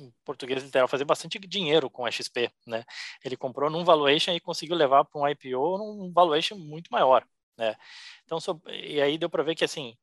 em 0.00 0.12
português 0.24 0.62
literal, 0.62 0.88
fazer 0.88 1.04
bastante 1.04 1.38
dinheiro 1.38 1.90
com 1.90 2.04
a 2.06 2.10
XP, 2.10 2.50
né? 2.66 2.84
Ele 3.24 3.36
comprou 3.36 3.70
num 3.70 3.84
valuation 3.84 4.32
e 4.32 4.40
conseguiu 4.40 4.76
levar 4.76 5.04
para 5.04 5.20
um 5.20 5.28
IPO 5.28 5.78
num 5.78 6.12
valuation 6.12 6.56
muito 6.56 6.88
maior, 6.90 7.26
né? 7.56 7.76
Então, 8.24 8.38
e 8.68 9.00
aí 9.00 9.18
deu 9.18 9.30
para 9.30 9.42
ver 9.42 9.54
que, 9.54 9.64
assim, 9.64 9.96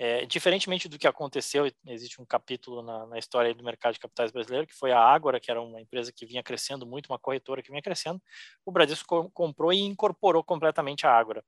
é, 0.00 0.24
diferentemente 0.26 0.88
do 0.88 0.96
que 0.96 1.08
aconteceu, 1.08 1.68
existe 1.84 2.22
um 2.22 2.24
capítulo 2.24 2.82
na, 2.82 3.04
na, 3.06 3.18
história 3.18 3.52
do 3.52 3.64
mercado 3.64 3.94
de 3.94 3.98
capitais 3.98 4.30
brasileiro, 4.30 4.64
que 4.64 4.74
foi 4.74 4.92
a 4.92 5.00
Ágora, 5.00 5.40
que 5.40 5.50
era 5.50 5.60
uma 5.60 5.80
empresa 5.80 6.12
que 6.12 6.24
vinha 6.24 6.40
crescendo 6.40 6.86
muito, 6.86 7.08
uma 7.08 7.18
corretora 7.18 7.60
que 7.60 7.68
vinha 7.68 7.82
crescendo. 7.82 8.22
O 8.64 8.70
Bradesco 8.70 9.28
comprou 9.30 9.72
e 9.72 9.80
incorporou 9.80 10.44
completamente 10.44 11.04
a 11.04 11.10
Ágora. 11.10 11.44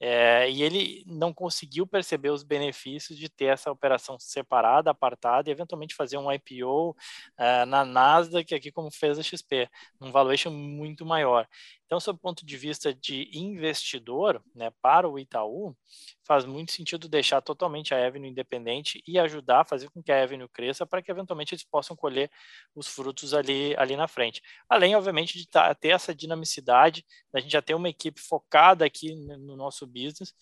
É, 0.00 0.50
e 0.50 0.62
ele 0.62 1.04
não 1.06 1.34
conseguiu 1.34 1.86
perceber 1.86 2.30
os 2.30 2.42
benefícios 2.42 3.18
de 3.18 3.28
ter 3.28 3.44
essa 3.44 3.70
operação 3.70 4.18
separada, 4.18 4.90
apartada, 4.90 5.50
e 5.50 5.52
eventualmente 5.52 5.94
fazer 5.94 6.16
um 6.16 6.32
IPO 6.32 6.96
é, 7.38 7.66
na 7.66 7.84
Nasdaq, 7.84 8.54
aqui 8.54 8.72
como 8.72 8.90
fez 8.90 9.18
a 9.18 9.22
XP, 9.22 9.68
num 10.00 10.10
valuation 10.10 10.50
muito 10.50 11.04
maior. 11.04 11.46
Então, 11.92 12.00
sob 12.00 12.16
o 12.16 12.22
ponto 12.22 12.46
de 12.46 12.56
vista 12.56 12.94
de 12.94 13.28
investidor, 13.34 14.42
né, 14.54 14.72
para 14.80 15.06
o 15.06 15.18
Itaú, 15.18 15.76
faz 16.24 16.46
muito 16.46 16.72
sentido 16.72 17.06
deixar 17.06 17.42
totalmente 17.42 17.92
a 17.92 18.06
Avenue 18.06 18.30
independente 18.30 19.04
e 19.06 19.18
ajudar 19.18 19.60
a 19.60 19.64
fazer 19.66 19.90
com 19.90 20.02
que 20.02 20.10
a 20.10 20.22
Avenue 20.22 20.48
cresça 20.48 20.86
para 20.86 21.02
que 21.02 21.10
eventualmente 21.10 21.52
eles 21.52 21.64
possam 21.64 21.94
colher 21.94 22.30
os 22.74 22.88
frutos 22.88 23.34
ali, 23.34 23.76
ali 23.76 23.94
na 23.94 24.08
frente. 24.08 24.40
Além, 24.70 24.96
obviamente, 24.96 25.36
de 25.36 25.46
tá, 25.46 25.74
ter 25.74 25.88
essa 25.88 26.14
dinamicidade, 26.14 27.04
a 27.30 27.40
gente 27.40 27.52
já 27.52 27.60
ter 27.60 27.74
uma 27.74 27.90
equipe 27.90 28.18
focada 28.18 28.86
aqui 28.86 29.14
no 29.14 29.54
nosso 29.54 29.86
business 29.86 30.34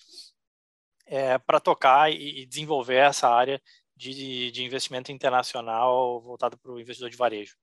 é, 1.04 1.36
para 1.36 1.58
tocar 1.58 2.12
e, 2.12 2.42
e, 2.42 2.46
desenvolver 2.46 2.94
essa 2.94 3.28
área 3.28 3.60
de, 3.96 4.52
de 4.52 4.62
investimento 4.62 5.10
internacional 5.10 6.20
voltado 6.20 6.56
para 6.56 6.70
o 6.70 6.78
investidor 6.78 7.10
de 7.10 7.16
varejo. 7.16 7.56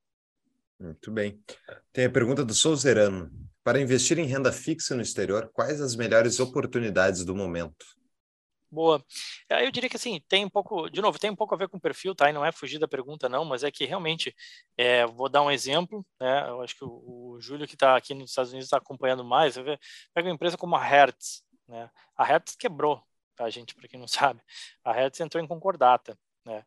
Muito 0.78 1.10
bem. 1.10 1.42
Tem 1.90 2.04
a 2.04 2.10
pergunta 2.10 2.44
do 2.44 2.52
Souzerano. 2.52 3.48
Para 3.68 3.82
investir 3.82 4.18
em 4.18 4.24
renda 4.24 4.50
fixa 4.50 4.94
no 4.94 5.02
exterior, 5.02 5.50
quais 5.52 5.78
as 5.78 5.94
melhores 5.94 6.40
oportunidades 6.40 7.22
do 7.22 7.36
momento? 7.36 7.84
Boa. 8.70 9.04
Eu 9.46 9.70
diria 9.70 9.90
que 9.90 9.96
assim, 9.96 10.22
tem 10.26 10.42
um 10.42 10.48
pouco, 10.48 10.88
de 10.88 11.02
novo, 11.02 11.18
tem 11.18 11.28
um 11.28 11.36
pouco 11.36 11.54
a 11.54 11.58
ver 11.58 11.68
com 11.68 11.76
o 11.76 11.80
perfil, 11.80 12.14
tá? 12.14 12.30
E 12.30 12.32
não 12.32 12.42
é 12.42 12.50
fugir 12.50 12.78
da 12.78 12.88
pergunta, 12.88 13.28
não, 13.28 13.44
mas 13.44 13.62
é 13.62 13.70
que 13.70 13.84
realmente, 13.84 14.34
é, 14.74 15.04
vou 15.04 15.28
dar 15.28 15.42
um 15.42 15.50
exemplo, 15.50 16.02
né? 16.18 16.48
Eu 16.48 16.62
acho 16.62 16.78
que 16.78 16.82
o, 16.82 17.34
o 17.34 17.40
Júlio, 17.42 17.68
que 17.68 17.74
está 17.74 17.94
aqui 17.94 18.14
nos 18.14 18.30
Estados 18.30 18.52
Unidos, 18.52 18.68
está 18.68 18.78
acompanhando 18.78 19.22
mais. 19.22 19.56
Vê, 19.56 19.78
pega 20.14 20.28
uma 20.28 20.34
empresa 20.34 20.56
como 20.56 20.74
a 20.74 20.82
Hertz, 20.82 21.42
né? 21.68 21.90
A 22.16 22.24
Hertz 22.24 22.56
quebrou, 22.56 23.02
tá, 23.36 23.50
gente? 23.50 23.74
Para 23.74 23.86
quem 23.86 24.00
não 24.00 24.08
sabe, 24.08 24.40
a 24.82 24.94
Hertz 24.94 25.20
entrou 25.20 25.44
em 25.44 25.46
concordata, 25.46 26.18
né? 26.42 26.64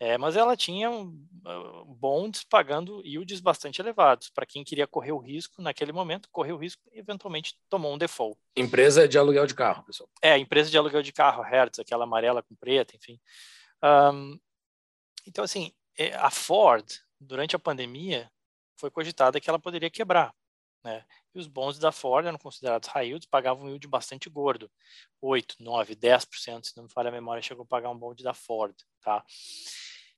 É, 0.00 0.16
mas 0.16 0.36
ela 0.36 0.56
tinha 0.56 0.90
uh, 0.90 1.84
bonds 1.86 2.44
pagando 2.44 3.04
yields 3.04 3.40
bastante 3.40 3.80
elevados. 3.80 4.30
Para 4.30 4.46
quem 4.46 4.62
queria 4.62 4.86
correr 4.86 5.10
o 5.10 5.18
risco 5.18 5.60
naquele 5.60 5.92
momento, 5.92 6.28
correu 6.30 6.54
o 6.54 6.58
risco 6.58 6.82
e 6.92 6.98
eventualmente 7.00 7.58
tomou 7.68 7.92
um 7.92 7.98
default. 7.98 8.38
Empresa 8.56 9.08
de 9.08 9.18
aluguel 9.18 9.46
de 9.46 9.54
carro, 9.54 9.82
pessoal. 9.82 10.08
É, 10.22 10.38
empresa 10.38 10.70
de 10.70 10.78
aluguel 10.78 11.02
de 11.02 11.12
carro, 11.12 11.42
Hertz, 11.42 11.80
aquela 11.80 12.04
amarela 12.04 12.42
com 12.42 12.54
preta, 12.54 12.94
enfim. 12.94 13.18
Um, 13.82 14.38
então, 15.26 15.44
assim, 15.44 15.72
é, 15.98 16.14
a 16.14 16.30
Ford, 16.30 16.86
durante 17.20 17.56
a 17.56 17.58
pandemia, 17.58 18.30
foi 18.76 18.90
cogitada 18.90 19.40
que 19.40 19.50
ela 19.50 19.58
poderia 19.58 19.90
quebrar. 19.90 20.32
Né? 20.88 21.04
E 21.34 21.38
os 21.38 21.46
bons 21.46 21.78
da 21.78 21.92
Ford 21.92 22.24
eram 22.24 22.38
considerados 22.38 22.88
high 22.88 23.08
yields, 23.08 23.28
pagavam 23.28 23.66
um 23.66 23.68
yield 23.68 23.86
bastante 23.86 24.30
gordo, 24.30 24.70
8, 25.20 25.56
9, 25.60 25.94
10%, 25.94 26.66
se 26.66 26.76
não 26.78 26.84
me 26.84 26.90
falha 26.90 27.08
a 27.08 27.12
memória, 27.12 27.42
chegou 27.42 27.64
a 27.64 27.66
pagar 27.66 27.90
um 27.90 27.98
bond 27.98 28.22
da 28.22 28.32
Ford, 28.32 28.74
tá? 29.02 29.22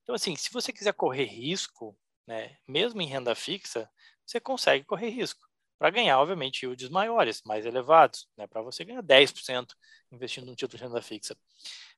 Então, 0.01 0.15
assim, 0.15 0.33
se 0.37 0.49
você 0.49 0.71
quiser 0.71 0.93
correr 0.93 1.25
risco, 1.25 1.97
né, 2.25 2.55
mesmo 2.65 3.01
em 3.01 3.05
renda 3.05 3.35
fixa, 3.35 3.89
você 4.25 4.39
consegue 4.39 4.85
correr 4.85 5.09
risco 5.09 5.41
para 5.77 5.89
ganhar, 5.89 6.17
obviamente, 6.19 6.63
yields 6.63 6.87
maiores, 6.87 7.41
mais 7.43 7.65
elevados, 7.65 8.29
né, 8.37 8.47
para 8.47 8.61
você 8.61 8.85
ganhar 8.85 9.03
10% 9.03 9.75
investindo 10.09 10.45
num 10.45 10.55
título 10.55 10.77
de 10.77 10.85
renda 10.85 11.01
fixa. 11.01 11.35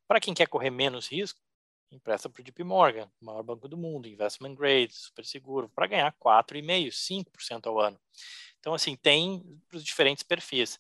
Para 0.07 0.19
quem 0.19 0.34
quer 0.34 0.47
correr 0.47 0.71
menos 0.71 1.07
risco, 1.07 1.39
empresta 1.91 2.28
para 2.28 2.41
o 2.41 2.43
JP 2.43 2.63
Morgan, 2.63 3.07
o 3.21 3.26
maior 3.26 3.43
banco 3.43 3.67
do 3.67 3.78
mundo, 3.78 4.07
investment 4.07 4.55
grade, 4.55 4.93
super 4.93 5.24
seguro, 5.24 5.69
para 5.69 5.86
ganhar 5.86 6.11
4,5%, 6.19 6.91
5% 6.91 7.67
ao 7.67 7.80
ano. 7.80 7.99
Então, 8.64 8.74
assim, 8.74 8.95
tem 8.95 9.43
para 9.68 9.76
os 9.76 9.84
diferentes 9.84 10.24
perfis. 10.24 10.80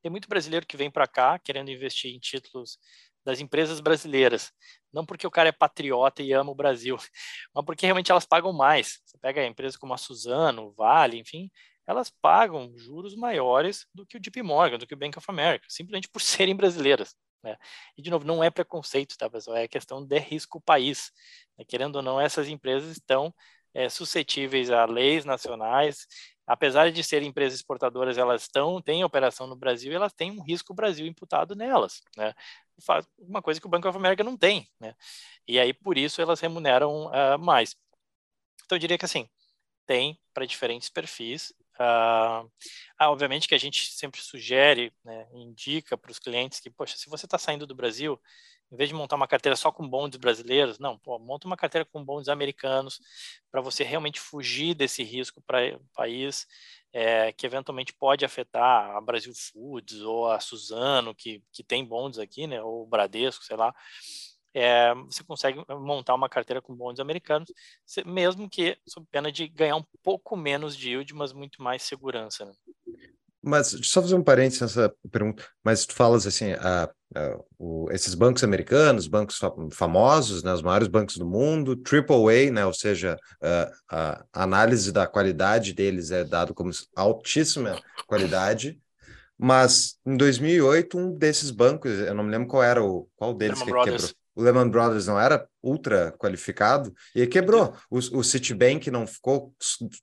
Tem 0.00 0.10
muito 0.10 0.26
brasileiro 0.26 0.64
que 0.64 0.74
vem 0.74 0.90
para 0.90 1.06
cá 1.06 1.38
querendo 1.38 1.70
investir 1.70 2.10
em 2.14 2.18
títulos 2.18 2.78
das 3.22 3.40
empresas 3.40 3.78
brasileiras. 3.78 4.50
Não 4.90 5.04
porque 5.04 5.26
o 5.26 5.30
cara 5.30 5.50
é 5.50 5.52
patriota 5.52 6.22
e 6.22 6.32
ama 6.32 6.50
o 6.50 6.54
Brasil, 6.54 6.96
mas 7.54 7.64
porque 7.66 7.84
realmente 7.84 8.10
elas 8.10 8.24
pagam 8.24 8.54
mais. 8.54 9.02
Você 9.04 9.18
pega 9.18 9.44
empresas 9.44 9.76
como 9.76 9.92
a 9.92 9.98
Suzano, 9.98 10.72
Vale, 10.72 11.18
enfim, 11.18 11.50
elas 11.86 12.08
pagam 12.08 12.72
juros 12.78 13.14
maiores 13.14 13.86
do 13.94 14.06
que 14.06 14.16
o 14.16 14.20
JP 14.20 14.42
Morgan, 14.42 14.78
do 14.78 14.86
que 14.86 14.94
o 14.94 14.96
Bank 14.96 15.18
of 15.18 15.26
America, 15.28 15.66
simplesmente 15.68 16.08
por 16.08 16.22
serem 16.24 16.56
brasileiras. 16.56 17.14
Né? 17.42 17.54
E, 17.98 18.02
de 18.02 18.08
novo, 18.08 18.26
não 18.26 18.42
é 18.42 18.48
preconceito, 18.48 19.14
tá, 19.18 19.28
pessoal? 19.28 19.58
É 19.58 19.68
questão 19.68 20.02
de 20.02 20.18
risco 20.18 20.58
país. 20.58 21.12
Né? 21.58 21.66
Querendo 21.68 21.96
ou 21.96 22.02
não, 22.02 22.18
essas 22.18 22.48
empresas 22.48 22.92
estão 22.92 23.34
é, 23.74 23.90
suscetíveis 23.90 24.70
a 24.70 24.86
leis 24.86 25.26
nacionais 25.26 26.06
apesar 26.50 26.90
de 26.90 27.04
serem 27.04 27.28
empresas 27.28 27.60
exportadoras, 27.60 28.18
elas 28.18 28.42
estão 28.42 28.82
têm 28.82 29.04
operação 29.04 29.46
no 29.46 29.54
Brasil 29.54 29.92
e 29.92 29.94
elas 29.94 30.12
têm 30.12 30.32
um 30.32 30.42
risco 30.42 30.74
Brasil 30.74 31.06
imputado 31.06 31.54
nelas, 31.54 32.02
né? 32.16 32.34
Uma 33.16 33.40
coisa 33.40 33.60
que 33.60 33.66
o 33.68 33.70
Banco 33.70 33.88
of 33.88 33.96
America 33.96 34.24
não 34.24 34.36
tem, 34.36 34.68
né? 34.80 34.96
E 35.46 35.60
aí 35.60 35.72
por 35.72 35.96
isso 35.96 36.20
elas 36.20 36.40
remuneram 36.40 37.06
uh, 37.06 37.38
mais. 37.38 37.76
Então 38.64 38.74
eu 38.74 38.80
diria 38.80 38.98
que 38.98 39.04
assim 39.04 39.28
tem 39.86 40.20
para 40.34 40.44
diferentes 40.44 40.88
perfis. 40.88 41.50
Uh, 41.78 42.50
ah, 42.98 43.10
obviamente 43.10 43.46
que 43.46 43.54
a 43.54 43.58
gente 43.58 43.92
sempre 43.92 44.20
sugere, 44.20 44.92
né, 45.04 45.28
indica 45.32 45.96
para 45.96 46.10
os 46.10 46.18
clientes 46.18 46.60
que, 46.60 46.68
poxa, 46.68 46.96
se 46.96 47.08
você 47.08 47.26
está 47.26 47.38
saindo 47.38 47.66
do 47.66 47.74
Brasil, 47.74 48.20
em 48.70 48.76
vez 48.76 48.88
de 48.88 48.94
montar 48.94 49.16
uma 49.16 49.26
carteira 49.26 49.56
só 49.56 49.72
com 49.72 49.88
bondes 49.88 50.18
brasileiros, 50.18 50.78
não, 50.78 50.96
pô, 50.98 51.18
monta 51.18 51.46
uma 51.46 51.56
carteira 51.56 51.84
com 51.84 52.04
bondes 52.04 52.28
americanos 52.28 53.00
para 53.50 53.60
você 53.60 53.82
realmente 53.82 54.20
fugir 54.20 54.74
desse 54.74 55.02
risco 55.02 55.42
para 55.44 55.76
o 55.76 55.84
país 55.94 56.46
é, 56.92 57.32
que 57.32 57.46
eventualmente 57.46 57.92
pode 57.92 58.24
afetar 58.24 58.96
a 58.96 59.00
Brasil 59.00 59.32
Foods 59.34 60.00
ou 60.00 60.30
a 60.30 60.40
Suzano, 60.40 61.14
que, 61.14 61.42
que 61.52 61.62
tem 61.62 61.84
bondes 61.84 62.18
aqui, 62.18 62.46
né, 62.46 62.62
ou 62.62 62.82
o 62.82 62.86
Bradesco, 62.86 63.44
sei 63.44 63.56
lá. 63.56 63.74
É, 64.52 64.92
você 64.94 65.22
consegue 65.22 65.64
montar 65.68 66.14
uma 66.14 66.28
carteira 66.28 66.60
com 66.60 66.74
bondes 66.74 66.98
americanos, 66.98 67.52
mesmo 68.04 68.50
que 68.50 68.76
sob 68.86 69.06
pena 69.10 69.30
de 69.30 69.46
ganhar 69.46 69.76
um 69.76 69.84
pouco 70.02 70.36
menos 70.36 70.76
de 70.76 70.90
yield, 70.90 71.14
mas 71.14 71.32
muito 71.32 71.62
mais 71.62 71.82
segurança. 71.82 72.44
Né? 72.44 72.52
Mas 73.40 73.68
só 73.84 74.02
fazer 74.02 74.16
um 74.16 74.24
parênteses 74.24 74.60
nessa 74.60 74.94
pergunta. 75.10 75.48
Mas 75.64 75.86
tu 75.86 75.94
falas 75.94 76.26
assim, 76.26 76.52
a, 76.54 76.92
a, 77.14 77.38
o, 77.58 77.88
esses 77.90 78.14
bancos 78.14 78.44
americanos, 78.44 79.06
bancos 79.06 79.38
fa 79.38 79.52
famosos, 79.72 80.42
né, 80.42 80.52
os 80.52 80.62
maiores 80.62 80.88
bancos 80.88 81.16
do 81.16 81.26
mundo, 81.26 81.80
AAA, 81.84 82.50
né, 82.52 82.66
ou 82.66 82.72
seja, 82.72 83.16
a, 83.42 84.24
a 84.32 84.42
análise 84.42 84.92
da 84.92 85.06
qualidade 85.06 85.72
deles 85.72 86.10
é 86.10 86.24
dado 86.24 86.54
como 86.54 86.70
altíssima 86.94 87.80
qualidade. 88.06 88.78
Mas 89.42 89.98
em 90.04 90.16
2008, 90.16 90.98
um 90.98 91.16
desses 91.16 91.50
bancos, 91.50 91.90
eu 91.92 92.14
não 92.14 92.22
me 92.22 92.30
lembro 92.30 92.46
qual 92.46 92.62
era 92.62 92.84
o 92.84 93.08
qual 93.16 93.32
deles 93.32 93.62
que 93.62 93.70
Brothers. 93.70 94.08
quebrou 94.08 94.19
o 94.40 94.42
Lehman 94.42 94.70
Brothers 94.70 95.06
não 95.06 95.20
era 95.20 95.46
ultra 95.62 96.12
qualificado 96.12 96.94
e 97.14 97.26
quebrou. 97.26 97.74
O, 97.90 97.98
o 97.98 98.24
Citibank 98.24 98.90
não 98.90 99.06
ficou, 99.06 99.54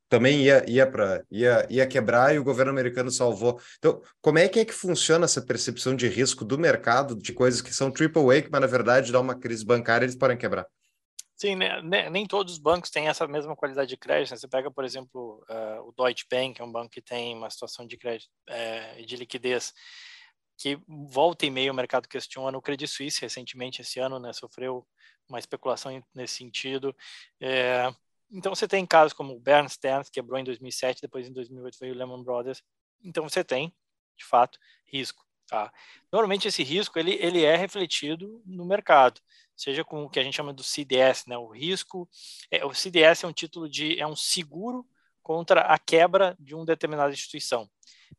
também 0.08 0.44
ia 0.44 0.64
ia 0.70 0.86
para 0.86 1.24
ia, 1.32 1.66
ia 1.70 1.88
quebrar 1.88 2.36
e 2.36 2.40
o 2.40 2.44
governo 2.44 2.72
americano 2.72 3.10
salvou. 3.10 3.60
Então, 3.80 4.02
como 4.22 4.38
é 4.38 4.48
que 4.48 4.60
é 4.60 4.66
que 4.66 4.74
funciona 4.74 5.26
essa 5.26 5.42
percepção 5.42 5.96
de 5.96 6.08
risco 6.08 6.46
do 6.46 6.58
mercado 6.58 7.16
de 7.16 7.34
coisas 7.34 7.62
que 7.62 7.74
são 7.74 7.92
triple 7.92 8.38
A, 8.38 8.42
que 8.42 8.52
mas 8.52 8.62
na 8.62 8.68
verdade 8.68 9.12
dá 9.12 9.20
uma 9.20 9.36
crise 9.36 9.66
bancária 9.66 10.06
eles 10.06 10.16
podem 10.16 10.38
quebrar? 10.38 10.68
Sim, 11.36 11.56
né, 11.56 11.82
né, 11.84 12.10
nem 12.10 12.26
todos 12.26 12.54
os 12.54 12.60
bancos 12.60 12.90
têm 12.90 13.08
essa 13.08 13.28
mesma 13.28 13.56
qualidade 13.56 13.90
de 13.90 13.98
crédito. 13.98 14.32
Né? 14.32 14.38
Você 14.38 14.48
pega, 14.48 14.72
por 14.72 14.84
exemplo, 14.84 15.44
uh, 15.48 15.88
o 15.88 15.94
Deutsche 15.96 16.26
Bank, 16.32 16.60
é 16.60 16.64
um 16.64 16.72
banco 16.72 16.90
que 16.90 17.02
tem 17.02 17.36
uma 17.36 17.50
situação 17.50 17.86
de 17.86 17.96
crédito 17.96 18.30
uh, 18.50 19.06
de 19.06 19.16
liquidez 19.16 19.72
que 20.58 20.80
volta 20.88 21.46
e 21.46 21.52
meio 21.52 21.72
o 21.72 21.76
mercado 21.76 22.08
questiona. 22.08 22.58
O 22.58 22.62
Credit 22.62 22.90
Suisse, 22.90 23.22
recentemente, 23.22 23.82
esse 23.82 24.00
ano, 24.00 24.20
né, 24.20 24.34
sofreu 24.34 24.86
uma 25.30 25.40
especulação 25.40 26.04
nesse 26.14 26.36
sentido. 26.36 26.96
É, 27.40 27.94
então, 28.32 28.54
você 28.54 28.68
tem 28.68 28.86
casos 28.86 29.14
como 29.14 29.36
o 29.36 29.40
Bear 29.40 29.70
Stearns, 29.70 30.10
que 30.10 30.16
quebrou 30.16 30.40
em 30.40 30.44
2007, 30.44 31.02
depois 31.02 31.28
em 31.28 31.34
2008 31.34 31.78
veio 31.80 31.94
o 31.94 31.98
Lehman 31.98 32.24
Brothers. 32.24 32.64
Então, 33.04 33.24
você 33.24 33.44
tem, 33.44 33.74
de 34.18 34.26
fato, 34.26 34.60
risco. 34.86 35.26
Tá? 35.48 35.72
Normalmente, 36.12 36.48
esse 36.48 36.64
risco 36.64 37.00
ele, 37.00 37.14
ele 37.14 37.44
é 37.44 37.56
refletido 37.56 38.42
no 38.46 38.66
mercado, 38.66 39.22
seja 39.56 39.84
com 39.84 40.04
o 40.04 40.10
que 40.10 40.20
a 40.20 40.24
gente 40.24 40.36
chama 40.36 40.52
do 40.52 40.64
CDS, 40.64 41.26
né? 41.26 41.38
o 41.38 41.48
risco. 41.48 42.10
É, 42.52 42.66
o 42.66 42.74
CDS 42.74 43.24
é 43.24 43.28
um 43.28 43.34
título 43.34 43.70
de. 43.70 43.98
é 44.00 44.06
um 44.06 44.16
seguro 44.16 44.86
contra 45.24 45.62
a 45.62 45.78
quebra 45.78 46.36
de 46.40 46.56
uma 46.56 46.66
determinada 46.66 47.14
instituição. 47.14 47.70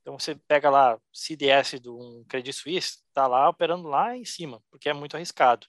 Então 0.01 0.19
você 0.19 0.35
pega 0.35 0.71
lá 0.71 0.99
CDS 1.13 1.81
de 1.81 1.89
um 1.89 2.25
Credit 2.29 2.53
Suisse, 2.53 2.99
está 3.09 3.27
lá 3.27 3.49
operando 3.49 3.89
lá 3.89 4.17
em 4.17 4.25
cima, 4.25 4.63
porque 4.71 4.89
é 4.89 4.93
muito 4.93 5.17
arriscado. 5.17 5.67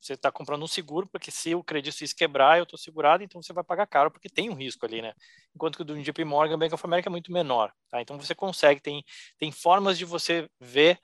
Você 0.00 0.12
está 0.12 0.30
comprando 0.30 0.62
um 0.62 0.68
seguro, 0.68 1.08
porque 1.08 1.30
se 1.30 1.54
o 1.54 1.64
Credit 1.64 1.96
Suisse 1.96 2.14
quebrar, 2.14 2.58
eu 2.58 2.64
estou 2.64 2.78
segurado, 2.78 3.24
então 3.24 3.42
você 3.42 3.52
vai 3.52 3.64
pagar 3.64 3.86
caro, 3.86 4.10
porque 4.10 4.28
tem 4.28 4.48
um 4.48 4.54
risco 4.54 4.86
ali, 4.86 5.02
né? 5.02 5.12
Enquanto 5.54 5.76
que 5.76 5.82
o 5.82 5.84
do 5.84 6.00
JP 6.00 6.24
Morgan, 6.24 6.58
Bank 6.58 6.72
of 6.74 6.86
America 6.86 7.08
é 7.08 7.10
muito 7.10 7.32
menor, 7.32 7.72
tá? 7.88 8.00
Então 8.00 8.18
você 8.18 8.34
consegue, 8.34 8.80
tem, 8.80 9.04
tem 9.38 9.50
formas 9.50 9.98
de 9.98 10.04
você 10.04 10.48
ver 10.60 11.00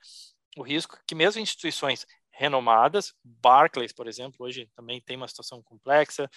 o 0.56 0.62
risco 0.62 0.98
que 1.06 1.14
mesmo 1.14 1.40
instituições 1.40 2.06
renomadas, 2.30 3.12
Barclays, 3.24 3.92
por 3.92 4.06
exemplo, 4.06 4.36
hoje 4.46 4.68
também 4.74 5.00
tem 5.00 5.16
uma 5.16 5.28
situação 5.28 5.62
complexa, 5.62 6.30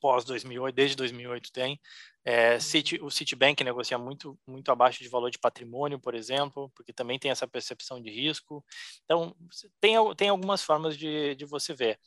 pós 0.00 0.24
2008, 0.24 0.74
desde 0.74 0.96
2008 0.96 1.52
tem. 1.52 1.80
É, 2.24 2.60
City, 2.60 2.98
o 3.02 3.10
Citibank 3.10 3.62
negocia 3.64 3.96
muito, 3.96 4.38
muito 4.46 4.70
abaixo 4.70 5.02
de 5.02 5.08
valor 5.08 5.30
de 5.30 5.38
patrimônio, 5.38 5.98
por 5.98 6.14
exemplo, 6.14 6.70
porque 6.74 6.92
também 6.92 7.18
tem 7.18 7.30
essa 7.30 7.46
percepção 7.46 8.00
de 8.00 8.10
risco. 8.10 8.64
Então, 9.04 9.34
tem, 9.80 9.94
tem 10.16 10.28
algumas 10.28 10.62
formas 10.62 10.96
de, 10.96 11.34
de 11.34 11.44
você 11.44 11.74
ver. 11.74 11.98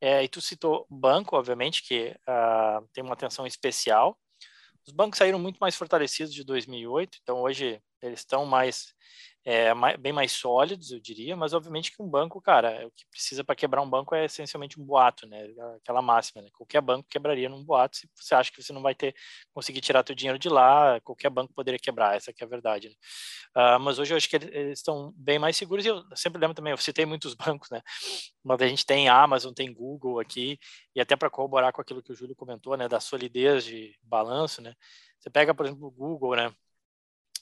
É, 0.00 0.22
e 0.22 0.28
tu 0.28 0.40
citou 0.40 0.86
banco, 0.90 1.36
obviamente, 1.36 1.82
que 1.82 2.16
uh, 2.28 2.86
tem 2.92 3.02
uma 3.02 3.14
atenção 3.14 3.46
especial. 3.46 4.18
Os 4.86 4.92
bancos 4.92 5.18
saíram 5.18 5.38
muito 5.38 5.58
mais 5.58 5.74
fortalecidos 5.74 6.34
de 6.34 6.44
2008, 6.44 7.18
então 7.22 7.40
hoje 7.40 7.80
eles 8.02 8.20
estão 8.20 8.44
mais 8.44 8.94
é, 9.44 9.74
mais, 9.74 9.96
bem 9.98 10.12
mais 10.12 10.32
sólidos, 10.32 10.90
eu 10.90 10.98
diria, 10.98 11.36
mas 11.36 11.52
obviamente 11.52 11.94
que 11.94 12.02
um 12.02 12.08
banco, 12.08 12.40
cara, 12.40 12.86
o 12.86 12.90
que 12.90 13.04
precisa 13.10 13.44
para 13.44 13.54
quebrar 13.54 13.82
um 13.82 13.88
banco 13.88 14.14
é 14.14 14.24
essencialmente 14.24 14.80
um 14.80 14.84
boato, 14.84 15.26
né? 15.26 15.46
Aquela 15.76 16.00
máxima, 16.00 16.40
né? 16.40 16.48
Qualquer 16.54 16.80
banco 16.80 17.06
quebraria 17.10 17.48
num 17.50 17.62
boato 17.62 17.98
se 17.98 18.08
você 18.14 18.34
acha 18.34 18.50
que 18.50 18.62
você 18.62 18.72
não 18.72 18.80
vai 18.80 18.94
ter 18.94 19.14
conseguir 19.52 19.82
tirar 19.82 20.02
teu 20.02 20.14
dinheiro 20.14 20.38
de 20.38 20.48
lá, 20.48 20.98
qualquer 21.02 21.28
banco 21.28 21.52
poderia 21.52 21.78
quebrar, 21.78 22.16
essa 22.16 22.32
que 22.32 22.42
é 22.42 22.46
a 22.46 22.48
verdade. 22.48 22.88
Né? 22.88 22.94
Uh, 23.76 23.80
mas 23.80 23.98
hoje 23.98 24.14
eu 24.14 24.16
acho 24.16 24.28
que 24.30 24.36
eles 24.36 24.78
estão 24.78 25.12
bem 25.16 25.38
mais 25.38 25.56
seguros 25.56 25.84
e 25.84 25.88
eu 25.88 26.02
sempre 26.16 26.40
lembro 26.40 26.54
também, 26.54 26.70
eu 26.70 26.78
citei 26.78 27.04
muitos 27.04 27.34
bancos, 27.36 27.68
né? 27.70 27.82
Mas 28.42 28.62
a 28.62 28.66
gente 28.66 28.86
tem 28.86 29.10
Amazon, 29.10 29.52
tem 29.52 29.72
Google 29.72 30.20
aqui 30.20 30.58
e 30.94 31.00
até 31.00 31.16
para 31.16 31.28
corroborar 31.28 31.70
com 31.72 31.82
aquilo 31.82 32.02
que 32.02 32.12
o 32.12 32.14
Júlio 32.14 32.34
comentou, 32.34 32.76
né? 32.78 32.88
Da 32.88 32.98
solidez 32.98 33.64
de 33.64 33.94
balanço, 34.02 34.62
né? 34.62 34.74
Você 35.18 35.28
pega, 35.30 35.54
por 35.54 35.66
exemplo, 35.66 35.86
o 35.86 35.90
Google, 35.90 36.36
né? 36.36 36.54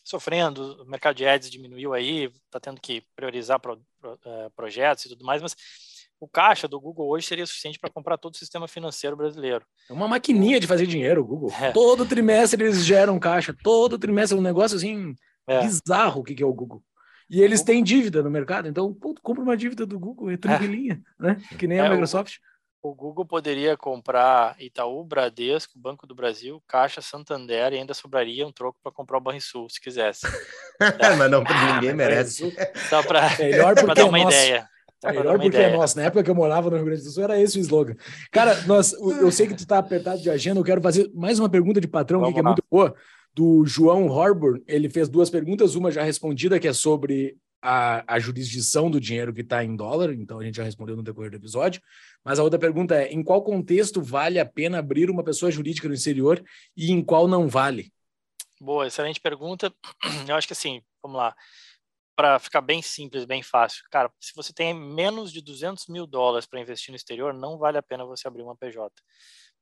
Sofrendo, 0.05 0.83
o 0.83 0.87
mercado 0.87 1.17
de 1.17 1.27
ads 1.27 1.51
diminuiu 1.51 1.93
aí, 1.95 2.25
está 2.47 2.59
tendo 2.61 2.81
que 2.81 3.03
priorizar 3.15 3.61
pro, 3.61 3.81
pro, 4.01 4.15
uh, 4.15 4.51
projetos 4.57 5.05
e 5.05 5.09
tudo 5.11 5.25
mais, 5.25 5.41
mas 5.41 5.55
o 6.19 6.29
caixa 6.29 6.69
do 6.69 6.81
Google 6.81 7.09
hoje 7.09 7.27
seria 7.27 7.45
suficiente 7.47 7.79
para 7.79 7.91
comprar 7.91 8.17
todo 8.17 8.35
o 8.35 8.39
sistema 8.39 8.69
financeiro 8.69 9.17
brasileiro. 9.17 9.65
É 9.91 9.93
uma 9.93 10.07
maquininha 10.07 10.61
de 10.61 10.67
fazer 10.67 10.87
dinheiro, 10.87 11.23
o 11.23 11.25
Google. 11.25 11.53
É. 11.61 11.73
Todo 11.73 12.07
trimestre 12.07 12.63
eles 12.63 12.85
geram 12.85 13.19
caixa, 13.19 13.55
todo 13.63 13.99
trimestre 13.99 14.37
é 14.37 14.41
um 14.41 14.43
negócio 14.43 14.77
assim 14.77 15.15
é. 15.49 15.63
bizarro 15.63 16.21
o 16.21 16.25
que, 16.25 16.35
que 16.35 16.43
é 16.43 16.47
o 16.47 16.55
Google. 16.55 16.83
E 17.29 17.41
eles 17.41 17.63
têm 17.63 17.83
dívida 17.83 18.23
no 18.23 18.31
mercado, 18.31 18.69
então 18.69 18.93
pô, 18.93 19.15
compra 19.23 19.43
uma 19.43 19.57
dívida 19.57 19.87
do 19.87 19.99
Google, 19.99 20.31
é 20.31 20.37
tranquilinha, 20.37 21.03
é. 21.21 21.23
né? 21.23 21.43
Que 21.59 21.67
nem 21.67 21.81
a 21.81 21.89
Microsoft. 21.89 22.37
O 22.37 22.41
o 22.83 22.95
Google 22.95 23.25
poderia 23.25 23.77
comprar 23.77 24.57
Itaú, 24.61 25.05
Bradesco, 25.05 25.79
Banco 25.79 26.05
do 26.05 26.17
Brasil, 26.17 26.61
Caixa, 26.67 27.01
Santander 27.01 27.73
e 27.73 27.77
ainda 27.77 27.95
sobraria 27.95 28.47
um 28.47 28.51
troco 28.51 28.79
para 28.83 28.91
comprar 28.91 29.19
o 29.19 29.21
Banrisul, 29.21 29.69
se 29.71 29.81
quisesse. 29.81 30.27
Mas 31.17 31.31
não, 31.31 31.45
ninguém 31.75 31.91
ah, 31.91 31.95
merece. 31.95 32.53
Só 32.91 33.01
para 33.05 33.29
dar 33.95 34.07
uma 34.07 34.19
nosso. 34.19 34.37
ideia. 34.37 34.69
melhor 35.05 35.35
porque 35.35 35.47
ideia. 35.47 35.67
é 35.67 35.77
nosso. 35.77 35.97
Na 35.97 36.05
época 36.05 36.25
que 36.25 36.31
eu 36.31 36.35
morava 36.35 36.71
no 36.71 36.77
Rio 36.77 36.87
Grande 36.87 37.03
do 37.03 37.11
Sul, 37.11 37.23
era 37.23 37.41
esse 37.41 37.57
o 37.57 37.61
slogan. 37.61 37.95
Cara, 38.33 38.61
nós, 38.63 38.93
eu 38.93 39.31
sei 39.31 39.47
que 39.47 39.55
tu 39.55 39.61
está 39.61 39.79
apertado 39.79 40.21
de 40.21 40.29
agenda, 40.29 40.59
eu 40.59 40.65
quero 40.65 40.83
fazer 40.83 41.09
mais 41.15 41.39
uma 41.39 41.49
pergunta 41.49 41.81
de 41.81 41.87
patrão 41.87 42.33
que 42.33 42.41
é 42.41 42.43
muito 42.43 42.65
boa, 42.69 42.93
do 43.33 43.65
João 43.65 44.09
Horburn. 44.09 44.61
Ele 44.67 44.91
fez 44.91 45.09
duas 45.09 45.31
perguntas, 45.31 45.77
uma 45.77 45.93
já 45.93 46.03
respondida, 46.03 46.59
que 46.59 46.67
é 46.67 46.73
sobre 46.73 47.37
a, 47.63 48.17
a 48.17 48.19
jurisdição 48.19 48.91
do 48.91 49.01
dinheiro 49.01 49.33
que 49.33 49.43
está 49.43 49.63
em 49.63 49.77
dólar, 49.77 50.13
então 50.13 50.41
a 50.41 50.45
gente 50.45 50.57
já 50.57 50.65
respondeu 50.65 50.97
no 50.97 51.03
decorrer 51.03 51.31
do 51.31 51.37
episódio. 51.37 51.81
Mas 52.25 52.39
a 52.39 52.43
outra 52.43 52.59
pergunta 52.59 52.97
é: 52.97 53.13
em 53.13 53.23
qual 53.23 53.43
contexto 53.43 54.03
vale 54.03 54.41
a 54.41 54.45
pena 54.45 54.81
abrir 54.81 55.09
uma 55.09 55.23
pessoa 55.23 55.51
jurídica 55.51 55.87
no 55.87 55.95
exterior 55.95 56.43
e 56.77 56.91
em 56.91 57.03
qual 57.03 57.29
não 57.29 57.49
vale? 57.49 57.93
Boa, 58.61 58.87
excelente 58.87 59.21
pergunta. 59.21 59.73
Eu 60.29 60.35
acho 60.35 60.47
que 60.47 60.53
assim, 60.53 60.83
vamos 61.01 61.17
lá. 61.17 61.35
Para 62.15 62.39
ficar 62.39 62.61
bem 62.61 62.83
simples, 62.83 63.25
bem 63.25 63.43
fácil. 63.43 63.85
Cara, 63.91 64.13
se 64.21 64.35
você 64.35 64.53
tem 64.53 64.75
menos 64.75 65.33
de 65.33 65.41
200 65.41 65.87
mil 65.87 66.07
dólares 66.07 66.47
para 66.47 66.61
investir 66.61 66.91
no 66.91 66.97
exterior, 66.97 67.33
não 67.33 67.57
vale 67.57 67.79
a 67.79 67.83
pena 67.83 68.05
você 68.05 68.29
abrir 68.29 68.43
uma 68.43 68.57
PJ. 68.57 68.93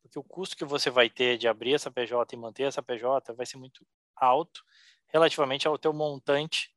Porque 0.02 0.18
o 0.18 0.24
custo 0.24 0.56
que 0.56 0.64
você 0.64 0.90
vai 0.90 1.08
ter 1.08 1.38
de 1.38 1.46
abrir 1.46 1.74
essa 1.74 1.90
PJ 1.90 2.34
e 2.34 2.38
manter 2.38 2.64
essa 2.64 2.82
PJ 2.82 3.32
vai 3.34 3.46
ser 3.46 3.56
muito 3.56 3.86
alto 4.16 4.62
relativamente 5.08 5.68
ao 5.68 5.78
teu 5.78 5.92
montante 5.92 6.70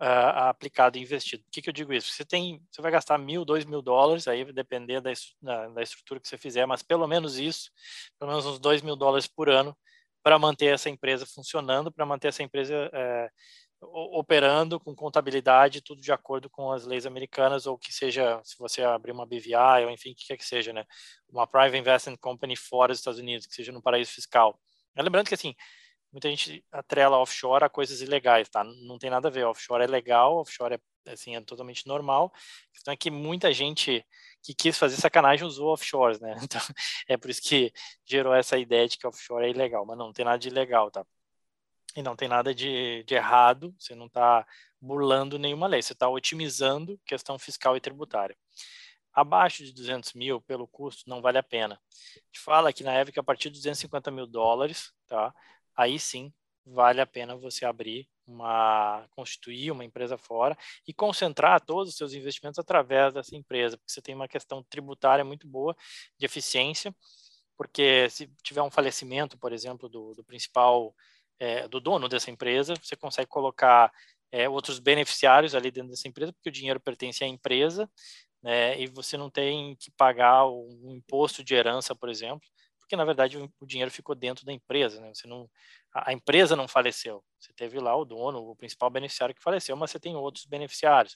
uh, 0.00 0.48
aplicado 0.48 0.96
e 0.96 1.02
investido. 1.02 1.42
Por 1.44 1.50
que, 1.50 1.62
que 1.62 1.68
eu 1.68 1.72
digo 1.72 1.92
isso? 1.92 2.12
Você 2.12 2.24
tem, 2.24 2.62
você 2.70 2.80
vai 2.80 2.90
gastar 2.90 3.18
mil, 3.18 3.44
dois 3.44 3.64
mil 3.64 3.82
dólares, 3.82 4.28
aí 4.28 4.44
depender 4.52 5.00
da, 5.00 5.10
da, 5.42 5.68
da 5.68 5.82
estrutura 5.82 6.20
que 6.20 6.28
você 6.28 6.38
fizer, 6.38 6.66
mas 6.66 6.82
pelo 6.82 7.06
menos 7.06 7.38
isso, 7.38 7.70
pelo 8.18 8.30
menos 8.30 8.46
uns 8.46 8.58
dois 8.58 8.82
mil 8.82 8.96
dólares 8.96 9.26
por 9.26 9.48
ano 9.48 9.76
para 10.22 10.38
manter 10.38 10.74
essa 10.74 10.90
empresa 10.90 11.26
funcionando, 11.26 11.92
para 11.92 12.04
manter 12.04 12.28
essa 12.28 12.42
empresa 12.42 12.90
é, 12.92 13.30
operando 13.80 14.80
com 14.80 14.94
contabilidade, 14.94 15.80
tudo 15.80 16.02
de 16.02 16.12
acordo 16.12 16.50
com 16.50 16.72
as 16.72 16.84
leis 16.84 17.06
americanas, 17.06 17.66
ou 17.66 17.78
que 17.78 17.92
seja, 17.92 18.40
se 18.42 18.58
você 18.58 18.82
abrir 18.82 19.12
uma 19.12 19.24
BVI, 19.24 19.84
ou 19.84 19.90
enfim, 19.90 20.12
o 20.12 20.14
que 20.14 20.26
quer 20.26 20.36
que 20.36 20.44
seja, 20.44 20.72
né? 20.72 20.84
Uma 21.28 21.46
Private 21.46 21.78
Investment 21.78 22.16
Company 22.18 22.56
fora 22.56 22.92
dos 22.92 22.98
Estados 22.98 23.20
Unidos, 23.20 23.46
que 23.46 23.54
seja 23.54 23.70
no 23.70 23.80
paraíso 23.80 24.10
fiscal. 24.10 24.58
Lembrando 24.96 25.28
que, 25.28 25.34
assim, 25.34 25.54
muita 26.12 26.28
gente 26.28 26.64
atrela 26.72 27.18
offshore 27.18 27.64
a 27.64 27.68
coisas 27.68 28.00
ilegais, 28.00 28.48
tá? 28.48 28.64
Não 28.64 28.98
tem 28.98 29.10
nada 29.10 29.28
a 29.28 29.30
ver. 29.30 29.44
Offshore 29.44 29.84
é 29.84 29.86
legal, 29.86 30.36
offshore 30.38 30.74
é, 30.74 31.12
assim, 31.12 31.36
é 31.36 31.40
totalmente 31.40 31.86
normal. 31.86 32.32
A 32.34 32.72
questão 32.72 32.94
é 32.94 32.96
que 32.96 33.10
muita 33.10 33.52
gente 33.52 34.04
que 34.42 34.54
quis 34.54 34.78
fazer 34.78 34.96
sacanagem 34.96 35.46
usou 35.46 35.72
offshores, 35.72 36.20
né? 36.20 36.34
Então, 36.42 36.60
é 37.08 37.16
por 37.16 37.30
isso 37.30 37.42
que 37.42 37.72
gerou 38.04 38.34
essa 38.34 38.58
ideia 38.58 38.88
de 38.88 38.96
que 38.98 39.06
offshore 39.06 39.46
é 39.46 39.50
ilegal, 39.50 39.84
mas 39.84 39.98
não, 39.98 40.06
não 40.06 40.12
tem 40.12 40.24
nada 40.24 40.38
de 40.38 40.48
ilegal, 40.48 40.90
tá? 40.90 41.04
E 41.96 42.02
não 42.02 42.14
tem 42.16 42.28
nada 42.28 42.54
de, 42.54 43.02
de 43.04 43.14
errado, 43.14 43.74
você 43.78 43.94
não 43.94 44.06
está 44.06 44.46
burlando 44.80 45.38
nenhuma 45.38 45.66
lei, 45.66 45.82
você 45.82 45.92
está 45.92 46.08
otimizando 46.08 47.00
questão 47.04 47.38
fiscal 47.38 47.76
e 47.76 47.80
tributária. 47.80 48.36
Abaixo 49.12 49.64
de 49.64 49.72
200 49.72 50.12
mil, 50.12 50.40
pelo 50.40 50.68
custo, 50.68 51.08
não 51.08 51.20
vale 51.20 51.38
a 51.38 51.42
pena. 51.42 51.74
A 51.74 52.18
gente 52.26 52.38
fala 52.38 52.72
que 52.72 52.84
na 52.84 52.92
época, 52.92 53.20
a 53.20 53.24
partir 53.24 53.50
de 53.50 53.56
250 53.56 54.10
mil 54.12 54.26
dólares, 54.26 54.92
tá? 55.08 55.34
Aí 55.78 55.98
sim 55.98 56.32
vale 56.66 57.00
a 57.00 57.06
pena 57.06 57.36
você 57.36 57.64
abrir 57.64 58.08
uma, 58.26 59.06
constituir 59.10 59.70
uma 59.70 59.84
empresa 59.84 60.18
fora 60.18 60.56
e 60.86 60.92
concentrar 60.92 61.64
todos 61.64 61.90
os 61.90 61.96
seus 61.96 62.12
investimentos 62.12 62.58
através 62.58 63.14
dessa 63.14 63.34
empresa, 63.34 63.78
porque 63.78 63.90
você 63.90 64.02
tem 64.02 64.14
uma 64.14 64.28
questão 64.28 64.62
tributária 64.64 65.24
muito 65.24 65.48
boa 65.48 65.74
de 66.18 66.26
eficiência, 66.26 66.94
porque 67.56 68.08
se 68.10 68.30
tiver 68.42 68.62
um 68.62 68.70
falecimento, 68.70 69.38
por 69.38 69.52
exemplo, 69.52 69.88
do, 69.88 70.14
do 70.14 70.24
principal, 70.24 70.94
é, 71.40 71.66
do 71.68 71.80
dono 71.80 72.08
dessa 72.08 72.30
empresa, 72.30 72.74
você 72.82 72.96
consegue 72.96 73.28
colocar 73.28 73.90
é, 74.30 74.48
outros 74.48 74.78
beneficiários 74.78 75.54
ali 75.54 75.70
dentro 75.70 75.90
dessa 75.90 76.06
empresa, 76.08 76.32
porque 76.32 76.50
o 76.50 76.52
dinheiro 76.52 76.80
pertence 76.80 77.24
à 77.24 77.26
empresa, 77.26 77.90
né, 78.42 78.78
e 78.80 78.86
você 78.86 79.16
não 79.16 79.30
tem 79.30 79.74
que 79.76 79.90
pagar 79.92 80.46
um 80.46 80.92
imposto 80.92 81.42
de 81.42 81.54
herança, 81.54 81.94
por 81.94 82.08
exemplo, 82.08 82.46
porque 82.88 82.96
na 82.96 83.04
verdade 83.04 83.36
o, 83.36 83.66
dinheiro 83.66 83.90
ficou 83.90 84.14
dentro 84.14 84.46
da 84.46 84.52
empresa, 84.52 84.98
né? 84.98 85.12
Você 85.12 85.28
não, 85.28 85.48
a, 85.94 86.10
empresa 86.10 86.56
não 86.56 86.66
faleceu. 86.66 87.22
Você 87.38 87.52
teve 87.52 87.78
lá 87.78 87.94
o 87.94 88.02
dono, 88.02 88.38
o 88.38 88.56
principal 88.56 88.88
beneficiário 88.88 89.34
que 89.34 89.42
faleceu, 89.42 89.76
mas 89.76 89.90
você 89.90 90.00
tem 90.00 90.16
outros 90.16 90.46
beneficiários. 90.46 91.14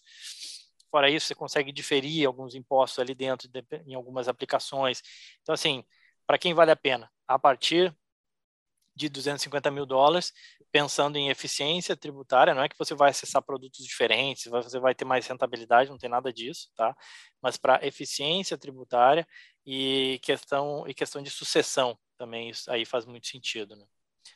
Fora 0.90 1.09
isso, 1.09 1.27
você 1.27 1.35
consegue 1.35 1.73
diferir 1.73 2.27
alguns 2.27 2.55
impostos 2.55 2.99
ali 2.99 3.15
dentro 3.15 3.49
de, 3.49 3.65
em 3.86 3.94
algumas 3.94 4.28
aplicações. 4.28 5.01
Então, 5.40 5.55
assim, 5.55 5.82
para 6.27 6.36
quem 6.36 6.53
vale 6.53 6.70
a 6.70 6.77
pena? 6.77 7.11
A 7.27 7.39
partir 7.39 7.97
de 8.94 9.09
250 9.09 9.70
mil 9.70 9.86
dólares, 9.86 10.32
pensando 10.70 11.16
em 11.16 11.28
eficiência 11.31 11.97
tributária, 11.97 12.55
não 12.55 12.62
é 12.62 12.69
que 12.69 12.78
você 12.78 12.94
vai 12.94 13.10
acessar 13.10 13.43
produtos 13.43 13.85
diferentes, 13.85 14.51
você 14.51 14.78
vai 14.78 14.94
ter 14.94 15.05
mais 15.05 15.27
rentabilidade, 15.27 15.90
não 15.90 15.98
tem 15.98 16.10
nada 16.10 16.32
disso, 16.32 16.70
tá? 16.74 16.97
Mas 17.40 17.56
para 17.56 17.85
eficiência 17.86 18.56
tributária 18.59 19.27
e 19.66 20.19
questão 20.23 20.85
e 20.86 20.94
questão 20.94 21.23
de 21.23 21.31
sucessão 21.31 21.98
também 22.19 22.51
isso 22.51 22.70
aí 22.70 22.85
faz 22.85 23.05
muito 23.05 23.27
sentido, 23.27 23.74
né? 23.77 23.85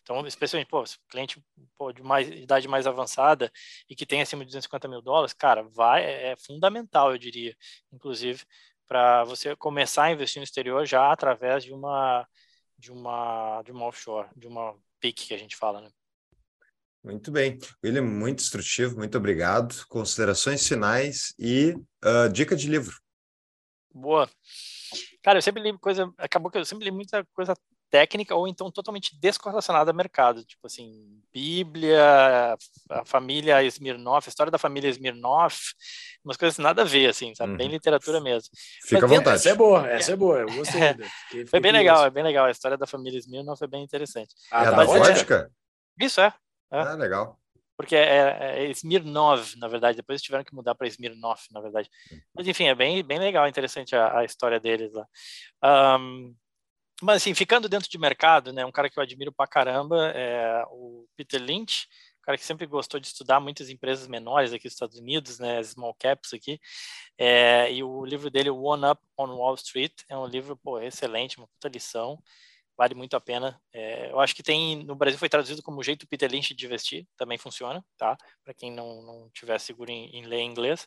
Então, 0.03 0.27
especialmente, 0.27 0.69
pô, 0.69 0.83
cliente 1.09 1.43
pô, 1.79 1.93
de 1.93 2.03
mais 2.03 2.29
idade 2.29 2.69
mais 2.69 2.87
avançada 2.87 3.51
e 3.89 3.95
que 3.95 4.07
tem 4.07 4.21
acima 4.21 4.45
de 4.45 4.47
250 4.47 4.89
mil 4.89 5.01
dólares, 5.01 5.33
cara, 5.33 5.63
vai, 5.63 6.05
é, 6.05 6.33
é 6.33 6.37
fundamental, 6.37 7.13
eu 7.13 7.19
diria, 7.19 7.57
inclusive, 7.93 8.45
para 8.87 9.25
você 9.25 9.55
começar 9.57 10.05
a 10.05 10.13
investir 10.13 10.41
no 10.41 10.45
exterior 10.45 10.87
já 10.87 11.13
através 11.13 11.65
de 11.65 11.73
uma 11.73 12.27
de 12.79 12.93
uma 12.93 13.63
de 13.63 13.73
uma 13.73 13.87
offshore, 13.87 14.29
de 14.37 14.47
uma 14.47 14.75
PIC 15.01 15.27
que 15.29 15.35
a 15.35 15.39
gente 15.39 15.57
fala, 15.57 15.81
né? 15.81 15.91
Muito 17.03 17.31
bem. 17.31 17.59
William, 17.85 18.03
muito 18.03 18.43
instrutivo, 18.43 18.97
muito 18.97 19.17
obrigado. 19.17 19.87
Considerações 19.87 20.67
finais 20.67 21.33
e 21.39 21.73
uh, 22.05 22.29
dica 22.33 22.57
de 22.57 22.69
livro. 22.69 23.01
Boa. 23.95 24.29
Cara, 25.23 25.39
eu 25.39 25.43
sempre 25.43 25.63
li 25.63 25.79
coisa, 25.79 26.13
acabou 26.19 26.51
que 26.51 26.59
eu 26.59 26.65
sempre 26.65 26.85
li 26.85 26.91
muita 26.91 27.25
coisa 27.33 27.55
técnica 27.97 28.35
ou 28.35 28.47
então 28.47 28.71
totalmente 28.71 29.19
descorrelacionada 29.19 29.91
ao 29.91 29.97
mercado, 29.97 30.45
tipo 30.45 30.67
assim, 30.67 31.19
Bíblia, 31.33 32.55
a 32.91 33.05
família 33.07 33.63
Smirnoff, 33.63 34.29
a 34.29 34.31
história 34.31 34.51
da 34.51 34.59
família 34.59 34.91
Smirnoff, 34.91 35.73
umas 36.23 36.37
coisas 36.37 36.59
nada 36.59 36.83
a 36.83 36.85
ver, 36.85 37.09
assim, 37.09 37.35
sabe? 37.35 37.53
Uhum. 37.53 37.57
Bem 37.57 37.69
literatura 37.69 38.21
mesmo. 38.21 38.51
Fica 38.85 39.07
à 39.07 39.09
vontade. 39.09 39.37
Essa 39.37 39.49
é 39.49 39.55
boa, 39.55 39.89
essa 39.89 40.13
é 40.13 40.17
boa, 40.17 40.41
eu 40.41 40.47
gostei. 40.55 40.77
É. 40.87 40.95
Fiquei, 41.29 41.47
foi 41.47 41.59
bem 41.59 41.73
legal, 41.73 42.05
é 42.05 42.11
bem 42.11 42.23
legal, 42.23 42.45
a 42.45 42.51
história 42.51 42.77
da 42.77 42.87
família 42.87 43.19
Smirnoff 43.19 43.65
é 43.65 43.67
bem 43.67 43.83
interessante. 43.83 44.35
Ah, 44.53 44.65
é 44.65 44.71
da 44.71 44.85
vodka? 44.85 45.51
Isso, 45.99 46.21
é. 46.21 46.35
é. 46.71 46.79
Ah, 46.79 46.95
legal 46.95 47.39
porque 47.77 47.95
é, 47.95 48.65
é, 48.65 48.71
Smirnov, 48.71 49.55
na 49.59 49.69
verdade. 49.69 49.99
Depois 49.99 50.23
tiveram 50.23 50.43
que 50.43 50.55
mudar 50.55 50.75
para 50.75 50.89
Smirnov, 50.89 51.41
na 51.53 51.61
verdade. 51.61 51.91
Mas 52.35 52.49
enfim, 52.49 52.69
é 52.69 52.75
bem, 52.75 53.05
bem 53.05 53.19
legal, 53.19 53.47
interessante 53.47 53.95
a, 53.95 54.21
a 54.21 54.25
história 54.25 54.59
deles 54.59 54.93
lá. 54.95 55.99
Um, 55.99 56.35
mas 57.03 57.17
assim, 57.17 57.35
ficando 57.35 57.69
dentro 57.69 57.89
de 57.89 57.99
mercado, 57.99 58.53
né, 58.53 58.65
um 58.65 58.73
cara 58.73 58.89
que 58.89 58.99
eu 58.99 59.03
admiro 59.03 59.33
pra 59.33 59.47
caramba 59.47 60.13
é 60.15 60.65
o 60.71 61.07
Peter 61.17 61.41
Lynch, 61.43 61.87
um 62.21 62.23
cara 62.23 62.39
que 62.39 62.45
sempre 62.45 62.67
gostou 62.67 62.99
de 62.99 63.07
estudar 63.07 63.39
muitas 63.41 63.71
empresas 63.71 64.07
menores 64.07 64.53
aqui 64.53 64.65
nos 64.65 64.75
Estados 64.75 64.99
Unidos, 64.99 65.39
né, 65.39 65.63
small 65.63 65.95
caps 65.95 66.33
aqui, 66.33 66.61
é, 67.19 67.73
e 67.73 67.83
o 67.83 68.05
livro 68.05 68.31
dele, 68.31 68.51
One 68.51 68.87
Up 68.87 69.01
on 69.17 69.37
Wall 69.37 69.55
Street, 69.57 69.93
é 70.09 70.17
um 70.17 70.27
livro, 70.27 70.57
pô, 70.57 70.81
excelente, 70.81 71.39
uma 71.39 71.47
puta 71.49 71.69
lição, 71.69 72.19
vale 72.77 72.95
muito 72.95 73.17
a 73.17 73.21
pena. 73.21 73.61
É, 73.73 74.11
eu 74.11 74.21
acho 74.21 74.35
que 74.35 74.43
tem, 74.43 74.85
no 74.85 74.95
Brasil 74.95 75.19
foi 75.19 75.29
traduzido 75.29 75.63
como 75.63 75.83
jeito 75.83 76.07
Peter 76.07 76.31
Lynch 76.31 76.55
de 76.55 76.67
investir, 76.67 77.07
também 77.17 77.39
funciona, 77.39 77.85
tá? 77.97 78.17
Para 78.45 78.55
quem 78.55 78.71
não, 78.71 79.03
não 79.03 79.31
tiver 79.31 79.59
seguro 79.59 79.91
em, 79.91 80.11
em 80.17 80.27
ler 80.27 80.43
inglês. 80.43 80.87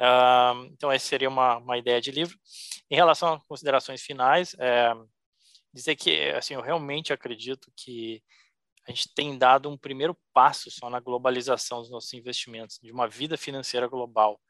Uh, 0.00 0.64
então, 0.72 0.90
essa 0.90 1.06
seria 1.06 1.28
uma, 1.28 1.58
uma 1.58 1.76
ideia 1.76 2.00
de 2.00 2.10
livro. 2.10 2.34
Em 2.90 2.96
relação 2.96 3.34
a 3.34 3.40
considerações 3.40 4.00
finais, 4.00 4.56
é, 4.58 4.94
dizer 5.72 5.96
que 5.96 6.30
assim 6.30 6.54
eu 6.54 6.60
realmente 6.60 7.12
acredito 7.12 7.70
que 7.76 8.22
a 8.86 8.90
gente 8.90 9.12
tem 9.14 9.36
dado 9.36 9.68
um 9.68 9.76
primeiro 9.76 10.16
passo 10.32 10.70
só 10.70 10.90
na 10.90 11.00
globalização 11.00 11.80
dos 11.80 11.90
nossos 11.90 12.12
investimentos, 12.12 12.78
de 12.82 12.90
uma 12.90 13.06
vida 13.06 13.36
financeira 13.36 13.86
global. 13.86 14.40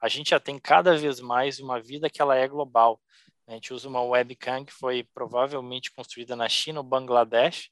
A 0.00 0.08
gente 0.08 0.30
já 0.30 0.40
tem 0.40 0.58
cada 0.58 0.96
vez 0.96 1.20
mais 1.20 1.60
uma 1.60 1.80
vida 1.80 2.10
que 2.10 2.20
ela 2.20 2.36
é 2.36 2.48
global. 2.48 3.00
A 3.46 3.52
gente 3.52 3.72
usa 3.72 3.88
uma 3.88 4.02
webcam 4.02 4.64
que 4.64 4.72
foi 4.72 5.04
provavelmente 5.14 5.92
construída 5.92 6.34
na 6.34 6.48
China 6.48 6.80
ou 6.80 6.84
Bangladesh. 6.84 7.70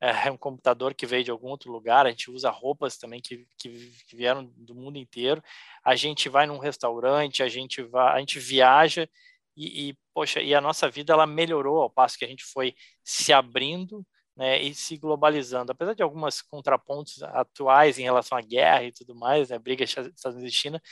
É 0.00 0.30
um 0.30 0.36
computador 0.36 0.92
que 0.92 1.06
veio 1.06 1.24
de 1.24 1.30
algum 1.30 1.48
outro 1.48 1.72
lugar. 1.72 2.04
A 2.04 2.10
gente 2.10 2.30
usa 2.30 2.50
roupas 2.50 2.98
também 2.98 3.20
que, 3.20 3.46
que, 3.56 3.70
que 4.06 4.16
vieram 4.16 4.44
do 4.56 4.74
mundo 4.74 4.98
inteiro. 4.98 5.42
A 5.84 5.96
gente 5.96 6.28
vai 6.28 6.46
num 6.46 6.58
restaurante, 6.58 7.42
a 7.42 7.48
gente 7.48 7.82
vai, 7.82 8.16
a 8.16 8.18
gente 8.18 8.38
viaja 8.38 9.08
e, 9.56 9.90
e, 9.90 9.98
poxa, 10.12 10.40
e 10.40 10.54
a 10.54 10.60
nossa 10.60 10.88
vida 10.88 11.12
ela 11.12 11.26
melhorou 11.26 11.82
ao 11.82 11.90
passo 11.90 12.18
que 12.18 12.24
a 12.24 12.28
gente 12.28 12.44
foi 12.44 12.74
se 13.02 13.32
abrindo 13.32 14.04
né, 14.36 14.60
e 14.60 14.74
se 14.74 14.96
globalizando. 14.96 15.72
Apesar 15.72 15.94
de 15.94 16.02
algumas 16.02 16.42
contrapontos 16.42 17.22
atuais 17.22 17.98
em 17.98 18.02
relação 18.02 18.36
à 18.36 18.40
guerra 18.40 18.84
e 18.84 18.92
tudo 18.92 19.14
mais, 19.14 19.50
né, 19.50 19.58
briga 19.58 19.84
Estados 19.84 20.34
Unidos 20.36 20.52
e 20.52 20.56
China, 20.56 20.82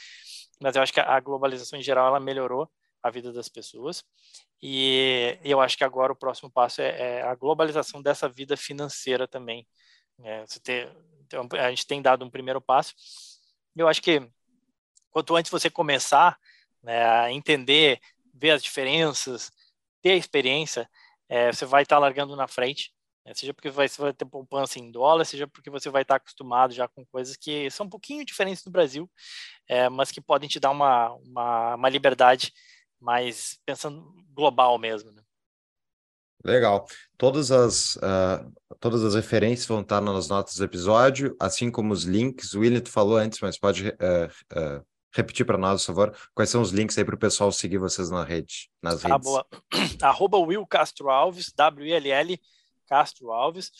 mas 0.61 0.75
eu 0.75 0.81
acho 0.81 0.93
que 0.93 0.99
a 0.99 1.19
globalização 1.19 1.77
em 1.77 1.83
geral 1.83 2.07
ela 2.07 2.19
melhorou 2.19 2.69
a 3.01 3.09
vida 3.09 3.33
das 3.33 3.49
pessoas 3.49 4.03
e 4.61 5.37
eu 5.43 5.59
acho 5.59 5.77
que 5.77 5.83
agora 5.83 6.13
o 6.13 6.15
próximo 6.15 6.49
passo 6.49 6.81
é, 6.81 7.17
é 7.17 7.21
a 7.21 7.35
globalização 7.35 8.01
dessa 8.01 8.29
vida 8.29 8.55
financeira 8.55 9.27
também. 9.27 9.67
É, 10.23 10.45
você 10.45 10.57
ter, 10.61 10.89
a 11.59 11.69
gente 11.69 11.85
tem 11.85 12.01
dado 12.01 12.23
um 12.23 12.29
primeiro 12.29 12.61
passo. 12.61 12.93
Eu 13.75 13.89
acho 13.89 14.01
que 14.01 14.25
quanto 15.11 15.35
antes 15.35 15.51
você 15.51 15.69
começar 15.69 16.39
né, 16.81 17.05
a 17.05 17.29
entender 17.29 17.99
ver 18.33 18.51
as 18.51 18.63
diferenças, 18.63 19.51
ter 20.01 20.11
a 20.11 20.15
experiência, 20.15 20.89
é, 21.29 21.51
você 21.51 21.65
vai 21.65 21.83
estar 21.83 21.95
tá 21.95 21.99
largando 21.99 22.35
na 22.35 22.47
frente. 22.47 22.93
Né? 23.25 23.33
Seja 23.33 23.53
porque 23.53 23.69
vai, 23.69 23.87
você 23.87 24.01
vai 24.01 24.13
ter 24.13 24.25
poupança 24.25 24.79
em 24.79 24.91
dólar, 24.91 25.25
seja 25.25 25.47
porque 25.47 25.69
você 25.69 25.89
vai 25.89 26.01
estar 26.01 26.15
tá 26.15 26.17
acostumado 26.17 26.73
já 26.73 26.87
com 26.87 27.05
coisas 27.05 27.37
que 27.37 27.69
são 27.69 27.85
um 27.85 27.89
pouquinho 27.89 28.25
diferentes 28.25 28.63
do 28.63 28.71
Brasil, 28.71 29.09
é, 29.67 29.89
mas 29.89 30.11
que 30.11 30.21
podem 30.21 30.49
te 30.49 30.59
dar 30.59 30.71
uma, 30.71 31.11
uma, 31.13 31.75
uma 31.75 31.89
liberdade 31.89 32.53
mais 32.99 33.59
pensando 33.65 34.13
global 34.33 34.77
mesmo. 34.77 35.11
Né? 35.11 35.21
Legal. 36.43 36.85
Todas 37.17 37.51
as, 37.51 37.95
uh, 37.95 38.51
todas 38.79 39.03
as 39.03 39.15
referências 39.15 39.65
vão 39.65 39.81
estar 39.81 40.01
nas 40.01 40.27
notas 40.27 40.55
do 40.55 40.63
episódio, 40.63 41.35
assim 41.39 41.71
como 41.71 41.93
os 41.93 42.03
links. 42.03 42.53
O 42.53 42.59
William 42.59 42.83
falou 42.85 43.17
antes, 43.17 43.39
mas 43.39 43.57
pode 43.57 43.87
uh, 43.87 43.93
uh, 44.53 44.85
repetir 45.13 45.45
para 45.45 45.57
nós, 45.57 45.81
por 45.81 45.93
favor, 45.93 46.17
quais 46.33 46.49
são 46.49 46.61
os 46.61 46.71
links 46.71 46.97
aí 46.97 47.05
para 47.05 47.15
o 47.15 47.19
pessoal 47.19 47.51
seguir 47.51 47.77
vocês 47.77 48.09
na 48.09 48.23
rede, 48.23 48.69
nas 48.81 49.05
ah, 49.05 49.09
redes. 49.09 49.23
Boa. 49.23 49.45
Arroba 50.01 50.37
Will 50.37 50.65
Castro 50.65 51.09
Alves, 51.09 51.53
W-I-L-L 51.55 52.39
Castro 52.87 53.31
Alves. 53.31 53.71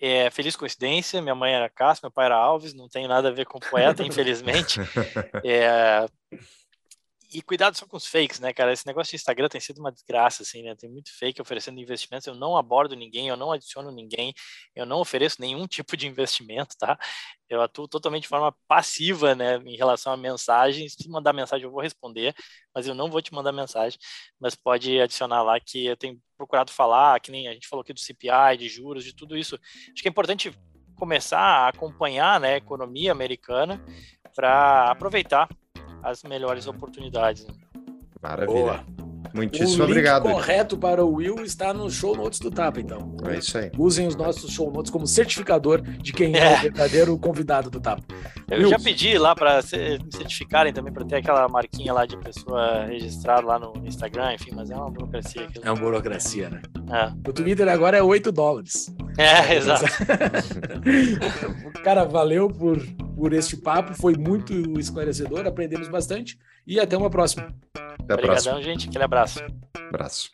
É, 0.00 0.30
feliz 0.30 0.54
coincidência, 0.54 1.20
minha 1.20 1.34
mãe 1.34 1.52
era 1.52 1.68
Castro, 1.68 2.06
meu 2.06 2.12
pai 2.12 2.26
era 2.26 2.36
Alves, 2.36 2.72
não 2.72 2.88
tem 2.88 3.08
nada 3.08 3.28
a 3.28 3.32
ver 3.32 3.46
com 3.46 3.58
poeta, 3.58 4.02
infelizmente. 4.06 4.78
É, 5.44 6.06
e 7.30 7.42
cuidado 7.42 7.76
só 7.76 7.86
com 7.86 7.96
os 7.96 8.06
fakes, 8.06 8.40
né, 8.40 8.52
cara? 8.52 8.72
Esse 8.72 8.86
negócio 8.86 9.10
de 9.10 9.16
Instagram 9.16 9.48
tem 9.48 9.60
sido 9.60 9.78
uma 9.78 9.92
desgraça, 9.92 10.42
assim, 10.42 10.62
né? 10.62 10.74
Tem 10.74 10.88
muito 10.90 11.10
fake 11.16 11.42
oferecendo 11.42 11.78
investimentos. 11.78 12.26
Eu 12.26 12.34
não 12.34 12.56
abordo 12.56 12.96
ninguém, 12.96 13.28
eu 13.28 13.36
não 13.36 13.52
adiciono 13.52 13.90
ninguém, 13.90 14.32
eu 14.74 14.86
não 14.86 15.00
ofereço 15.00 15.36
nenhum 15.40 15.66
tipo 15.68 15.96
de 15.96 16.06
investimento, 16.06 16.74
tá? 16.78 16.98
Eu 17.48 17.60
atuo 17.60 17.86
totalmente 17.86 18.22
de 18.22 18.28
forma 18.28 18.54
passiva, 18.66 19.34
né, 19.34 19.56
em 19.58 19.76
relação 19.76 20.12
a 20.12 20.16
mensagens. 20.16 20.94
Se 20.94 21.08
mandar 21.08 21.32
mensagem, 21.32 21.64
eu 21.64 21.70
vou 21.70 21.82
responder, 21.82 22.34
mas 22.74 22.86
eu 22.86 22.94
não 22.94 23.10
vou 23.10 23.20
te 23.20 23.32
mandar 23.34 23.52
mensagem. 23.52 23.98
Mas 24.40 24.54
pode 24.54 25.00
adicionar 25.00 25.42
lá 25.42 25.60
que 25.60 25.86
eu 25.86 25.96
tenho 25.96 26.18
procurado 26.36 26.72
falar, 26.72 27.20
que 27.20 27.30
nem 27.30 27.48
a 27.48 27.52
gente 27.52 27.68
falou 27.68 27.82
aqui 27.82 27.92
do 27.92 28.00
CPI, 28.00 28.56
de 28.58 28.68
juros, 28.68 29.04
de 29.04 29.14
tudo 29.14 29.36
isso. 29.36 29.58
Acho 29.92 30.02
que 30.02 30.08
é 30.08 30.10
importante 30.10 30.52
começar 30.98 31.38
a 31.38 31.68
acompanhar 31.68 32.40
né, 32.40 32.54
a 32.54 32.56
economia 32.56 33.12
americana 33.12 33.80
para 34.34 34.90
aproveitar 34.90 35.48
as 36.02 36.22
melhores 36.22 36.66
oportunidades. 36.66 37.46
Né? 37.46 37.54
Maravilha. 38.20 38.54
Boa. 38.54 38.97
Muitíssimo 39.34 39.82
o 39.82 39.86
link 39.86 39.92
obrigado. 39.92 40.22
correto 40.22 40.76
para 40.76 41.04
o 41.04 41.14
Will 41.14 41.42
está 41.44 41.72
no 41.74 41.90
show 41.90 42.16
notes 42.16 42.38
do 42.38 42.50
Tapa, 42.50 42.80
então. 42.80 43.16
É 43.26 43.38
isso 43.38 43.58
aí. 43.58 43.70
Usem 43.76 44.06
os 44.06 44.16
nossos 44.16 44.52
show 44.52 44.70
notes 44.70 44.90
como 44.90 45.06
certificador 45.06 45.82
de 45.82 46.12
quem 46.12 46.36
é, 46.36 46.54
é 46.54 46.56
o 46.56 46.60
verdadeiro 46.62 47.18
convidado 47.18 47.70
do 47.70 47.80
Tapa. 47.80 48.02
Eu 48.50 48.60
Will. 48.60 48.70
já 48.70 48.78
pedi 48.78 49.18
lá 49.18 49.34
para 49.34 49.56
me 49.56 50.12
certificarem 50.12 50.72
também, 50.72 50.92
para 50.92 51.04
ter 51.04 51.16
aquela 51.16 51.48
marquinha 51.48 51.92
lá 51.92 52.06
de 52.06 52.16
pessoa 52.16 52.84
registrada 52.86 53.46
lá 53.46 53.58
no 53.58 53.72
Instagram, 53.84 54.34
enfim, 54.34 54.50
mas 54.54 54.70
é 54.70 54.76
uma 54.76 54.90
burocracia. 54.90 55.42
Aquilo. 55.42 55.64
É 55.64 55.70
uma 55.70 55.80
burocracia, 55.80 56.50
né? 56.50 56.62
É. 56.90 57.28
O 57.28 57.32
Twitter 57.32 57.68
agora 57.68 57.98
é 57.98 58.02
8 58.02 58.32
dólares. 58.32 58.94
É, 59.16 59.54
exato. 59.56 59.84
Cara, 61.82 62.04
valeu 62.04 62.48
por 62.48 62.78
por 63.18 63.32
este 63.32 63.56
papo. 63.56 63.92
Foi 63.94 64.16
muito 64.16 64.78
esclarecedor, 64.78 65.44
aprendemos 65.46 65.88
bastante 65.88 66.38
e 66.68 66.78
até 66.78 66.96
uma 66.96 67.08
próxima. 67.08 67.54
Até 67.74 68.12
a 68.12 68.16
Obrigadão, 68.16 68.26
próxima. 68.26 68.62
gente. 68.62 68.88
Aquele 68.88 69.04
abraço. 69.04 69.40
Abraço. 69.88 70.30